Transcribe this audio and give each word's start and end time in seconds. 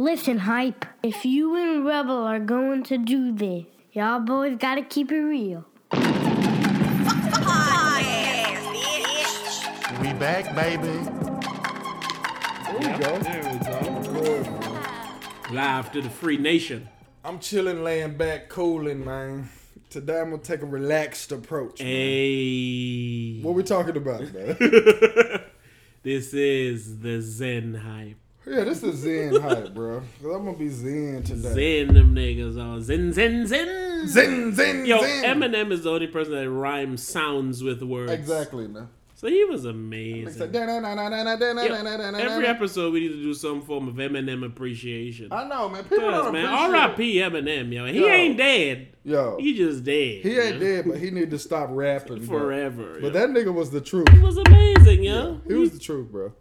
Listen, 0.00 0.38
hype. 0.38 0.86
If 1.02 1.26
you 1.26 1.54
and 1.56 1.84
Rebel 1.84 2.24
are 2.24 2.40
going 2.40 2.84
to 2.84 2.96
do 2.96 3.34
this, 3.36 3.66
y'all 3.92 4.20
boys 4.20 4.56
gotta 4.58 4.80
keep 4.80 5.12
it 5.12 5.20
real. 5.20 5.66
We 5.92 5.98
back, 10.14 10.54
baby. 10.54 11.04
There 12.64 12.78
we 12.78 12.86
go. 12.98 13.18
There 13.18 13.42
we 13.44 13.58
go. 14.22 15.52
Live 15.52 15.92
to 15.92 16.00
the 16.00 16.08
free 16.08 16.38
nation. 16.38 16.88
I'm 17.22 17.38
chilling, 17.38 17.84
laying 17.84 18.16
back, 18.16 18.48
cooling, 18.48 19.04
man. 19.04 19.50
Today 19.90 20.20
I'm 20.20 20.30
gonna 20.30 20.42
take 20.42 20.62
a 20.62 20.66
relaxed 20.66 21.30
approach. 21.30 21.78
Hey. 21.82 23.42
What 23.42 23.54
we 23.54 23.62
talking 23.62 23.98
about, 23.98 24.32
man? 24.32 24.56
This 26.02 26.32
is 26.32 27.00
the 27.00 27.20
Zen 27.20 27.74
hype. 27.74 28.16
Yeah, 28.46 28.64
this 28.64 28.82
is 28.82 28.96
Zen 29.00 29.40
hype, 29.40 29.74
bro. 29.74 30.00
Cause 30.00 30.34
I'm 30.34 30.44
gonna 30.44 30.56
be 30.56 30.68
Zen 30.68 31.22
today. 31.22 31.84
Zen 31.84 31.94
them 31.94 32.14
niggas 32.14 32.58
on 32.58 32.82
Zen 32.82 33.12
Zen 33.12 33.46
Zen 33.46 34.08
Zen 34.08 34.54
Zen. 34.54 34.86
Yo, 34.86 35.00
zen. 35.00 35.24
Eminem 35.24 35.70
is 35.72 35.82
the 35.82 35.90
only 35.90 36.06
person 36.06 36.32
that 36.32 36.48
rhymes 36.48 37.02
sounds 37.02 37.62
with 37.62 37.82
words. 37.82 38.10
Exactly, 38.12 38.66
man. 38.66 38.88
So 39.14 39.28
he 39.28 39.44
was 39.44 39.66
amazing. 39.66 40.56
Every 40.56 42.46
episode 42.46 42.94
we 42.94 43.00
need 43.00 43.08
to 43.08 43.22
do 43.22 43.34
some 43.34 43.60
form 43.60 43.88
of 43.88 43.96
Eminem 43.96 44.46
appreciation. 44.46 45.28
I 45.30 45.46
know, 45.46 45.68
man. 45.68 45.84
People 45.84 46.10
don't 46.10 46.32
man, 46.32 46.46
R.I.P. 46.46 47.16
Eminem, 47.16 47.70
yo. 47.70 47.84
He 47.84 48.00
yo, 48.00 48.08
ain't 48.08 48.38
dead. 48.38 48.88
Yo, 49.04 49.36
he 49.38 49.54
just 49.54 49.84
dead. 49.84 50.22
He 50.22 50.38
ain't 50.38 50.58
dead, 50.58 50.86
but 50.86 50.96
he 50.96 51.10
need 51.10 51.30
to 51.32 51.38
stop 51.38 51.68
rapping 51.70 52.22
forever. 52.22 52.92
Bro. 52.92 53.02
But 53.02 53.12
that 53.12 53.28
nigga 53.28 53.52
was 53.52 53.70
the 53.70 53.82
truth. 53.82 54.08
He 54.08 54.18
was 54.18 54.38
amazing, 54.38 55.04
yo. 55.04 55.12
Yeah, 55.12 55.36
he, 55.46 55.54
he 55.54 55.60
was 55.60 55.72
the 55.72 55.78
truth, 55.78 56.10
bro. 56.10 56.32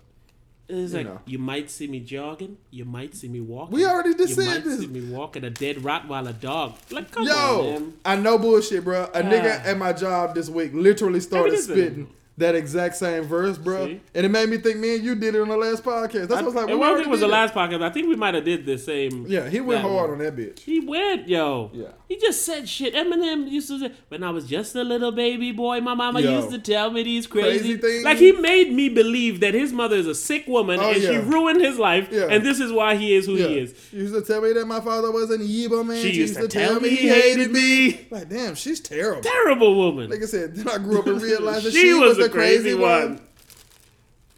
It's 0.70 0.92
you 0.92 0.98
like 1.00 1.08
know. 1.08 1.20
you 1.26 1.40
might 1.40 1.72
see 1.72 1.88
me 1.88 2.00
jogging, 2.00 2.58
you 2.70 2.86
might 2.86 3.16
see 3.16 3.28
me 3.28 3.40
walking. 3.42 3.76
We 3.76 3.86
already 3.86 4.14
just 4.14 4.38
you 4.38 4.44
said 4.44 4.46
might 4.46 4.64
this. 4.64 4.80
see 4.82 4.88
me 4.88 5.02
walking 5.10 5.44
a 5.44 5.50
dead 5.50 5.78
Rottweiler 5.78 6.40
dog. 6.40 6.76
Like, 6.92 7.10
come 7.12 7.24
on, 7.24 7.28
Yo, 7.28 7.72
man. 7.80 7.94
I 8.06 8.16
know 8.16 8.38
bullshit, 8.38 8.84
bro. 8.84 9.06
A 9.14 9.22
nigga 9.24 9.62
Ah. 9.66 9.68
at 9.70 9.78
my 9.80 9.94
job 9.94 10.36
this 10.36 10.48
week 10.48 10.72
literally 10.74 11.20
started 11.22 11.58
spitting 11.58 12.08
that 12.40 12.56
exact 12.56 12.96
same 12.96 13.24
verse, 13.24 13.58
bro. 13.58 13.86
See? 13.88 14.02
And 14.16 14.26
it 14.26 14.30
made 14.30 14.50
me 14.50 14.58
think 14.58 14.78
me 14.78 14.96
and 14.96 15.04
you 15.04 15.16
did 15.16 15.36
it 15.36 15.42
on 15.42 15.48
the 15.50 15.58
last 15.58 15.84
podcast. 15.84 16.28
That's 16.28 16.32
what 16.32 16.40
I 16.42 16.44
was 16.44 16.56
like. 16.56 16.70
I, 16.70 16.76
we 16.76 16.82
I 16.84 16.88
don't 16.88 16.96
think 16.98 17.08
it 17.08 17.12
was 17.12 17.20
the 17.20 17.28
last 17.28 17.54
podcast. 17.54 17.82
I 17.82 17.90
think 17.90 18.08
we 18.10 18.16
might 18.16 18.34
have 18.34 18.46
did 18.46 18.66
the 18.66 18.78
same. 18.78 19.26
Yeah, 19.28 19.50
he 19.50 19.60
went 19.62 19.82
hard 19.82 20.10
one. 20.10 20.12
on 20.12 20.18
that 20.20 20.36
bitch. 20.36 20.60
He 20.60 20.80
went, 20.80 21.28
yo. 21.28 21.70
Yeah. 21.74 21.88
He 22.08 22.18
just 22.18 22.44
said 22.44 22.68
shit. 22.68 22.96
Eminem 22.96 23.50
used 23.52 23.68
to 23.68 23.80
say, 23.80 23.92
when 24.08 24.24
I 24.24 24.32
was 24.32 24.48
just 24.48 24.76
a 24.76 24.84
little 24.84 25.12
baby 25.12 25.52
boy, 25.52 25.80
my 25.80 25.94
mama 25.94 26.22
Yo. 26.22 26.38
used 26.38 26.50
to 26.50 26.58
tell 26.58 26.90
me 26.90 27.04
these 27.04 27.28
crazy, 27.28 27.60
Crazy 27.60 27.78
things. 27.78 28.04
Like 28.04 28.18
he 28.18 28.32
made 28.32 28.74
me 28.74 28.90
believe 28.90 29.42
that 29.42 29.54
his 29.54 29.72
mother 29.72 29.96
is 29.96 30.08
a 30.08 30.16
sick 30.16 30.48
woman 30.48 30.80
Oh, 30.80 30.90
and 30.90 31.00
she 31.02 31.18
ruined 31.18 31.62
his 31.62 31.78
life, 31.78 32.08
Yeah. 32.12 32.26
and 32.32 32.44
this 32.44 32.60
is 32.60 32.72
why 32.72 32.96
he 32.96 33.14
is 33.14 33.28
who 33.28 33.36
Yeah. 33.36 33.48
he 33.48 33.60
is. 33.60 33.76
She 33.92 33.98
used 33.98 34.16
to 34.16 34.22
tell 34.22 34.42
me 34.42 34.54
that 34.54 34.66
my 34.66 34.80
father 34.80 35.12
was 35.12 35.30
an 35.30 35.42
evil 35.44 35.84
man. 35.84 36.02
She 36.02 36.12
used 36.14 36.36
to 36.38 36.48
tell 36.48 36.80
me 36.80 36.90
he 36.90 37.08
hated 37.10 37.52
me. 37.52 38.08
Like, 38.10 38.28
damn, 38.28 38.56
she's 38.56 38.80
terrible. 38.80 39.22
Terrible 39.22 39.76
woman. 39.76 40.10
Like 40.10 40.24
I 40.24 40.26
said, 40.26 40.56
then 40.56 40.68
I 40.68 40.80
grew 40.80 41.00
up 41.00 41.06
and 41.06 41.22
realized 41.22 41.66
that 41.68 41.74
She 41.74 41.82
she, 41.82 41.94
was 41.94 42.18
was, 42.18 42.28
the 42.32 42.38
the 42.38 42.38
crazy, 42.40 42.62
crazy 42.64 42.76
one. 42.76 43.02
one. 43.16 43.22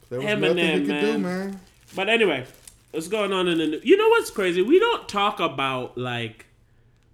There 0.10 0.20
was 0.22 0.28
nothing 0.40 0.58
Eminem, 0.58 0.80
he 0.82 0.86
could 0.88 1.00
do, 1.02 1.18
man. 1.18 1.22
man. 1.22 1.60
But 1.96 2.10
anyway, 2.10 2.46
what's 2.92 3.08
going 3.08 3.32
on 3.34 3.48
in 3.48 3.58
the 3.60 3.68
news? 3.68 3.86
You 3.86 3.98
know 3.98 4.10
what's 4.10 4.30
crazy? 4.30 4.62
We 4.62 4.80
don't 4.80 5.08
talk 5.08 5.40
about 5.40 5.98
like 5.98 6.46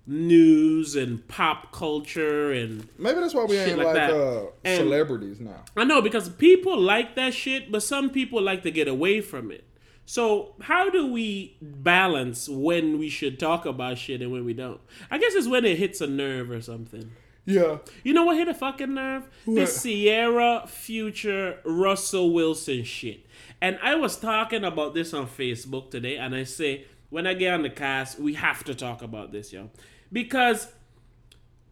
news 0.10 0.96
and 0.96 1.28
pop 1.28 1.72
culture 1.74 2.52
and 2.54 2.88
Maybe 2.98 3.20
that's 3.20 3.34
why 3.34 3.44
we 3.44 3.58
ain't 3.58 3.78
like 3.78 3.88
like, 3.88 3.96
that. 3.96 4.12
uh, 4.12 4.46
And- 4.64 4.78
celebrities 4.78 5.40
now. 5.40 5.64
I 5.76 5.84
know 5.84 6.02
because 6.02 6.30
people 6.30 6.80
like 6.80 7.16
that 7.16 7.34
shit, 7.34 7.72
but 7.72 7.84
some 7.84 8.10
people 8.10 8.42
like 8.42 8.64
to 8.64 8.72
get 8.72 8.88
away 8.88 9.22
from 9.22 9.52
it. 9.52 9.66
So 10.06 10.54
how 10.62 10.90
do 10.90 11.12
we 11.12 11.58
balance 11.62 12.48
when 12.48 12.98
we 12.98 13.10
should 13.10 13.38
talk 13.38 13.66
about 13.66 13.98
shit 13.98 14.22
and 14.22 14.32
when 14.32 14.46
we 14.46 14.54
don't? 14.54 14.80
I 15.12 15.18
guess 15.18 15.36
it's 15.36 15.48
when 15.48 15.66
it 15.66 15.78
hits 15.78 16.00
a 16.00 16.08
nerve 16.08 16.50
or 16.50 16.62
something. 16.62 17.12
Yeah. 17.48 17.78
You 18.04 18.14
know 18.14 18.26
what 18.26 18.38
hit 18.38 18.50
a 18.50 18.54
fucking 18.54 18.94
nerve? 18.94 19.24
What? 19.46 19.56
The 19.56 19.66
Ciara 19.66 20.68
Future 20.68 21.60
Russell 21.64 22.34
Wilson 22.34 22.84
shit. 22.84 23.26
And 23.62 23.80
I 23.82 23.96
was 23.96 24.18
talking 24.18 24.66
about 24.66 24.94
this 24.94 25.14
on 25.14 25.28
Facebook 25.28 25.90
today, 25.90 26.18
and 26.18 26.36
I 26.36 26.44
say, 26.44 26.86
when 27.10 27.26
I 27.26 27.34
get 27.34 27.54
on 27.54 27.64
the 27.64 27.70
cast, 27.70 28.20
we 28.20 28.34
have 28.34 28.66
to 28.66 28.76
talk 28.76 29.02
about 29.02 29.32
this, 29.32 29.54
yo. 29.54 29.70
Because 30.12 30.68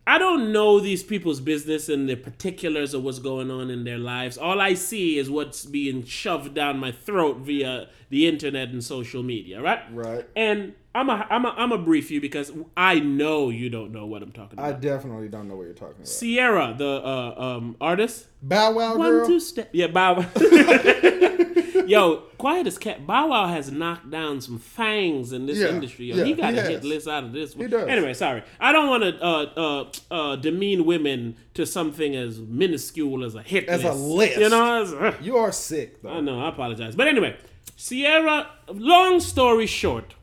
I 0.07 0.17
don't 0.17 0.53
know 0.53 0.79
these 0.79 1.03
people's 1.03 1.41
business 1.41 1.89
and 1.89 2.07
the 2.07 2.15
particulars 2.15 2.93
of 2.93 3.03
what's 3.03 3.19
going 3.19 3.51
on 3.51 3.69
in 3.69 3.83
their 3.83 3.97
lives. 3.97 4.37
All 4.37 4.61
I 4.61 4.75
see 4.75 5.17
is 5.17 5.29
what's 5.29 5.65
being 5.65 6.05
shoved 6.05 6.53
down 6.53 6.79
my 6.79 6.93
throat 6.93 7.37
via 7.37 7.89
the 8.09 8.27
internet 8.27 8.69
and 8.69 8.81
social 8.81 9.23
media, 9.23 9.61
right? 9.61 9.81
Right. 9.91 10.25
And 10.37 10.73
I'm 10.95 11.09
a, 11.09 11.27
I'm 11.29 11.45
a, 11.45 11.49
I'm 11.57 11.71
a 11.73 11.77
brief 11.77 12.09
you 12.09 12.21
because 12.21 12.51
I 12.77 12.99
know 12.99 13.49
you 13.49 13.69
don't 13.69 13.91
know 13.91 14.05
what 14.05 14.23
I'm 14.23 14.31
talking 14.31 14.57
about. 14.57 14.65
I 14.67 14.71
definitely 14.79 15.27
don't 15.27 15.47
know 15.47 15.55
what 15.57 15.63
you're 15.63 15.73
talking 15.73 15.95
about. 15.97 16.07
Ciara, 16.19 16.73
the 16.77 16.87
uh, 17.05 17.35
um, 17.57 17.75
artist. 17.81 18.27
Bow 18.41 18.71
Wow 18.71 18.95
One 18.97 19.11
girl. 19.11 19.27
two 19.27 19.39
step. 19.39 19.69
Yeah, 19.73 19.87
Bow 19.87 20.13
Wow. 20.21 20.25
Yo, 21.87 22.23
quiet 22.39 22.65
as 22.65 22.77
cat. 22.79 23.05
Bow 23.05 23.27
Wow 23.27 23.47
has 23.47 23.71
knocked 23.71 24.09
down 24.09 24.41
some 24.41 24.57
fangs 24.57 25.31
in 25.33 25.45
this 25.45 25.57
Yeah, 25.59 25.67
industry. 25.67 26.05
Yo. 26.05 26.15
yeah, 26.15 26.23
he 26.23 26.33
got 26.33 26.53
he 26.53 26.59
a 26.59 26.63
hit 26.63 26.71
has. 26.77 26.83
list 26.83 27.07
out 27.07 27.23
of 27.25 27.31
this 27.33 27.55
one. 27.55 27.65
He 27.65 27.69
does. 27.71 27.87
Anyway, 27.87 28.13
sorry. 28.15 28.41
I 28.59 28.71
don't 28.71 28.89
want 28.89 29.03
to 29.03 29.23
uh, 29.23 29.43
uh, 29.55 29.91
uh, 30.31 30.35
demean 30.37 30.85
women 30.85 31.35
to 31.53 31.65
something 31.65 32.15
as 32.15 32.39
minuscule 32.39 33.23
as 33.23 33.35
a 33.35 33.43
hit 33.43 33.67
As 33.67 33.83
a 33.83 33.93
list. 33.93 34.37
You 34.39 34.49
know? 34.49 35.13
You 35.21 35.37
are 35.37 35.51
sick 35.51 36.01
though. 36.01 36.09
I 36.09 36.21
know. 36.21 36.39
I 36.39 36.49
apologize. 36.49 36.95
But 36.95 37.07
anyway, 37.07 37.37
Ciara. 37.77 38.49
Long 38.69 39.19
story 39.19 39.67
short, 39.67 40.15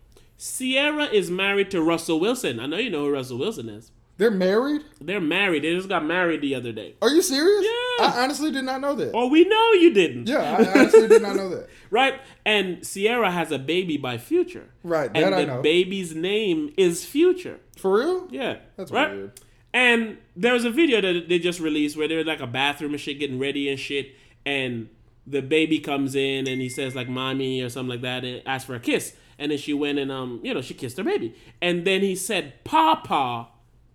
Ciara 0.43 1.05
is 1.05 1.31
married 1.31 1.71
to 1.71 1.81
Russell 1.81 2.19
Wilson. 2.19 2.59
I 2.59 2.67
know 2.67 2.77
you 2.77 2.91
know 2.91 3.05
who 3.05 3.13
Russell 3.13 3.39
Wilson 3.39 3.69
is. 3.69 3.93
They're 4.19 4.31
married? 4.31 4.83
They're 5.01 5.21
married. 5.21 5.63
They 5.63 5.75
just 5.75 5.89
got 5.89 6.05
married 6.05 6.41
the 6.41 6.57
other 6.57 6.73
day. 6.73 6.97
Are 7.01 7.11
you 7.11 7.23
serious? 7.23 7.65
Yeah. 7.65 8.07
I 8.07 8.23
honestly 8.25 8.51
did 8.51 8.65
not 8.65 8.81
know 8.81 8.95
that. 8.97 9.13
Oh, 9.15 9.29
we 9.29 9.45
know 9.45 9.73
you 9.73 9.95
didn't. 9.95 10.29
Yeah, 10.29 10.41
I 10.41 10.81
honestly 10.81 11.07
did 11.07 11.23
not 11.23 11.37
know 11.37 11.49
that. 11.51 11.69
Right? 11.91 12.21
And 12.47 12.83
Ciara 12.83 13.31
has 13.31 13.53
a 13.53 13.59
baby 13.59 13.99
by 13.99 14.17
Future. 14.17 14.71
Right, 14.83 15.11
And 15.15 15.35
I 15.35 15.45
the 15.45 15.61
baby's 15.63 16.15
name 16.15 16.73
is 16.79 17.05
Future. 17.05 17.61
For 17.77 17.99
real? 17.99 18.29
Yeah. 18.31 18.57
That's 18.77 18.91
right? 18.91 19.11
weird. 19.11 19.41
And 19.75 20.17
there 20.35 20.55
was 20.55 20.65
a 20.65 20.71
video 20.71 21.01
that 21.03 21.29
they 21.29 21.39
just 21.39 21.61
released 21.61 21.97
where 21.97 22.09
they're 22.09 22.25
like 22.25 22.41
a 22.41 22.47
bathroom 22.47 22.93
and 22.93 23.01
shit 23.01 23.19
getting 23.19 23.39
ready 23.39 23.69
and 23.69 23.79
shit. 23.79 24.15
And 24.47 24.89
the 25.27 25.43
baby 25.43 25.79
comes 25.79 26.15
in 26.15 26.49
and 26.49 26.61
he 26.61 26.69
says 26.69 26.95
like 26.97 27.09
mommy 27.09 27.61
or 27.61 27.69
something 27.69 27.91
like 27.91 28.01
that 28.03 28.25
and 28.25 28.43
asks 28.47 28.67
for 28.67 28.75
a 28.75 28.81
kiss. 28.81 29.15
And 29.39 29.51
then 29.51 29.59
she 29.59 29.73
went 29.75 29.99
and 29.99 30.13
um, 30.13 30.41
you 30.43 30.55
know, 30.55 30.61
she 30.61 30.75
kissed 30.75 30.97
her 30.99 31.05
baby. 31.05 31.35
And 31.61 31.85
then 31.87 32.03
he 32.03 32.15
said 32.15 32.65
Papa 32.65 33.49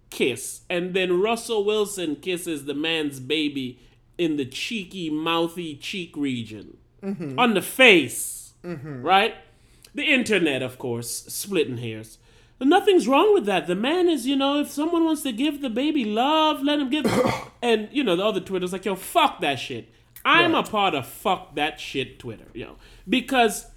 kiss. 0.10 0.62
And 0.70 0.94
then 0.94 1.22
Russell 1.22 1.64
Wilson 1.64 2.18
kisses 2.18 2.66
the 2.66 2.74
man's 2.74 3.20
baby 3.20 3.80
in 4.18 4.38
the 4.38 4.46
cheeky, 4.46 5.10
mouthy 5.10 5.76
cheek 5.76 6.16
region. 6.18 6.78
On 7.38 7.54
the 7.54 7.62
face. 7.62 8.54
Right? 9.04 9.36
The 9.94 10.04
internet, 10.04 10.62
of 10.62 10.78
course, 10.78 11.26
splitting 11.28 11.78
hairs. 11.78 12.18
Nothing's 12.60 13.08
wrong 13.08 13.34
with 13.34 13.46
that. 13.46 13.68
The 13.68 13.76
man 13.76 14.10
is, 14.10 14.26
you 14.26 14.36
know, 14.36 14.60
if 14.60 14.72
someone 14.72 15.06
wants 15.06 15.22
to 15.24 15.32
give 15.32 15.62
the 15.62 15.70
baby 15.70 16.04
love, 16.06 16.64
let 16.64 16.80
him 16.80 16.90
give. 16.90 17.06
and 17.62 17.88
you 17.92 18.04
know, 18.04 18.16
the 18.16 18.26
other 18.26 18.40
Twitter's 18.40 18.74
like, 18.74 18.86
yo, 18.86 18.96
fuck 18.96 19.42
that 19.42 19.60
shit. 19.60 19.90
I'm 20.26 20.56
a 20.56 20.64
part 20.64 20.94
of 20.94 21.08
fuck 21.08 21.56
that 21.56 21.80
shit 21.80 22.20
Twitter, 22.20 22.48
yo, 22.54 22.76
because. 23.08 23.68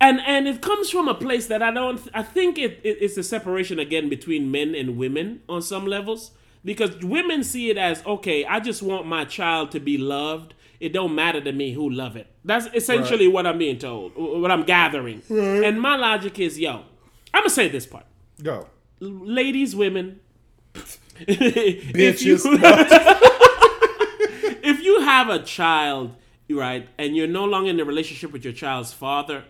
And 0.00 0.20
and 0.20 0.46
it 0.46 0.60
comes 0.60 0.90
from 0.90 1.08
a 1.08 1.14
place 1.14 1.46
that 1.46 1.62
I 1.62 1.70
don't. 1.70 2.00
I 2.12 2.22
think 2.22 2.58
it, 2.58 2.80
it 2.84 2.98
it's 3.00 3.16
a 3.16 3.22
separation 3.22 3.78
again 3.78 4.08
between 4.08 4.50
men 4.50 4.74
and 4.74 4.96
women 4.96 5.40
on 5.48 5.62
some 5.62 5.86
levels 5.86 6.32
because 6.64 7.02
women 7.02 7.42
see 7.42 7.70
it 7.70 7.78
as 7.78 8.04
okay. 8.04 8.44
I 8.44 8.60
just 8.60 8.82
want 8.82 9.06
my 9.06 9.24
child 9.24 9.70
to 9.70 9.80
be 9.80 9.96
loved. 9.96 10.52
It 10.80 10.92
don't 10.92 11.14
matter 11.14 11.40
to 11.40 11.52
me 11.52 11.72
who 11.72 11.88
love 11.88 12.16
it. 12.16 12.26
That's 12.44 12.66
essentially 12.74 13.26
what 13.26 13.46
I'm 13.46 13.56
being 13.56 13.78
told, 13.78 14.12
what 14.14 14.50
I'm 14.50 14.64
gathering. 14.64 15.22
And 15.30 15.80
my 15.80 15.96
logic 15.96 16.38
is, 16.38 16.58
yo, 16.58 16.82
I'm 17.32 17.40
gonna 17.40 17.50
say 17.50 17.68
this 17.68 17.86
part 17.86 18.04
Go. 18.42 18.66
ladies, 19.00 19.74
women, 19.74 20.20
if 21.20 22.22
you, 22.22 22.36
Bitches. 22.36 22.42
if 24.62 24.82
you 24.82 25.00
have 25.00 25.30
a 25.30 25.42
child, 25.42 26.14
right, 26.50 26.86
and 26.98 27.16
you're 27.16 27.26
no 27.26 27.44
longer 27.44 27.70
in 27.70 27.80
a 27.80 27.84
relationship 27.84 28.32
with 28.32 28.44
your 28.44 28.52
child's 28.52 28.92
father, 28.92 29.44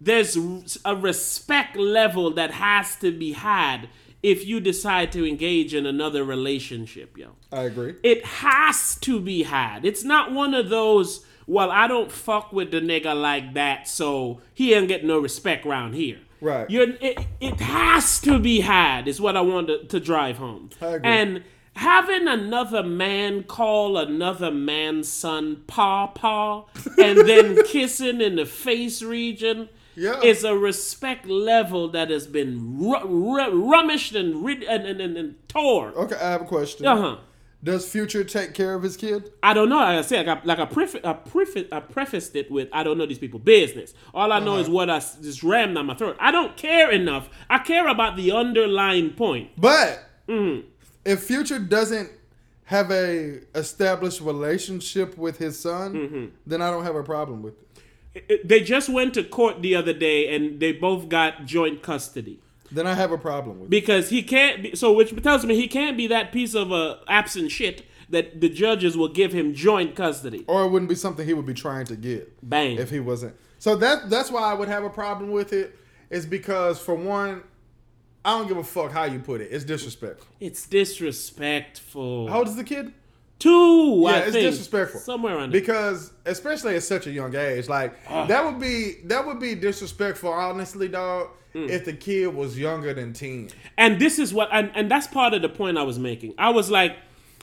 there's 0.00 0.78
a 0.84 0.94
respect 0.94 1.76
level 1.76 2.30
that 2.32 2.52
has 2.52 2.96
to 2.96 3.10
be 3.10 3.32
had 3.32 3.88
if 4.22 4.44
you 4.44 4.60
decide 4.60 5.12
to 5.12 5.26
engage 5.26 5.74
in 5.74 5.86
another 5.86 6.24
relationship, 6.24 7.16
yo. 7.16 7.36
I 7.52 7.62
agree. 7.62 7.94
It 8.02 8.24
has 8.24 8.96
to 8.96 9.20
be 9.20 9.44
had. 9.44 9.84
It's 9.84 10.02
not 10.02 10.32
one 10.32 10.52
of 10.52 10.68
those, 10.68 11.24
well, 11.46 11.70
I 11.70 11.86
don't 11.86 12.10
fuck 12.10 12.52
with 12.52 12.70
the 12.70 12.80
nigga 12.80 13.20
like 13.20 13.54
that, 13.54 13.86
so 13.86 14.40
he 14.52 14.74
ain't 14.74 14.88
get 14.88 15.04
no 15.04 15.18
respect 15.18 15.64
round 15.64 15.94
here. 15.94 16.18
Right. 16.40 16.68
You're, 16.68 16.90
it, 17.00 17.24
it 17.40 17.60
has 17.60 18.20
to 18.22 18.38
be 18.38 18.60
had, 18.60 19.06
is 19.08 19.20
what 19.20 19.36
I 19.36 19.42
want 19.42 19.68
to, 19.68 19.84
to 19.84 20.00
drive 20.00 20.38
home. 20.38 20.70
I 20.80 20.86
agree. 20.86 21.10
And 21.10 21.44
having 21.76 22.26
another 22.26 22.82
man 22.82 23.42
call 23.44 23.96
another 23.96 24.50
man's 24.50 25.08
son 25.08 25.62
pa 25.66 26.08
pa 26.08 26.64
and 26.98 27.18
then 27.28 27.62
kissing 27.64 28.20
in 28.20 28.36
the 28.36 28.46
face 28.46 29.02
region, 29.02 29.68
Yeah. 29.96 30.20
It's 30.22 30.44
a 30.44 30.54
respect 30.56 31.26
level 31.26 31.88
that 31.88 32.10
has 32.10 32.26
been 32.26 32.78
ru- 32.78 33.04
ru- 33.06 33.70
rummaged 33.70 34.14
and, 34.14 34.44
rid- 34.44 34.62
and, 34.62 34.84
and, 34.86 35.00
and, 35.00 35.16
and 35.16 35.48
tore. 35.48 35.88
Okay, 35.92 36.16
I 36.16 36.30
have 36.30 36.42
a 36.42 36.44
question. 36.44 36.86
Uh 36.86 36.96
huh. 36.96 37.16
Does 37.64 37.88
Future 37.88 38.22
take 38.22 38.52
care 38.54 38.74
of 38.74 38.82
his 38.82 38.96
kid? 38.96 39.32
I 39.42 39.54
don't 39.54 39.68
know. 39.70 39.76
Like 39.78 39.98
I 39.98 40.02
said, 40.02 40.26
like 40.26 40.38
I, 40.38 40.44
like 40.44 40.58
I, 40.58 40.66
prefa- 40.66 41.04
I, 41.04 41.14
prefa- 41.14 41.72
I 41.72 41.80
prefaced 41.80 42.36
it 42.36 42.50
with, 42.50 42.68
I 42.72 42.82
don't 42.84 42.98
know 42.98 43.06
these 43.06 43.18
people' 43.18 43.40
business. 43.40 43.94
All 44.14 44.30
I 44.32 44.38
know 44.38 44.52
Uh-huh. 44.52 44.60
is 44.60 44.68
what 44.68 44.90
I 44.90 44.98
just 44.98 45.42
rammed 45.42 45.74
down 45.74 45.86
my 45.86 45.94
throat. 45.94 46.16
I 46.20 46.30
don't 46.30 46.56
care 46.56 46.90
enough. 46.92 47.28
I 47.50 47.58
care 47.58 47.88
about 47.88 48.16
the 48.16 48.30
underlying 48.32 49.10
point. 49.14 49.50
But 49.58 50.02
Mm-hmm. 50.28 50.66
if 51.04 51.20
Future 51.24 51.58
doesn't 51.58 52.10
have 52.64 52.90
a 52.90 53.40
established 53.54 54.20
relationship 54.20 55.16
with 55.16 55.38
his 55.38 55.58
son, 55.58 55.94
Mm-hmm. 55.94 56.24
then 56.46 56.60
I 56.62 56.70
don't 56.70 56.84
have 56.84 56.96
a 56.96 57.02
problem 57.02 57.42
with 57.42 57.54
it. 57.60 57.65
They 58.44 58.60
just 58.60 58.88
went 58.88 59.14
to 59.14 59.24
court 59.24 59.62
the 59.62 59.74
other 59.74 59.92
day 59.92 60.34
and 60.34 60.60
they 60.60 60.72
both 60.72 61.08
got 61.08 61.44
joint 61.44 61.82
custody. 61.82 62.40
Then 62.70 62.86
I 62.86 62.94
have 62.94 63.12
a 63.12 63.18
problem 63.18 63.60
with 63.60 63.70
because 63.70 64.08
he 64.10 64.22
can't 64.22 64.62
be 64.62 64.74
so 64.74 64.92
which 64.92 65.14
tells 65.22 65.44
me 65.44 65.54
he 65.54 65.68
can't 65.68 65.96
be 65.96 66.06
that 66.08 66.32
piece 66.32 66.54
of 66.54 66.72
uh, 66.72 66.96
absent 67.06 67.50
shit 67.52 67.84
that 68.10 68.40
the 68.40 68.48
judges 68.48 68.96
will 68.96 69.08
give 69.08 69.32
him 69.32 69.52
joint 69.54 69.94
custody 69.96 70.44
Or 70.46 70.64
it 70.64 70.70
wouldn't 70.70 70.88
be 70.88 70.94
something 70.94 71.26
he 71.26 71.34
would 71.34 71.46
be 71.46 71.54
trying 71.54 71.86
to 71.86 71.96
get 71.96 72.36
bang 72.48 72.76
if 72.78 72.90
he 72.90 73.00
wasn't. 73.00 73.36
So 73.58 73.76
that 73.76 74.10
that's 74.10 74.30
why 74.30 74.42
I 74.42 74.54
would 74.54 74.68
have 74.68 74.84
a 74.84 74.90
problem 74.90 75.30
with 75.30 75.52
it. 75.52 75.78
Is 76.10 76.26
because 76.26 76.78
for 76.80 76.94
one, 76.94 77.42
I 78.24 78.38
don't 78.38 78.48
give 78.48 78.56
a 78.56 78.64
fuck 78.64 78.92
how 78.92 79.04
you 79.04 79.18
put 79.20 79.40
it. 79.40 79.48
It's 79.52 79.64
disrespectful. 79.64 80.26
it's 80.40 80.66
disrespectful 80.66 82.28
How 82.28 82.38
old 82.38 82.48
is 82.48 82.56
the 82.56 82.64
kid? 82.64 82.92
Two 83.38 84.00
Yeah, 84.02 84.08
I 84.08 84.18
it's 84.18 84.32
think. 84.32 84.50
disrespectful. 84.50 85.00
somewhere 85.00 85.36
around 85.36 85.52
there. 85.52 85.60
Because 85.60 86.12
especially 86.24 86.76
at 86.76 86.82
such 86.82 87.06
a 87.06 87.10
young 87.10 87.34
age, 87.34 87.68
like 87.68 87.94
that 88.08 88.44
would 88.44 88.60
be 88.60 88.96
that 89.04 89.26
would 89.26 89.38
be 89.40 89.54
disrespectful, 89.54 90.30
honestly, 90.30 90.88
dog. 90.88 91.28
Mm. 91.54 91.70
If 91.70 91.86
the 91.86 91.94
kid 91.94 92.34
was 92.34 92.58
younger 92.58 92.92
than 92.92 93.14
ten. 93.14 93.48
and 93.78 93.98
this 93.98 94.18
is 94.18 94.34
what 94.34 94.50
and, 94.52 94.70
and 94.74 94.90
that's 94.90 95.06
part 95.06 95.32
of 95.32 95.40
the 95.40 95.48
point 95.48 95.78
i 95.78 95.82
was 95.82 95.98
making 95.98 96.34
i 96.36 96.50
was 96.50 96.70
like 96.70 96.98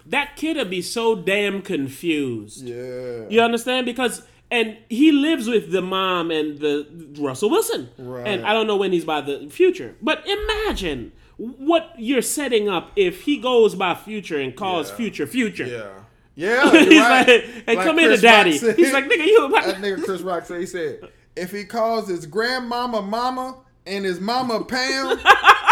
that 0.05 0.35
kid 0.35 0.55
would 0.55 0.69
be 0.69 0.83
so 0.83 1.15
damn 1.15 1.63
confused 1.63 2.61
Yeah. 2.63 3.27
You 3.29 3.41
understand? 3.41 3.87
Because 3.87 4.21
and 4.51 4.77
he 4.87 5.11
lives 5.11 5.47
with 5.47 5.71
the 5.71 5.81
mom 5.81 6.29
and 6.29 6.59
the 6.59 6.85
Russell 7.17 7.49
Wilson. 7.49 7.89
Right. 7.97 8.27
And 8.27 8.45
I 8.45 8.53
don't 8.53 8.67
know 8.67 8.75
when 8.77 8.91
he's 8.91 9.05
by 9.05 9.21
the 9.21 9.47
future. 9.49 9.95
But 9.99 10.23
imagine 10.27 11.11
what 11.37 11.93
you're 11.97 12.21
setting 12.21 12.69
up 12.69 12.91
if 12.95 13.21
he 13.23 13.37
goes 13.37 13.75
by 13.75 13.95
future 13.95 14.39
and 14.39 14.55
calls 14.55 14.89
Yeah. 14.89 14.95
future 14.95 15.27
future. 15.27 15.65
Yeah. 15.67 15.89
Yeah. 16.35 16.71
He's 16.71 16.99
right. 16.99 17.27
like, 17.27 17.27
hey, 17.27 17.75
Like 17.75 17.85
come 17.85 17.99
here 17.99 18.09
to 18.09 18.17
daddy. 18.17 18.57
Said- 18.57 18.75
He's 18.75 18.91
like, 18.91 19.05
nigga, 19.05 19.23
you 19.27 19.45
About-. 19.45 19.65
That 19.65 19.75
nigga 19.81 20.03
Chris 20.03 20.21
Rock 20.21 20.45
said 20.47 20.59
he 20.61 20.65
said 20.65 20.99
if 21.35 21.51
he 21.51 21.63
calls 21.63 22.07
his 22.07 22.25
grandmama 22.25 23.03
mama 23.03 23.57
and 23.85 24.03
his 24.03 24.19
mama 24.19 24.63
Pam, 24.63 25.17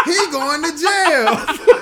he 0.04 0.14
going 0.30 0.62
to 0.62 0.70
jail. 0.78 1.78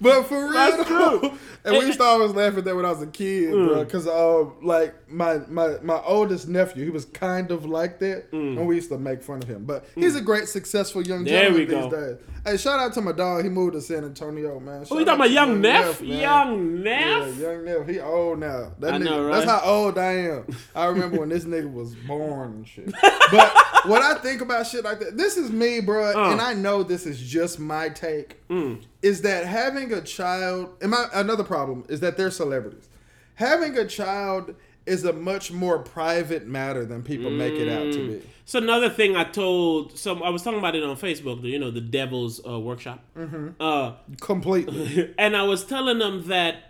but 0.00 0.22
for 0.24 0.44
real, 0.44 0.52
That's 0.52 0.88
though, 0.88 1.18
true. 1.20 1.38
and 1.64 1.76
we 1.78 1.86
used 1.86 1.98
to 1.98 2.04
always 2.04 2.32
laugh 2.32 2.56
at 2.56 2.64
that 2.64 2.74
when 2.76 2.84
I 2.84 2.90
was 2.90 3.02
a 3.02 3.06
kid, 3.06 3.52
Mm. 3.52 3.68
bro. 3.68 3.84
Because 3.84 4.06
um, 4.08 4.54
like 4.62 4.94
my 5.10 5.38
my 5.48 5.76
my 5.82 6.00
oldest 6.04 6.48
nephew, 6.48 6.84
he 6.84 6.90
was 6.90 7.04
kind 7.04 7.50
of 7.50 7.64
like 7.66 7.98
that, 8.00 8.32
and 8.32 8.66
we 8.66 8.76
used 8.76 8.88
to 8.90 8.98
make 8.98 9.22
fun 9.22 9.42
of 9.42 9.48
him. 9.48 9.64
But 9.64 9.86
he's 9.94 10.16
a 10.16 10.20
great, 10.20 10.48
successful 10.48 11.02
young 11.02 11.20
Mm. 11.24 11.28
There 11.28 11.42
gentleman 11.50 11.60
we 11.68 11.74
these 11.74 11.84
go. 11.84 11.90
days. 11.90 12.16
Hey, 12.46 12.56
shout 12.56 12.80
out 12.80 12.94
to 12.94 13.02
my 13.02 13.12
dog. 13.12 13.42
He 13.44 13.50
moved 13.50 13.74
to 13.74 13.82
San 13.82 14.02
Antonio, 14.04 14.58
man. 14.60 14.80
Oh, 14.80 14.84
Shout 14.84 14.98
you 15.00 15.04
talking 15.04 15.08
out 15.08 15.14
about 15.16 15.30
young 15.30 15.60
Neff? 15.60 16.00
Young 16.00 16.82
Yeah, 16.82 17.26
young 17.26 17.64
Neff. 17.66 17.86
He 17.86 18.00
old 18.00 18.38
now. 18.38 18.72
That 18.78 18.94
I 18.94 18.96
nigga, 18.98 19.04
know, 19.04 19.30
That's 19.30 19.44
how 19.50 19.60
old 19.62 19.98
I 19.98 20.12
am. 20.12 20.46
I 20.74 20.86
remember 20.86 21.20
when 21.20 21.28
this 21.28 21.44
nigga 21.44 21.70
was 21.70 21.94
born 21.94 22.52
and 22.52 22.66
shit. 22.68 22.90
But 23.30 23.54
when 23.86 24.02
I 24.02 24.14
think 24.14 24.40
about 24.40 24.66
shit 24.66 24.84
like 24.84 25.00
that, 25.00 25.16
this 25.18 25.36
is 25.36 25.50
me, 25.52 25.80
bro, 25.80 26.12
Uh. 26.16 26.32
and 26.32 26.40
I 26.40 26.54
know 26.54 26.82
this 26.82 27.04
is 27.06 27.20
just 27.20 27.58
my 27.60 27.90
take. 27.90 28.46
Mm. 28.48 28.80
Is 29.02 29.22
that 29.22 29.46
having 29.46 29.92
a 29.92 30.00
child? 30.02 30.74
And 30.82 30.90
my 30.90 31.06
another 31.14 31.44
problem 31.44 31.84
is 31.88 32.00
that 32.00 32.16
they're 32.16 32.30
celebrities. 32.30 32.88
Having 33.36 33.78
a 33.78 33.86
child 33.86 34.54
is 34.86 35.04
a 35.04 35.12
much 35.12 35.52
more 35.52 35.78
private 35.78 36.46
matter 36.46 36.84
than 36.84 37.02
people 37.02 37.30
make 37.30 37.54
it 37.54 37.68
out 37.68 37.92
to 37.92 38.08
be. 38.08 38.22
It's 38.42 38.54
another 38.54 38.90
thing 38.90 39.16
I 39.16 39.24
told 39.24 39.96
some. 39.98 40.22
I 40.22 40.30
was 40.30 40.42
talking 40.42 40.58
about 40.58 40.74
it 40.74 40.82
on 40.82 40.96
Facebook. 40.96 41.42
You 41.44 41.58
know, 41.58 41.70
the 41.70 41.80
Devil's 41.80 42.44
uh, 42.46 42.58
Workshop. 42.58 43.02
Mm-hmm. 43.16 43.48
Uh, 43.60 43.92
Completely. 44.20 45.14
and 45.18 45.36
I 45.36 45.42
was 45.44 45.64
telling 45.64 45.98
them 45.98 46.26
that 46.28 46.64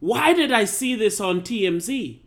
why 0.00 0.32
did 0.34 0.52
I 0.52 0.64
see 0.64 0.94
this 0.94 1.20
on 1.20 1.40
TMZ? 1.40 2.20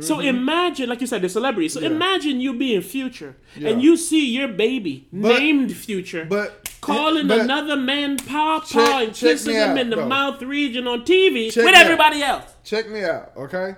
So 0.00 0.16
Mm-hmm. 0.16 0.26
imagine, 0.26 0.88
like 0.88 1.00
you 1.00 1.06
said, 1.06 1.22
the 1.22 1.28
celebrity. 1.28 1.68
So 1.68 1.80
imagine 1.80 2.40
you 2.40 2.54
being 2.54 2.80
Future 2.82 3.36
Yeah. 3.56 3.70
and 3.70 3.82
you 3.82 3.96
see 3.96 4.26
your 4.28 4.48
baby 4.48 5.06
But- 5.12 5.38
named 5.38 5.72
Future, 5.72 6.24
But 6.28 6.63
calling 6.84 7.26
but 7.28 7.40
another 7.40 7.76
man 7.76 8.16
Papa 8.16 8.66
Check- 8.66 8.88
and 9.08 9.14
kissing 9.14 9.54
him 9.54 9.70
out, 9.70 9.78
in 9.78 9.90
the 9.90 9.96
though. 9.96 10.06
mouth 10.08 10.42
region 10.42 10.86
on 10.86 11.04
TV 11.04 11.50
Check 11.50 11.64
with 11.64 11.72
me 11.74 11.78
out. 11.80 11.84
everybody 11.84 12.22
else. 12.22 12.44
check 12.64 12.88
me 12.90 13.02
out, 13.04 13.32
okay? 13.36 13.76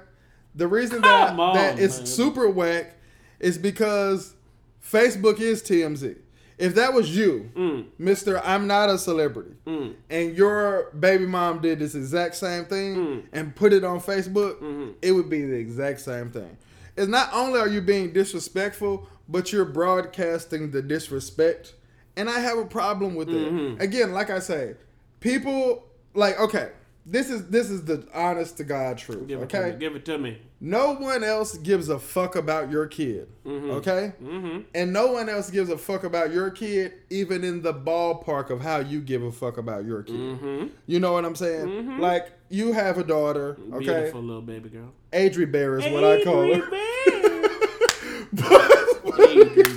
The 0.55 0.67
reason 0.69 1.03
Come 1.03 1.37
that 1.37 1.39
on, 1.39 1.55
that 1.57 1.79
it's 1.79 1.99
man. 1.99 2.07
super 2.07 2.49
whack 2.49 2.95
is 3.41 3.59
because 3.59 4.35
Facebook 4.83 5.41
is 5.41 5.63
TMZ. 5.63 6.17
If 6.59 6.75
that 6.77 6.95
was 6.95 7.15
you, 7.15 7.51
Mm. 7.55 7.85
Mister, 7.99 8.39
I'm 8.43 8.67
not 8.67 8.89
a 8.89 8.97
celebrity, 8.97 9.51
and 9.67 10.35
your 10.35 10.91
baby 10.99 11.27
mom 11.27 11.61
did 11.61 11.81
this 11.81 11.95
exact 11.95 12.35
same 12.37 12.65
thing 12.65 12.97
Mm. 12.97 13.23
and 13.35 13.55
put 13.55 13.75
it 13.75 13.85
on 13.85 14.01
Facebook, 14.01 14.55
Mm-hmm. 14.63 14.91
it 15.03 15.13
would 15.13 15.29
be 15.29 15.43
the 15.45 15.57
exact 15.57 16.01
same 16.01 16.31
thing. 16.31 16.57
It's 16.97 17.09
not 17.09 17.29
only 17.35 17.61
are 17.61 17.69
you 17.69 17.83
being 17.83 18.11
disrespectful, 18.15 19.07
but 19.29 19.53
you're 19.53 19.67
broadcasting 19.67 20.71
the 20.71 20.81
disrespect, 20.81 21.75
and 22.17 22.29
I 22.29 22.41
have 22.41 22.59
a 22.59 22.67
problem 22.67 23.15
with 23.15 23.29
it. 23.29 23.53
Mm-hmm. 23.53 23.81
Again, 23.81 24.13
like 24.13 24.31
I 24.31 24.39
say, 24.39 24.75
people 25.21 25.85
like 26.15 26.39
okay. 26.41 26.71
This 27.09 27.31
is 27.31 27.47
this 27.51 27.71
is 27.71 27.85
the 27.85 28.05
honest 28.13 28.57
to 28.57 28.65
God 28.65 28.99
truth. 28.99 29.29
Give 29.29 29.41
it 29.41 29.49
to 29.49 29.59
okay, 29.59 29.71
me. 29.71 29.77
Give 29.79 29.95
it 29.95 30.05
to 30.07 30.19
me. 30.19 30.39
no 30.61 30.95
one 30.95 31.23
else 31.23 31.57
gives 31.57 31.89
a 31.89 32.01
fuck 32.01 32.35
about 32.35 32.69
your 32.69 32.89
kid. 32.89 33.29
Okay? 33.47 34.13
Mm-hmm. 34.21 34.63
And 34.75 34.93
no 34.93 35.13
one 35.13 35.29
else 35.29 35.49
gives 35.49 35.71
a 35.71 35.79
fuck 35.79 36.03
about 36.03 36.33
your 36.33 36.51
kid, 36.51 36.95
even 37.11 37.45
in 37.45 37.63
the 37.63 37.73
ballpark 37.73 38.51
of 38.51 38.61
how 38.61 38.79
you 38.79 39.01
give 39.01 39.23
a 39.23 39.31
fuck 39.31 39.57
about 39.57 39.85
your 39.85 40.03
kid. 40.03 40.17
Mm-hmm. 40.17 40.67
You 40.87 40.99
know 40.99 41.13
what 41.13 41.25
I'm 41.25 41.37
saying? 41.37 42.01
Like, 42.01 42.33
you 42.49 42.73
have 42.73 42.99
a 42.99 43.05
daughter, 43.05 43.57
okay? 43.75 43.85
Beautiful 43.85 44.23
little 44.23 44.43
baby 44.43 44.69
girl. 44.69 44.93
Adri 45.13 45.51
Bear 45.51 45.79
is 45.79 45.87
what 45.93 46.03
I 46.03 46.25
call 46.25 46.53
her. 46.55 46.69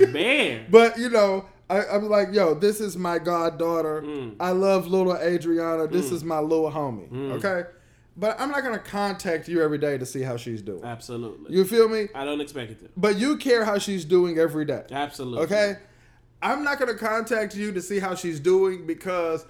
Bear. 0.12 0.66
But, 0.68 0.98
you 0.98 1.10
know, 1.10 1.46
I, 1.70 1.86
I'm 1.86 2.08
like, 2.08 2.32
yo, 2.32 2.54
this 2.54 2.80
is 2.80 2.96
my 2.96 3.20
goddaughter. 3.20 4.02
Mm. 4.02 4.36
I 4.40 4.50
love 4.50 4.88
little 4.88 5.16
Adriana. 5.16 5.86
This 5.86 6.10
is 6.10 6.24
my 6.24 6.40
little 6.40 6.70
homie, 6.70 7.32
okay? 7.34 7.68
But 8.16 8.40
I'm 8.40 8.50
not 8.50 8.62
going 8.62 8.74
to 8.74 8.80
contact 8.80 9.48
you 9.48 9.62
every 9.62 9.78
day 9.78 9.96
to 9.96 10.04
see 10.04 10.20
how 10.20 10.36
she's 10.36 10.62
doing. 10.62 10.84
Absolutely. 10.84 11.54
You 11.54 11.64
feel 11.64 11.88
me? 11.88 12.08
I 12.14 12.24
don't 12.24 12.40
expect 12.40 12.72
it 12.72 12.80
to. 12.80 12.88
But 12.96 13.16
you 13.16 13.36
care 13.36 13.64
how 13.64 13.78
she's 13.78 14.04
doing 14.04 14.36
every 14.36 14.64
day. 14.64 14.84
Absolutely. 14.90 15.44
Okay? 15.44 15.76
I'm 16.42 16.64
not 16.64 16.78
going 16.78 16.92
to 16.92 16.98
contact 16.98 17.54
you 17.54 17.72
to 17.72 17.80
see 17.80 18.00
how 18.00 18.14
she's 18.14 18.40
doing 18.40 18.86
because 18.86 19.46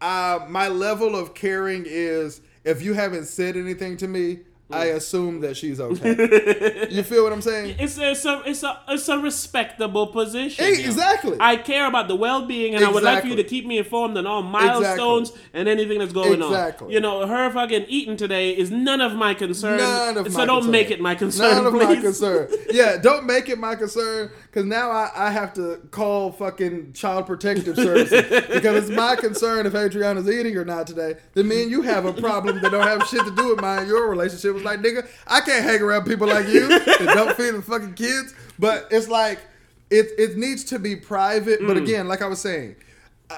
uh, 0.00 0.40
my 0.48 0.68
level 0.68 1.14
of 1.14 1.34
caring 1.34 1.84
is 1.86 2.40
if 2.64 2.82
you 2.82 2.94
haven't 2.94 3.26
said 3.26 3.56
anything 3.56 3.96
to 3.98 4.08
me, 4.08 4.40
I 4.70 4.86
assume 4.86 5.40
that 5.40 5.56
she's 5.56 5.80
okay. 5.80 6.08
you 6.90 7.02
feel 7.02 7.24
what 7.24 7.32
I'm 7.32 7.40
saying? 7.40 7.76
It's 7.78 7.96
a, 7.96 8.10
it's 8.10 8.24
a 8.26 8.42
it's 8.44 8.62
a 8.62 8.80
it's 8.88 9.08
a 9.08 9.18
respectable 9.18 10.08
position. 10.08 10.62
Yo. 10.62 10.70
Exactly. 10.72 11.38
I 11.40 11.56
care 11.56 11.86
about 11.86 12.08
the 12.08 12.16
well 12.16 12.44
being, 12.46 12.74
and 12.74 12.84
I 12.84 12.90
would 12.90 13.02
like 13.02 13.22
for 13.22 13.28
you 13.28 13.36
to 13.36 13.44
keep 13.44 13.64
me 13.64 13.78
informed 13.78 14.18
on 14.18 14.26
all 14.26 14.42
milestones 14.42 15.32
and 15.54 15.68
anything 15.68 15.98
that's 16.00 16.12
going 16.12 16.42
Exactly. 16.42 16.88
on. 16.88 16.92
You 16.92 17.00
know, 17.00 17.26
her 17.26 17.50
fucking 17.50 17.86
eating 17.88 18.18
today 18.18 18.50
is 18.50 18.70
none 18.70 19.00
of 19.00 19.14
my 19.14 19.32
concern. 19.32 19.78
None 19.78 20.18
of 20.18 20.30
so 20.30 20.38
my 20.38 20.44
don't 20.44 20.56
concern. 20.56 20.70
make 20.72 20.90
it 20.90 21.00
my 21.00 21.14
concern, 21.14 21.54
None 21.54 21.66
of 21.66 21.72
please. 21.72 21.96
my 21.96 22.02
concern. 22.02 22.48
Yeah, 22.70 22.98
don't 22.98 23.24
make 23.24 23.48
it 23.48 23.58
my 23.58 23.74
concern 23.74 24.30
because 24.48 24.66
now 24.66 24.90
I, 24.90 25.10
I 25.14 25.30
have 25.30 25.54
to 25.54 25.76
call 25.90 26.30
fucking 26.30 26.92
child 26.92 27.26
protective 27.26 27.76
services 27.76 28.46
because 28.52 28.84
it's 28.84 28.90
my 28.94 29.16
concern 29.16 29.64
if 29.64 29.74
Adriana's 29.74 30.28
eating 30.28 30.56
or 30.58 30.66
not 30.66 30.86
today. 30.86 31.14
Then 31.32 31.48
me 31.48 31.62
and 31.62 31.70
you 31.70 31.80
have 31.82 32.04
a 32.04 32.12
problem 32.12 32.60
that 32.60 32.70
don't 32.70 32.86
have 32.86 33.08
shit 33.08 33.24
to 33.24 33.34
do 33.34 33.48
with 33.48 33.62
my 33.62 33.82
your 33.84 34.10
relationship. 34.10 34.57
It's 34.58 34.64
like, 34.64 34.80
nigga, 34.80 35.08
I 35.26 35.40
can't 35.40 35.64
hang 35.64 35.80
around 35.80 36.04
people 36.04 36.28
like 36.28 36.46
you 36.48 36.68
that 36.68 37.10
don't 37.14 37.36
feed 37.36 37.54
the 37.54 37.62
fucking 37.62 37.94
kids. 37.94 38.34
But 38.58 38.88
it's 38.90 39.08
like, 39.08 39.40
it, 39.90 40.06
it 40.18 40.36
needs 40.36 40.64
to 40.64 40.78
be 40.78 40.96
private. 40.96 41.60
But 41.66 41.76
mm. 41.76 41.82
again, 41.82 42.08
like 42.08 42.22
I 42.22 42.26
was 42.26 42.40
saying, 42.40 42.76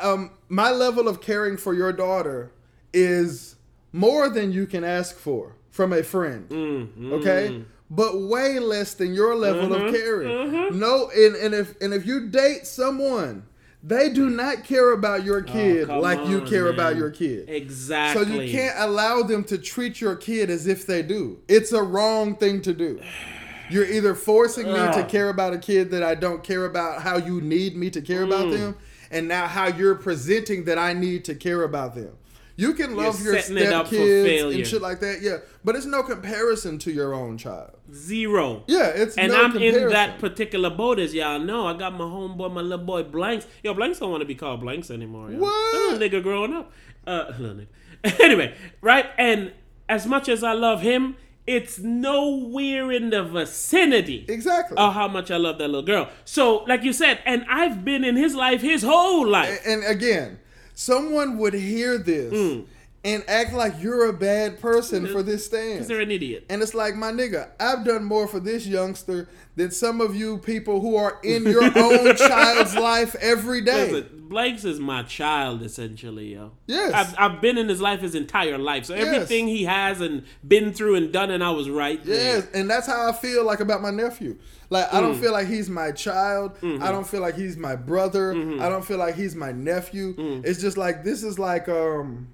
um, 0.03 0.31
my 0.49 0.71
level 0.71 1.09
of 1.09 1.21
caring 1.21 1.57
for 1.57 1.75
your 1.75 1.93
daughter 1.93 2.53
is 2.93 3.57
more 3.93 4.29
than 4.29 4.53
you 4.53 4.67
can 4.67 4.85
ask 4.85 5.17
for 5.17 5.55
from 5.71 5.93
a 5.93 6.03
friend. 6.03 6.49
Mm-hmm. 6.49 7.13
Okay? 7.15 7.65
But 7.91 8.21
way 8.21 8.59
less 8.61 8.95
than 8.95 9.15
your 9.15 9.35
level 9.35 9.75
of 9.75 9.83
mm-hmm. 9.83 9.95
caring. 9.95 10.29
Mm-hmm. 10.29 10.79
No, 10.79 11.11
and, 11.11 11.35
and 11.37 11.55
if 11.55 11.81
and 11.81 11.93
if 11.93 12.07
you 12.07 12.29
date 12.29 12.67
someone, 12.67 13.45
they 13.83 14.11
do 14.11 14.29
not 14.29 14.65
care 14.65 14.93
about 14.93 15.25
your 15.25 15.43
kid 15.43 15.87
come 15.87 16.01
like 16.01 16.19
you 16.29 16.41
on, 16.41 16.47
care 16.49 16.69
about 16.69 16.97
your 16.97 17.11
kid. 17.11 17.49
Exactly. 17.49 18.25
So 18.25 18.31
you 18.31 18.51
can't 18.51 18.75
allow 18.79 19.23
them 19.23 19.43
to 19.45 19.57
treat 19.59 20.01
your 20.01 20.17
kid 20.17 20.51
as 20.51 20.67
if 20.67 20.87
they 20.87 21.03
do. 21.03 21.41
It's 21.49 21.73
a 21.73 21.83
wrong 21.83 22.37
thing 22.37 22.61
to 22.63 22.75
do. 22.75 23.01
You're 23.71 23.87
either 23.87 24.15
forcing 24.15 24.67
me 24.67 24.73
to 24.75 25.07
care 25.09 25.29
about 25.29 25.53
a 25.55 25.59
kid 25.59 25.91
that 25.93 26.03
I 26.03 26.15
don't 26.15 26.43
care 26.43 26.65
about 26.65 27.03
how 27.03 27.17
you 27.19 27.41
need 27.41 27.77
me 27.77 27.89
to 27.91 28.01
care 28.03 28.23
Mm. 28.23 28.27
about 28.27 28.51
them, 28.51 28.77
and 29.11 29.29
now 29.29 29.47
how 29.47 29.69
you're 29.69 29.95
presenting 29.95 30.65
that 30.65 30.77
I 30.79 30.93
need 30.93 31.25
to 31.27 31.35
care 31.35 31.63
about 31.63 31.95
them. 31.95 32.11
You 32.61 32.75
can 32.75 32.95
love 32.95 33.19
You're 33.23 33.33
your 33.33 33.43
setting 33.43 33.57
it 33.57 33.73
up 33.73 33.89
for 33.89 33.95
stepkids 33.95 34.55
and 34.55 34.67
shit 34.67 34.83
like 34.83 35.01
that, 35.01 35.23
yeah. 35.23 35.39
But 35.65 35.77
it's 35.77 35.87
no 35.87 36.03
comparison 36.03 36.79
to 36.81 36.93
your 36.93 37.15
own 37.15 37.39
child. 37.39 37.71
Zero. 37.91 38.65
Yeah, 38.67 38.89
it's 38.89 39.17
And 39.17 39.33
no 39.33 39.45
I'm 39.45 39.53
comparison. 39.53 39.85
in 39.85 39.89
that 39.89 40.19
particular 40.19 40.69
boat, 40.69 40.99
as 40.99 41.15
y'all 41.15 41.39
know. 41.39 41.67
I 41.67 41.73
got 41.73 41.95
my 41.95 42.05
homeboy, 42.05 42.53
my 42.53 42.61
little 42.61 42.85
boy 42.85 43.05
Blanks. 43.05 43.47
Yo, 43.63 43.73
Blanks 43.73 43.99
don't 43.99 44.11
want 44.11 44.21
to 44.21 44.27
be 44.27 44.35
called 44.35 44.61
Blanks 44.61 44.91
anymore. 44.91 45.31
Yo. 45.31 45.39
What? 45.39 45.75
Little 45.75 46.21
nigga 46.21 46.23
growing 46.23 46.53
up. 46.53 46.71
Uh, 47.07 47.33
little 47.39 47.57
nigga. 47.57 48.21
anyway, 48.21 48.55
right? 48.83 49.07
And 49.17 49.53
as 49.89 50.07
much 50.07 50.29
as 50.29 50.45
I 50.45 50.53
love 50.53 50.83
him, 50.83 51.17
it's 51.47 51.79
nowhere 51.79 52.93
in 52.93 53.09
the 53.09 53.25
vicinity 53.25 54.27
exactly. 54.29 54.77
of 54.77 54.93
how 54.93 55.09
much 55.09 55.31
I 55.31 55.39
love 55.39 55.57
that 55.59 55.69
little 55.69 55.83
girl. 55.83 56.11
So, 56.27 56.59
like 56.65 56.83
you 56.83 56.93
said, 56.93 57.21
and 57.25 57.47
I've 57.49 57.87
been 57.87 58.05
in 58.05 58.17
his 58.17 58.35
life 58.35 58.61
his 58.61 58.83
whole 58.83 59.27
life. 59.27 59.61
and 59.67 59.83
again, 59.85 60.41
someone 60.81 61.37
would 61.37 61.53
hear 61.53 61.99
this 61.99 62.33
Mm. 62.33 62.65
And 63.03 63.25
act 63.29 63.55
like 63.55 63.75
you're 63.81 64.09
a 64.09 64.13
bad 64.13 64.61
person 64.61 65.07
for 65.07 65.23
this 65.23 65.47
stand. 65.47 65.75
Because 65.75 65.89
they're 65.89 66.01
an 66.01 66.11
idiot. 66.11 66.45
And 66.51 66.61
it's 66.63 66.75
like, 66.75 66.95
my 66.97 67.11
nigga, 67.11 67.49
I've 67.59 67.83
done 67.85 68.05
more 68.05 68.29
for 68.29 68.41
this 68.41 68.67
youngster 68.67 69.27
than 69.57 69.71
some 69.71 70.03
of 70.03 70.15
you 70.15 70.37
people 70.39 70.81
who 70.81 70.97
are 70.97 71.19
in 71.23 71.45
your 71.45 71.65
own 71.79 72.15
child's 72.17 72.75
life 72.77 73.15
every 73.21 73.63
day. 73.63 73.91
Listen, 73.91 74.17
Blanks 74.29 74.65
is 74.65 74.79
my 74.79 75.03
child, 75.03 75.63
essentially, 75.63 76.35
yo. 76.35 76.53
Yes. 76.67 76.93
I've, 76.95 77.15
I've 77.19 77.41
been 77.41 77.57
in 77.59 77.69
his 77.69 77.81
life 77.81 78.01
his 78.01 78.15
entire 78.15 78.59
life. 78.59 78.85
So 78.85 78.95
everything 78.95 79.49
he 79.49 79.65
has 79.65 80.01
and 80.03 80.23
been 80.47 80.73
through 80.73 80.95
and 80.97 81.11
done, 81.11 81.31
and 81.31 81.43
I 81.43 81.51
was 81.51 81.69
right. 81.71 82.05
there. 82.05 82.37
Yes, 82.37 82.49
and 82.55 82.69
that's 82.71 82.87
how 82.87 83.09
I 83.09 83.13
feel 83.13 83.45
like 83.45 83.59
about 83.61 83.81
my 83.83 83.91
nephew. 83.91 84.37
Like 84.69 84.93
I 84.95 85.01
don't 85.01 85.17
Mm. 85.17 85.21
feel 85.21 85.33
like 85.33 85.49
he's 85.49 85.69
my 85.69 85.91
child. 85.91 86.55
Mm-hmm. 86.61 86.81
I 86.83 86.93
don't 86.93 87.07
feel 87.07 87.21
like 87.23 87.35
he's 87.35 87.57
my 87.57 87.75
brother. 87.75 88.31
I 88.33 88.69
don't 88.69 88.85
feel 88.85 88.99
like 88.99 89.17
he's 89.17 89.35
my 89.35 89.51
nephew. 89.51 90.15
Mm. 90.15 90.47
It's 90.47 90.61
just 90.61 90.77
like 90.77 91.03
this 91.03 91.25
is 91.25 91.37
like 91.41 91.69
um 91.69 92.29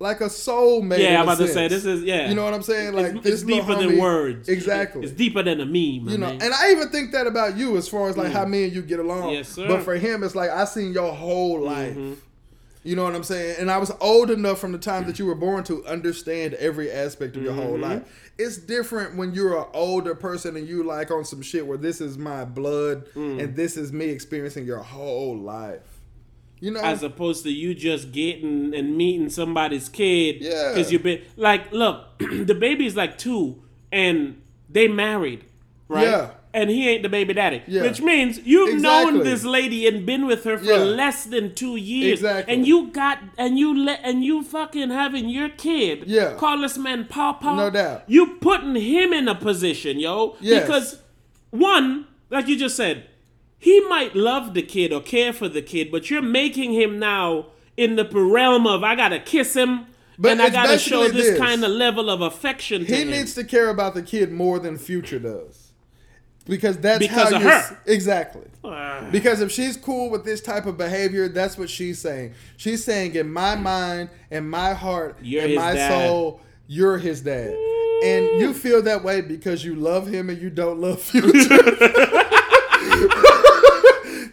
like 0.00 0.20
a 0.20 0.26
soulmate. 0.26 0.98
Yeah, 1.00 1.16
I'm 1.18 1.22
about 1.24 1.38
to 1.38 1.48
say 1.48 1.66
this 1.68 1.84
is 1.84 2.02
yeah. 2.04 2.28
You 2.28 2.34
know 2.34 2.44
what 2.44 2.54
I'm 2.54 2.62
saying? 2.62 2.94
Like 2.94 3.14
it's, 3.14 3.24
this 3.24 3.34
it's 3.34 3.42
deeper 3.42 3.74
than 3.74 3.98
words. 3.98 4.48
Exactly. 4.48 5.02
It's 5.02 5.12
deeper 5.12 5.42
than 5.42 5.60
a 5.60 5.66
meme. 5.66 6.08
you 6.08 6.18
know, 6.18 6.26
man. 6.28 6.42
and 6.42 6.54
I 6.54 6.70
even 6.70 6.88
think 6.90 7.12
that 7.12 7.26
about 7.26 7.56
you 7.56 7.76
as 7.76 7.88
far 7.88 8.08
as 8.08 8.16
like 8.16 8.32
how 8.32 8.44
me 8.44 8.64
and 8.64 8.72
you 8.72 8.82
get 8.82 9.00
along. 9.00 9.30
Mm. 9.30 9.34
Yes, 9.34 9.48
sir. 9.48 9.66
But 9.66 9.82
for 9.82 9.96
him, 9.96 10.22
it's 10.22 10.34
like 10.34 10.50
I 10.50 10.64
seen 10.64 10.92
your 10.92 11.12
whole 11.12 11.60
life. 11.60 11.94
Mm-hmm. 11.96 12.14
You 12.84 12.96
know 12.96 13.02
what 13.04 13.14
I'm 13.16 13.24
saying? 13.24 13.56
And 13.58 13.70
I 13.70 13.76
was 13.78 13.90
old 14.00 14.30
enough 14.30 14.60
from 14.60 14.72
the 14.72 14.78
time 14.78 15.04
that 15.06 15.18
you 15.18 15.26
were 15.26 15.34
born 15.34 15.62
to 15.64 15.84
understand 15.84 16.54
every 16.54 16.90
aspect 16.90 17.36
of 17.36 17.42
your 17.42 17.52
whole 17.52 17.72
Mm-hmm. 17.72 17.82
life. 17.82 18.30
It's 18.38 18.56
different 18.56 19.16
when 19.16 19.34
you're 19.34 19.58
an 19.58 19.66
older 19.74 20.14
person 20.14 20.56
and 20.56 20.66
you 20.66 20.84
like 20.84 21.10
on 21.10 21.24
some 21.24 21.42
shit 21.42 21.66
where 21.66 21.76
this 21.76 22.00
is 22.00 22.16
my 22.16 22.44
blood 22.44 23.04
Mm. 23.14 23.42
and 23.42 23.56
this 23.56 23.76
is 23.76 23.92
me 23.92 24.06
experiencing 24.06 24.64
your 24.64 24.78
whole 24.78 25.36
life. 25.36 25.80
You 26.60 26.72
know? 26.72 26.80
as 26.80 27.02
opposed 27.02 27.44
to 27.44 27.50
you 27.50 27.74
just 27.74 28.10
getting 28.12 28.74
and 28.74 28.96
meeting 28.96 29.28
somebody's 29.30 29.88
kid 29.88 30.38
Yeah. 30.40 30.72
because 30.74 30.90
you've 30.92 31.02
been 31.04 31.22
like 31.36 31.70
look 31.72 32.18
the 32.18 32.54
baby's 32.54 32.96
like 32.96 33.16
two 33.18 33.62
and 33.92 34.40
they 34.68 34.88
married 34.88 35.44
right 35.88 36.04
Yeah. 36.06 36.30
and 36.52 36.68
he 36.68 36.88
ain't 36.88 37.02
the 37.04 37.08
baby 37.08 37.32
daddy 37.34 37.62
Yeah. 37.66 37.82
which 37.82 38.00
means 38.02 38.40
you've 38.44 38.80
known 38.80 39.20
this 39.24 39.44
lady 39.44 39.86
and 39.86 40.04
been 40.04 40.26
with 40.26 40.42
her 40.44 40.58
for 40.58 40.64
Yeah. 40.64 40.78
less 40.78 41.24
than 41.24 41.54
two 41.54 41.76
years 41.76 42.18
Exactly. 42.20 42.52
and 42.54 42.66
you 42.66 42.88
got 42.88 43.18
and 43.38 43.58
you 43.58 43.76
let 43.84 44.00
and 44.02 44.24
you 44.24 44.42
fucking 44.42 44.90
having 44.90 45.28
your 45.28 45.48
kid 45.50 46.04
Yeah. 46.06 46.34
call 46.34 46.58
this 46.60 46.76
man 46.76 47.06
papa 47.06 47.54
No 47.56 47.70
doubt. 47.70 48.02
you 48.08 48.36
putting 48.40 48.74
him 48.74 49.12
in 49.12 49.28
a 49.28 49.34
position 49.34 49.98
yo 50.00 50.36
Yes. 50.40 50.62
because 50.66 51.02
one 51.50 52.06
like 52.30 52.48
you 52.48 52.56
just 52.58 52.76
said 52.76 53.04
he 53.58 53.80
might 53.88 54.14
love 54.14 54.54
the 54.54 54.62
kid 54.62 54.92
or 54.92 55.00
care 55.00 55.32
for 55.32 55.48
the 55.48 55.62
kid, 55.62 55.90
but 55.90 56.10
you're 56.10 56.22
making 56.22 56.72
him 56.72 56.98
now 56.98 57.46
in 57.76 57.96
the 57.96 58.04
realm 58.08 58.66
of 58.66 58.82
I 58.84 58.94
gotta 58.94 59.18
kiss 59.20 59.54
him 59.54 59.86
But 60.18 60.32
and 60.32 60.42
I 60.42 60.50
gotta 60.50 60.78
show 60.78 61.08
this, 61.08 61.28
this. 61.30 61.38
kind 61.38 61.64
of 61.64 61.70
level 61.70 62.08
of 62.10 62.20
affection 62.20 62.84
to 62.84 62.86
he 62.86 63.02
him. 63.02 63.10
needs 63.10 63.34
to 63.34 63.44
care 63.44 63.68
about 63.70 63.94
the 63.94 64.02
kid 64.02 64.30
more 64.32 64.58
than 64.58 64.78
Future 64.78 65.18
does. 65.18 65.64
Because 66.44 66.78
that's 66.78 66.98
Because 67.00 67.30
how 67.30 67.36
of 67.36 67.42
her. 67.42 67.78
exactly. 67.86 68.46
Ah. 68.64 69.06
Because 69.12 69.40
if 69.42 69.52
she's 69.52 69.76
cool 69.76 70.08
with 70.10 70.24
this 70.24 70.40
type 70.40 70.64
of 70.64 70.78
behavior, 70.78 71.28
that's 71.28 71.58
what 71.58 71.68
she's 71.68 71.98
saying. 71.98 72.32
She's 72.56 72.82
saying, 72.82 73.16
in 73.16 73.30
my 73.30 73.54
mind, 73.54 74.08
in 74.30 74.48
my 74.48 74.72
heart, 74.72 75.18
You're 75.20 75.44
in 75.44 75.54
my 75.56 75.74
dad. 75.74 75.90
soul, 76.08 76.40
you're 76.66 76.96
his 76.96 77.20
dad. 77.20 77.50
And 78.02 78.40
you 78.40 78.54
feel 78.54 78.80
that 78.82 79.04
way 79.04 79.20
because 79.20 79.62
you 79.64 79.74
love 79.74 80.06
him 80.06 80.30
and 80.30 80.40
you 80.40 80.48
don't 80.48 80.80
love 80.80 81.02
Future. 81.12 81.58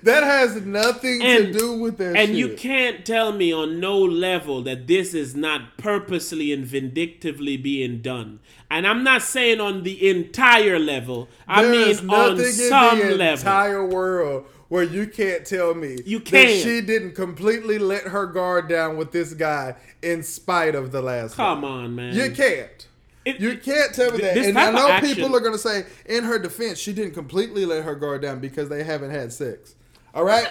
that 0.05 0.23
has 0.23 0.55
nothing 0.65 1.19
to 1.19 1.51
do 1.51 1.73
with 1.77 1.97
that 1.97 2.15
and 2.15 2.29
shit. 2.29 2.35
you 2.37 2.55
can't 2.55 3.05
tell 3.05 3.31
me 3.31 3.51
on 3.53 3.79
no 3.79 3.99
level 3.99 4.61
that 4.63 4.87
this 4.87 5.13
is 5.13 5.35
not 5.35 5.77
purposely 5.77 6.51
and 6.53 6.65
vindictively 6.65 7.57
being 7.57 8.01
done. 8.01 8.39
And 8.71 8.87
I'm 8.87 9.03
not 9.03 9.21
saying 9.21 9.59
on 9.59 9.83
the 9.83 10.09
entire 10.09 10.79
level. 10.79 11.27
I 11.47 11.63
There 11.63 11.71
mean 11.71 12.09
on 12.09 12.37
nothing 12.37 12.51
some 12.53 13.01
in 13.01 13.07
the 13.09 13.15
level. 13.15 13.39
entire 13.39 13.85
world 13.85 14.45
where 14.69 14.83
you 14.83 15.05
can't 15.07 15.45
tell 15.45 15.75
me 15.75 15.97
You 16.05 16.19
can't. 16.19 16.49
she 16.63 16.81
didn't 16.81 17.13
completely 17.13 17.77
let 17.77 18.03
her 18.03 18.25
guard 18.25 18.67
down 18.67 18.97
with 18.97 19.11
this 19.11 19.33
guy 19.33 19.75
in 20.01 20.23
spite 20.23 20.73
of 20.73 20.91
the 20.91 21.01
last 21.01 21.35
Come 21.35 21.61
one. 21.61 21.71
on, 21.71 21.95
man. 21.95 22.15
You 22.15 22.31
can't. 22.31 22.87
It- 23.25 23.39
You 23.39 23.57
can't 23.57 23.93
tell 23.93 24.11
me 24.11 24.19
that. 24.19 24.37
And 24.37 24.57
I 24.57 24.71
know 24.71 24.99
people 25.01 25.35
are 25.35 25.39
going 25.39 25.53
to 25.53 25.59
say, 25.59 25.85
in 26.07 26.23
her 26.23 26.37
defense, 26.39 26.79
she 26.79 26.93
didn't 26.93 27.13
completely 27.13 27.65
let 27.65 27.83
her 27.83 27.95
guard 27.95 28.21
down 28.23 28.39
because 28.39 28.69
they 28.69 28.83
haven't 28.83 29.11
had 29.11 29.31
sex. 29.33 29.75
All 30.15 30.23
right? 30.23 30.47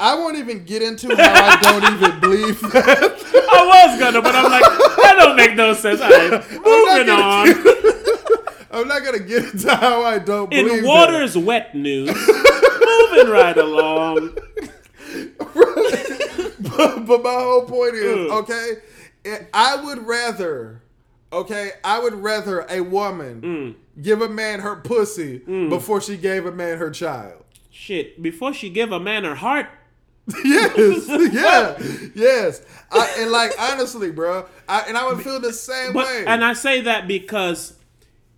I 0.00 0.14
won't 0.14 0.36
even 0.38 0.64
get 0.64 0.80
into 0.82 1.14
how 1.14 1.32
I 1.34 1.58
don't 1.60 1.84
even 1.94 2.20
believe 2.20 2.60
that. 2.62 3.46
I 3.52 3.88
was 3.88 4.00
gonna, 4.00 4.22
but 4.22 4.34
I'm 4.34 4.50
like, 4.50 4.62
that 4.62 5.14
don't 5.18 5.36
make 5.36 5.54
no 5.54 5.74
sense. 5.74 6.00
All 6.00 6.08
right, 6.08 6.30
moving 6.50 7.06
gonna- 7.06 7.12
on. 7.12 7.48
I'm 8.72 8.88
not 8.88 9.04
to 9.04 9.20
get 9.20 9.44
into 9.52 9.72
how 9.76 10.02
I 10.02 10.18
don't 10.18 10.50
believe 10.50 10.66
In 10.78 10.82
that. 10.82 10.88
water's 10.88 11.36
wet 11.38 11.74
news, 11.76 12.08
moving 12.08 13.30
right 13.32 13.56
along. 13.56 14.34
but, 16.58 17.06
but 17.06 17.22
my 17.22 17.32
whole 17.34 17.62
point 17.66 17.94
is, 17.94 18.30
Ugh. 18.30 18.38
okay, 18.42 18.72
eh, 19.26 19.38
I 19.52 19.76
would 19.84 20.04
rather, 20.06 20.82
okay, 21.32 21.70
I 21.84 21.98
would 22.00 22.14
rather 22.14 22.66
a 22.68 22.80
woman 22.80 23.40
Mm. 23.42 24.02
give 24.02 24.20
a 24.22 24.28
man 24.28 24.60
her 24.60 24.76
pussy 24.76 25.38
before 25.38 26.00
she 26.00 26.16
gave 26.16 26.46
a 26.46 26.52
man 26.52 26.78
her 26.78 26.90
child. 26.90 27.43
Shit, 27.76 28.22
before 28.22 28.54
she 28.54 28.70
give 28.70 28.92
a 28.92 29.00
man 29.00 29.24
her 29.24 29.34
heart, 29.34 29.66
yes, 30.44 31.08
yeah, 31.32 31.76
yes. 32.14 32.62
I, 32.92 33.16
and 33.18 33.30
like 33.32 33.50
honestly, 33.58 34.10
bro, 34.12 34.46
I, 34.68 34.82
and 34.88 34.96
I 34.96 35.04
would 35.12 35.22
feel 35.24 35.40
the 35.40 35.52
same 35.52 35.92
but 35.92 36.06
way. 36.06 36.24
and 36.26 36.44
I 36.44 36.52
say 36.52 36.80
that 36.82 37.08
because 37.08 37.74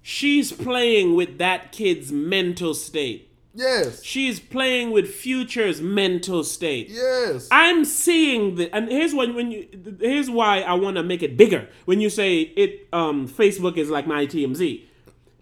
she's 0.03 0.53
playing 0.53 1.15
with 1.15 1.37
that 1.39 1.71
kid's 1.71 2.11
mental 2.11 2.73
state. 2.75 3.29
yes, 3.55 4.03
She's 4.03 4.41
playing 4.41 4.91
with 4.91 5.07
future's 5.15 5.81
mental 5.83 6.43
state. 6.43 6.89
yes, 6.89 7.47
I'm 7.51 7.85
seeing 7.85 8.55
the, 8.57 8.75
and 8.75 8.89
here's 8.91 9.15
when 9.15 9.35
when 9.35 9.51
you 9.53 9.69
here's 10.01 10.31
why 10.31 10.63
I 10.63 10.73
want 10.75 10.97
to 10.97 11.03
make 11.03 11.23
it 11.23 11.37
bigger. 11.37 11.69
When 11.85 12.01
you 12.01 12.09
say 12.11 12.41
it, 12.41 12.89
um, 12.93 13.29
Facebook 13.29 13.77
is 13.77 13.91
like 13.91 14.07
my 14.07 14.27
TMZ. 14.27 14.83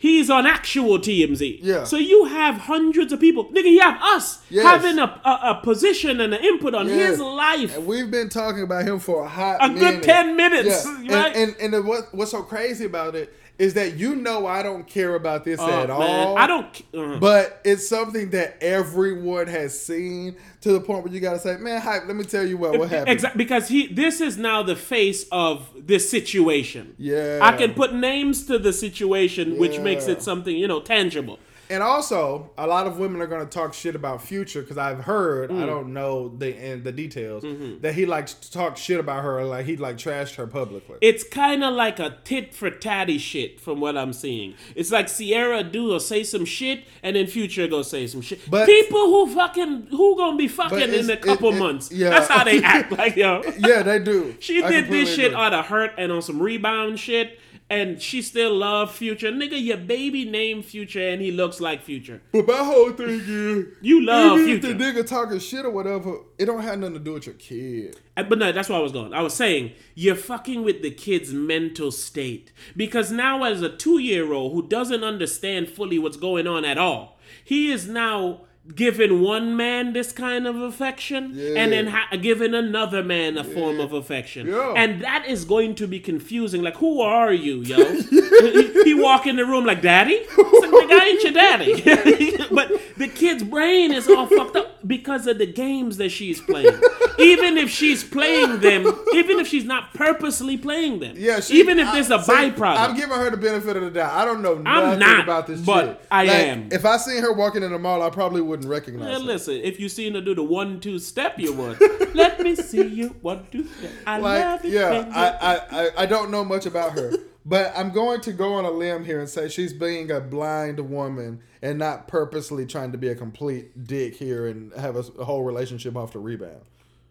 He's 0.04 0.28
on 0.28 0.44
actual 0.46 0.98
TMZ. 0.98 1.60
Yeah. 1.62 1.84
So 1.84 1.96
you 1.96 2.26
have 2.26 2.56
hundreds 2.56 3.10
of 3.10 3.20
people, 3.20 3.46
nigga. 3.46 3.70
You 3.70 3.80
have 3.80 3.98
us 4.02 4.38
Yes. 4.50 4.66
having 4.66 4.98
a, 4.98 5.04
a 5.24 5.30
a 5.52 5.60
position 5.64 6.20
and 6.20 6.34
an 6.34 6.44
input 6.44 6.74
on 6.74 6.88
Yes. 6.88 7.12
his 7.12 7.20
life. 7.20 7.74
And 7.74 7.86
we've 7.86 8.10
been 8.10 8.28
talking 8.28 8.62
about 8.62 8.84
him 8.86 8.98
for 8.98 9.24
a 9.24 9.28
hot 9.28 9.56
A 9.62 9.68
good 9.70 9.80
minute. 9.80 10.02
10 10.02 10.36
minutes, 10.36 10.86
Yeah. 11.02 11.14
right? 11.22 11.34
And 11.34 11.56
and, 11.58 11.72
and 11.74 11.86
what 11.86 12.14
what's 12.14 12.32
so 12.32 12.42
crazy 12.42 12.84
about 12.84 13.14
it 13.14 13.32
is 13.58 13.74
that 13.74 13.96
you 13.96 14.16
know 14.16 14.46
I 14.46 14.62
don't 14.62 14.86
care 14.86 15.14
about 15.14 15.44
this 15.44 15.60
Oh, 15.60 15.68
at 15.68 15.88
man, 15.88 15.90
all. 15.90 16.36
I 16.36 16.46
don't. 16.46 16.82
Uh, 16.92 17.18
But 17.18 17.60
it's 17.64 17.88
something 17.88 18.30
that 18.30 18.58
everyone 18.60 19.46
has 19.46 19.78
seen 19.80 20.36
to 20.62 20.72
the 20.72 20.80
point 20.80 21.04
where 21.04 21.12
you 21.12 21.20
gotta 21.20 21.38
say, 21.38 21.56
man, 21.58 21.80
hype. 21.80 22.06
Let 22.06 22.16
me 22.16 22.24
tell 22.24 22.44
you 22.46 22.56
what 22.56 22.78
what 22.78 22.88
happened. 22.88 23.10
Exactly 23.10 23.44
because 23.44 23.68
he 23.68 23.86
this 23.86 24.20
is 24.20 24.36
now 24.36 24.62
the 24.62 24.74
face 24.76 25.26
of 25.30 25.68
this 25.76 26.10
situation. 26.10 26.94
Yeah. 26.98 27.38
I 27.42 27.56
can 27.56 27.74
put 27.74 27.94
names 27.94 28.44
to 28.46 28.58
the 28.58 28.72
situation, 28.72 29.56
which 29.58 29.78
makes 29.78 30.06
it 30.08 30.22
something 30.22 30.56
you 30.56 30.66
know 30.66 30.80
tangible. 30.80 31.38
And 31.70 31.82
also, 31.82 32.50
a 32.58 32.66
lot 32.66 32.86
of 32.86 32.98
women 32.98 33.20
are 33.22 33.26
going 33.26 33.40
to 33.46 33.50
talk 33.50 33.72
shit 33.74 33.94
about 33.94 34.22
Future 34.22 34.60
because 34.62 34.76
I've 34.78 35.00
heard, 35.00 35.50
Mm. 35.50 35.62
I 35.62 35.66
don't 35.66 35.92
know 35.94 36.28
the 36.28 36.54
in 36.54 36.82
the 36.82 36.92
details, 36.92 37.42
Mm-hmm. 37.44 37.80
that 37.80 37.94
he 37.94 38.06
likes 38.06 38.34
to 38.34 38.52
talk 38.52 38.76
shit 38.76 39.00
about 39.00 39.22
her, 39.24 39.44
like 39.44 39.66
he 39.66 39.76
like 39.76 39.96
trashed 39.96 40.34
her 40.36 40.46
publicly. 40.46 40.96
It's 41.00 41.24
kind 41.24 41.64
of 41.64 41.74
like 41.74 41.98
a 41.98 42.18
tit 42.24 42.54
for 42.54 42.70
tatty 42.70 43.18
shit 43.18 43.60
from 43.60 43.80
what 43.80 43.96
I'm 43.96 44.12
seeing. 44.12 44.54
It's 44.74 44.90
like 44.92 45.08
Ciara 45.08 45.62
do 45.64 45.92
or 45.92 46.00
say 46.00 46.22
some 46.22 46.44
shit, 46.44 46.84
and 47.02 47.16
then 47.16 47.26
Future 47.26 47.66
go 47.68 47.82
say 47.82 48.06
some 48.06 48.20
shit. 48.20 48.40
But- 48.50 48.66
people 48.66 49.06
who 49.06 49.34
fucking 49.34 49.88
who 49.90 50.16
gonna 50.16 50.36
be 50.36 50.48
fucking 50.48 50.92
in 50.92 51.08
a 51.10 51.16
couple 51.16 51.50
it- 51.50 51.56
it- 51.56 51.58
months. 51.58 51.90
yeah. 51.92 52.10
That's 52.10 52.28
how 52.28 52.44
they 52.44 52.62
act. 52.62 52.92
Like 53.04 53.16
yo, 53.16 53.42
yeah, 53.58 53.82
they 53.82 53.98
do. 53.98 54.34
she 54.40 54.62
I 54.62 54.70
did 54.70 54.88
this 54.88 55.12
shit 55.14 55.32
agree. 55.32 55.36
out 55.36 55.52
of 55.54 55.66
hurt 55.66 55.92
and 55.98 56.12
on 56.12 56.22
some 56.22 56.40
rebound 56.40 56.98
shit. 57.00 57.38
And 57.74 58.00
she 58.00 58.22
still 58.22 58.54
love 58.54 58.94
Future. 58.94 59.32
Nigga, 59.32 59.62
your 59.62 59.76
baby 59.76 60.24
named 60.24 60.64
Future 60.64 61.08
and 61.08 61.20
he 61.20 61.32
looks 61.32 61.60
like 61.60 61.82
Future. 61.82 62.22
But 62.32 62.46
my 62.46 62.58
whole 62.58 62.92
thing 62.92 63.08
is, 63.08 63.66
You 63.80 64.04
love 64.04 64.38
even 64.38 64.54
if 64.54 64.62
the 64.62 64.84
nigga 64.84 65.06
talking 65.06 65.38
shit 65.40 65.64
or 65.64 65.70
whatever, 65.70 66.18
it 66.38 66.46
don't 66.46 66.62
have 66.62 66.78
nothing 66.78 66.94
to 66.94 67.00
do 67.00 67.14
with 67.14 67.26
your 67.26 67.34
kid. 67.34 67.96
Uh, 68.16 68.22
But 68.22 68.38
no, 68.38 68.52
that's 68.52 68.68
where 68.68 68.78
I 68.78 68.82
was 68.82 68.92
going. 68.92 69.12
I 69.12 69.22
was 69.22 69.34
saying 69.34 69.72
you're 69.94 70.14
fucking 70.14 70.62
with 70.62 70.82
the 70.82 70.90
kid's 70.90 71.32
mental 71.32 71.90
state 71.90 72.52
because 72.76 73.10
now, 73.10 73.42
as 73.42 73.60
a 73.60 73.68
two-year-old 73.76 74.52
who 74.52 74.68
doesn't 74.68 75.02
understand 75.02 75.68
fully 75.68 75.98
what's 75.98 76.16
going 76.16 76.46
on 76.46 76.64
at 76.64 76.78
all, 76.78 77.18
he 77.44 77.72
is 77.72 77.88
now 77.88 78.42
giving 78.74 79.20
one 79.20 79.56
man 79.56 79.92
this 79.92 80.10
kind 80.10 80.46
of 80.46 80.56
affection 80.56 81.38
and 81.56 81.70
then 81.72 81.86
ha- 81.88 82.08
giving 82.16 82.54
another 82.54 83.02
man 83.02 83.36
a 83.36 83.44
form 83.44 83.78
of 83.78 83.92
affection, 83.92 84.46
Yeah. 84.46 84.72
and 84.74 85.02
that 85.02 85.26
is 85.26 85.44
going 85.44 85.74
to 85.76 85.86
be 85.86 86.00
confusing. 86.00 86.62
Like, 86.62 86.76
who 86.76 87.00
are 87.02 87.32
you, 87.32 87.56
yo? 87.62 87.76
he, 88.10 88.82
he 88.84 88.94
walk 88.94 89.26
in 89.26 89.36
the 89.36 89.44
room 89.44 89.66
like, 89.66 89.82
"Daddy," 89.82 90.14
it's 90.14 90.36
like, 90.36 90.70
"Nigga, 90.70 90.98
I 91.00 91.06
ain't 91.06 91.22
your 91.22 91.32
daddy." 91.32 92.36
but 92.54 92.70
the 92.96 93.08
kid's 93.08 93.42
brain 93.42 93.92
is 93.92 94.08
all 94.08 94.26
fucked 94.26 94.56
up 94.56 94.86
because 94.86 95.26
of 95.26 95.38
the 95.38 95.46
games 95.46 95.98
that 95.98 96.08
she's 96.10 96.40
playing. 96.40 96.74
even 97.18 97.56
if 97.58 97.68
she's 97.70 98.02
playing 98.02 98.60
them, 98.60 98.86
even 99.14 99.38
if 99.40 99.46
she's 99.46 99.64
not 99.64 99.92
purposely 99.94 100.56
playing 100.56 101.00
them, 101.00 101.14
Yeah, 101.18 101.40
she, 101.40 101.58
even 101.60 101.78
if 101.78 101.92
there's 101.92 102.10
a 102.10 102.18
byproduct. 102.18 102.76
I'm 102.78 102.96
giving 102.96 103.16
her 103.16 103.30
the 103.30 103.36
benefit 103.36 103.76
of 103.76 103.82
the 103.82 103.90
doubt. 103.90 104.12
I 104.12 104.24
don't 104.24 104.40
know 104.42 104.54
nothing 104.58 104.98
not, 105.00 105.24
about 105.24 105.46
this 105.46 105.60
but 105.60 105.86
chick. 105.98 106.06
I 106.10 106.24
Like, 106.24 106.36
am. 106.36 106.68
If 106.72 106.84
I 106.86 106.96
seen 106.96 107.22
her 107.22 107.32
walking 107.32 107.62
in 107.62 107.72
the 107.72 107.78
mall, 107.78 108.02
I 108.02 108.10
probably 108.10 108.40
wouldn't 108.54 108.68
recognize 108.70 109.04
Man, 109.08 109.20
her. 109.22 109.26
listen, 109.26 109.54
if 109.56 109.80
you 109.80 109.88
seen 109.88 110.14
her 110.14 110.20
do 110.20 110.32
the 110.34 110.42
one 110.44 110.78
two 110.78 111.00
step, 111.00 111.38
you 111.40 111.52
would. 111.54 111.76
Let 112.14 112.38
me 112.40 112.54
see 112.54 112.86
you 112.86 113.08
one 113.20 113.46
two 113.50 113.66
step. 113.66 113.90
I 114.06 114.18
Like, 114.18 114.44
love 114.44 114.64
it. 114.64 114.70
yeah, 114.72 115.10
I, 115.12 115.28
I, 115.54 115.56
I, 115.86 115.90
I 116.02 116.06
don't 116.06 116.30
know 116.30 116.44
much 116.44 116.64
about 116.66 116.92
her, 116.92 117.12
but 117.44 117.72
I'm 117.76 117.90
going 117.90 118.20
to 118.22 118.32
go 118.32 118.54
on 118.54 118.64
a 118.64 118.70
limb 118.70 119.04
here 119.04 119.18
and 119.18 119.28
say 119.28 119.48
she's 119.48 119.72
being 119.72 120.10
a 120.12 120.20
blind 120.20 120.78
woman 120.88 121.40
and 121.62 121.78
not 121.80 122.06
purposely 122.06 122.64
trying 122.64 122.92
to 122.92 122.98
be 122.98 123.08
a 123.08 123.14
complete 123.16 123.86
dick 123.86 124.14
here 124.14 124.46
and 124.46 124.72
have 124.74 124.94
a 124.96 125.02
whole 125.24 125.42
relationship 125.42 125.96
off 125.96 126.12
the 126.12 126.20
rebound. 126.20 126.60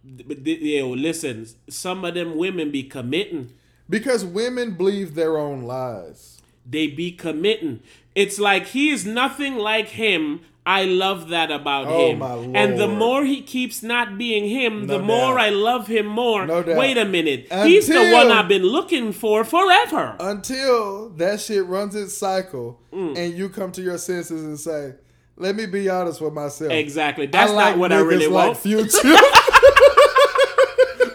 But 0.06 0.46
th- 0.46 0.62
yo, 0.62 0.90
listen, 0.90 1.46
some 1.70 2.06
of 2.06 2.14
them 2.14 2.38
women 2.38 2.72
be 2.72 2.84
committing. 2.84 3.52
Because 3.90 4.24
women 4.24 4.72
believe 4.76 5.16
their 5.16 5.38
own 5.38 5.64
lies. 5.64 6.42
They 6.66 6.88
be 6.88 7.12
committing. 7.12 7.82
It's 8.16 8.40
like 8.40 8.68
he's 8.68 9.06
nothing 9.06 9.56
like 9.56 9.90
him. 9.90 10.42
I 10.66 10.86
love 10.86 11.30
that 11.30 11.52
about 11.52 11.88
Oh, 11.88 12.08
him. 12.12 12.56
And 12.56 12.80
the 12.80 12.88
more 12.88 13.26
he 13.26 13.42
keeps 13.42 13.84
not 13.84 14.18
being 14.18 14.48
him, 14.50 14.88
the 14.88 14.98
No 14.98 15.04
more. 15.04 15.38
I 15.40 15.50
love 15.50 15.88
him 15.88 16.06
more. 16.06 16.46
No 16.46 16.64
doubt. 16.64 16.78
Wait 16.78 16.98
a 16.98 17.04
minute. 17.04 17.52
he's 17.66 17.88
the 17.88 18.12
one 18.12 18.32
I've 18.32 18.48
been 18.48 18.64
looking 18.64 19.12
for 19.12 19.44
forever. 19.44 20.16
Until 20.20 21.10
that 21.18 21.42
shit 21.42 21.66
runs 21.66 21.96
its 21.96 22.18
cycle 22.18 22.80
Mm. 22.94 23.18
and 23.18 23.34
you 23.34 23.50
come 23.50 23.72
to 23.74 23.82
your 23.82 23.98
senses 23.98 24.44
and 24.44 24.58
say, 24.60 24.94
let 25.36 25.56
me 25.56 25.66
be 25.66 25.90
honest 25.90 26.22
with 26.22 26.32
myself. 26.34 26.72
exactly. 26.72 27.26
That's 27.26 27.52
I 27.52 27.56
like 27.56 27.70
not 27.72 27.80
what 27.80 27.92
I 27.92 28.00
really 28.00 28.28
like 28.28 28.48
want. 28.50 28.58
Future. 28.60 29.16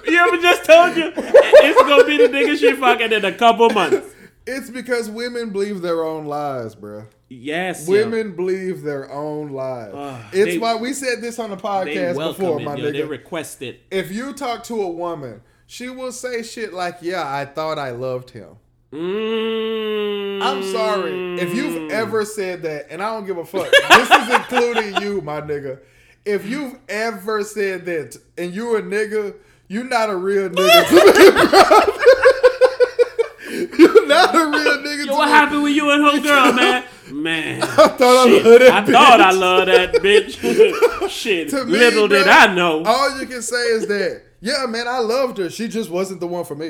You 0.06 0.16
ever 0.26 0.38
just 0.38 0.64
told 0.64 0.96
you 0.96 1.12
it's 1.14 1.82
gonna 1.82 2.04
be 2.04 2.16
the 2.16 2.28
nigga 2.32 2.56
she 2.58 2.72
fucking 2.72 3.12
in 3.12 3.24
a 3.26 3.32
couple 3.32 3.68
months. 3.70 4.14
It's 4.48 4.70
because 4.70 5.10
women 5.10 5.50
believe 5.50 5.82
their 5.82 6.02
own 6.02 6.24
lies, 6.26 6.74
bruh. 6.74 7.06
Yes, 7.28 7.86
yo. 7.86 7.92
Women 7.92 8.34
believe 8.34 8.82
their 8.82 9.12
own 9.12 9.50
lies. 9.50 9.92
Ugh, 9.94 10.24
it's 10.32 10.52
they- 10.52 10.58
why 10.58 10.74
we 10.76 10.94
said 10.94 11.20
this 11.20 11.38
on 11.38 11.50
the 11.50 11.56
podcast 11.56 12.16
before, 12.16 12.58
it, 12.60 12.64
my 12.64 12.74
yo. 12.74 12.90
They 12.90 13.00
nigga. 13.00 13.08
request 13.08 13.60
it. 13.62 13.80
if 13.90 14.10
you 14.10 14.32
talk 14.32 14.64
to 14.64 14.80
a 14.82 14.88
woman, 14.88 15.42
she 15.66 15.90
will 15.90 16.12
say 16.12 16.42
shit 16.42 16.72
like, 16.72 16.96
"Yeah, 17.02 17.30
I 17.30 17.44
thought 17.44 17.78
I 17.78 17.90
loved 17.90 18.30
him." 18.30 18.56
Mm. 18.90 20.42
I'm 20.42 20.62
sorry 20.72 21.38
if 21.38 21.54
you've 21.54 21.92
ever 21.92 22.24
said 22.24 22.62
that, 22.62 22.86
and 22.90 23.02
I 23.02 23.12
don't 23.12 23.26
give 23.26 23.36
a 23.36 23.44
fuck. 23.44 23.70
this 23.70 24.10
is 24.10 24.34
including 24.34 25.02
you, 25.02 25.20
my 25.20 25.42
nigga. 25.42 25.80
If 26.24 26.46
you've 26.46 26.78
ever 26.88 27.44
said 27.44 27.84
that, 27.84 28.16
and 28.38 28.54
you 28.54 28.76
a 28.76 28.82
nigga, 28.82 29.34
you're 29.68 29.84
not 29.84 30.08
a 30.08 30.16
real 30.16 30.48
nigga. 30.48 30.88
to 30.88 30.94
me, 30.94 31.30
bro. 31.50 31.94
You're 33.78 34.06
not 34.06 34.17
a 34.17 34.17
real 34.52 34.78
nigga. 34.78 35.06
Yo, 35.06 35.14
what 35.16 35.28
happened 35.28 35.62
with 35.62 35.74
you 35.74 35.90
and 35.90 36.02
homegirl, 36.02 36.56
man? 36.56 36.84
Man, 37.10 37.62
I 37.62 37.66
thought 37.66 38.02
I 38.02 38.30
loved 38.30 38.44
that 38.62 38.70
I 38.70 38.84
thought 38.92 39.20
I 39.20 39.32
bitch. 39.32 39.40
loved 39.40 39.68
that 39.68 39.94
bitch. 39.94 41.08
shit, 41.10 41.48
To 41.50 41.64
me, 41.64 41.72
little 41.72 42.06
did 42.08 42.28
I 42.28 42.54
know. 42.54 42.84
All 42.84 43.18
you 43.18 43.26
can 43.26 43.40
say 43.40 43.56
is 43.56 43.86
that, 43.88 44.22
yeah, 44.42 44.66
man, 44.66 44.86
I 44.86 44.98
loved 44.98 45.38
her. 45.38 45.48
She 45.48 45.68
just 45.68 45.88
wasn't 45.88 46.20
the 46.20 46.26
one 46.26 46.44
for 46.44 46.54
me. 46.54 46.66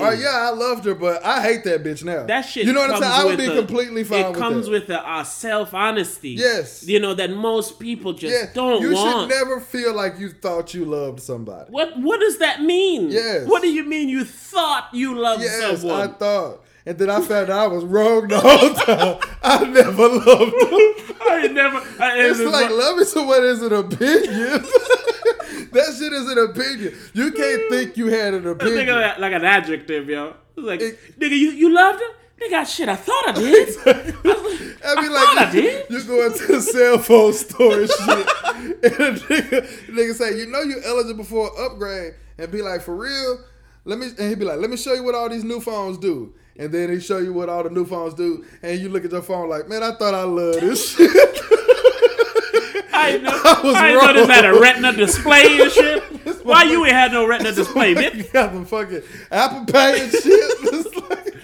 Or 0.00 0.14
yeah, 0.14 0.48
I 0.48 0.50
loved 0.50 0.86
her, 0.86 0.94
but 0.94 1.22
I 1.22 1.42
hate 1.42 1.64
that 1.64 1.84
bitch 1.84 2.02
now. 2.02 2.22
Mm. 2.22 2.26
That 2.28 2.42
shit. 2.42 2.64
You 2.66 2.72
know 2.72 2.80
what 2.80 2.92
I'm 2.92 3.02
saying? 3.02 3.12
I 3.12 3.24
would 3.26 3.36
be 3.36 3.44
a- 3.44 3.54
completely 3.54 4.04
fine 4.04 4.20
It 4.24 4.28
with 4.30 4.38
comes 4.38 4.64
that. 4.64 4.70
with 4.72 4.88
a, 4.88 5.06
uh, 5.06 5.22
self 5.22 5.74
honesty. 5.74 6.30
Yes. 6.30 6.88
You 6.88 6.98
know 6.98 7.12
that 7.14 7.30
most 7.30 7.78
people 7.78 8.14
just 8.14 8.32
yeah, 8.34 8.50
don't 8.54 8.80
you 8.80 8.94
want. 8.94 9.30
should 9.30 9.38
never 9.38 9.60
feel 9.60 9.94
like 9.94 10.18
you 10.18 10.30
thought 10.30 10.72
you 10.72 10.86
loved 10.86 11.20
somebody. 11.20 11.70
what 11.70 11.90
What 12.00 12.20
does 12.20 12.38
that 12.38 12.62
mean? 12.62 13.10
Yes. 13.10 13.46
What 13.46 13.60
do 13.60 13.68
you 13.70 13.84
mean 13.84 14.08
you 14.08 14.24
thought 14.24 14.88
you 14.94 15.14
loved 15.14 15.42
Yes, 15.42 15.82
someone? 15.82 16.00
I 16.00 16.06
thought. 16.14 16.64
And 16.86 16.98
then 16.98 17.08
I 17.08 17.20
found 17.22 17.48
out 17.48 17.58
I 17.58 17.66
was 17.66 17.84
wrong 17.84 18.28
the 18.28 18.38
whole 18.38 18.74
time. 18.74 19.18
I 19.42 19.64
never 19.64 20.06
loved 20.06 20.52
them. 20.52 21.16
I 21.20 21.48
never. 21.50 21.78
I, 22.02 22.28
It's 22.28 22.40
like 22.40 22.70
loving 22.70 23.04
someone 23.06 23.42
is 23.42 23.62
an 23.62 23.72
opinion. 23.72 24.62
that 25.72 25.94
shit 25.98 26.12
is 26.12 26.30
an 26.30 26.38
opinion. 26.38 26.94
You 27.14 27.32
can't 27.32 27.62
mm. 27.62 27.68
think 27.70 27.96
you 27.96 28.08
had 28.08 28.34
an 28.34 28.46
opinion. 28.46 28.88
Like, 28.88 29.18
like 29.18 29.32
an 29.32 29.44
adjective, 29.44 30.08
yo. 30.10 30.34
It's 30.56 30.66
like, 30.66 30.82
It- 30.82 31.18
nigga, 31.18 31.38
you, 31.38 31.52
you 31.52 31.72
loved 31.72 32.00
her? 32.00 32.06
Nigga, 32.42 32.66
shit, 32.66 32.88
I 32.88 32.96
thought 32.96 33.28
I 33.28 33.32
did. 33.32 33.68
I 33.86 35.00
mean, 35.00 35.10
thought 35.10 35.36
I 35.38 35.44
like 35.44 35.52
did. 35.52 35.86
you 35.88 36.02
go 36.04 36.26
into 36.26 36.46
the 36.46 36.60
cell 36.60 36.98
phone 36.98 37.32
store 37.32 37.80
and 37.80 37.88
shit, 37.88 39.00
and 39.00 39.16
nigga, 39.16 39.86
nigga 39.88 40.14
say, 40.14 40.36
"You 40.36 40.46
know 40.46 40.60
you 40.60 40.82
eligible 40.84 41.24
for 41.24 41.46
an 41.46 41.64
upgrade," 41.64 42.14
and 42.36 42.50
be 42.50 42.60
like, 42.60 42.82
"For 42.82 42.94
real." 42.94 43.38
Let 43.84 43.98
me, 43.98 44.08
and 44.18 44.28
he'd 44.28 44.38
be 44.38 44.44
like, 44.44 44.58
"Let 44.58 44.68
me 44.68 44.76
show 44.76 44.94
you 44.94 45.04
what 45.04 45.14
all 45.14 45.28
these 45.28 45.44
new 45.44 45.60
phones 45.60 45.96
do." 45.96 46.34
And 46.56 46.72
then 46.72 46.88
he 46.90 47.00
show 47.00 47.18
you 47.18 47.32
what 47.32 47.48
all 47.48 47.64
the 47.64 47.70
new 47.70 47.84
phones 47.84 48.14
do, 48.14 48.44
and 48.62 48.78
you 48.80 48.88
look 48.88 49.04
at 49.04 49.10
your 49.12 49.22
phone 49.22 49.48
like, 49.48 49.68
"Man, 49.68 49.82
I 49.82 49.92
thought 49.96 50.14
I 50.14 50.22
loved 50.22 50.60
this 50.60 50.94
shit." 50.96 51.10
I 52.96 53.18
know, 53.18 53.30
I 53.32 53.60
was 53.62 53.74
I 53.74 53.88
ain't 53.90 54.00
know 54.02 54.12
this 54.12 54.28
wrong. 54.28 54.30
had 54.30 54.44
a 54.44 54.60
retina 54.60 54.92
display 54.92 55.60
and 55.60 55.70
shit. 55.70 56.02
Why 56.44 56.62
you 56.64 56.84
ain't 56.84 56.94
had 56.94 57.12
no 57.12 57.26
retina 57.26 57.52
display, 57.52 57.94
bitch? 57.94 58.14
you 58.14 58.22
got 58.24 58.52
the 58.54 58.64
fucking 58.64 59.02
Apple 59.30 59.64
Pay 59.66 60.02
and 60.04 60.10
shit. 60.12 60.22
It's 60.74 60.94
like, 60.96 61.34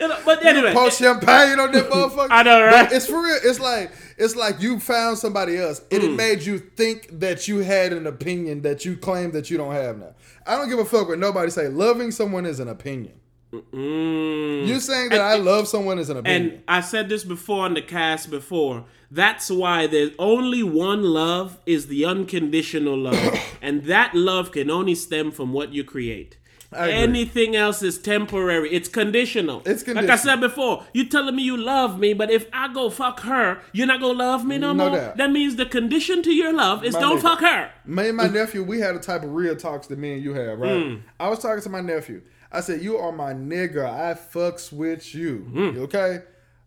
You 0.00 0.08
know, 0.08 0.18
But 0.24 0.44
anyway, 0.44 0.72
pour 0.72 0.90
champagne 0.90 1.58
on 1.60 1.72
that 1.72 1.88
motherfucker. 1.90 2.28
I 2.30 2.42
know, 2.42 2.62
right? 2.64 2.88
But 2.88 2.92
it's 2.92 3.06
for 3.06 3.22
real. 3.22 3.38
It's 3.44 3.60
like 3.60 3.92
it's 4.18 4.36
like 4.36 4.60
you 4.60 4.80
found 4.80 5.18
somebody 5.18 5.56
else, 5.58 5.80
and 5.90 6.02
Mm. 6.02 6.06
it 6.08 6.16
made 6.16 6.42
you 6.42 6.58
think 6.58 7.20
that 7.20 7.46
you 7.48 7.58
had 7.58 7.92
an 7.92 8.06
opinion 8.06 8.62
that 8.62 8.84
you 8.84 8.96
claim 8.96 9.30
that 9.30 9.48
you 9.50 9.56
don't 9.58 9.72
have 9.72 9.98
now. 9.98 10.14
I 10.46 10.56
don't 10.56 10.68
give 10.68 10.78
a 10.78 10.84
fuck 10.84 11.08
what 11.08 11.18
nobody 11.18 11.50
say. 11.50 11.68
Loving 11.68 12.10
someone 12.10 12.46
is 12.46 12.60
an 12.60 12.68
opinion. 12.68 13.14
Mm. 13.52 14.66
You 14.66 14.80
saying 14.80 15.10
that 15.10 15.20
I 15.20 15.36
love 15.36 15.66
someone 15.66 15.98
is 15.98 16.08
an 16.08 16.18
opinion. 16.18 16.52
And 16.52 16.62
I 16.68 16.80
said 16.80 17.08
this 17.08 17.24
before 17.24 17.64
on 17.64 17.74
the 17.74 17.82
cast 17.82 18.30
before. 18.30 18.84
That's 19.10 19.50
why 19.50 19.88
there's 19.88 20.12
only 20.18 20.62
one 20.62 21.02
love 21.02 21.58
is 21.66 21.88
the 21.88 22.04
unconditional 22.04 22.96
love. 22.96 23.38
and 23.62 23.84
that 23.84 24.14
love 24.14 24.52
can 24.52 24.70
only 24.70 24.94
stem 24.94 25.32
from 25.32 25.52
what 25.52 25.72
you 25.72 25.82
create. 25.82 26.36
Anything 26.72 27.56
else 27.56 27.82
is 27.82 27.98
temporary. 27.98 28.72
It's 28.72 28.88
conditional. 28.88 29.62
It's 29.66 29.84
Like 29.88 30.08
I 30.08 30.14
said 30.14 30.40
before, 30.40 30.84
you 30.92 31.04
telling 31.08 31.34
me 31.34 31.42
you 31.42 31.56
love 31.56 31.98
me, 31.98 32.12
but 32.14 32.30
if 32.30 32.46
I 32.52 32.72
go 32.72 32.90
fuck 32.90 33.20
her, 33.20 33.60
you're 33.72 33.88
not 33.88 34.00
gonna 34.00 34.16
love 34.16 34.44
me 34.44 34.56
no, 34.58 34.72
No 34.72 34.88
more. 34.88 34.96
doubt. 34.96 35.16
That 35.16 35.32
means 35.32 35.56
the 35.56 35.66
condition 35.66 36.22
to 36.22 36.32
your 36.32 36.52
love 36.52 36.84
is 36.84 36.94
My 36.94 37.00
don't 37.00 37.18
nigga. 37.18 37.22
fuck 37.22 37.40
her. 37.40 37.72
Me 37.86 38.08
and 38.08 38.16
my 38.16 38.28
nephew, 38.28 38.62
we 38.62 38.78
had 38.78 38.94
a 38.94 39.00
type 39.00 39.24
of 39.24 39.32
real 39.32 39.56
talks 39.56 39.88
that 39.88 39.98
me 39.98 40.14
and 40.14 40.22
you 40.22 40.32
have, 40.34 40.60
right? 40.60 40.80
Hmm. 40.86 40.94
I 41.18 41.28
was 41.28 41.40
talking 41.40 41.62
to 41.62 41.68
my 41.70 41.80
nephew. 41.80 42.22
I 42.52 42.60
said, 42.60 42.82
"You 42.82 42.96
are 42.98 43.12
my 43.12 43.32
nigga. 43.32 43.84
I 43.84 44.14
fucks 44.14 44.72
with 44.72 45.14
you, 45.14 45.38
Hmm. 45.52 45.78
okay? 45.82 46.20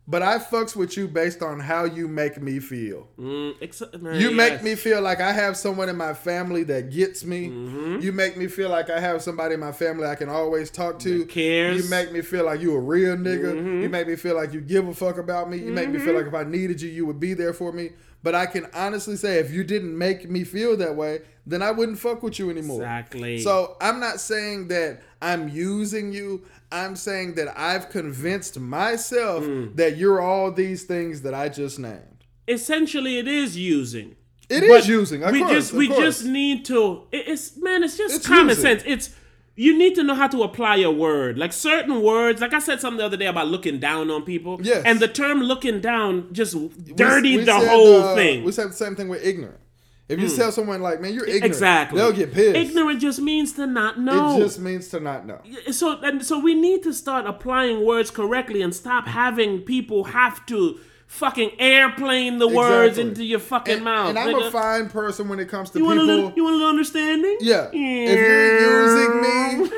But 0.06 0.20
I 0.20 0.36
fucks 0.38 0.76
with 0.76 0.98
you 0.98 1.08
based 1.08 1.42
on 1.42 1.60
how 1.60 1.84
you 1.84 2.08
make 2.08 2.38
me 2.40 2.58
feel. 2.58 3.08
Mm, 3.18 4.02
man, 4.02 4.20
You 4.20 4.32
make 4.32 4.52
yes. 4.52 4.62
me 4.62 4.74
feel 4.74 5.00
like 5.00 5.22
I 5.22 5.32
have 5.32 5.56
someone 5.56 5.88
in 5.88 5.96
my 5.96 6.12
family 6.12 6.62
that 6.64 6.90
gets 6.90 7.24
me. 7.24 7.48
Mm-hmm. 7.48 8.00
You 8.00 8.12
make 8.12 8.36
me 8.36 8.46
feel 8.48 8.68
like 8.68 8.90
I 8.90 9.00
have 9.00 9.22
somebody 9.22 9.54
in 9.54 9.60
my 9.60 9.72
family 9.72 10.06
I 10.06 10.14
can 10.14 10.28
always 10.28 10.70
talk 10.70 10.98
to. 11.00 11.20
That 11.20 11.30
cares. 11.30 11.76
Mm-hmm. 11.78 11.84
You 11.84 11.90
make 11.90 12.12
me 12.12 12.20
feel 12.20 12.44
like 12.44 12.60
you 12.60 12.74
a 12.74 12.80
real 12.80 13.16
nigga. 13.16 13.82
You 13.82 13.88
make 13.88 14.06
me 14.06 14.16
feel 14.16 14.34
like 14.34 14.52
you 14.52 14.60
give 14.60 14.86
a 14.86 14.92
fuck 14.92 15.16
about 15.16 15.48
me. 15.50 15.56
You 15.56 15.72
make 15.72 15.88
me 15.88 15.98
feel 15.98 16.12
like 16.14 16.26
if 16.26 16.34
I 16.34 16.44
needed 16.44 16.82
you, 16.82 16.90
you 16.90 17.06
would 17.06 17.18
be 17.18 17.32
there 17.32 17.54
for 17.54 17.72
me. 17.72 17.92
But 18.24 18.34
I 18.34 18.46
can 18.46 18.66
honestly 18.74 19.16
say, 19.16 19.38
if 19.38 19.52
you 19.52 19.62
didn't 19.62 19.96
make 19.96 20.28
me 20.28 20.42
feel 20.44 20.76
that 20.78 20.96
way, 20.96 21.20
then 21.46 21.62
I 21.62 21.70
wouldn't 21.70 21.98
fuck 21.98 22.22
with 22.22 22.38
you 22.40 22.50
anymore. 22.50 22.78
Exactly. 22.80 23.38
So 23.38 23.76
I'm 23.80 24.00
not 24.00 24.18
saying 24.18 24.68
that 24.68 25.02
I'm 25.22 25.48
using 25.50 26.10
you. 26.12 26.42
I'm 26.72 26.96
saying 26.96 27.34
that 27.34 27.48
I've 27.56 27.90
convinced 27.90 28.58
myself 28.58 29.44
Mm. 29.44 29.76
that 29.76 29.96
you're 29.98 30.20
all 30.22 30.50
these 30.50 30.82
things 30.84 31.20
that 31.22 31.34
I 31.34 31.48
just 31.50 31.78
named. 31.78 32.24
essentially 32.48 33.18
it 33.18 33.28
is 33.28 33.56
using. 33.56 34.16
It 34.50 34.62
It 34.64 34.70
is 34.70 34.88
using. 34.88 35.20
We 35.30 35.40
course, 35.40 35.52
just 35.52 35.72
we 35.72 35.88
course. 35.88 36.00
just 36.00 36.24
need 36.26 36.64
to. 36.66 37.02
It's 37.12 37.56
man, 37.56 37.82
it's 37.82 37.96
just 37.96 38.16
It's 38.16 38.26
common 38.26 38.48
using. 38.56 38.62
sense. 38.62 38.82
It's 38.86 39.10
you 39.56 39.76
need 39.78 39.94
to 39.94 40.02
know 40.02 40.14
how 40.14 40.26
to 40.28 40.42
apply 40.42 40.76
a 40.76 40.90
word. 40.90 41.38
Like 41.38 41.52
certain 41.52 42.02
words, 42.02 42.40
like 42.40 42.52
I 42.52 42.58
said 42.58 42.80
something 42.80 42.98
the 42.98 43.04
other 43.04 43.16
day 43.16 43.26
about 43.26 43.48
looking 43.48 43.78
down 43.78 44.10
on 44.10 44.22
people. 44.22 44.58
Yes. 44.62 44.82
And 44.84 45.00
the 45.00 45.08
term 45.08 45.40
looking 45.40 45.80
down 45.80 46.32
just 46.32 46.54
dirtied 46.96 47.36
We 47.38 47.44
the 47.44 47.60
said, 47.60 47.68
whole 47.68 48.02
uh, 48.02 48.14
thing. 48.14 48.44
We 48.44 48.52
said 48.52 48.70
the 48.70 48.74
same 48.74 48.96
thing 48.96 49.08
with 49.08 49.24
ignorant. 49.24 49.60
If 50.06 50.20
you 50.20 50.28
tell 50.28 50.52
someone 50.52 50.82
like, 50.82 51.00
"Man, 51.00 51.14
you're 51.14 51.24
ignorant," 51.24 51.46
exactly. 51.46 51.98
they'll 51.98 52.12
get 52.12 52.34
pissed. 52.34 52.56
Ignorant 52.56 53.00
just 53.00 53.20
means 53.20 53.52
to 53.54 53.66
not 53.66 53.98
know. 53.98 54.36
It 54.36 54.40
just 54.40 54.58
means 54.58 54.88
to 54.88 55.00
not 55.00 55.26
know. 55.26 55.40
so 55.70 55.98
and 56.02 56.24
so 56.24 56.38
we 56.38 56.54
need 56.54 56.82
to 56.82 56.92
start 56.92 57.26
applying 57.26 57.86
words 57.86 58.10
correctly 58.10 58.60
and 58.60 58.74
stop 58.74 59.06
having 59.06 59.60
people 59.60 60.04
have 60.04 60.44
to 60.46 60.78
fucking 61.14 61.52
airplane 61.60 62.38
the 62.38 62.48
words 62.48 62.98
Exactly. 62.98 63.08
into 63.10 63.24
your 63.24 63.38
fucking 63.38 63.74
And, 63.76 63.84
mouth. 63.84 64.08
and 64.10 64.18
I'm 64.18 64.28
nigga. 64.34 64.48
a 64.48 64.50
fine 64.50 64.88
person 64.88 65.28
when 65.28 65.38
it 65.38 65.48
comes 65.48 65.70
to 65.70 65.78
you 65.78 65.84
want 65.84 65.98
a 65.98 66.02
people. 66.02 66.14
little, 66.16 66.32
you 66.36 66.42
want 66.44 66.54
a 66.54 66.56
little 66.56 66.70
understanding? 66.70 67.36
Yeah. 67.40 67.68
If 67.72 68.18
you're 68.18 68.60
using 68.82 69.20
me 69.22 69.70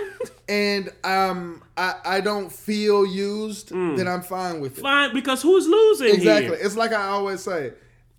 and 0.49 0.91
um 1.05 1.63
I, 1.77 1.95
I 2.07 2.21
don't 2.23 2.51
feel 2.51 3.05
used, 3.07 3.69
then 3.69 4.09
I'm 4.09 4.23
fine 4.23 4.61
with 4.61 4.79
it. 4.79 4.81
Fine, 4.81 5.13
because 5.13 5.43
who's 5.43 5.67
losing 5.69 6.15
Exactly. 6.15 6.57
here? 6.57 6.59
It's 6.67 6.75
like 6.77 6.93
I 6.93 7.09
always 7.09 7.41
say, 7.43 7.75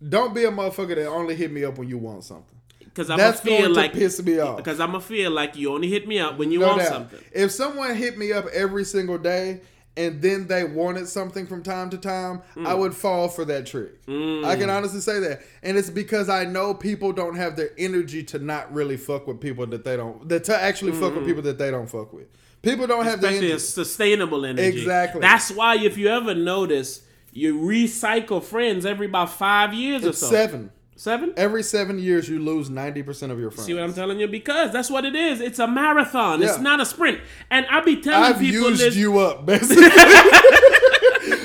don't 0.07 0.35
be 0.35 0.43
a 0.43 0.51
motherfucker 0.51 0.93
that 0.95 1.07
only 1.07 1.35
hit 1.35 1.51
me 1.51 1.65
up 1.65 1.79
when 1.79 1.89
you 1.89 1.97
want 1.97 2.23
something. 2.23 2.55
Because 2.83 3.09
I'm 3.09 3.17
That's 3.17 3.39
feel 3.41 3.57
going 3.59 3.69
to 3.73 3.75
like 3.79 3.93
piss 3.93 4.21
me 4.23 4.39
off. 4.39 4.57
because 4.57 4.79
I'm 4.79 4.89
gonna 4.91 5.01
feel 5.01 5.31
like 5.31 5.55
you 5.55 5.73
only 5.73 5.87
hit 5.89 6.07
me 6.07 6.19
up 6.19 6.37
when 6.37 6.51
you 6.51 6.59
No 6.59 6.67
want 6.67 6.79
doubt. 6.81 6.87
something. 6.89 7.19
If 7.31 7.51
someone 7.51 7.95
hit 7.95 8.15
me 8.17 8.31
up 8.31 8.45
every 8.53 8.83
single 8.85 9.17
day 9.17 9.61
and 9.97 10.21
then 10.21 10.47
they 10.47 10.63
wanted 10.63 11.07
something 11.07 11.45
from 11.47 11.63
time 11.63 11.89
to 11.89 11.97
time, 11.97 12.41
I 12.55 12.59
Mm. 12.73 12.77
would 12.79 12.93
fall 12.93 13.27
for 13.27 13.43
that 13.45 13.65
trick. 13.65 13.95
I 14.07 14.55
can 14.55 14.69
honestly 14.69 15.01
say 15.01 15.19
that. 15.19 15.41
And 15.63 15.77
it's 15.77 15.89
because 15.89 16.29
I 16.29 16.45
know 16.45 16.73
people 16.73 17.11
don't 17.11 17.35
have 17.35 17.55
their 17.57 17.71
energy 17.77 18.23
to 18.25 18.39
not 18.39 18.73
really 18.73 18.95
fuck 18.95 19.27
with 19.27 19.41
people 19.41 19.65
that 19.67 19.83
they 19.83 19.97
don't 19.97 20.29
that 20.29 20.43
to 20.45 20.55
actually 20.61 20.93
fuck 20.93 21.15
with 21.15 21.25
people 21.25 21.41
that 21.43 21.57
they 21.57 21.71
don't 21.71 21.89
fuck 21.89 22.13
with. 22.13 22.27
People 22.61 22.87
don't 22.87 23.03
have 23.05 23.19
the 23.21 23.27
Mm. 23.27 23.37
Energy. 23.37 23.59
sustainable 23.59 24.45
energy. 24.45 24.67
Exactly. 24.79 25.21
That's 25.21 25.51
why 25.51 25.75
if 25.77 25.97
you 25.97 26.07
ever 26.07 26.33
notice, 26.35 27.01
you 27.33 27.59
recycle 27.59 28.43
friends 28.43 28.85
every 28.85 29.05
about 29.07 29.31
five 29.31 29.73
years 29.73 30.05
or 30.05 30.13
so. 30.13 30.27
seven. 30.27 30.71
Seven? 30.97 31.33
Every 31.37 31.61
seven 31.63 31.99
years 31.99 32.27
you 32.27 32.39
lose 32.39 32.69
ninety 32.71 33.03
percent 33.03 33.31
of 33.31 33.39
your 33.39 33.51
friends. 33.51 33.67
See 33.67 33.73
what 33.75 33.83
I'm 33.83 33.93
telling 33.93 34.19
you? 34.19 34.27
Because 34.27 34.73
that's 34.73 34.89
what 34.89 35.05
it 35.05 35.15
is. 35.15 35.39
It's 35.41 35.59
a 35.59 35.67
marathon. 35.67 36.41
It's 36.41 36.57
not 36.59 36.79
a 36.81 36.85
sprint. 36.85 37.21
And 37.51 37.65
I 37.67 37.81
be 37.81 38.01
telling 38.01 38.23
I've 38.33 38.39
people 38.39 38.69
used 38.71 38.81
this. 38.81 38.95
you 38.95 39.19
up, 39.19 39.45
basically. 39.45 39.85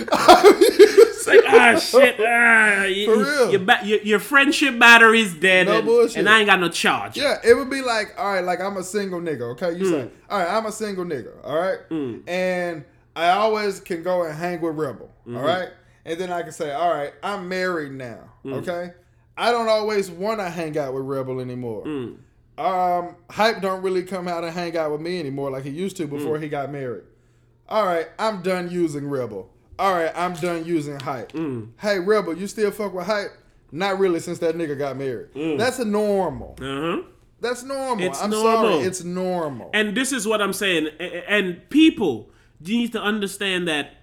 It's 0.04 1.26
like, 1.26 1.40
ah, 1.46 1.78
shit. 1.78 2.16
Ah, 2.20 2.84
you, 2.84 3.06
For 3.06 3.18
real. 3.22 3.50
Your, 3.52 3.60
ba- 3.60 3.80
your, 3.84 4.00
your 4.00 4.18
friendship 4.18 4.78
battery's 4.78 5.34
dead. 5.34 5.66
No 5.66 5.78
and, 5.78 5.86
bullshit. 5.86 6.16
and 6.18 6.28
I 6.28 6.38
ain't 6.38 6.46
got 6.46 6.58
no 6.60 6.68
charge. 6.68 7.16
Yeah, 7.16 7.36
it 7.44 7.54
would 7.54 7.70
be 7.70 7.80
like, 7.82 8.14
all 8.18 8.32
right, 8.32 8.44
like 8.44 8.60
I'm 8.60 8.76
a 8.76 8.82
single 8.82 9.20
nigga, 9.20 9.42
okay? 9.52 9.72
You 9.78 9.84
Mm. 9.84 9.90
say, 9.90 10.08
all 10.30 10.38
right, 10.40 10.48
I'm 10.50 10.66
a 10.66 10.72
single 10.72 11.04
nigga, 11.04 11.32
all 11.44 11.56
right? 11.56 11.78
And 12.26 12.84
I 13.14 13.28
always 13.30 13.80
can 13.80 14.02
go 14.02 14.24
and 14.24 14.34
hang 14.36 14.60
with 14.60 14.76
Rebel, 14.76 15.10
Mm-hmm. 15.26 15.36
all 15.36 15.42
right? 15.44 15.68
And 16.04 16.18
then 16.18 16.32
I 16.32 16.42
can 16.42 16.50
say, 16.52 16.72
all 16.72 16.90
right, 16.92 17.12
I'm 17.22 17.48
married 17.48 17.92
now, 17.92 18.18
Mm. 18.44 18.54
okay? 18.54 18.92
I 19.42 19.50
don't 19.50 19.68
always 19.68 20.10
want 20.10 20.38
to 20.40 20.48
hang 20.48 20.78
out 20.78 20.94
with 20.94 21.04
Rebel 21.04 21.40
anymore. 21.40 21.84
Mm. 21.84 22.16
Um, 22.58 23.16
Hype 23.30 23.60
don't 23.60 23.82
really 23.82 24.02
come 24.04 24.28
out 24.28 24.44
and 24.44 24.52
hang 24.54 24.76
out 24.76 24.92
with 24.92 25.00
me 25.00 25.18
anymore 25.18 25.50
like 25.50 25.64
he 25.64 25.70
used 25.70 25.96
to 25.96 26.06
before 26.06 26.38
Mm. 26.38 26.42
he 26.42 26.48
got 26.48 26.70
married. 26.70 27.02
All 27.68 27.84
right, 27.84 28.06
I'm 28.18 28.42
done 28.42 28.70
using 28.70 29.08
Rebel. 29.08 29.50
All 29.78 29.92
right, 29.94 30.12
I'm 30.14 30.34
done 30.34 30.64
using 30.64 31.00
Hype. 31.00 31.32
Mm. 31.32 31.70
Hey, 31.80 31.98
Rebel, 31.98 32.36
you 32.36 32.46
still 32.46 32.70
fuck 32.70 32.92
with 32.94 33.06
Hype? 33.06 33.30
Not 33.72 33.98
really 33.98 34.20
since 34.20 34.38
that 34.40 34.54
nigga 34.54 34.76
got 34.78 34.96
married. 34.96 35.32
Mm. 35.34 35.58
That's 35.58 35.78
a 35.78 35.84
normal. 35.84 36.56
Uh-huh. 36.60 37.02
That's 37.40 37.64
normal. 37.64 38.04
It's 38.06 38.22
I'm 38.22 38.30
normal. 38.30 38.70
sorry. 38.72 38.84
It's 38.86 39.02
normal. 39.02 39.70
And 39.74 39.96
this 39.96 40.12
is 40.12 40.28
what 40.28 40.40
I'm 40.40 40.52
saying. 40.52 40.88
And 41.26 41.68
people 41.70 42.30
need 42.60 42.92
to 42.92 43.00
understand 43.00 43.66
that. 43.66 43.94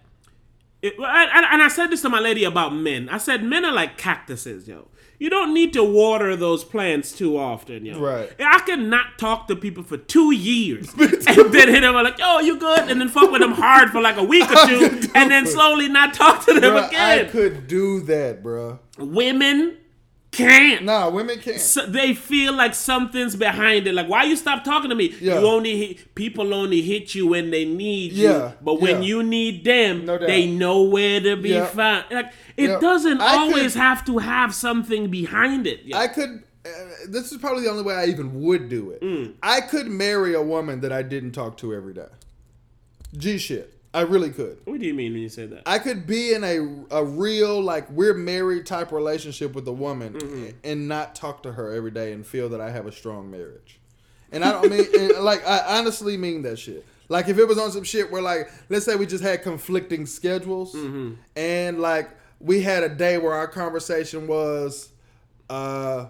It, 0.82 0.96
and 0.98 1.62
I 1.64 1.68
said 1.70 1.88
this 1.88 2.02
to 2.02 2.10
my 2.10 2.20
lady 2.20 2.44
about 2.44 2.74
men. 2.74 3.08
I 3.10 3.18
said 3.20 3.44
men 3.44 3.64
are 3.64 3.72
like 3.72 3.98
cactuses, 3.98 4.68
yo. 4.68 4.88
You 5.20 5.30
don't 5.30 5.54
need 5.54 5.74
to 5.74 5.84
water 5.84 6.38
those 6.38 6.64
plants 6.64 7.12
too 7.12 7.38
often, 7.38 7.86
yo. 7.86 8.00
Right. 8.00 8.32
I 8.40 8.60
can 8.60 8.90
not 8.90 9.18
talk 9.18 9.50
to 9.50 9.56
people 9.56 9.84
for 9.84 9.98
two 9.98 10.34
years 10.34 10.94
and 10.98 11.54
then 11.54 11.68
hit 11.68 11.82
them 11.82 11.94
like, 11.94 12.20
"Oh, 12.24 12.40
you 12.40 12.58
good?" 12.58 12.90
and 12.90 13.02
then 13.02 13.10
fuck 13.10 13.30
with 13.30 13.42
them 13.42 13.52
hard 13.52 13.90
for 13.90 14.02
like 14.02 14.16
a 14.16 14.24
week 14.24 14.50
or 14.50 14.56
two, 14.68 15.10
and 15.14 15.30
then 15.30 15.46
slowly 15.46 15.90
not 15.90 16.14
talk 16.14 16.46
to 16.46 16.54
them 16.58 16.78
again. 16.78 17.26
I 17.26 17.30
could 17.30 17.68
do 17.68 18.00
that, 18.04 18.42
bro. 18.42 18.80
Women 18.98 19.78
can't. 20.32 20.84
Nah, 20.86 21.10
women 21.10 21.40
can't. 21.40 21.60
So 21.60 21.86
they 21.86 22.14
feel 22.14 22.54
like 22.54 22.76
something's 22.76 23.36
behind 23.36 23.88
it. 23.88 23.94
Like, 23.94 24.08
why 24.08 24.24
you 24.26 24.36
stop 24.36 24.64
talking 24.64 24.90
to 24.90 24.96
me? 24.96 25.16
Yeah. 25.20 25.40
You 25.40 25.48
only 25.48 25.78
hit, 25.88 26.16
people 26.16 26.54
only 26.54 26.82
hit 26.82 27.16
you 27.16 27.28
when 27.28 27.50
they 27.50 27.66
need 27.66 28.14
you. 28.14 28.30
Yeah, 28.30 28.52
But 28.62 28.80
when 28.80 28.98
yeah. 29.02 29.08
you 29.08 29.24
need 29.24 29.64
them, 29.64 30.06
No 30.06 30.18
they 30.18 30.46
know 30.46 30.84
where 30.84 31.20
to 31.20 31.36
be 31.36 31.50
Yeah. 31.50 31.66
found. 31.66 32.06
Like, 32.12 32.32
it 32.58 32.70
Yeah. 32.70 32.80
doesn't 32.80 33.22
I 33.22 33.38
always 33.38 33.74
could- 33.74 33.82
have 33.82 34.06
to 34.06 34.18
have 34.20 34.54
something 34.54 35.10
behind 35.10 35.66
it. 35.66 35.82
yo. 35.86 35.98
I 35.98 36.08
could. 36.08 36.44
Uh, 36.66 36.70
this 37.08 37.32
is 37.32 37.38
probably 37.40 37.64
the 37.64 37.70
only 37.72 37.84
way 37.84 37.96
I 37.96 38.06
even 38.08 38.42
would 38.42 38.70
do 38.70 38.92
it. 38.92 39.02
Mm. 39.02 39.34
I 39.42 39.62
could 39.62 39.88
marry 39.88 40.36
a 40.36 40.42
woman 40.42 40.82
that 40.82 40.92
I 40.92 41.02
didn't 41.02 41.32
talk 41.32 41.58
to 41.58 41.74
every 41.74 41.94
day. 41.94 42.06
G 43.18 43.38
shit. 43.38 43.74
I 43.94 44.02
really 44.02 44.30
could. 44.30 44.60
what 44.66 44.80
do 44.80 44.86
you 44.86 44.94
mean 44.94 45.14
when 45.14 45.22
you 45.22 45.30
say 45.30 45.48
that? 45.48 45.64
I 45.66 45.80
could 45.80 46.06
be 46.06 46.34
in 46.34 46.44
a 46.44 46.96
a 46.96 47.04
real 47.04 47.60
like 47.62 47.90
we're 47.90 48.14
married 48.14 48.66
type 48.68 48.92
relationship 48.92 49.54
with 49.56 49.68
a 49.68 49.74
woman 49.74 50.14
Mm-hmm. 50.14 50.46
and 50.64 50.88
not 50.88 51.16
talk 51.16 51.42
to 51.44 51.54
her 51.54 51.72
every 51.74 51.92
day 51.92 52.14
and 52.14 52.26
feel 52.26 52.50
that 52.50 52.62
I 52.62 52.70
have 52.70 52.86
a 52.86 52.92
strong 52.92 53.32
marriage. 53.32 53.80
And 54.32 54.46
I 54.46 54.52
don't 54.52 54.70
mean 54.70 54.86
and, 55.00 55.24
like 55.24 55.46
I 55.48 55.80
honestly 55.80 56.18
mean 56.18 56.44
that 56.44 56.60
shit. 56.60 56.86
Like 57.08 57.28
if 57.30 57.40
it 57.40 57.48
was 57.48 57.58
on 57.58 57.72
some 57.72 57.84
shit 57.84 58.12
where 58.12 58.22
like 58.22 58.50
let's 58.70 58.86
say 58.86 58.96
we 58.96 59.08
just 59.08 59.24
had 59.24 59.42
conflicting 59.42 60.06
schedules 60.06 60.76
Mm-hmm. 60.76 61.14
and 61.36 61.80
like 61.82 62.12
we 62.40 62.62
had 62.62 62.84
a 62.84 62.90
day 62.90 63.18
where 63.18 63.34
our 63.34 63.48
conversation 63.48 64.28
was 64.28 64.90
uh 65.50 66.06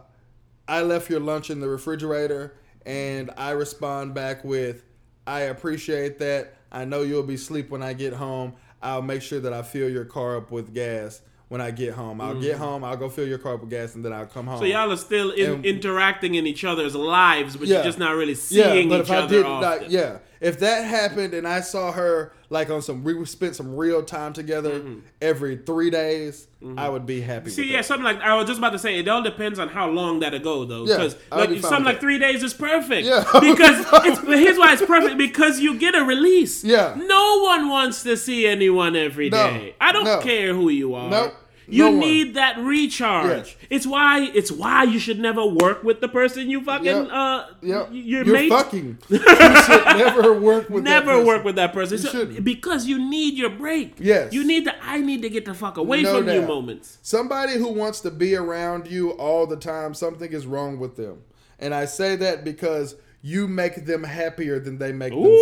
I 0.68 0.82
left 0.82 1.10
your 1.10 1.22
lunch 1.22 1.50
in 1.50 1.62
the 1.62 1.70
refrigerator 1.70 2.56
and 2.86 3.32
I 3.38 3.52
respond 3.52 4.13
back 4.13 4.44
with 4.44 4.84
I 5.26 5.42
appreciate 5.42 6.20
that. 6.20 6.56
I 6.72 6.86
know 6.86 7.02
you'll 7.02 7.24
be 7.24 7.36
asleep 7.36 7.70
when 7.70 7.84
I 7.84 7.94
get 7.94 8.14
home. 8.14 8.54
I'll 8.82 9.02
make 9.02 9.22
sure 9.22 9.40
that 9.40 9.54
I 9.54 9.62
fill 9.62 9.90
your 9.90 10.06
car 10.06 10.38
up 10.38 10.52
with 10.52 10.74
gas 10.74 11.22
when 11.50 11.62
I 11.62 11.72
get 11.72 11.96
home. 11.96 12.22
I'll 12.22 12.40
get 12.40 12.56
mm. 12.56 12.60
home, 12.60 12.84
I'll 12.84 12.96
go 12.96 13.10
fill 13.10 13.28
your 13.28 13.40
car 13.40 13.56
up 13.56 13.62
with 13.62 13.72
gas 13.72 13.96
and 13.96 14.06
then 14.06 14.14
I'll 14.14 14.28
come 14.28 14.46
home. 14.46 14.60
So 14.60 14.66
y'all 14.66 14.92
are 14.92 14.98
still 14.98 15.32
in, 15.32 15.52
And- 15.52 15.66
interacting 15.66 16.36
in 16.36 16.46
each 16.46 16.64
other's 16.64 16.96
lives, 16.96 17.58
but 17.58 17.68
Yeah. 17.68 17.78
you're 17.78 17.86
just 17.86 18.00
not 18.00 18.16
really 18.16 18.34
yeah, 18.34 18.72
seeing 18.72 18.90
but 18.90 19.02
each 19.02 19.08
if 19.08 19.12
I 19.12 19.18
other 19.18 19.28
didn't 19.28 19.52
often. 19.52 19.82
like 19.82 19.92
yeah, 19.92 20.20
if 20.41 20.60
that 20.60 20.86
happened 20.86 21.34
and 21.34 21.47
I 21.47 21.62
saw 21.62 21.91
her 21.91 22.34
like 22.52 22.69
on 22.71 22.82
some 22.82 23.04
we 23.04 23.23
spent 23.25 23.56
some 23.56 23.75
real 23.75 24.02
time 24.04 24.34
together 24.34 24.84
every 25.21 25.58
3 25.58 25.89
days, 25.91 26.47
I 26.78 26.89
would 26.89 27.06
be 27.06 27.21
happy 27.21 27.49
Mm-hmm. 27.52 27.56
See, 27.56 27.71
yeah, 27.71 27.78
that. 27.78 27.86
something 27.86 28.04
like 28.04 28.19
I 28.21 28.36
was 28.36 28.47
just 28.47 28.58
about 28.58 28.71
to 28.71 28.80
say. 28.80 28.97
It 28.99 29.08
all 29.08 29.21
depends 29.21 29.60
on 29.60 29.69
how 29.69 29.89
long 29.89 30.19
that 30.21 30.34
ago, 30.34 30.65
though. 30.65 30.86
Yeah, 30.86 30.95
Because 30.97 31.15
would 31.32 31.52
like 31.52 31.62
something 31.62 31.84
like 31.86 31.95
that. 31.95 32.02
three 32.02 32.17
days 32.19 32.41
is 32.43 32.54
perfect. 32.54 33.06
Yeah. 33.08 33.23
because 33.39 33.86
it's, 34.06 34.19
here's 34.21 34.58
why 34.58 34.73
it's 34.73 34.86
perfect 34.86 35.17
because 35.17 35.60
you 35.60 35.78
get 35.78 35.93
a 35.95 36.04
release. 36.04 36.63
Yeah. 36.63 36.95
No 36.97 37.39
one 37.43 37.69
wants 37.69 38.04
to 38.04 38.17
see 38.17 38.47
anyone 38.47 38.95
every 38.95 39.30
No, 39.30 39.38
day. 39.52 39.75
I 39.80 39.91
don't 39.91 40.04
no. 40.06 40.19
care 40.21 40.54
who 40.54 40.69
you 40.69 40.95
are. 40.95 41.10
Nope, 41.10 41.34
You 41.72 41.92
no 41.92 42.00
need 42.00 42.34
that 42.36 42.58
recharge. 42.58 43.58
Yeah. 43.62 43.68
It's 43.70 43.86
why 43.88 44.30
it's 44.34 44.52
why 44.52 44.84
you 44.84 45.00
should 45.00 45.20
never 45.20 45.46
work 45.46 45.84
with 45.84 46.02
the 46.02 46.08
person 46.08 46.50
you 46.50 46.64
fucking 46.64 46.86
yep. 46.86 47.08
uh 47.12 47.46
yep. 47.62 47.90
your 47.92 48.24
You're 48.24 48.34
mate. 48.34 48.50
fucking. 48.50 48.98
you 49.10 49.18
should 49.20 49.86
never 49.86 50.40
work 50.40 50.70
with 50.70 50.84
that 50.86 51.06
Never 51.06 51.24
work 51.24 51.44
with 51.44 51.56
that 51.56 51.74
person 51.74 51.98
You 51.98 52.04
So- 52.04 52.10
shouldn't. 52.12 52.44
because 52.44 52.86
you 52.88 52.98
need 53.10 53.36
your 53.36 53.50
break. 53.52 53.96
Yes. 54.00 54.34
you 54.34 54.46
need 54.46 54.66
to. 54.66 54.74
I 54.84 55.00
need 55.02 55.22
to 55.22 55.30
get 55.30 55.46
the 55.46 55.54
fuck 55.54 55.78
away 55.78 56.04
No 56.04 56.18
from 56.18 56.30
you 56.30 56.42
moments. 56.42 56.98
Somebody 57.02 57.54
who 57.54 57.68
wants 57.70 58.00
to 58.02 58.12
be 58.12 58.36
around 58.36 58.88
you 58.88 59.12
all 59.12 59.46
the 59.48 59.58
time, 59.58 59.94
something 59.94 60.32
is 60.32 60.46
wrong 60.48 60.80
with 60.80 60.96
them. 60.96 61.22
And 61.60 61.74
I 61.76 61.86
say 61.86 62.16
that 62.18 62.44
because 62.44 62.96
you 63.22 63.48
make 63.48 63.86
them 63.86 64.04
happier 64.04 64.60
than 64.60 64.78
they 64.78 64.92
make 64.94 65.12
themselves. 65.14 65.36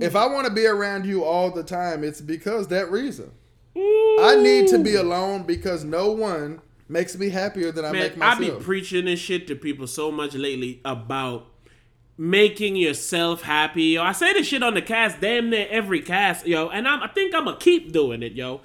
If 0.00 0.14
I 0.14 0.26
want 0.26 0.46
to 0.46 0.52
be 0.52 0.66
around 0.66 1.06
you 1.06 1.24
all 1.24 1.50
the 1.50 1.62
time, 1.64 2.04
it's 2.04 2.20
because 2.20 2.68
that 2.68 2.90
reason. 2.90 3.32
I 4.20 4.36
need 4.42 4.68
to 4.68 4.78
be 4.78 4.94
alone 4.94 5.44
because 5.44 5.84
no 5.84 6.10
one 6.12 6.60
makes 6.88 7.16
me 7.16 7.28
happier 7.30 7.70
than 7.70 7.84
I 7.84 7.92
Man, 7.92 8.00
make 8.02 8.16
myself. 8.16 8.36
I 8.36 8.40
myself. 8.40 8.58
be 8.58 8.64
preaching 8.64 9.04
this 9.04 9.20
shit 9.20 9.46
to 9.48 9.54
people 9.54 9.86
so 9.86 10.10
much 10.10 10.34
lately 10.34 10.80
about 10.84 11.46
making 12.16 12.76
yourself 12.76 13.42
happy. 13.42 13.84
Yo, 13.84 14.02
I 14.02 14.12
say 14.12 14.32
this 14.32 14.46
shit 14.48 14.62
on 14.62 14.74
the 14.74 14.82
cast, 14.82 15.20
damn 15.20 15.50
near 15.50 15.68
every 15.70 16.00
cast, 16.02 16.46
yo, 16.46 16.68
and 16.68 16.88
I'm, 16.88 17.02
I 17.02 17.08
think 17.08 17.34
I'm 17.34 17.44
gonna 17.44 17.58
keep 17.58 17.92
doing 17.92 18.22
it, 18.22 18.32
yo. 18.32 18.60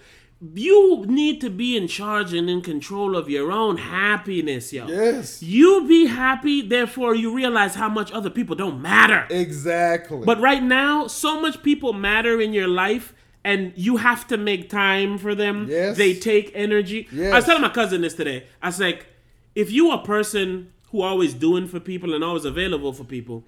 You 0.53 1.05
need 1.07 1.39
to 1.39 1.49
be 1.49 1.77
in 1.77 1.87
charge 1.87 2.33
and 2.33 2.49
in 2.49 2.61
control 2.61 3.15
of 3.15 3.29
your 3.29 3.49
own 3.49 3.77
happiness, 3.77 4.73
yo. 4.73 4.87
yes. 4.87 5.41
You 5.41 5.87
be 5.87 6.07
happy, 6.07 6.61
therefore 6.61 7.15
you 7.15 7.33
realize 7.33 7.75
how 7.75 7.87
much 7.87 8.11
other 8.11 8.29
people 8.29 8.55
don't 8.55 8.81
matter. 8.81 9.25
Exactly. 9.29 10.25
But 10.25 10.41
right 10.41 10.61
now, 10.61 11.07
so 11.07 11.39
much 11.39 11.63
people 11.63 11.93
matter 11.93 12.41
in 12.41 12.51
your 12.51 12.67
life, 12.67 13.13
and 13.43 13.73
you 13.75 13.97
have 13.97 14.25
to 14.27 14.37
make 14.37 14.69
time 14.69 15.17
for 15.17 15.35
them. 15.35 15.67
Yes. 15.69 15.97
They 15.97 16.13
take 16.13 16.51
energy. 16.55 17.07
I 17.13 17.35
was 17.35 17.45
telling 17.45 17.61
my 17.61 17.69
cousin 17.69 18.01
this 18.01 18.13
today. 18.13 18.45
I 18.61 18.67
was 18.67 18.79
like, 18.79 19.07
if 19.55 19.71
you 19.71 19.91
a 19.91 20.03
person 20.03 20.71
who 20.91 21.01
always 21.01 21.33
doing 21.33 21.67
for 21.67 21.79
people 21.79 22.13
and 22.13 22.23
always 22.23 22.45
available 22.45 22.93
for 22.93 23.03
people, 23.03 23.43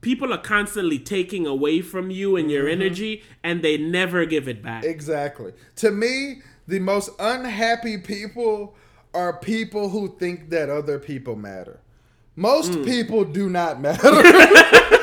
people 0.00 0.32
are 0.32 0.38
constantly 0.38 0.98
taking 0.98 1.46
away 1.46 1.80
from 1.80 2.10
you 2.10 2.36
and 2.36 2.50
your 2.50 2.64
Mm-hmm. 2.64 2.80
energy, 2.82 3.22
and 3.44 3.62
they 3.62 3.76
never 3.76 4.24
give 4.26 4.48
it 4.48 4.62
back. 4.62 4.84
Exactly. 4.84 5.52
To 5.76 5.90
me, 5.90 6.42
the 6.66 6.78
most 6.80 7.10
unhappy 7.18 7.98
people 7.98 8.74
are 9.14 9.32
people 9.38 9.88
who 9.90 10.16
think 10.18 10.50
that 10.50 10.68
other 10.68 10.98
people 10.98 11.36
matter. 11.36 11.80
Most 12.34 12.72
Mm. 12.72 12.84
people 12.84 13.24
do 13.24 13.48
not 13.48 13.80
matter. 13.86 14.10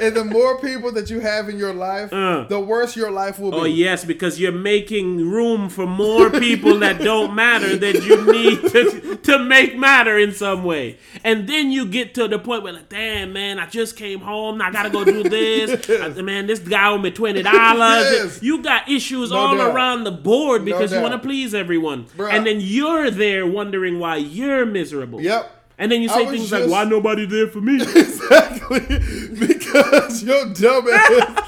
and 0.00 0.16
the 0.16 0.24
more 0.24 0.60
people 0.60 0.92
that 0.92 1.10
you 1.10 1.20
have 1.20 1.48
in 1.48 1.58
your 1.58 1.72
life, 1.74 2.10
the 2.10 2.60
worse 2.60 2.96
your 2.96 3.10
life 3.10 3.38
will 3.38 3.50
be. 3.50 3.56
Uh. 3.56 3.60
Oh 3.60 3.64
yes, 3.64 4.04
because 4.04 4.38
you're 4.40 4.52
making 4.52 5.28
room 5.30 5.68
for 5.68 5.86
more 5.86 6.30
people 6.30 6.78
that 6.80 6.98
don't 7.00 7.34
matter 7.34 7.76
that 7.76 8.02
you 8.04 8.30
need 8.32 8.60
to, 8.70 9.16
to 9.16 9.38
make 9.38 9.76
matter 9.76 10.18
in 10.18 10.32
some 10.32 10.64
way. 10.64 10.98
And 11.24 11.48
then 11.48 11.70
you 11.70 11.86
get 11.86 12.14
to 12.14 12.28
the 12.28 12.38
point 12.38 12.62
where 12.62 12.72
like, 12.72 12.88
damn 12.88 13.32
man, 13.32 13.58
I 13.58 13.66
just 13.66 13.96
came 13.96 14.20
home, 14.20 14.60
I 14.62 14.70
gotta 14.70 14.90
go 14.90 15.04
do 15.04 15.22
this. 15.28 15.88
I- 16.18 16.20
man, 16.22 16.46
this 16.46 16.58
guy 16.60 16.88
owed 16.88 17.02
me 17.02 17.10
twenty 17.10 17.42
dollars. 17.42 18.06
Yes. 18.12 18.42
You 18.42 18.62
got 18.62 18.88
issues 18.88 19.30
No 19.30 19.36
all 19.36 19.56
doubt. 19.56 19.74
around 19.74 20.04
the 20.04 20.12
board 20.12 20.64
because 20.64 20.92
you 20.92 21.00
want 21.00 21.12
to 21.12 21.18
please 21.18 21.54
everyone. 21.54 22.04
Bruh. 22.16 22.32
And 22.32 22.46
then 22.46 22.58
you're 22.60 23.10
there 23.10 23.46
wondering 23.46 23.98
why 23.98 24.16
you're 24.16 24.64
miserable. 24.66 25.20
Yep. 25.20 25.54
And 25.78 25.92
then 25.92 26.02
you 26.02 26.08
say 26.08 26.26
things 26.26 26.50
just- 26.50 26.52
like, 26.52 26.68
"Why 26.70 26.84
nobody 26.84 27.24
there 27.26 27.46
for 27.48 27.60
me?" 27.60 27.76
Exactly. 27.94 28.80
because 29.46 30.22
your 30.24 30.44
dumbass. 30.46 31.38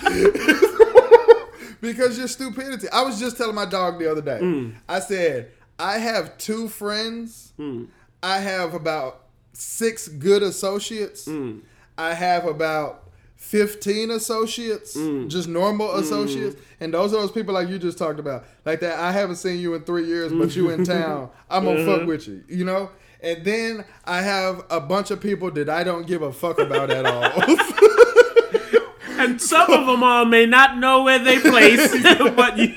because 1.81 2.19
your 2.19 2.29
stupidity. 2.29 2.89
I 2.91 3.03
was 3.03 3.19
just 3.19 3.37
telling 3.37 3.55
my 3.55 3.67
dog 3.67 3.99
the 3.99 4.11
other 4.11 4.23
day. 4.23 4.39
Mm. 4.41 4.75
I 4.89 5.01
said, 5.01 5.51
I 5.79 5.99
have 5.99 6.37
two 6.39 6.69
friends. 6.69 7.53
Mm. 7.59 7.89
I 8.23 8.39
have 8.39 8.75
about 8.75 9.23
six 9.53 10.09
good 10.09 10.43
associates. 10.43 11.27
Mm. 11.27 11.61
I 11.99 12.15
have 12.15 12.45
about 12.47 13.09
15 13.37 14.11
associates, 14.11 14.97
Mm. 14.97 15.29
just 15.29 15.49
normal 15.49 15.95
associates. 15.97 16.57
And 16.81 16.93
those 16.93 17.13
are 17.15 17.21
those 17.21 17.33
people 17.33 17.55
like 17.55 17.69
you 17.69 17.79
just 17.79 17.97
talked 17.99 18.21
about. 18.21 18.45
Like 18.67 18.81
that, 18.81 18.99
I 18.99 19.13
haven't 19.13 19.37
seen 19.37 19.59
you 19.59 19.75
in 19.75 19.83
three 19.83 20.07
years, 20.07 20.33
but 20.33 20.55
you 20.55 20.71
in 20.71 20.85
town. 20.97 21.31
I'm 21.49 21.65
going 21.65 21.77
to 21.79 21.83
Uh-huh. 21.83 21.99
fuck 22.01 22.07
with 22.09 22.29
you, 22.29 22.43
you 22.49 22.65
know? 22.65 22.91
And 23.23 23.45
then 23.45 23.85
I 24.05 24.23
have 24.23 24.65
a 24.71 24.81
bunch 24.81 25.11
of 25.11 25.21
people 25.21 25.51
that 25.53 25.69
I 25.69 25.85
don't 25.85 26.07
give 26.07 26.23
a 26.23 26.33
fuck 26.33 26.59
about 26.59 26.91
at 26.91 27.05
all. 27.07 27.43
and 29.21 29.41
some 29.41 29.71
of 29.71 29.87
them 29.87 30.03
all 30.03 30.25
may 30.25 30.47
not 30.47 30.79
know 30.79 31.03
where 31.03 31.19
they 31.19 31.39
place, 31.39 31.93
but 32.35 32.57
you. 32.57 32.75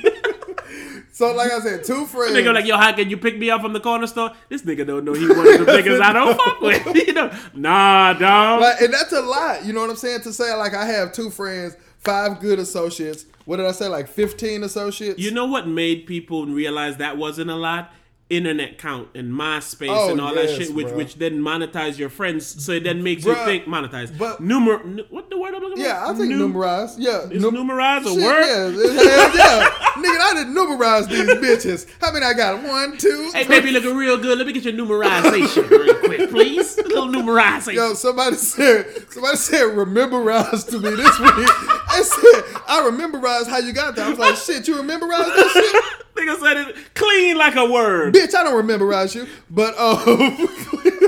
so, 1.14 1.34
like 1.34 1.52
I 1.52 1.60
said, 1.60 1.86
two 1.86 2.06
friends. 2.06 2.36
Nigga 2.36 2.54
like, 2.54 2.66
yo, 2.66 2.76
how 2.78 2.92
can 2.94 3.10
you 3.10 3.18
pick 3.18 3.38
me 3.38 3.50
up 3.50 3.62
from 3.62 3.72
the 3.74 3.80
corner 3.80 4.08
store? 4.08 4.32
This 4.50 4.64
nigga 4.64 4.86
don't 4.86 5.06
know 5.06 5.14
he 5.14 5.28
one 5.28 5.40
of 5.48 5.66
the 5.66 5.72
niggas 5.72 6.02
I 6.02 6.12
don't 6.14 6.36
fuck 6.38 6.60
with. 6.62 6.96
You 7.08 7.14
know, 7.14 7.32
nah, 7.54 8.14
dog. 8.14 8.62
Like, 8.62 8.82
and 8.82 8.94
that's 8.94 9.14
a 9.14 9.22
lot. 9.22 9.64
You 9.66 9.72
know 9.74 9.82
what 9.82 9.90
I'm 9.92 9.96
saying? 9.96 10.22
To 10.22 10.34
say 10.34 10.54
like 10.56 10.74
I 10.74 10.86
have 10.86 11.14
two 11.14 11.30
friends, 11.30 11.76
five 12.00 12.40
good 12.40 12.60
associates. 12.60 13.26
What 13.46 13.58
did 13.58 13.66
I 13.66 13.72
say? 13.72 13.88
Like 13.88 14.08
15 14.08 14.64
associates. 14.64 15.20
you 15.20 15.30
know 15.32 15.46
what 15.46 15.68
made 15.68 16.06
people 16.08 16.46
realize 16.48 16.98
that 16.98 17.18
wasn't 17.18 17.50
a 17.52 17.56
lot? 17.56 17.92
Internet 18.38 18.78
count 18.78 19.10
and 19.16 19.32
MySpace 19.32 19.88
Oh, 19.90 20.12
and 20.12 20.20
all 20.22 20.34
yes, 20.36 20.52
that 20.58 20.66
shit, 20.66 20.74
which 20.76 20.88
bro. 20.88 20.98
which 20.98 21.16
then 21.16 21.40
monetize 21.40 21.98
your 21.98 22.10
friends, 22.10 22.64
so 22.64 22.72
it 22.74 22.84
then 22.84 23.04
makes 23.04 23.26
you 23.26 23.36
think 23.46 23.66
monetize. 23.66 24.16
but- 24.18 24.42
Numer, 24.42 24.84
nu- 24.86 25.06
what 25.10 25.30
the 25.30 25.38
word 25.38 25.54
I'm 25.54 25.62
looking 25.62 25.78
for? 25.78 25.84
yeah, 25.84 26.04
I 26.08 26.14
think 26.14 26.30
Nu- 26.30 26.48
numerize. 26.50 26.96
Yeah, 26.98 27.30
Is 27.30 27.42
num- 27.42 27.54
numerize 27.56 28.02
a 28.06 28.10
Shit, 28.10 28.24
word? 28.24 28.76
Yeah, 28.76 29.34
yeah. 29.34 29.70
Nigga, 29.94 30.20
I 30.20 30.34
didn't 30.36 30.56
numerize 30.56 31.08
these 31.08 31.28
bitches. 31.30 31.88
How 32.02 32.12
many 32.12 32.26
I 32.26 32.34
got? 32.34 32.64
One, 32.64 32.98
two. 32.98 33.30
Hey, 33.34 33.48
baby, 33.48 33.72
looking 33.72 33.96
real 33.96 34.18
good. 34.18 34.38
Let 34.38 34.48
me 34.48 34.54
get 34.54 34.64
your 34.64 34.74
numerization 34.74 35.70
real 35.70 35.96
quick, 35.96 36.30
please. 36.32 36.78
A 36.80 36.84
little 36.84 37.08
numerization. 37.08 37.74
Yo, 37.74 37.94
somebody 37.94 38.36
said 38.38 39.12
somebody 39.12 39.38
said 39.38 39.64
rememberize 39.66 40.68
to 40.70 40.80
me 40.80 40.90
this 40.96 41.20
week. 41.20 41.50
I 41.90 42.02
said 42.04 42.62
I 42.68 42.90
rememberize 42.90 43.48
how 43.48 43.58
you 43.60 43.72
got 43.74 43.96
that. 43.96 44.08
I 44.08 44.10
was 44.10 44.20
like, 44.20 44.36
shit, 44.36 44.68
you 44.68 44.76
rememberize 44.76 45.26
that 45.26 45.50
shit? 45.54 46.03
Nigga 46.16 46.40
said 46.40 46.58
it 46.58 46.76
clean 46.94 47.38
like 47.38 47.56
a 47.56 47.66
word. 47.66 48.14
Bitch, 48.14 48.36
I 48.36 48.44
don't 48.44 48.54
rememberize 48.64 49.16
you. 49.16 49.28
But 49.50 49.78
um 49.80 50.48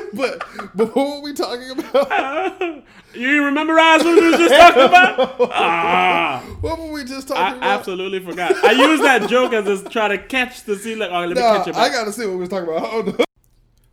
but 0.13 0.43
but 0.75 0.95
what 0.95 1.07
were 1.17 1.21
we 1.21 1.33
talking 1.33 1.69
about? 1.71 2.61
you 3.13 3.27
didn't 3.27 3.53
memorize 3.53 4.03
what 4.03 4.15
we 4.19 4.31
were 4.31 4.37
just 4.37 4.55
talking 4.55 4.83
about? 4.83 5.35
Ah, 5.53 6.43
What 6.61 6.79
were 6.79 6.91
we 6.91 7.03
just 7.03 7.29
I 7.31 7.35
talking 7.35 7.57
about? 7.59 7.69
I 7.69 7.73
absolutely 7.75 8.19
forgot. 8.19 8.55
I 8.63 8.71
used 8.71 9.03
that 9.03 9.29
joke 9.29 9.53
as 9.53 9.65
just 9.65 9.91
try 9.91 10.07
to 10.07 10.17
catch 10.17 10.63
to 10.63 10.75
see 10.75 10.95
like, 10.95 11.11
oh, 11.11 11.19
let 11.19 11.29
me 11.29 11.35
Nah, 11.35 11.57
catch 11.57 11.67
it 11.67 11.75
I 11.75 11.89
gotta 11.89 12.11
see 12.11 12.25
what 12.25 12.33
we 12.33 12.39
was 12.39 12.49
talking 12.49 12.67
about. 12.69 12.87
Hold 12.89 13.09
on. 13.09 13.25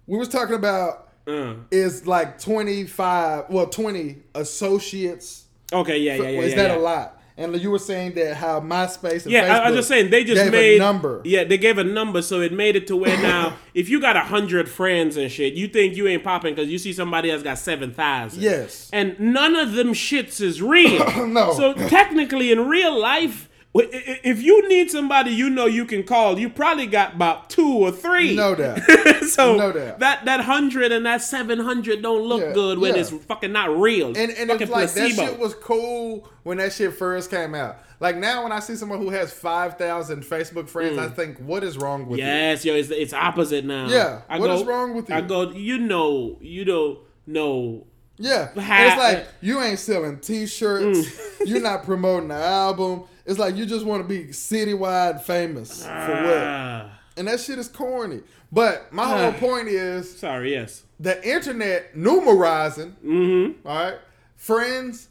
We 0.07 0.19
was 0.19 0.29
talking 0.29 0.55
about 0.57 1.09
Uh, 1.27 1.55
is 1.71 2.07
like 2.07 2.41
twenty 2.41 2.85
five 2.87 3.45
well 3.51 3.67
twenty 3.67 4.17
associates. 4.35 5.45
okay, 5.73 5.99
yeah, 5.99 6.15
yeah, 6.17 6.23
yeah. 6.29 6.41
is 6.41 6.51
yeah, 6.53 6.57
that 6.63 6.71
yeah. 6.71 6.79
a 6.79 6.81
lot? 6.81 7.22
And 7.37 7.59
you 7.61 7.71
were 7.71 7.79
saying 7.79 8.13
that 8.15 8.37
how 8.37 8.61
MySpace 8.61 9.23
and 9.25 9.33
Yeah, 9.33 9.55
I, 9.57 9.59
I 9.67 9.71
was 9.71 9.79
just 9.79 9.89
saying 9.89 10.11
they 10.11 10.23
just 10.23 10.51
made 10.51 10.77
a 10.77 10.79
number. 10.79 11.23
Yeah, 11.25 11.45
they 11.45 11.57
gave 11.59 11.79
a 11.79 11.85
number, 11.85 12.21
so 12.23 12.41
it 12.41 12.53
made 12.53 12.77
it 12.77 12.87
to 12.89 12.97
where 12.97 13.17
now 13.23 13.57
if 13.75 13.89
you 13.89 14.01
got 14.01 14.17
a 14.17 14.21
hundred 14.21 14.69
friends 14.69 15.17
and 15.17 15.31
shit, 15.33 15.55
you 15.55 15.67
think 15.69 15.97
you 15.97 16.07
ain't 16.09 16.23
popping 16.25 16.55
because 16.55 16.69
you 16.71 16.79
see 16.79 16.93
somebody 16.93 17.31
else 17.31 17.43
got 17.43 17.59
seven 17.59 17.93
thousand. 17.95 18.43
Yes. 18.43 18.91
and 18.93 19.19
none 19.19 19.57
of 19.57 19.73
them 19.73 19.95
shits 19.95 20.41
is 20.41 20.61
real. 20.61 21.03
No. 21.33 21.53
So 21.55 21.73
technically, 21.73 22.53
in 22.53 22.69
real 22.69 22.99
life, 23.01 23.49
w- 23.49 23.49
i- 23.49 23.49
i- 23.49 23.52
if 23.75 24.43
you 24.43 24.69
need 24.69 24.91
somebody 24.91 25.31
you 25.31 25.49
know 25.49 25.65
you 25.67 25.85
can 25.87 26.03
call, 26.03 26.39
you 26.39 26.51
probably 26.51 26.87
got 26.87 27.15
about 27.15 27.49
two 27.49 27.73
or 27.79 27.91
three. 27.91 28.35
No 28.37 28.55
doubt. 28.57 28.81
so 29.25 29.57
No 29.57 29.73
doubt. 29.73 29.99
that 30.01 30.25
that 30.27 30.41
hundred 30.43 30.93
and 30.93 31.07
that 31.07 31.23
seven 31.23 31.59
hundred 31.59 32.03
don't 32.03 32.23
look 32.23 32.43
Yeah, 32.43 32.53
good 32.53 32.79
when 32.79 32.95
yeah. 32.95 33.01
it's 33.01 33.11
fucking 33.11 33.53
not 33.53 33.75
real. 33.77 34.09
And 34.09 34.17
and 34.31 34.51
fucking 34.51 34.61
it's 34.63 34.71
like 34.71 34.91
placebo. 34.93 35.17
that 35.23 35.31
shit 35.31 35.39
was 35.39 35.55
cool 35.55 36.29
when 36.43 36.59
that 36.59 36.73
shit 36.73 36.93
first 36.95 37.31
came 37.31 37.55
out. 37.55 37.79
Like 37.99 38.17
now, 38.17 38.43
when 38.43 38.51
I 38.53 38.59
see 38.59 38.75
someone 38.75 38.99
who 38.99 39.11
has 39.11 39.33
five 39.33 39.79
thousand 39.79 40.25
Facebook 40.25 40.69
friends, 40.69 40.99
I 40.99 41.09
think, 41.09 41.39
what 41.39 41.63
is 41.63 41.79
wrong 41.79 42.07
with 42.09 42.19
you? 42.19 42.25
Mm. 42.25 42.29
Yes, 42.29 42.65
yo, 42.65 42.75
it's 42.75 42.91
it's 42.91 43.13
opposite 43.13 43.65
now. 43.65 43.87
Yeah, 43.89 44.23
I 44.29 44.39
what 44.41 44.49
go, 44.49 44.55
is 44.57 44.65
wrong 44.65 44.95
with 44.95 45.09
you? 45.09 45.15
I 45.15 45.21
go, 45.21 45.51
you 45.53 45.79
know, 45.79 46.37
you 46.41 46.65
don't 46.65 46.99
know. 47.29 47.87
Yeah, 48.19 48.49
it's 48.55 48.99
like 48.99 49.27
you 49.41 49.61
ain't 49.61 49.79
selling 49.79 50.19
T-shirts, 50.19 50.99
Mm. 50.99 51.39
you're 51.47 51.63
not 51.63 51.85
promoting 51.85 52.29
the 52.29 52.35
album. 52.35 53.05
It's 53.27 53.39
like 53.39 53.57
you 53.57 53.67
just 53.67 53.85
want 53.87 54.03
to 54.03 54.09
be 54.09 54.27
citywide 54.33 55.23
famous 55.23 55.85
for 55.85 55.91
what? 55.91 56.37
Ah, 56.39 56.99
And 57.17 57.29
that 57.29 57.41
shit 57.41 57.59
is 57.59 57.69
corny. 57.69 58.21
But 58.51 58.93
my 58.93 59.07
whole 59.07 59.33
point 59.33 59.69
is 59.69 60.19
sorry, 60.19 60.53
yes. 60.53 60.83
the 61.01 61.17
internet 61.27 61.95
numerizing, 61.95 62.95
Mm-hmm. 63.05 63.67
all 63.67 63.75
right, 63.91 63.99
friends 64.37 65.09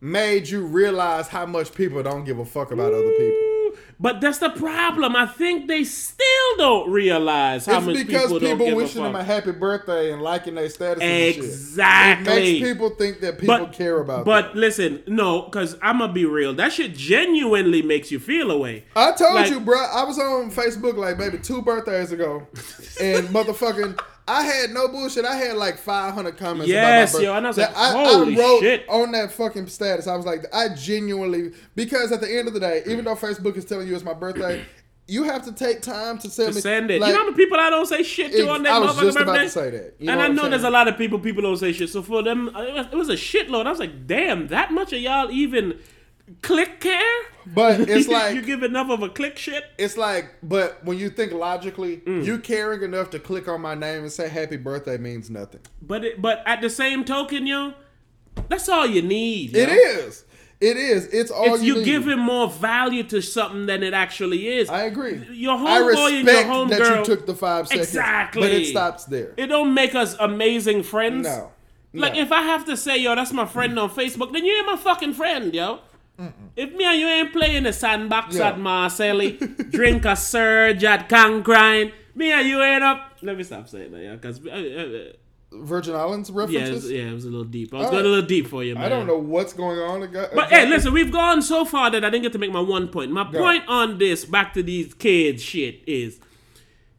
made 0.00 0.48
you 0.48 0.62
realize 0.62 1.28
how 1.28 1.44
much 1.46 1.74
people 1.74 2.02
don't 2.02 2.24
give 2.24 2.38
a 2.38 2.44
fuck 2.44 2.70
about 2.72 2.92
other 2.92 3.10
people. 3.12 3.40
But 4.02 4.22
that's 4.22 4.38
the 4.38 4.48
problem. 4.48 5.14
I 5.14 5.26
think 5.26 5.68
they 5.68 5.84
still 5.84 6.56
don't 6.56 6.90
realize 6.90 7.66
how 7.66 7.76
it's 7.76 7.86
much 7.86 8.06
because 8.06 8.32
people, 8.32 8.40
people, 8.40 8.74
wishing 8.74 9.02
them 9.02 9.14
a 9.14 9.22
happy 9.22 9.52
birthday 9.52 10.10
and 10.10 10.22
liking 10.22 10.54
their 10.54 10.70
status 10.70 11.02
and 11.02 11.34
shit. 11.34 11.44
Exactly. 11.44 12.32
It 12.32 12.62
makes 12.62 12.66
people 12.72 12.90
think 12.90 13.20
that 13.20 13.38
people 13.38 13.66
care 13.66 14.00
about 14.00 14.18
them. 14.18 14.24
But 14.24 14.56
listen, 14.56 15.02
no, 15.06 15.42
because 15.42 15.76
I'm 15.82 15.98
gonna 15.98 16.14
be 16.14 16.24
real. 16.24 16.54
That 16.54 16.72
shit 16.72 16.96
genuinely 16.96 17.82
makes 17.82 18.10
you 18.10 18.18
feel 18.18 18.50
away. 18.50 18.84
I 18.96 19.12
told 19.12 19.34
Like- 19.34 19.50
you, 19.50 19.60
bro. 19.60 19.78
I 19.78 20.04
was 20.04 20.18
on 20.18 20.50
Facebook 20.50 20.96
like 20.96 21.18
maybe 21.18 21.36
two 21.36 21.60
birthdays 21.60 22.10
ago, 22.10 22.46
and 22.98 23.28
motherfucking, 23.34 24.00
I 24.30 24.42
had 24.42 24.70
no 24.70 24.86
bullshit. 24.88 25.24
I 25.24 25.34
had 25.36 25.56
like 25.56 25.76
500 25.76 26.36
comments. 26.36 26.68
Yes, 26.68 27.10
about 27.12 27.18
my 27.18 27.24
yo, 27.24 27.34
and 27.34 27.46
I 27.46 27.50
was 27.50 27.56
that 27.56 27.74
like, 27.74 27.92
holy 27.92 28.36
I 28.36 28.38
wrote 28.38 28.60
shit. 28.60 28.88
on 28.88 29.12
that 29.12 29.32
fucking 29.32 29.66
status. 29.66 30.06
I 30.06 30.16
was 30.16 30.24
like, 30.26 30.44
I 30.54 30.68
genuinely 30.74 31.52
because 31.74 32.12
at 32.12 32.20
the 32.20 32.30
end 32.38 32.48
of 32.48 32.54
the 32.54 32.60
day, 32.60 32.82
even 32.86 33.04
though 33.04 33.16
Facebook 33.16 33.56
is 33.56 33.64
telling 33.64 33.88
you 33.88 33.94
it's 33.94 34.04
my 34.04 34.14
birthday, 34.14 34.64
you 35.08 35.24
have 35.24 35.44
to 35.46 35.52
take 35.52 35.82
time 35.82 36.18
to 36.18 36.30
send 36.30 36.50
To 36.50 36.54
me. 36.54 36.60
send 36.60 36.90
it. 36.90 37.00
Like, 37.00 37.08
you 37.08 37.14
know 37.14 37.20
how 37.20 37.24
many 37.30 37.36
people 37.36 37.58
I 37.58 37.68
don't 37.70 37.86
say 37.86 38.02
shit 38.04 38.30
to 38.32 38.48
on 38.48 38.62
that 38.62 38.72
I 38.72 38.78
was 38.78 38.92
motherfucking 38.96 39.02
just 39.02 39.16
about 39.18 39.26
birthday? 39.26 39.44
to 39.44 39.50
say 39.50 39.70
that. 39.70 39.94
You 39.98 40.10
and 40.10 40.18
what 40.20 40.30
I 40.30 40.32
know 40.32 40.48
there's 40.48 40.62
a 40.62 40.70
lot 40.70 40.86
of 40.86 40.96
people 40.96 41.18
people 41.18 41.42
don't 41.42 41.56
say 41.56 41.72
shit. 41.72 41.88
So 41.90 42.00
for 42.02 42.22
them, 42.22 42.48
it 42.54 42.74
was, 42.74 42.86
it 42.92 42.94
was 42.96 43.08
a 43.08 43.14
shitload. 43.14 43.66
I 43.66 43.70
was 43.70 43.80
like, 43.80 44.06
damn, 44.06 44.46
that 44.48 44.72
much 44.72 44.92
of 44.92 45.00
y'all 45.00 45.30
even 45.32 45.80
click 46.42 46.80
care? 46.80 47.22
But 47.46 47.80
it's 47.88 48.08
like 48.08 48.34
you 48.34 48.42
give 48.42 48.62
enough 48.62 48.90
of 48.90 49.02
a 49.02 49.08
click 49.08 49.36
shit. 49.38 49.64
It's 49.78 49.96
like, 49.96 50.34
but 50.42 50.84
when 50.84 50.98
you 50.98 51.10
think 51.10 51.32
logically, 51.32 51.98
Mm. 51.98 52.24
you 52.24 52.38
caring 52.38 52.82
enough 52.82 53.10
to 53.10 53.18
click 53.18 53.48
on 53.48 53.60
my 53.60 53.74
name 53.74 54.02
and 54.02 54.12
say 54.12 54.28
happy 54.28 54.56
birthday 54.56 54.98
means 54.98 55.30
nothing. 55.30 55.60
But 55.82 56.04
it, 56.04 56.22
but 56.22 56.42
at 56.46 56.60
the 56.60 56.70
same 56.70 57.04
token, 57.04 57.46
yo, 57.46 57.74
that's 58.48 58.68
all 58.68 58.86
you 58.86 59.02
need. 59.02 59.56
yo. 59.56 59.62
It 59.62 59.68
is. 59.70 60.24
It 60.60 60.76
is. 60.76 61.06
It's 61.06 61.30
all 61.30 61.54
It's 61.54 61.62
you, 61.62 61.72
you 61.72 61.78
need. 61.80 61.84
giving 61.86 62.18
more 62.18 62.48
value 62.50 63.02
to 63.04 63.22
something 63.22 63.64
than 63.64 63.82
it 63.82 63.94
actually 63.94 64.46
is. 64.46 64.68
I 64.68 64.82
agree. 64.82 65.18
Your 65.32 65.56
homeboy 65.56 66.18
and 66.20 66.28
your 66.28 66.44
homegirl. 66.44 66.68
that 66.78 66.98
you 66.98 67.04
took 67.06 67.26
the 67.26 67.34
five 67.34 67.66
seconds. 67.66 67.88
Exactly. 67.88 68.42
But 68.42 68.50
it 68.50 68.66
stops 68.66 69.06
there. 69.06 69.32
It 69.38 69.46
don't 69.46 69.72
make 69.72 69.94
us 69.94 70.14
amazing 70.20 70.82
friends. 70.82 71.26
No. 71.26 71.50
Like 71.94 72.14
No. 72.14 72.20
if 72.20 72.30
I 72.30 72.42
have 72.42 72.66
to 72.66 72.76
say, 72.76 72.98
yo, 72.98 73.14
that's 73.14 73.32
my 73.32 73.46
friend 73.46 73.78
on 73.78 73.88
Facebook, 73.88 74.34
then 74.34 74.44
you 74.44 74.54
ain't 74.54 74.66
my 74.66 74.76
fucking 74.76 75.14
friend, 75.14 75.54
yo. 75.54 75.80
If 76.56 76.72
me 76.74 76.84
and 76.84 77.00
you 77.00 77.06
ain't 77.06 77.32
playing 77.32 77.62
the 77.64 77.72
sandbox 77.72 78.36
Yeah. 78.36 78.48
at 78.48 78.58
Marcelli, 78.58 79.32
drink 79.70 80.04
a 80.04 80.16
surge 80.16 80.84
at 80.84 81.08
Cancrine, 81.08 81.92
me 82.14 82.30
and 82.32 82.46
you 82.48 82.62
ain't 82.62 82.82
up. 82.82 83.18
Let 83.22 83.36
me 83.36 83.42
stop 83.42 83.68
saying 83.68 83.92
that, 83.92 84.02
yeah, 84.02 84.14
because 84.16 84.44
uh, 84.46 84.50
uh, 84.50 85.12
Virgin 85.52 85.94
Islands 85.94 86.30
Yeah, 86.30 86.34
it 86.34 86.46
was, 86.46 86.52
references. 86.54 86.90
yeah, 86.90 87.02
it 87.02 87.12
was 87.12 87.24
a 87.24 87.28
little 87.30 87.44
deep. 87.44 87.74
I 87.74 87.78
was 87.78 87.86
All 87.86 87.92
going 87.92 88.04
a 88.04 88.08
little 88.08 88.26
deep 88.26 88.46
for 88.46 88.62
you, 88.62 88.74
man. 88.74 88.84
I 88.84 88.88
don't 88.88 89.06
know 89.06 89.18
what's 89.18 89.52
going 89.52 89.78
on. 89.78 90.10
But 90.12 90.48
hey, 90.50 90.66
listen, 90.66 90.92
we've 90.92 91.10
gone 91.12 91.42
so 91.42 91.64
far 91.64 91.90
that 91.90 92.04
I 92.04 92.10
didn't 92.10 92.22
get 92.22 92.32
to 92.32 92.38
make 92.38 92.52
my 92.52 92.60
one 92.60 92.88
point. 92.88 93.10
My 93.10 93.24
point 93.24 93.64
on 93.68 93.98
this, 93.98 94.24
back 94.24 94.52
to 94.54 94.62
these 94.62 94.94
kids 94.94 95.42
shit, 95.42 95.82
is 95.86 96.20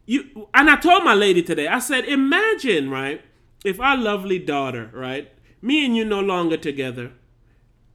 you. 0.04 0.48
And 0.52 0.68
I 0.68 0.76
told 0.76 1.04
my 1.04 1.14
lady 1.14 1.42
today. 1.42 1.66
I 1.68 1.78
said, 1.78 2.04
imagine, 2.04 2.90
right, 2.90 3.22
if 3.64 3.80
our 3.80 3.96
lovely 3.96 4.38
daughter, 4.38 4.90
right, 4.92 5.32
me 5.62 5.84
and 5.86 5.96
you 5.96 6.04
no 6.04 6.20
longer 6.20 6.56
together. 6.56 7.12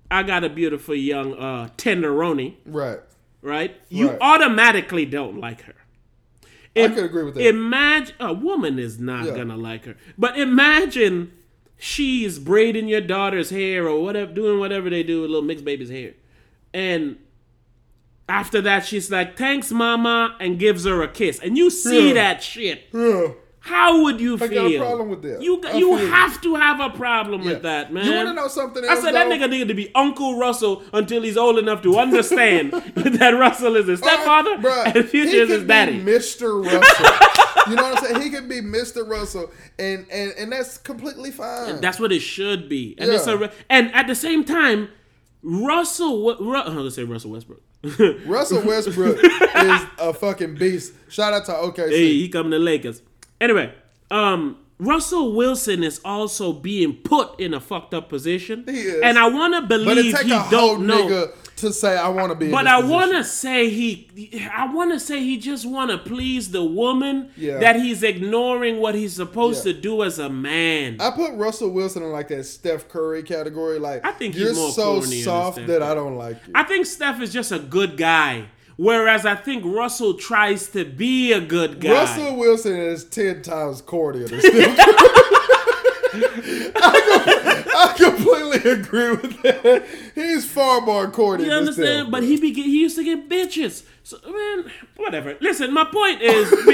I 0.10 0.24
got 0.24 0.44
a 0.44 0.50
beautiful 0.50 0.96
young 0.96 1.34
uh, 1.34 1.70
tenderoni, 1.78 2.56
Right. 2.66 3.00
right? 3.42 3.76
You 3.90 4.10
Right. 4.10 4.18
automatically 4.22 5.06
don't 5.06 5.40
like 5.40 5.62
her. 5.64 5.76
I 6.76 6.88
could 6.90 7.06
agree 7.06 7.24
with 7.24 7.34
that. 7.36 7.48
Imagine 7.48 8.16
a 8.20 8.34
woman 8.34 8.78
is 8.80 9.00
not 9.00 9.26
Yeah. 9.26 9.36
gonna 9.36 9.58
like 9.58 9.86
her, 9.86 9.96
but 10.18 10.38
imagine 10.38 11.32
she's 11.78 12.38
braiding 12.40 12.88
your 12.88 13.02
daughter's 13.02 13.50
hair 13.50 13.88
or 13.88 14.02
whatever, 14.04 14.32
doing 14.32 14.60
whatever 14.60 14.90
they 14.90 15.04
do 15.04 15.22
with 15.22 15.32
little 15.32 15.46
mixed 15.46 15.66
baby's 15.66 15.90
hair, 15.90 16.14
and 16.74 17.18
after 18.30 18.62
that 18.62 18.86
she's 18.86 19.10
like, 19.12 19.36
"Thanks, 19.38 19.72
mama," 19.72 20.36
and 20.40 20.60
gives 20.60 20.86
her 20.86 21.02
a 21.02 21.08
kiss, 21.08 21.40
and 21.40 21.58
you 21.58 21.70
see 21.72 22.10
Yeah. 22.10 22.14
that 22.14 22.44
shit. 22.44 22.84
Yeah. 22.94 23.30
How 23.68 24.02
would 24.04 24.20
you 24.22 24.36
I 24.36 24.48
feel? 24.48 24.50
got 24.50 24.72
a 24.72 24.78
problem 24.80 25.10
with 25.10 25.22
that. 25.24 25.42
You 25.42 25.62
I 25.66 25.74
you 25.78 25.96
have 25.98 26.42
to 26.42 26.56
have 26.56 26.80
a 26.80 26.90
problem 26.90 27.42
Yeah. 27.42 27.52
with 27.54 27.62
that, 27.64 27.92
man. 27.94 28.06
You 28.06 28.14
want 28.16 28.28
to 28.30 28.34
know 28.34 28.48
something 28.48 28.84
I 28.84 28.90
else? 28.94 29.02
said 29.04 29.14
that 29.14 29.28
nigga 29.28 29.50
needed 29.50 29.68
to 29.68 29.74
be 29.74 29.92
Uncle 29.94 30.38
Russell 30.40 30.84
until 30.94 31.22
he's 31.22 31.38
old 31.38 31.58
enough 31.60 31.82
to 31.84 31.98
understand 31.98 32.72
that 32.96 33.32
Russell 33.32 33.76
is 33.76 33.88
his 33.88 34.00
stepfather 34.00 34.52
Uh, 34.52 34.58
bruh, 34.58 34.96
and 34.96 35.06
Future 35.10 35.44
is 35.44 35.50
his 35.50 35.64
daddy. 35.66 36.00
Mr. 36.02 36.64
Russell. 36.66 37.70
you 37.70 37.76
know 37.76 37.84
what 37.84 37.98
I'm 37.98 38.04
saying? 38.06 38.22
He 38.22 38.30
could 38.30 38.48
be 38.48 38.62
Mr. 38.62 39.08
Russell, 39.08 39.52
and 39.78 40.06
and 40.12 40.32
and 40.38 40.52
that's 40.52 40.78
completely 40.78 41.32
fine. 41.32 41.82
That's 41.82 42.00
what 42.00 42.12
it 42.12 42.22
should 42.22 42.70
be, 42.70 42.96
and 42.98 43.10
it's 43.12 43.28
a 43.28 43.52
and 43.70 43.94
at 43.94 44.08
the 44.08 44.16
same 44.16 44.44
time, 44.46 44.88
Russell. 45.44 46.36
Ru- 46.40 46.56
I'm 46.56 46.76
gonna 46.76 46.92
say 46.92 47.04
Russell 47.04 47.32
Westbrook. 47.32 47.62
Russell 48.26 48.62
Westbrook 48.66 49.18
is 49.24 49.82
a 50.00 50.14
fucking 50.14 50.56
beast. 50.56 50.94
Shout 51.10 51.34
out 51.34 51.46
to 51.46 51.52
OKC. 51.52 51.90
hey, 51.90 52.14
he 52.14 52.30
coming 52.30 52.52
to 52.52 52.60
Lakers. 52.60 53.02
Anyway, 53.40 53.74
um, 54.12 54.58
Russell 54.80 55.34
Wilson 55.36 55.84
is 55.84 56.00
also 56.06 56.54
being 56.54 56.94
put 56.94 57.40
in 57.40 57.54
a 57.54 57.60
fucked 57.60 57.94
up 57.94 58.10
position, 58.10 58.64
He 58.68 58.80
is. 58.82 59.02
and 59.02 59.18
I 59.18 59.28
want 59.30 59.54
to 59.56 59.62
believe 59.64 60.18
he 60.20 60.30
don't 60.52 60.86
know. 60.86 61.30
to 61.58 61.74
say 61.74 61.98
I 61.98 62.08
want 62.10 62.30
to 62.32 62.36
be. 62.36 62.52
But 62.52 62.68
I 62.68 62.80
want 62.84 63.14
to 63.14 63.24
say 63.24 63.70
he, 63.72 64.40
I 64.54 64.72
want 64.72 64.92
to 64.92 65.00
say 65.00 65.24
he 65.24 65.38
just 65.38 65.66
want 65.66 65.90
to 65.90 65.98
please 65.98 66.52
the 66.52 66.64
woman 66.64 67.32
Yeah. 67.36 67.58
that 67.58 67.78
he's 67.78 68.04
ignoring 68.04 68.80
what 68.80 68.94
he's 68.94 69.14
supposed 69.16 69.66
Yeah. 69.66 69.74
to 69.74 69.82
do 69.82 70.04
as 70.04 70.20
a 70.20 70.30
man. 70.30 70.98
I 71.00 71.10
put 71.10 71.34
Russell 71.34 71.72
Wilson 71.72 72.04
in 72.04 72.12
like 72.12 72.28
that 72.28 72.44
Steph 72.46 72.88
Curry 72.90 73.24
category. 73.24 73.80
Like 73.80 74.06
I 74.06 74.12
think 74.12 74.36
you're 74.36 74.54
so 74.54 75.02
soft 75.02 75.66
that. 75.66 75.82
I 75.82 75.96
don't 75.96 76.16
like 76.18 76.38
you. 76.46 76.54
I 76.54 76.62
think 76.64 76.86
Steph 76.86 77.20
is 77.22 77.34
just 77.34 77.52
a 77.52 77.58
good 77.58 77.98
guy, 77.98 78.46
whereas 78.78 79.26
I 79.26 79.36
think 79.36 79.66
Russell 79.66 80.14
tries 80.14 80.70
to 80.70 80.86
be 80.86 81.34
a 81.34 81.42
good 81.42 81.80
guy. 81.80 81.92
Russell 81.92 82.38
Wilson 82.38 82.78
is 82.78 83.04
ten 83.04 83.42
times 83.42 83.82
cornier 83.82 84.30
than 84.30 84.40
Steph 84.40 84.78
Curry. 84.78 85.28
I, 86.76 87.64
I 87.78 87.94
completely 87.96 88.72
agree 88.72 89.12
with 89.12 89.42
that. 89.44 89.86
He's 90.16 90.50
far 90.50 90.82
more 90.82 91.10
corny. 91.10 91.46
You 91.46 91.52
understand? 91.52 92.12
But 92.12 92.24
he 92.24 92.40
be 92.40 92.54
he 92.54 92.82
used 92.82 92.96
to 92.98 93.04
get 93.04 93.30
bitches. 93.30 93.84
So 94.04 94.18
man, 94.26 94.72
whatever. 94.96 95.38
Listen, 95.42 95.74
my 95.74 95.84
point 95.84 96.22
is, 96.22 96.52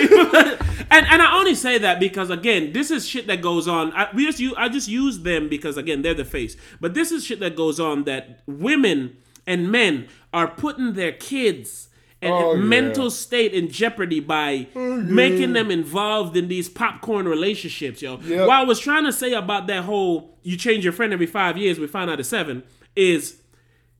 and 0.91 1.07
and 1.07 1.21
I 1.21 1.35
only 1.37 1.55
say 1.55 1.77
that 1.79 1.99
because 1.99 2.29
again, 2.29 2.73
this 2.73 2.91
is 2.91 3.07
shit 3.07 3.27
that 3.27 3.41
goes 3.41 3.67
on. 3.67 3.91
I, 3.93 4.09
we 4.13 4.25
just 4.25 4.39
use, 4.39 4.53
I 4.57 4.69
just 4.69 4.87
use 4.87 5.19
them 5.19 5.49
because 5.49 5.77
again, 5.77 6.03
they're 6.03 6.13
the 6.13 6.25
face. 6.25 6.55
But 6.79 6.93
this 6.93 7.11
is 7.11 7.25
shit 7.25 7.39
that 7.39 7.55
goes 7.55 7.79
on 7.79 8.03
that 8.03 8.41
women 8.45 9.17
and 9.45 9.71
men 9.71 10.07
are 10.31 10.47
putting 10.47 10.93
their 10.93 11.11
kids 11.11 11.89
and 12.23 12.33
Oh, 12.33 12.53
yeah. 12.55 12.61
mental 12.61 13.09
state 13.11 13.53
in 13.53 13.69
jeopardy 13.69 14.19
by 14.19 14.67
making 14.75 15.53
them 15.53 15.69
involved 15.71 16.35
in 16.37 16.47
these 16.47 16.69
popcorn 16.69 17.27
relationships, 17.27 18.01
yo. 18.01 18.17
Yep. 18.23 18.47
What 18.47 18.49
I 18.57 18.63
was 18.63 18.79
trying 18.79 19.05
to 19.05 19.13
say 19.13 19.33
about 19.33 19.67
that 19.67 19.83
whole 19.83 20.37
you 20.43 20.57
change 20.57 20.83
your 20.83 20.93
friend 20.93 21.13
every 21.13 21.25
five 21.25 21.57
years, 21.57 21.79
we 21.79 21.87
find 21.87 22.09
out 22.09 22.19
at 22.19 22.25
seven, 22.25 22.63
is 22.95 23.37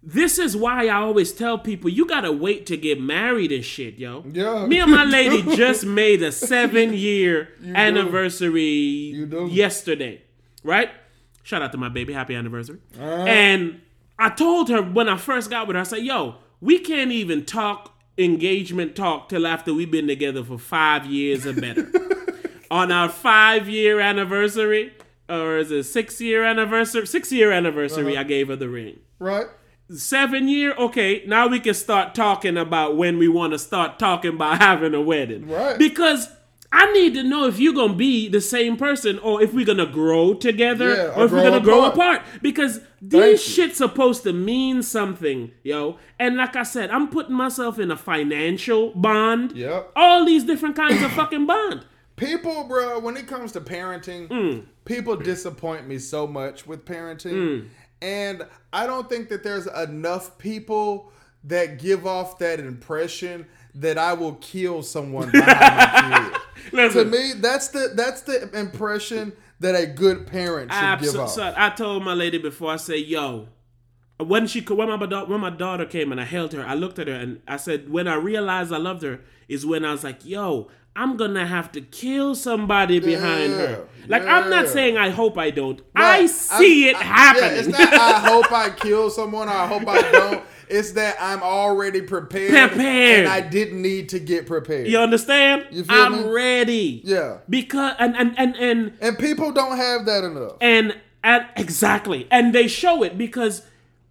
this 0.06 0.38
is 0.38 0.58
why 0.58 0.88
I 0.88 0.96
always 1.02 1.32
tell 1.32 1.58
people 1.58 1.90
you 1.90 2.06
gotta 2.06 2.32
wait 2.32 2.66
to 2.66 2.76
get 2.76 3.00
married 3.00 3.52
and 3.54 3.64
shit, 3.64 3.98
yo. 3.98 4.24
Yeah. 4.30 4.66
Me 4.68 4.80
and 4.80 4.92
my 4.92 5.06
lady 5.20 5.42
just 5.56 5.86
made 5.86 6.22
a 6.22 6.32
seven 6.34 6.94
year 6.94 7.50
do. 7.62 7.74
anniversary 7.74 9.12
yesterday, 9.50 10.22
right? 10.64 10.90
Shout 11.44 11.62
out 11.62 11.72
to 11.74 11.78
my 11.78 11.90
baby, 11.90 12.14
happy 12.14 12.36
anniversary. 12.36 12.80
Uh-huh. 12.96 13.06
And 13.26 13.82
I 14.20 14.30
told 14.30 14.70
her 14.70 14.82
when 14.82 15.10
I 15.10 15.18
first 15.18 15.50
got 15.50 15.68
with 15.68 15.76
her, 15.76 15.82
I 15.82 15.84
said, 15.84 16.00
yo, 16.00 16.36
we 16.62 16.80
can't 16.80 17.12
even 17.12 17.46
talk 17.46 17.93
engagement 18.18 18.96
talk 18.96 19.30
till 19.30 19.46
after 19.48 19.74
we've 19.74 19.92
been 19.92 20.08
together 20.08 20.44
for 20.44 20.58
five 20.58 21.06
years 21.06 21.46
or 21.46 21.54
better. 21.54 21.90
On 22.72 22.92
our 22.92 23.10
five 23.10 23.70
year 23.70 24.00
anniversary, 24.00 24.94
or 25.30 25.58
is 25.58 25.72
it 25.72 25.84
six 25.84 26.20
year 26.20 26.44
anniversary? 26.44 27.06
Six 27.08 27.32
year 27.32 27.52
anniversary, 27.52 28.14
Uh-huh. 28.14 28.22
I 28.22 28.24
gave 28.24 28.48
her 28.48 28.56
the 28.56 28.70
ring 28.70 29.00
right? 29.20 29.46
seven 29.96 30.48
year 30.48 30.74
okay 30.74 31.24
now 31.28 31.48
we 31.48 31.60
can 31.60 31.74
start 31.74 32.16
talking 32.16 32.58
about 32.58 32.98
when 32.98 33.18
we 33.18 33.28
want 33.28 33.54
to 33.54 33.60
start 33.60 34.00
talking 34.00 34.34
about 34.34 34.58
having 34.62 34.94
a 34.96 35.02
wedding 35.02 35.48
Right. 35.48 35.78
because 35.78 36.28
i 36.74 36.92
need 36.94 37.14
to 37.14 37.24
know 37.24 37.46
if 37.48 37.60
you're 37.60 37.74
gonna 37.74 37.94
be 37.94 38.28
the 38.28 38.42
same 38.42 38.76
person 38.76 39.18
or 39.20 39.42
if 39.42 39.54
we're 39.54 39.66
gonna 39.66 39.86
grow 39.86 40.34
together 40.34 40.90
Yeah, 40.90 41.04
or 41.16 41.22
or 41.22 41.26
if 41.26 41.32
we're 41.32 41.44
gonna 41.44 41.62
grow 41.62 41.86
apart. 41.86 42.18
apart 42.22 42.42
because 42.42 42.82
these 43.02 43.42
shit's 43.42 43.78
supposed 43.78 44.24
to 44.24 44.34
mean 44.34 44.82
something 44.84 45.52
yo 45.64 45.98
and 46.20 46.36
like 46.36 46.56
i 46.56 46.64
said 46.64 46.90
i'm 46.90 47.08
putting 47.10 47.36
myself 47.36 47.80
in 47.80 47.92
a 47.92 47.98
financial 47.98 48.92
bond 48.96 49.54
Yep. 49.54 49.92
all 49.96 50.26
these 50.26 50.44
different 50.44 50.76
kinds 50.76 51.02
of 51.02 51.12
fucking 51.14 51.46
bond 51.46 51.86
People, 52.16 52.66
bro, 52.66 53.00
when 53.00 53.18
it 53.18 53.26
comes 53.26 53.52
to 53.54 53.60
parenting, 53.60 54.28
Mm. 54.28 54.66
people 54.86 55.16
disappoint 55.16 55.88
me 55.88 55.98
so 55.98 56.28
much 56.28 56.68
with 56.68 56.86
parenting. 56.86 57.34
Mm. 57.34 57.68
And 58.04 58.46
I 58.72 58.86
don't 58.86 59.10
think 59.10 59.30
that 59.30 59.42
there's 59.44 59.66
enough 59.66 60.38
people 60.38 61.12
that 61.46 61.80
give 61.80 62.06
off 62.06 62.38
that 62.38 62.60
impression 62.60 63.48
that 63.74 63.98
I 63.98 64.14
will 64.14 64.34
kill 64.36 64.84
someone 64.84 65.32
behind 65.32 66.12
my 66.12 66.30
kid. 66.34 66.42
To 66.74 67.06
me, 67.06 67.34
that's 67.38 67.70
the 67.70 67.92
that's 67.96 68.22
the 68.22 68.50
impression 68.58 69.34
that 69.60 69.76
a 69.76 69.86
good 69.86 70.28
parent 70.28 70.72
should 70.72 71.00
give 71.02 71.16
off. 71.20 71.30
Absolutely. 71.30 71.54
I 71.58 71.70
told 71.70 72.04
my 72.04 72.14
lady 72.14 72.38
before. 72.38 72.72
I 72.72 72.78
said, 72.78 73.00
"Yo, 73.02 73.48
when 74.18 74.48
she 74.48 74.62
when 74.62 74.88
my 74.90 75.24
when 75.24 75.40
my 75.40 75.50
daughter 75.50 75.86
came 75.86 76.12
and 76.12 76.20
I 76.20 76.26
held 76.26 76.54
her, 76.54 76.66
I 76.66 76.74
looked 76.74 77.00
at 77.00 77.08
her 77.08 77.14
and 77.14 77.42
I 77.48 77.58
said, 77.58 77.90
when 77.90 78.08
I 78.08 78.16
realized 78.16 78.72
I 78.74 78.78
loved 78.78 79.04
her 79.04 79.22
is 79.48 79.66
when 79.66 79.86
I 79.86 79.92
was 79.92 80.04
like, 80.04 80.26
yo." 80.26 80.70
I'm 80.96 81.18
gonna 81.18 81.48
have 81.48 81.72
to 81.72 81.82
kill 81.82 82.36
somebody 82.36 83.00
behind 83.00 83.54
her. 83.54 83.88
Yeah, 84.02 84.06
Like 84.10 84.28
I'm 84.28 84.52
not 84.52 84.68
saying 84.68 84.96
I 84.96 85.10
hope 85.10 85.40
I 85.40 85.50
don't. 85.50 85.80
Right. 85.98 86.22
I 86.22 86.26
see 86.28 86.88
I'm- 86.88 86.96
it 86.96 87.00
I- 87.00 87.04
happening. 87.04 87.50
Yeah, 87.52 87.58
it's 87.58 87.68
not 87.68 87.94
I 87.96 88.20
hope 88.30 88.52
I 88.52 88.70
kill 88.70 89.10
someone 89.10 89.48
or 89.50 89.54
I 89.54 89.66
hope 89.66 89.88
I 89.88 90.02
don't. 90.12 90.44
It's 90.70 90.92
that 90.94 91.16
I'm 91.20 91.42
already 91.44 92.02
prepared, 92.02 92.72
Prepared. 92.72 93.20
and 93.26 93.28
I 93.30 93.42
didn't 93.42 93.82
need 93.82 94.10
to 94.10 94.20
get 94.20 94.46
prepared. 94.48 94.88
you 94.88 94.98
understand? 95.00 95.68
You 95.72 95.84
feel 95.84 95.96
I'm 95.96 96.24
me? 96.28 96.30
ready. 96.32 97.02
Yeah. 97.04 97.38
Because 97.50 97.96
and 98.00 98.16
and 98.16 98.34
and 98.38 98.56
and 98.56 98.94
And 99.02 99.18
people 99.20 99.52
don't 99.52 99.78
have 99.78 100.06
that 100.06 100.24
enough. 100.24 100.54
and 100.62 100.96
and 101.24 101.46
exactly 101.56 102.28
and 102.32 102.54
they 102.54 102.68
show 102.68 103.02
it 103.02 103.18
because 103.18 103.62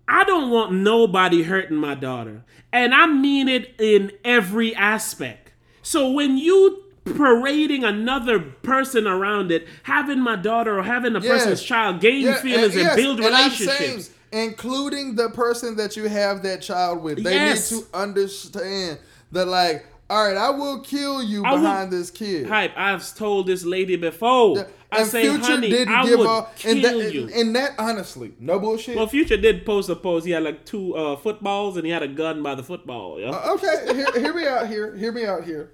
i 0.09 0.25
don't 0.25 0.51
want 0.51 0.73
nobody 0.73 1.43
hurting 1.43 1.77
my 1.77 1.95
daughter 1.95 2.43
and 2.73 2.95
i 2.95 3.05
mean 3.07 3.49
it 3.49 3.75
in 3.79 4.11
every 4.25 4.75
aspect 4.75 5.53
so 5.83 6.11
when 6.11 6.39
you 6.39 6.83
parading 7.05 7.85
another 7.85 8.41
person 8.41 9.07
around 9.07 9.53
it 9.53 9.69
having 9.83 10.21
my 10.21 10.37
daughter 10.37 10.79
or 10.79 10.83
having 10.85 11.15
a 11.15 11.21
person's 11.21 11.63
child 11.63 12.01
gain 12.01 12.33
feelings 12.37 12.75
and, 12.75 12.85
yes, 12.85 12.97
build 12.97 13.19
relationships 13.19 13.77
saying, 13.79 14.03
including 14.33 15.15
the 15.15 15.29
person 15.31 15.77
that 15.77 15.97
you 15.97 16.09
have 16.09 16.43
that 16.43 16.63
child 16.63 17.03
with. 17.03 17.23
They 17.23 17.35
Yes. 17.35 17.71
need 17.71 17.81
to 17.83 17.87
understand 17.97 18.99
that, 19.33 19.47
like, 19.47 19.87
all 20.11 20.27
right, 20.27 20.37
I 20.37 20.51
will 20.51 20.81
kill 20.81 21.23
you 21.23 21.45
I 21.45 21.53
behind 21.57 21.91
this 21.91 22.11
kid. 22.11 22.47
hype 22.47 22.73
i've 22.77 23.15
told 23.15 23.47
this 23.47 23.65
lady 23.65 23.97
before 23.97 24.67
i 24.91 24.99
and 24.99 25.07
say 25.07 25.23
Future 25.23 25.43
honey 25.43 25.71
didn't 25.71 25.95
i 25.95 26.05
give 26.05 26.19
would 26.19 26.29
up, 26.29 26.55
kill 26.57 26.73
and 26.73 26.85
that, 26.85 27.15
you 27.15 27.31
and 27.35 27.57
that 27.57 27.71
honestly, 27.79 28.35
no 28.39 28.59
bullshit. 28.59 28.95
well 28.95 29.07
future 29.07 29.39
did 29.39 29.65
post 29.65 29.89
a 29.89 29.97
post 29.97 30.27
he 30.27 30.33
had 30.33 30.43
like 30.43 30.67
two 30.67 30.95
uh, 30.95 31.17
footballs 31.17 31.79
and 31.79 31.87
he 31.87 31.93
had 31.93 32.03
a 32.03 32.09
gun 32.09 32.43
by 32.43 32.55
the 32.55 32.63
football 32.63 33.19
yo. 33.19 33.31
okay, 33.55 33.95
hear, 33.95 34.13
hear 34.21 34.35
me 34.35 34.47
out 34.47 34.67
here. 34.69 34.95
Hear 34.97 35.13
me 35.13 35.25
out 35.25 35.45
here. 35.45 35.71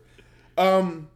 Um, 0.57 1.09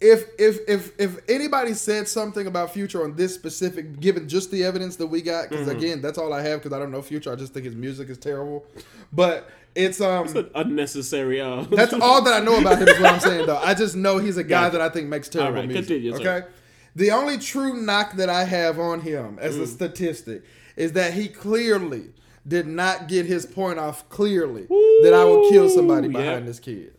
if 0.00 0.28
if 0.38 0.60
if 0.68 0.92
if 0.98 1.18
anybody 1.28 1.74
said 1.74 2.08
something 2.08 2.46
about 2.46 2.72
Future 2.72 3.04
on 3.04 3.16
this 3.16 3.34
specific, 3.34 4.00
given 4.00 4.28
just 4.28 4.50
the 4.50 4.64
evidence 4.64 4.96
that 4.96 5.06
we 5.06 5.20
got, 5.22 5.48
because 5.50 5.68
Mm-hmm. 5.68 5.78
again, 5.78 6.00
that's 6.02 6.18
all 6.18 6.32
I 6.32 6.42
have. 6.42 6.60
Because 6.62 6.72
I 6.74 6.78
don't 6.78 6.90
know 6.90 7.02
Future. 7.02 7.32
I 7.32 7.36
just 7.36 7.52
think 7.52 7.66
his 7.66 7.74
music 7.76 8.08
is 8.08 8.18
terrible. 8.18 8.64
But 9.12 9.50
it's 9.74 10.00
um, 10.00 10.26
unnecessary 10.54 11.40
uh 11.40 11.62
that's 11.70 11.92
all 11.94 12.22
that 12.24 12.34
I 12.42 12.44
know 12.44 12.58
about 12.58 12.78
him. 12.80 12.88
Is 12.88 12.98
what 13.00 13.12
I'm 13.12 13.20
saying 13.20 13.46
though. 13.46 13.58
I 13.58 13.74
just 13.74 13.94
know 13.94 14.18
he's 14.18 14.36
a 14.36 14.42
guy 14.44 14.62
Gotcha. 14.64 14.78
that 14.78 14.80
I 14.80 14.88
think 14.88 15.08
makes 15.08 15.28
terrible 15.28 15.52
All 15.52 15.60
right, 15.60 15.68
music. 15.68 15.86
continue, 15.86 16.12
sir. 16.16 16.20
okay. 16.38 16.48
The 16.96 17.10
only 17.12 17.38
true 17.38 17.80
knock 17.80 18.14
that 18.16 18.28
I 18.28 18.44
have 18.44 18.80
on 18.80 19.00
him 19.02 19.38
as 19.40 19.56
Mm. 19.56 19.62
a 19.62 19.66
statistic 19.68 20.42
is 20.76 20.92
that 20.92 21.12
he 21.14 21.28
clearly 21.28 22.06
did 22.48 22.66
not 22.66 23.06
get 23.06 23.26
his 23.26 23.46
point 23.46 23.78
off 23.78 24.08
clearly 24.08 24.62
that 25.02 25.12
I 25.14 25.24
would 25.24 25.50
kill 25.50 25.68
somebody 25.68 26.08
behind 26.08 26.26
yeah. 26.44 26.46
this 26.46 26.58
kid. 26.58 26.92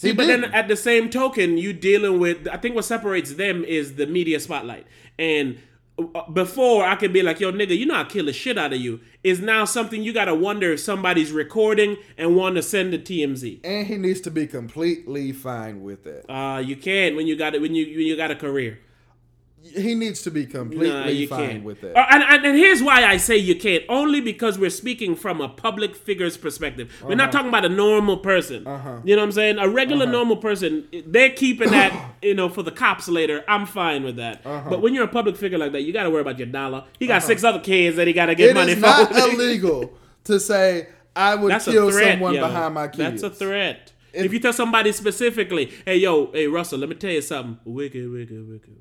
See, 0.00 0.08
He 0.08 0.14
but 0.14 0.26
then 0.28 0.40
didn't. 0.40 0.54
at 0.54 0.66
the 0.66 0.76
same 0.76 1.10
token, 1.10 1.58
you 1.58 1.74
dealing 1.74 2.18
with. 2.18 2.48
I 2.48 2.56
think 2.56 2.74
what 2.74 2.86
separates 2.86 3.34
them 3.34 3.64
is 3.64 3.96
the 3.96 4.06
media 4.06 4.40
spotlight. 4.40 4.86
And 5.18 5.58
uh, 5.98 6.30
before 6.30 6.86
I 6.86 6.94
could 6.96 7.12
be 7.12 7.22
like, 7.22 7.38
"Yo, 7.38 7.52
nigga, 7.52 7.76
you 7.76 7.84
know 7.84 7.96
I 7.96 8.04
kill 8.04 8.24
the 8.24 8.32
shit 8.32 8.56
out 8.56 8.72
of 8.72 8.80
you," 8.80 9.00
is 9.22 9.40
now 9.40 9.66
something 9.66 10.02
you 10.02 10.14
gotta 10.14 10.34
wonder 10.34 10.72
if 10.72 10.80
somebody's 10.80 11.32
recording 11.32 11.98
and 12.16 12.34
want 12.34 12.56
to 12.56 12.62
send 12.62 12.92
to 12.92 12.98
TMZ. 12.98 13.60
And 13.62 13.86
he 13.86 13.98
needs 13.98 14.22
to 14.22 14.30
be 14.30 14.46
completely 14.46 15.32
fine 15.32 15.82
with 15.82 16.04
that. 16.04 16.32
Uh, 16.32 16.60
you 16.60 16.76
can't 16.76 17.14
when 17.14 17.26
you 17.26 17.36
got 17.36 17.54
it 17.54 17.60
when 17.60 17.74
you 17.74 17.84
when 17.84 18.06
you 18.06 18.16
got 18.16 18.30
a 18.30 18.36
career. 18.36 18.78
He 19.62 19.94
needs 19.94 20.22
to 20.22 20.30
be 20.30 20.46
completely 20.46 20.88
Nah, 20.88 21.06
you 21.06 21.28
fine 21.28 21.48
can't. 21.50 21.64
with 21.64 21.80
that. 21.82 21.94
Uh, 21.96 22.04
and, 22.10 22.22
and, 22.24 22.44
and 22.46 22.56
here's 22.56 22.82
why 22.82 23.04
I 23.04 23.18
say 23.18 23.36
you 23.36 23.54
can't. 23.54 23.84
Only 23.88 24.20
because 24.20 24.58
we're 24.58 24.70
speaking 24.70 25.14
from 25.14 25.40
a 25.40 25.48
public 25.48 25.94
figure's 25.94 26.36
perspective. 26.36 26.90
We're 27.02 27.08
Uh-huh. 27.08 27.14
not 27.16 27.30
talking 27.30 27.48
about 27.48 27.64
a 27.64 27.68
normal 27.68 28.16
person. 28.16 28.62
You 29.04 29.14
know 29.14 29.22
what 29.22 29.26
I'm 29.26 29.32
saying? 29.32 29.58
A 29.58 29.68
regular 29.68 30.04
Uh-huh. 30.04 30.12
normal 30.12 30.36
person, 30.38 30.88
they're 31.06 31.30
keeping 31.30 31.70
that, 31.70 32.14
you 32.22 32.34
know, 32.34 32.48
for 32.48 32.62
the 32.62 32.72
cops 32.72 33.06
later. 33.08 33.44
I'm 33.46 33.66
fine 33.66 34.02
with 34.02 34.16
that. 34.16 34.40
Uh-huh. 34.44 34.70
But 34.70 34.82
when 34.82 34.92
you're 34.94 35.04
a 35.04 35.08
public 35.08 35.36
figure 35.36 35.58
like 35.58 35.72
that, 35.72 35.82
you 35.82 35.92
got 35.92 36.02
to 36.04 36.10
worry 36.10 36.22
about 36.22 36.38
your 36.38 36.48
dollar. 36.48 36.84
He 36.98 37.06
got 37.06 37.22
six 37.22 37.44
other 37.44 37.60
kids 37.60 37.96
that 37.96 38.06
he 38.06 38.12
got 38.12 38.26
to 38.26 38.34
get 38.34 38.50
It 38.50 38.54
money 38.54 38.72
is 38.72 38.78
for. 38.78 38.86
not 38.86 39.12
illegal 39.32 39.92
to 40.24 40.40
say 40.40 40.88
I 41.14 41.34
would 41.36 41.50
That's 41.52 41.66
kill 41.66 41.90
threat, 41.90 42.12
someone 42.14 42.34
yo. 42.34 42.40
behind 42.40 42.74
my 42.74 42.88
kids. 42.88 43.22
That's 43.22 43.22
a 43.22 43.30
threat. 43.44 43.92
If, 44.12 44.32
you 44.32 44.40
tell 44.40 44.52
somebody 44.52 44.90
specifically, 44.92 45.70
hey 45.84 45.98
yo, 45.98 46.32
hey 46.32 46.48
Russell, 46.48 46.78
let 46.80 46.88
me 46.88 46.96
tell 46.96 47.12
you 47.12 47.20
something. 47.22 47.58
Wicked, 47.64 48.10
wicked, 48.10 48.48
wicked, 48.48 48.70
wicked. 48.70 48.76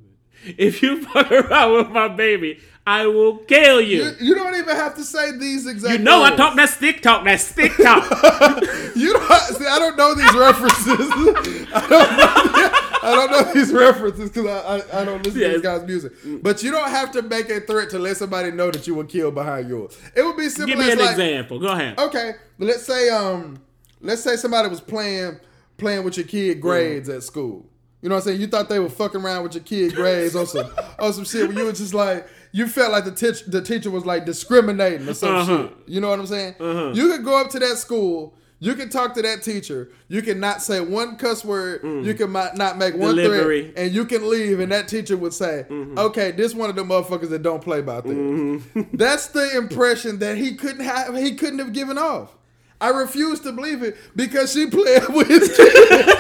If 0.57 0.81
you 0.81 1.01
fuck 1.05 1.31
around 1.31 1.73
with 1.73 1.89
my 1.89 2.07
baby, 2.07 2.59
I 2.87 3.05
will 3.05 3.37
kill 3.39 3.81
you. 3.81 4.03
You, 4.03 4.11
you 4.19 4.35
don't 4.35 4.55
even 4.55 4.75
have 4.75 4.95
to 4.95 5.03
say 5.03 5.31
these 5.37 5.67
exact. 5.67 5.99
You 5.99 6.03
know 6.03 6.23
I 6.23 6.31
talk 6.35 6.55
that 6.55 6.69
stick 6.69 7.01
talk, 7.01 7.23
that 7.25 7.39
stick 7.39 7.71
talk. 7.77 8.03
You 8.95 9.13
don't 9.13 9.41
see. 9.55 9.65
I 9.65 9.79
don't 9.79 9.95
know 9.95 10.13
these 10.15 10.33
references. 10.35 10.85
I 11.73 11.87
don't. 11.87 12.17
Know, 12.17 12.69
I 13.01 13.15
don't 13.15 13.31
know 13.31 13.53
these 13.53 13.71
references 13.71 14.29
because 14.29 14.45
I, 14.47 14.97
I 14.97 15.01
I 15.01 15.05
don't 15.05 15.23
listen 15.25 15.39
to 15.39 15.45
Yes. 15.47 15.53
this 15.53 15.61
guy's 15.61 15.83
music. 15.87 16.11
But 16.41 16.63
you 16.63 16.71
don't 16.71 16.89
have 16.89 17.11
to 17.11 17.21
make 17.21 17.49
a 17.49 17.61
threat 17.61 17.89
to 17.91 17.99
let 17.99 18.17
somebody 18.17 18.51
know 18.51 18.71
that 18.71 18.87
you 18.87 18.95
will 18.95 19.05
kill 19.05 19.31
behind 19.31 19.69
yours. 19.69 19.97
It 20.15 20.23
would 20.23 20.35
be 20.35 20.49
simple 20.49 20.67
Give 20.75 20.79
me 20.79 20.91
an 20.91 20.97
like, 20.99 21.11
example. 21.11 21.59
Go 21.59 21.67
ahead. 21.67 21.97
okay, 21.99 22.33
let's 22.57 22.83
say 22.83 23.09
um, 23.09 23.61
let's 24.01 24.21
say 24.23 24.35
somebody 24.35 24.67
was 24.67 24.81
playing 24.81 25.39
playing 25.77 26.03
with 26.03 26.17
your 26.17 26.25
kid 26.25 26.59
grades 26.59 27.07
at 27.07 27.23
school. 27.23 27.65
You 28.01 28.07
know 28.09 28.15
what 28.15 28.21
I'm 28.21 28.27
saying? 28.29 28.41
You 28.41 28.47
thought 28.47 28.69
they 28.69 28.79
were 28.79 28.89
fucking 28.89 29.21
around 29.21 29.43
with 29.43 29.55
your 29.55 29.63
kid 29.63 29.93
grades 29.93 30.35
or 30.35 30.45
some 30.45 30.69
on 30.99 31.11
some 31.13 31.25
shit 31.25 31.47
where 31.49 31.57
you 31.57 31.65
were 31.65 31.73
just 31.73 31.93
like 31.93 32.27
you 32.51 32.67
felt 32.67 32.91
like 32.91 33.05
the 33.05 33.11
teach, 33.11 33.43
the 33.45 33.61
teacher 33.61 33.91
was 33.91 34.05
like 34.05 34.25
discriminating 34.25 35.07
or 35.07 35.13
some 35.13 35.35
Uh-huh. 35.35 35.57
shit. 35.67 35.73
You 35.87 36.01
know 36.01 36.09
what 36.09 36.19
I'm 36.19 36.27
saying? 36.27 36.55
Uh-huh. 36.59 36.91
You 36.93 37.09
could 37.11 37.23
go 37.25 37.39
up 37.39 37.49
to 37.51 37.59
that 37.59 37.77
school. 37.77 38.33
You 38.61 38.73
can 38.75 38.89
talk 38.89 39.13
to 39.15 39.21
that 39.21 39.41
teacher. 39.41 39.89
You 40.09 40.21
can 40.21 40.39
not 40.41 40.61
say 40.61 40.81
one 40.81 41.15
cuss 41.15 41.45
word. 41.45 41.81
Mm. 41.81 42.03
You 42.03 42.13
can 42.13 42.31
not 42.33 42.77
make 42.77 42.93
one 42.93 43.15
Delivery. 43.15 43.71
threat, 43.71 43.73
and 43.85 43.93
you 43.95 44.03
can 44.03 44.29
leave. 44.29 44.59
And 44.59 44.69
that 44.73 44.89
teacher 44.89 45.15
would 45.15 45.33
say, 45.33 45.65
mm-hmm. 45.69 45.97
"Okay, 45.97 46.31
this 46.31 46.53
one 46.53 46.69
of 46.69 46.75
the 46.75 46.83
motherfuckers 46.83 47.29
that 47.29 47.41
don't 47.41 47.61
play 47.63 47.81
by 47.81 48.01
things." 48.01 48.61
Mm-hmm. 48.63 48.81
That's 48.97 49.27
the 49.27 49.55
impression 49.57 50.19
that 50.19 50.37
he 50.37 50.55
couldn't 50.55 50.83
have. 50.83 51.15
He 51.15 51.35
couldn't 51.35 51.59
have 51.59 51.71
given 51.71 51.97
off. 51.97 52.35
I 52.81 52.89
refuse 52.89 53.39
to 53.41 53.53
believe 53.53 53.81
it 53.81 53.95
because 54.13 54.51
she 54.51 54.67
played 54.67 55.07
with 55.09 55.27
his 55.29 55.55
kid. 55.55 56.15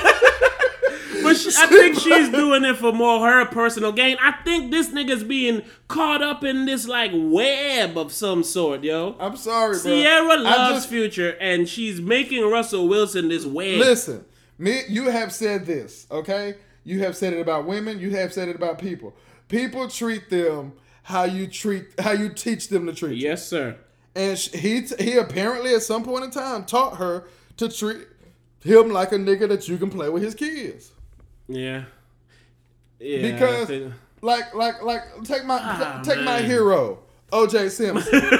I 1.47 1.67
think 1.67 1.99
she's 1.99 2.29
doing 2.29 2.63
it 2.65 2.77
for 2.77 2.91
more 2.91 3.27
her 3.27 3.45
personal 3.45 3.91
gain. 3.91 4.17
I 4.21 4.31
think 4.43 4.71
this 4.71 4.89
nigga's 4.89 5.23
being 5.23 5.61
caught 5.87 6.21
up 6.21 6.43
in 6.43 6.65
this 6.65 6.87
like 6.87 7.11
web 7.13 7.97
of 7.97 8.11
some 8.11 8.43
sort, 8.43 8.83
yo. 8.83 9.15
I'm 9.19 9.35
sorry, 9.37 9.77
bro. 9.81 10.01
Ciara 10.01 10.37
loves 10.37 10.75
just- 10.75 10.89
Future, 10.89 11.37
and 11.39 11.67
she's 11.67 11.99
making 12.01 12.43
Russell 12.49 12.87
Wilson 12.87 13.29
this 13.29 13.45
web. 13.45 13.79
Listen, 13.79 14.25
me, 14.57 14.81
you 14.87 15.09
have 15.09 15.31
said 15.33 15.65
this, 15.65 16.07
okay? 16.11 16.55
You 16.83 16.99
have 16.99 17.15
said 17.15 17.33
it 17.33 17.39
about 17.41 17.65
women. 17.65 17.99
You 17.99 18.11
have 18.11 18.33
said 18.33 18.49
it 18.49 18.55
about 18.55 18.79
people. 18.79 19.15
People 19.47 19.87
treat 19.87 20.29
them 20.29 20.73
how 21.03 21.23
you 21.23 21.47
treat, 21.47 21.85
how 21.99 22.11
you 22.11 22.29
teach 22.29 22.67
them 22.69 22.85
to 22.85 22.93
treat. 22.93 23.17
you. 23.17 23.27
Yes, 23.29 23.47
sir. 23.47 23.77
And 24.15 24.37
he, 24.37 24.81
he 24.99 25.17
apparently 25.17 25.73
at 25.75 25.81
some 25.83 26.03
point 26.03 26.23
in 26.25 26.31
time 26.31 26.65
taught 26.65 26.97
her 26.97 27.25
to 27.57 27.69
treat 27.69 28.07
him 28.63 28.89
like 28.89 29.11
a 29.11 29.15
nigga 29.15 29.47
that 29.49 29.67
you 29.67 29.77
can 29.77 29.89
play 29.89 30.09
with 30.09 30.23
his 30.23 30.35
kids. 30.35 30.91
Yeah. 31.49 31.83
Yeah. 32.99 33.31
Because, 33.31 33.67
think- 33.67 33.93
like, 34.21 34.53
like, 34.53 34.81
like, 34.83 35.01
take 35.23 35.43
my, 35.45 35.59
Ah, 35.61 36.01
take 36.03 36.21
my 36.23 36.41
hero, 36.41 36.99
O.J. 37.31 37.69
Simpson. 37.69 38.21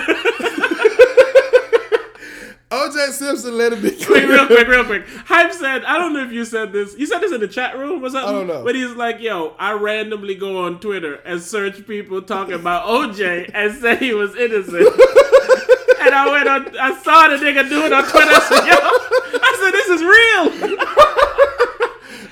O.J. 2.71 3.11
Simpson 3.13 3.57
let 3.57 3.73
it 3.73 3.81
be 3.81 3.89
Wait, 4.13 4.27
real 4.29 4.45
quick, 4.45 4.67
real 4.67 4.85
quick. 4.85 5.07
Hype 5.25 5.51
said, 5.53 5.83
I 5.85 5.97
don't 5.97 6.13
know 6.13 6.23
if 6.23 6.31
you 6.31 6.45
said 6.45 6.71
this. 6.71 6.95
You 6.99 7.07
said 7.07 7.17
this 7.19 7.31
in 7.31 7.41
the 7.41 7.47
chat 7.47 7.75
room 7.75 8.03
or 8.03 8.11
something? 8.11 8.29
I 8.29 8.31
don't 8.31 8.45
know. 8.45 8.63
But 8.63 8.75
he's 8.75 8.91
like, 8.91 9.19
yo, 9.21 9.55
I 9.57 9.71
randomly 9.71 10.35
go 10.35 10.63
on 10.65 10.79
Twitter 10.79 11.15
and 11.25 11.41
search 11.41 11.87
people 11.87 12.21
talking 12.21 12.53
about 12.53 12.85
OJ 12.85 13.49
and 13.55 13.73
say 13.75 13.95
he 13.95 14.13
was 14.13 14.35
innocent. 14.35 14.75
and 15.99 16.13
I 16.13 16.29
went 16.31 16.47
on, 16.47 16.77
I 16.77 16.95
saw 17.01 17.27
the 17.29 17.37
nigga 17.43 17.67
do 17.69 17.85
it 17.85 17.91
on 17.93 18.03
Twitter. 18.03 18.31
I 18.31 18.39
said, 18.39 18.67
yo, 18.67 18.77
I 19.41 19.55
said, 19.59 19.71
this 19.71 19.89
is 19.89 20.03
real. 20.03 21.08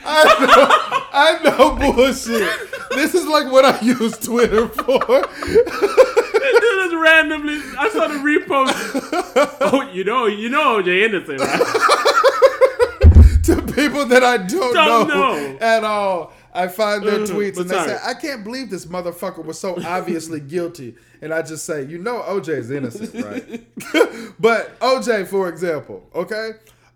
I 0.10 0.24
know, 0.46 0.68
I 1.12 1.58
know 1.58 1.76
bullshit. 1.94 2.50
This 2.92 3.14
is 3.14 3.26
like 3.28 3.52
what 3.52 3.66
I 3.66 3.80
use 3.82 4.18
Twitter 4.18 4.68
for. 4.70 5.00
Dude 5.00 5.66
just 5.68 6.96
randomly, 6.96 7.56
I 7.78 7.90
saw 7.92 8.08
the 8.08 8.16
repost. 8.16 9.58
Oh, 9.60 9.90
you 9.92 10.04
know, 10.04 10.26
you 10.28 10.50
know 10.50 10.82
OJ 10.82 11.06
innocent, 11.06 11.40
right? 11.42 11.60
to 13.44 13.62
people 13.74 14.06
that 14.06 14.24
I 14.24 14.38
don't, 14.38 14.74
Don't 14.74 15.08
know, 15.08 15.32
know. 15.34 15.58
at 15.60 15.84
all. 15.84 16.34
I 16.54 16.68
find 16.68 17.04
their 17.06 17.20
Mhm, 17.20 17.28
tweets 17.28 17.58
and 17.58 17.70
they 17.70 17.76
say. 17.86 17.98
I 18.04 18.14
can't 18.16 18.44
believe 18.44 18.70
this 18.72 18.86
motherfucker 18.88 19.46
was 19.46 19.60
so 19.60 19.78
obviously 19.86 20.40
guilty. 20.40 20.96
And 21.22 21.32
I 21.34 21.42
just 21.44 21.66
say, 21.66 21.84
you 21.86 21.98
know 22.00 22.22
OJ 22.28 22.50
is 22.50 22.72
innocent, 22.72 23.14
right? 23.24 23.64
but 24.40 24.80
OJ, 24.80 25.28
for 25.28 25.50
example, 25.50 26.10
okay? 26.16 26.52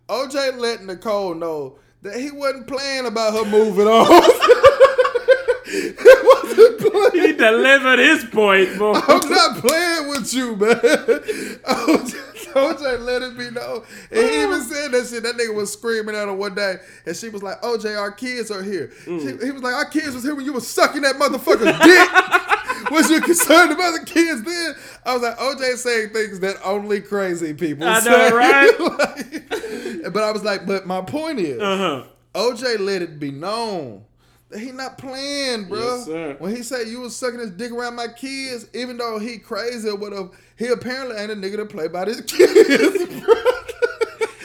OJ 0.10 0.58
let 0.58 0.84
Nicole 0.84 1.36
know 1.36 1.78
that 2.02 2.20
he 2.20 2.32
wasn't 2.32 2.68
playing 2.68 3.06
about 3.06 3.34
her 3.34 3.46
moving 3.50 3.88
on. 3.88 4.06
he 5.66 5.94
wasn't 6.24 6.80
playing. 6.80 7.28
He 7.28 7.34
delivered 7.34 8.00
his 8.00 8.26
point, 8.26 8.78
boy. 8.78 8.94
I'm 8.94 9.30
not 9.30 9.58
playing 9.58 10.10
with 10.10 10.34
you, 10.34 10.56
man. 10.56 10.80
OJ, 10.80 12.14
OJ 12.54 13.00
let 13.02 13.22
it 13.22 13.38
be 13.38 13.52
known. 13.52 13.84
And 14.12 14.30
he 14.30 14.42
even 14.42 14.62
said 14.62 14.92
that 14.92 15.08
shit. 15.08 15.24
That 15.24 15.36
nigga 15.36 15.54
was 15.54 15.72
screaming 15.72 16.16
at 16.16 16.28
her 16.28 16.34
one 16.34 16.56
day. 16.56 16.78
And 17.06 17.16
she 17.16 17.30
was 17.30 17.44
like, 17.44 17.62
OJ, 17.62 17.98
our 17.98 18.12
kids 18.12 18.50
are 18.50 18.64
here. 18.64 18.92
Mm. 19.06 19.20
She, 19.20 19.46
he 19.46 19.52
was 19.52 19.62
like, 19.62 19.76
our 19.76 19.86
kids 19.86 20.16
was 20.16 20.24
here 20.24 20.36
when 20.36 20.46
you 20.46 20.54
was 20.54 20.68
sucking 20.68 21.04
that 21.04 21.16
motherfucker's 21.16 21.80
dick. 21.86 22.51
Was 22.90 23.10
you 23.10 23.22
concerned 23.22 23.72
about 23.72 24.00
the 24.00 24.06
kids 24.06 24.44
then? 24.44 24.76
I 25.06 25.14
was 25.14 25.22
like, 25.24 25.38
OJ 25.38 25.76
saying 25.78 26.10
things 26.10 26.40
that 26.40 26.56
only 26.64 27.02
crazy 27.02 27.54
people 27.54 27.88
I 27.88 28.00
say. 28.00 28.10
know, 28.10 28.36
right? 28.36 28.72
Like, 30.02 30.14
but 30.14 30.24
I 30.24 30.32
was 30.32 30.44
like, 30.44 30.66
but 30.66 30.88
my 30.88 31.02
point 31.02 31.40
is, 31.40 31.62
Uh-huh. 31.62 32.04
OJ 32.34 32.80
let 32.80 33.02
it 33.02 33.20
be 33.20 33.30
known 33.32 34.04
that 34.50 34.60
he 34.60 34.72
not 34.72 34.98
playing, 34.98 35.66
bro. 35.70 35.80
Yes, 35.80 36.06
sir. 36.06 36.36
When 36.40 36.56
he 36.56 36.64
said 36.64 36.88
you 36.88 37.02
was 37.02 37.16
sucking 37.16 37.40
his 37.40 37.52
dick 37.52 37.72
around 37.72 37.96
my 37.96 38.08
kids, 38.08 38.68
even 38.74 38.98
though 38.98 39.20
he 39.20 39.38
crazy 39.38 39.88
or 39.90 39.96
whatever, 39.96 40.30
he 40.58 40.68
apparently 40.68 41.16
ain't 41.18 41.32
a 41.32 41.36
nigga 41.36 41.58
to 41.58 41.66
play 41.66 41.88
by 41.88 42.06
his 42.06 42.22
kids, 42.28 43.22
bro. 43.22 43.34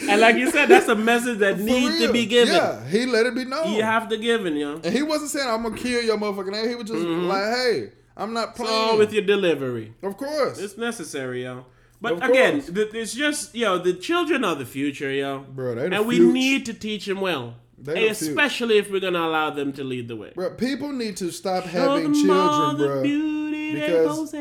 And 0.08 0.20
like 0.20 0.36
you 0.36 0.50
said, 0.50 0.66
that's 0.68 0.86
a 0.88 0.94
message 0.94 1.38
that 1.38 1.56
For 1.56 1.62
needs 1.64 1.98
to 2.00 2.12
be 2.12 2.26
given. 2.26 2.54
Yeah, 2.54 2.86
he 2.86 3.06
let 3.06 3.26
it 3.26 3.34
be 3.34 3.44
known. 3.44 3.72
You 3.72 3.82
have 3.82 4.08
to 4.10 4.16
give 4.16 4.46
it, 4.46 4.52
yo. 4.54 4.74
and 4.76 4.86
he 4.94 5.02
wasn't 5.02 5.30
saying 5.30 5.48
I'm 5.48 5.62
gonna 5.64 5.76
kill 5.76 6.02
your 6.02 6.16
motherfucking 6.16 6.54
ass. 6.54 6.68
He 6.68 6.74
was 6.76 6.84
just 6.88 7.02
like, 7.02 7.44
hey, 7.44 7.90
I'm 8.16 8.32
not 8.32 8.58
It's 8.58 8.60
all 8.68 8.96
with 8.98 9.12
your 9.12 9.22
delivery. 9.24 9.94
of 10.02 10.16
course, 10.16 10.58
It's 10.58 10.76
necessary, 10.78 11.42
yo. 11.44 11.66
But 12.00 12.14
Of 12.14 12.22
again, 12.30 12.60
th- 12.62 12.92
it's 12.94 13.14
just 13.14 13.54
yo. 13.54 13.78
The 13.78 13.92
children 13.94 14.44
are 14.44 14.54
the 14.54 14.66
future, 14.66 15.10
yo. 15.10 15.40
Bro, 15.54 15.78
and 15.78 16.06
we 16.06 16.16
future. 16.16 16.32
need 16.32 16.66
to 16.66 16.74
teach 16.74 17.06
them 17.06 17.20
well, 17.20 17.54
They 17.78 17.94
the 17.94 18.08
especially 18.08 18.76
if 18.78 18.90
we're 18.90 19.00
gonna 19.00 19.18
allow 19.20 19.50
them 19.50 19.72
to 19.74 19.84
lead 19.84 20.08
the 20.08 20.16
way. 20.16 20.32
bro. 20.34 20.50
People 20.50 20.92
need 20.92 21.16
to 21.18 21.30
stop 21.30 21.64
Show 21.64 21.70
having 21.70 22.12
children, 22.14 22.76
bro. 22.76 23.02
because- 23.02 24.32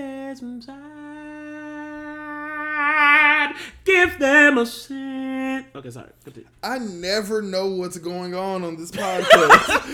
Give 3.85 4.17
them 4.19 4.57
a 4.57 4.65
sense. 4.65 5.65
Okay, 5.75 5.89
sorry. 5.91 6.09
Continue. 6.23 6.47
I 6.63 6.79
never 6.79 7.41
know 7.41 7.67
what's 7.67 7.97
going 7.97 8.33
on 8.35 8.63
on 8.63 8.75
this 8.75 8.91
podcast. 8.99 9.87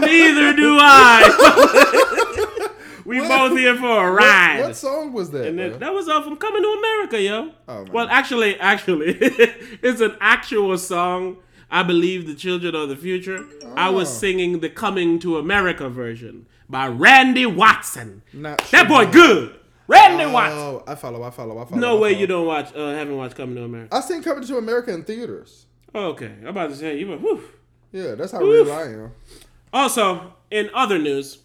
Neither 0.00 0.52
do 0.54 0.78
I. 0.80 2.06
we 3.04 3.20
both 3.20 3.56
here 3.58 3.76
for 3.76 4.08
a 4.08 4.10
ride. 4.12 4.58
what, 4.60 4.66
what 4.68 4.76
song 4.76 5.12
was 5.12 5.30
that? 5.30 5.46
And 5.46 5.58
then, 5.58 5.78
that 5.78 5.92
was 5.92 6.08
uh, 6.08 6.20
from 6.22 6.36
Coming 6.36 6.62
to 6.62 6.68
America, 6.68 7.20
yo. 7.20 7.52
Oh, 7.68 7.86
well, 7.92 8.08
actually, 8.08 8.58
actually, 8.60 9.16
it's 9.20 10.00
an 10.00 10.16
actual 10.20 10.76
song. 10.78 11.38
I 11.70 11.82
believe 11.84 12.26
the 12.26 12.34
children 12.34 12.74
of 12.74 12.88
the 12.88 12.96
future. 12.96 13.46
I 13.76 13.90
was 13.90 14.08
Oh. 14.08 14.12
singing 14.12 14.58
the 14.60 14.68
Coming 14.70 15.18
to 15.20 15.38
America 15.38 15.88
version, 15.88 16.46
by 16.68 16.88
Randy 16.88 17.46
Watson. 17.46 18.22
Not 18.32 18.58
that 18.72 18.88
boy 18.88 19.06
good. 19.10 19.54
Randy 19.86 20.26
Watson. 20.26 20.58
Oh, 20.58 20.84
I 20.86 20.94
follow. 20.96 21.22
I 21.22 21.30
follow. 21.30 21.58
I 21.58 21.64
follow. 21.64 21.80
No 21.80 21.96
I 21.96 22.00
way 22.00 22.10
follow. 22.12 22.20
you 22.20 22.26
don't 22.26 22.46
watch. 22.46 22.74
Uh, 22.74 22.90
haven't 22.92 23.16
watched 23.16 23.34
Coming 23.36 23.56
to 23.56 23.64
America. 23.64 23.94
I 23.94 24.00
seen 24.00 24.22
Coming 24.22 24.44
to 24.46 24.56
America 24.58 24.92
in 24.92 25.04
theaters. 25.04 25.66
Oh, 25.94 26.06
okay, 26.10 26.32
I'm 26.42 26.48
about 26.48 26.70
to 26.70 26.76
say 26.76 26.98
you. 26.98 27.06
Whew. 27.16 27.42
Yeah, 27.92 28.14
that's 28.14 28.30
how 28.32 28.38
real 28.40 28.70
I 28.72 28.82
am. 28.82 29.12
Also, 29.72 30.34
in 30.50 30.70
other 30.74 30.98
news, 30.98 31.38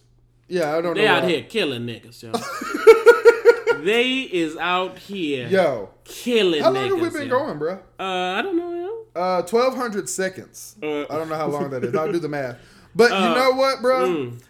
Yeah, 0.48 0.76
I 0.76 0.80
don't 0.80 0.94
know. 0.94 1.00
they 1.02 1.06
out 1.08 1.22
why. 1.24 1.28
here 1.30 1.42
killing 1.42 1.82
niggas, 1.86 2.22
yo. 2.22 2.32
they 3.84 4.20
is 4.22 4.56
out 4.56 4.98
here 4.98 5.48
Yo, 5.48 5.90
killing 6.04 6.60
niggas. 6.60 6.64
how 6.64 6.72
niggas. 6.72 6.90
long 6.90 6.98
have 7.04 7.12
we 7.12 7.18
been 7.20 7.28
yo. 7.28 7.38
going, 7.38 7.58
bro? 7.58 7.72
Uh, 7.98 8.02
I 8.02 8.42
don't 8.42 8.56
know, 8.56 8.72
yo. 8.74 9.20
Uh, 9.20 9.42
twelve 9.42 9.74
hundred 9.74 10.08
seconds. 10.08 10.76
Uh, 10.82 11.02
I 11.02 11.06
don't 11.16 11.28
know 11.28 11.36
how 11.36 11.48
long 11.48 11.70
that 11.70 11.84
is. 11.84 11.94
I'll 11.94 12.10
do 12.12 12.18
the 12.18 12.28
math. 12.28 12.58
But 12.94 13.10
you 13.10 13.16
Uh, 13.16 13.34
know 13.34 13.50
what, 13.52 13.80
bro? 13.82 14.08
mm. 14.08 14.40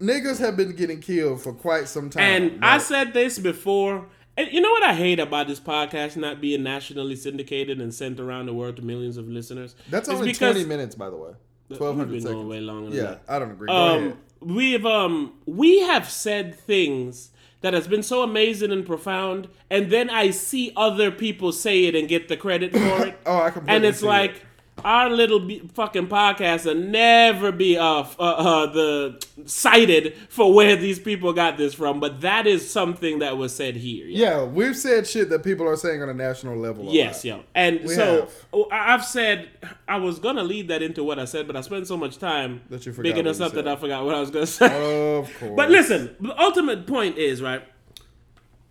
Niggas 0.00 0.38
have 0.40 0.56
been 0.56 0.74
getting 0.74 1.00
killed 1.00 1.40
for 1.42 1.52
quite 1.52 1.86
some 1.86 2.10
time. 2.10 2.22
And 2.22 2.60
bro. 2.60 2.68
I 2.68 2.78
said 2.78 3.12
this 3.12 3.38
before. 3.38 4.06
And 4.36 4.50
you 4.50 4.60
know 4.62 4.70
what 4.70 4.82
I 4.82 4.94
hate 4.94 5.20
about 5.20 5.46
this 5.46 5.60
podcast 5.60 6.16
not 6.16 6.40
being 6.40 6.62
nationally 6.62 7.14
syndicated 7.16 7.80
and 7.82 7.92
sent 7.94 8.18
around 8.18 8.46
the 8.46 8.54
world 8.54 8.76
to 8.76 8.82
millions 8.82 9.18
of 9.18 9.28
listeners? 9.28 9.74
that's 9.90 10.08
It's 10.08 10.16
only 10.16 10.32
because- 10.32 10.54
twenty 10.54 10.66
minutes, 10.66 10.94
by 10.94 11.10
the 11.10 11.16
way. 11.16 11.32
Twelve 11.74 11.96
We've 11.96 12.06
hundred 12.06 12.22
going 12.22 12.34
seconds. 12.34 12.48
way 12.48 12.60
longer 12.60 12.96
Yeah, 12.96 13.02
that. 13.02 13.22
I 13.28 13.38
don't 13.38 13.50
agree. 13.50 13.68
Um, 13.68 14.18
we've 14.44 14.86
um 14.86 15.32
we 15.46 15.80
have 15.80 16.08
said 16.10 16.54
things 16.54 17.30
that 17.60 17.74
has 17.74 17.86
been 17.86 18.02
so 18.02 18.22
amazing 18.22 18.72
and 18.72 18.84
profound, 18.84 19.48
and 19.70 19.90
then 19.90 20.10
I 20.10 20.30
see 20.30 20.72
other 20.76 21.10
people 21.10 21.52
say 21.52 21.84
it 21.84 21.94
and 21.94 22.08
get 22.08 22.28
the 22.28 22.36
credit 22.36 22.72
for 22.72 23.06
it. 23.06 23.18
Oh, 23.26 23.40
I 23.40 23.50
completely 23.50 23.76
and 23.76 23.84
it's 23.84 24.02
like 24.02 24.32
it. 24.32 24.42
Our 24.84 25.10
little 25.10 25.40
be- 25.40 25.60
fucking 25.74 26.08
podcast 26.08 26.64
will 26.64 26.74
never 26.74 27.52
be 27.52 27.76
uh, 27.76 27.84
uh, 27.84 28.22
uh 28.22 28.66
the 28.66 29.24
cited 29.46 30.16
for 30.28 30.52
where 30.52 30.76
these 30.76 30.98
people 30.98 31.32
got 31.32 31.56
this 31.56 31.74
from, 31.74 32.00
but 32.00 32.20
that 32.22 32.46
is 32.46 32.68
something 32.68 33.20
that 33.20 33.36
was 33.36 33.54
said 33.54 33.76
here. 33.76 34.06
Yeah, 34.06 34.44
we've 34.44 34.76
said 34.76 35.06
shit 35.06 35.30
that 35.30 35.44
people 35.44 35.68
are 35.68 35.76
saying 35.76 36.02
on 36.02 36.08
a 36.08 36.14
national 36.14 36.56
level. 36.56 36.86
Yes, 36.86 37.24
yo. 37.24 37.44
And 37.54 37.80
We 37.82 37.88
so 37.88 38.22
have. 38.22 38.34
oh, 38.52 38.68
I- 38.72 38.94
I've 38.94 39.04
said 39.04 39.50
I 39.86 39.98
was 39.98 40.18
gonna 40.18 40.44
lead 40.44 40.68
that 40.68 40.82
into 40.82 41.04
what 41.04 41.18
I 41.18 41.26
said, 41.26 41.46
but 41.46 41.56
I 41.56 41.60
spent 41.60 41.86
so 41.86 41.96
much 41.96 42.18
time 42.18 42.62
That 42.70 42.84
you 42.86 42.92
what 42.92 43.26
us 43.26 43.40
up 43.40 43.52
that. 43.52 43.68
I 43.68 43.76
forgot 43.76 44.04
what 44.04 44.14
I 44.14 44.20
was 44.20 44.30
gonna 44.30 44.46
say. 44.46 45.16
Of 45.16 45.32
course. 45.38 45.52
But 45.54 45.70
listen, 45.70 46.16
the 46.20 46.38
ultimate 46.40 46.86
point 46.86 47.18
is 47.18 47.40
right. 47.42 47.62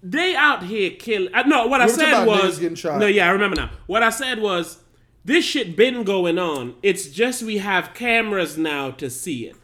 They 0.03 0.35
out 0.35 0.63
here 0.63 0.91
kill. 0.91 1.29
Uh, 1.33 1.43
no, 1.43 1.67
what 1.67 1.79
I 1.79 1.85
We 1.85 1.91
were 1.91 1.97
talking 1.99 2.13
said 2.13 2.27
was 2.27 2.99
no. 2.99 3.05
Yeah, 3.05 3.27
I 3.27 3.31
remember 3.31 3.55
now. 3.55 3.69
What 3.85 4.01
I 4.01 4.09
said 4.09 4.39
was 4.39 4.79
this 5.23 5.45
shit 5.45 5.75
been 5.75 6.03
going 6.03 6.39
on. 6.39 6.75
It's 6.81 7.07
just 7.07 7.43
we 7.43 7.59
have 7.59 7.93
cameras 7.93 8.57
now 8.57 8.91
to 8.91 9.09
see 9.09 9.45
it. 9.45 9.55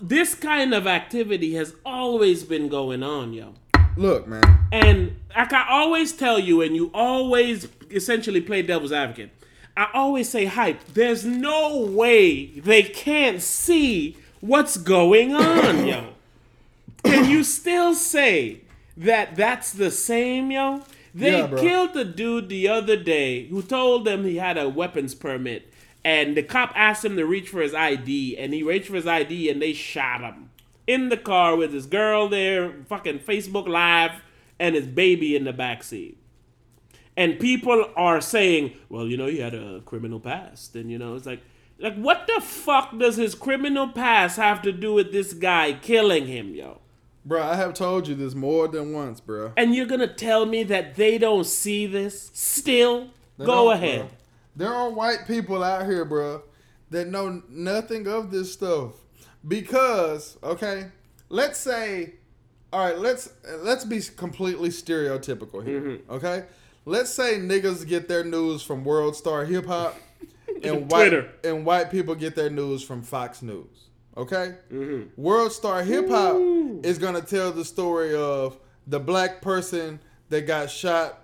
This 0.00 0.34
kind 0.34 0.74
of 0.74 0.86
activity 0.86 1.54
has 1.54 1.74
always 1.84 2.44
been 2.44 2.68
going 2.68 3.02
on, 3.02 3.32
yo. 3.32 3.54
Look, 3.96 4.26
man. 4.26 4.66
And 4.72 5.16
like 5.34 5.52
I 5.52 5.66
always 5.70 6.12
tell 6.12 6.38
you, 6.38 6.60
and 6.60 6.76
you 6.76 6.90
always 6.92 7.68
essentially 7.90 8.40
play 8.40 8.62
devil's 8.62 8.92
advocate. 8.92 9.30
I 9.76 9.88
always 9.94 10.28
say 10.28 10.46
hype. 10.46 10.84
There's 10.88 11.24
no 11.24 11.80
way 11.80 12.46
they 12.46 12.82
can't 12.82 13.40
see 13.40 14.16
what's 14.40 14.76
going 14.76 15.34
on, 15.34 15.86
yo. 15.86 16.12
Can 17.04 17.30
you 17.30 17.44
still 17.44 17.94
say 17.94 18.62
that 18.96 19.36
that's 19.36 19.72
the 19.72 19.90
same, 19.90 20.50
yo? 20.50 20.82
They 21.16 21.38
Yeah, 21.38 21.46
killed 21.56 21.94
the 21.94 22.04
dude 22.04 22.48
the 22.50 22.68
other 22.68 22.96
day 22.96 23.46
who 23.48 23.62
told 23.62 24.04
them 24.04 24.24
he 24.24 24.36
had 24.36 24.58
a 24.58 24.68
weapons 24.68 25.14
permit, 25.14 25.72
and 26.04 26.36
the 26.36 26.42
cop 26.42 26.72
asked 26.74 27.04
him 27.04 27.16
to 27.16 27.24
reach 27.24 27.48
for 27.48 27.62
his 27.62 27.72
ID, 27.74 28.36
and 28.36 28.52
he 28.52 28.62
reached 28.62 28.88
for 28.88 28.96
his 28.96 29.06
ID, 29.06 29.48
and 29.48 29.62
they 29.62 29.72
shot 29.72 30.20
him 30.20 30.50
in 30.86 31.08
the 31.08 31.16
car 31.16 31.56
with 31.56 31.72
his 31.72 31.86
girl 31.86 32.28
there, 32.28 32.72
fucking 32.88 33.20
Facebook 33.20 33.66
Live, 33.66 34.22
and 34.58 34.74
his 34.74 34.86
baby 34.86 35.34
in 35.34 35.44
the 35.44 35.52
backseat. 35.52 36.16
And 37.16 37.40
people 37.40 37.90
are 37.96 38.20
saying, 38.20 38.76
well, 38.90 39.06
you 39.06 39.16
know, 39.16 39.26
he 39.26 39.38
had 39.38 39.54
a 39.54 39.80
criminal 39.86 40.20
past. 40.20 40.76
And, 40.76 40.90
you 40.90 40.98
know, 40.98 41.14
it's 41.14 41.24
like, 41.24 41.40
like, 41.78 41.96
what 41.96 42.26
the 42.26 42.42
fuck 42.42 42.96
does 42.98 43.16
his 43.16 43.34
criminal 43.34 43.88
past 43.88 44.36
have 44.36 44.60
to 44.62 44.72
do 44.72 44.92
with 44.92 45.12
this 45.12 45.32
guy 45.32 45.72
killing 45.72 46.26
him, 46.26 46.54
yo? 46.54 46.80
Bro, 47.26 47.42
I 47.42 47.56
have 47.56 47.74
told 47.74 48.06
you 48.06 48.14
this 48.14 48.34
more 48.36 48.68
than 48.68 48.92
once, 48.92 49.20
bro. 49.20 49.52
And 49.56 49.74
you're 49.74 49.86
gonna 49.86 50.06
tell 50.06 50.46
me 50.46 50.62
that 50.62 50.94
they 50.94 51.18
don't 51.18 51.44
see 51.44 51.84
this 51.86 52.30
still? 52.32 53.08
They 53.36 53.44
Go 53.44 53.72
ahead. 53.72 54.00
bro. 54.08 54.08
There 54.54 54.72
are 54.72 54.88
white 54.88 55.26
people 55.26 55.62
out 55.62 55.84
here, 55.86 56.04
bro, 56.04 56.42
that 56.90 57.08
know 57.08 57.42
nothing 57.48 58.06
of 58.06 58.30
this 58.30 58.52
stuff. 58.52 58.92
Because, 59.46 60.36
okay, 60.42 60.86
let's 61.28 61.58
say, 61.58 62.14
all 62.72 62.84
right, 62.86 62.98
let's 62.98 63.32
let's 63.62 63.84
be 63.84 64.00
completely 64.16 64.68
stereotypical 64.70 65.64
here, 65.66 65.80
Mm-hmm. 65.80 66.10
okay? 66.12 66.44
Let's 66.84 67.10
say 67.10 67.38
niggas 67.40 67.86
get 67.88 68.06
their 68.06 68.22
news 68.22 68.62
from 68.62 68.84
World 68.84 69.16
Star 69.16 69.44
Hip 69.44 69.66
Hop, 69.66 69.96
and 70.62 70.90
white 70.90 71.08
Twitter. 71.10 71.32
and 71.42 71.66
white 71.66 71.90
people 71.90 72.14
get 72.14 72.36
their 72.36 72.50
news 72.50 72.82
from 72.84 73.02
Fox 73.02 73.42
News. 73.42 73.85
Okay, 74.16 74.54
Mm-hmm. 74.72 75.20
World 75.20 75.52
Star 75.52 75.82
Hip 75.82 76.08
Hop 76.08 76.36
is 76.82 76.98
gonna 76.98 77.20
tell 77.20 77.52
the 77.52 77.64
story 77.64 78.14
of 78.14 78.58
the 78.86 78.98
black 78.98 79.42
person 79.42 80.00
that 80.30 80.46
got 80.46 80.70
shot 80.70 81.20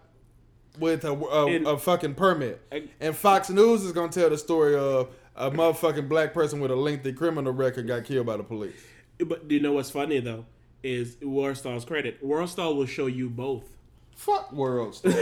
with 0.78 1.04
a, 1.04 1.12
a, 1.12 1.46
In- 1.46 1.66
a 1.66 1.78
fucking 1.78 2.14
permit, 2.14 2.60
I- 2.70 2.88
and 3.00 3.16
Fox 3.16 3.48
News 3.50 3.82
is 3.84 3.92
gonna 3.92 4.12
tell 4.12 4.28
the 4.30 4.36
story 4.38 4.76
of 4.76 5.08
a 5.36 5.50
motherfucking 5.50 6.08
black 6.08 6.34
person 6.34 6.60
with 6.60 6.70
a 6.70 6.76
lengthy 6.76 7.12
criminal 7.14 7.52
record 7.52 7.86
got 7.86 8.04
killed 8.04 8.26
by 8.26 8.36
the 8.36 8.42
police. 8.42 8.74
But 9.18 9.48
do 9.48 9.54
you 9.54 9.60
know 9.62 9.72
what's 9.72 9.90
funny 9.90 10.20
though? 10.20 10.44
Is 10.82 11.16
Warstar's 11.16 11.84
credit. 11.84 12.22
Warstar 12.22 12.74
will 12.76 12.86
show 12.86 13.06
you 13.06 13.30
both. 13.30 13.64
Fuck 14.16 14.52
World 14.52 14.94
Star. 14.96 15.12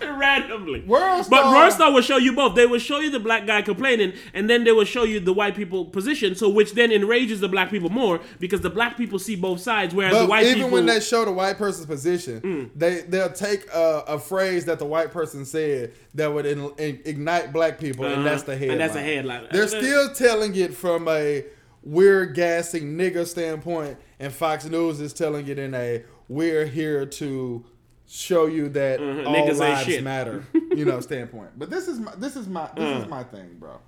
Randomly. 0.18 0.80
World 0.82 1.26
But 1.30 1.70
Star- 1.70 1.88
Warstar 1.88 1.94
will 1.94 2.02
show 2.02 2.16
you 2.16 2.32
both. 2.34 2.54
They 2.54 2.66
will 2.66 2.78
show 2.78 3.00
you 3.00 3.10
the 3.10 3.20
black 3.20 3.46
guy 3.46 3.62
complaining, 3.62 4.12
and 4.34 4.48
then 4.48 4.64
they 4.64 4.72
will 4.72 4.84
show 4.84 5.04
you 5.04 5.20
the 5.20 5.32
white 5.32 5.54
people 5.56 5.84
position, 5.84 6.34
so 6.34 6.48
which 6.48 6.72
then 6.74 6.90
enrages 6.92 7.40
the 7.40 7.48
black 7.48 7.70
people 7.70 7.90
more 7.90 8.20
because 8.38 8.60
the 8.60 8.70
black 8.70 8.96
people 8.96 9.18
see 9.18 9.36
both 9.36 9.60
sides, 9.60 9.94
whereas 9.94 10.16
the 10.18 10.26
white 10.26 10.44
even 10.46 10.56
people. 10.58 10.70
when 10.70 10.86
they 10.86 11.00
show 11.00 11.24
the 11.24 11.32
white 11.32 11.58
person's 11.58 11.86
position, 11.86 12.40
Mm. 12.40 12.70
they 12.76 13.00
they'll 13.02 13.32
take 13.32 13.66
a, 13.74 14.04
a 14.08 14.18
phrase 14.18 14.64
that 14.66 14.78
the 14.78 14.86
white 14.86 15.10
person 15.12 15.44
said 15.44 15.92
that 16.14 16.32
would 16.32 16.46
in, 16.46 16.70
in- 16.78 17.00
ignite 17.04 17.52
black 17.52 17.78
people, 17.78 18.04
Uh-huh. 18.04 18.14
and 18.14 18.26
that's 18.26 18.42
the 18.44 18.52
headline. 18.56 18.70
And 18.72 18.80
that's 18.80 18.96
a 18.96 19.00
headline. 19.02 19.46
They're 19.52 19.64
Uh, 19.64 19.66
still 19.66 20.14
telling 20.14 20.54
it 20.56 20.74
from 20.74 21.08
a 21.08 21.44
we're 21.82 22.26
gassing 22.26 22.96
nigga 22.98 23.26
standpoint, 23.26 23.96
and 24.20 24.32
Fox 24.32 24.64
News 24.66 25.00
is 25.00 25.12
telling 25.12 25.46
it 25.48 25.58
in 25.58 25.74
a 25.74 26.02
we're 26.28 26.66
here 26.66 27.06
to 27.06 27.64
show 28.08 28.46
you 28.46 28.68
that 28.70 29.00
Mhm, 29.00 29.26
all 29.26 29.34
niggas 29.34 29.58
lives 29.58 29.84
shit. 29.84 30.02
matter, 30.02 30.44
you 30.74 30.84
know, 30.84 30.98
standpoint. 31.00 31.50
But 31.58 31.70
this 31.70 31.86
is 31.88 32.00
my 32.00 32.14
this 32.16 32.36
is 32.36 32.48
my 32.48 32.68
this 32.74 32.96
Uh. 32.96 33.02
is 33.02 33.08
my 33.08 33.22
thing, 33.22 33.56
bro. 33.60 33.78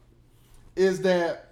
Is 0.77 1.01
that 1.03 1.47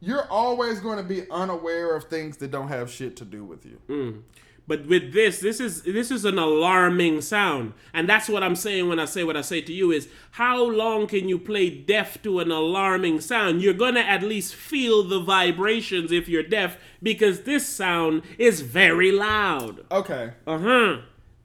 you're 0.00 0.26
always 0.30 0.80
going 0.80 0.98
to 0.98 1.04
be 1.04 1.22
unaware 1.30 1.94
of 1.96 2.04
things 2.04 2.36
that 2.38 2.50
don't 2.50 2.68
have 2.68 2.90
shit 2.90 3.16
to 3.16 3.24
do 3.24 3.42
with 3.44 3.64
you. 3.64 3.78
Mm. 3.88 4.20
But 4.66 4.86
with 4.86 5.12
this, 5.12 5.40
this 5.40 5.60
is 5.60 5.82
this 5.82 6.10
is 6.10 6.24
an 6.24 6.38
alarming 6.38 7.20
sound, 7.20 7.74
and 7.92 8.08
that's 8.08 8.28
what 8.30 8.42
I'm 8.42 8.56
saying 8.56 8.88
when 8.88 8.98
I 8.98 9.04
say 9.04 9.22
what 9.22 9.36
I 9.36 9.42
say 9.42 9.60
to 9.60 9.72
you 9.72 9.92
is 9.92 10.08
how 10.32 10.62
long 10.64 11.06
can 11.06 11.28
you 11.28 11.38
play 11.38 11.68
deaf 11.70 12.20
to 12.22 12.40
an 12.40 12.50
alarming 12.50 13.20
sound? 13.20 13.60
You're 13.62 13.74
gonna 13.74 14.00
at 14.00 14.22
least 14.22 14.54
feel 14.54 15.02
the 15.04 15.20
vibrations 15.20 16.10
if 16.12 16.28
you're 16.30 16.42
deaf 16.42 16.78
because 17.02 17.42
this 17.42 17.66
sound 17.66 18.22
is 18.38 18.62
very 18.62 19.12
loud. 19.12 19.84
Okay, 19.92 20.32
Uh 20.46 20.58
huh. 20.58 20.96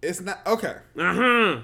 It's 0.02 0.22
not 0.22 0.40
okay. 0.46 0.76
Uh 0.98 1.14
huh. 1.14 1.60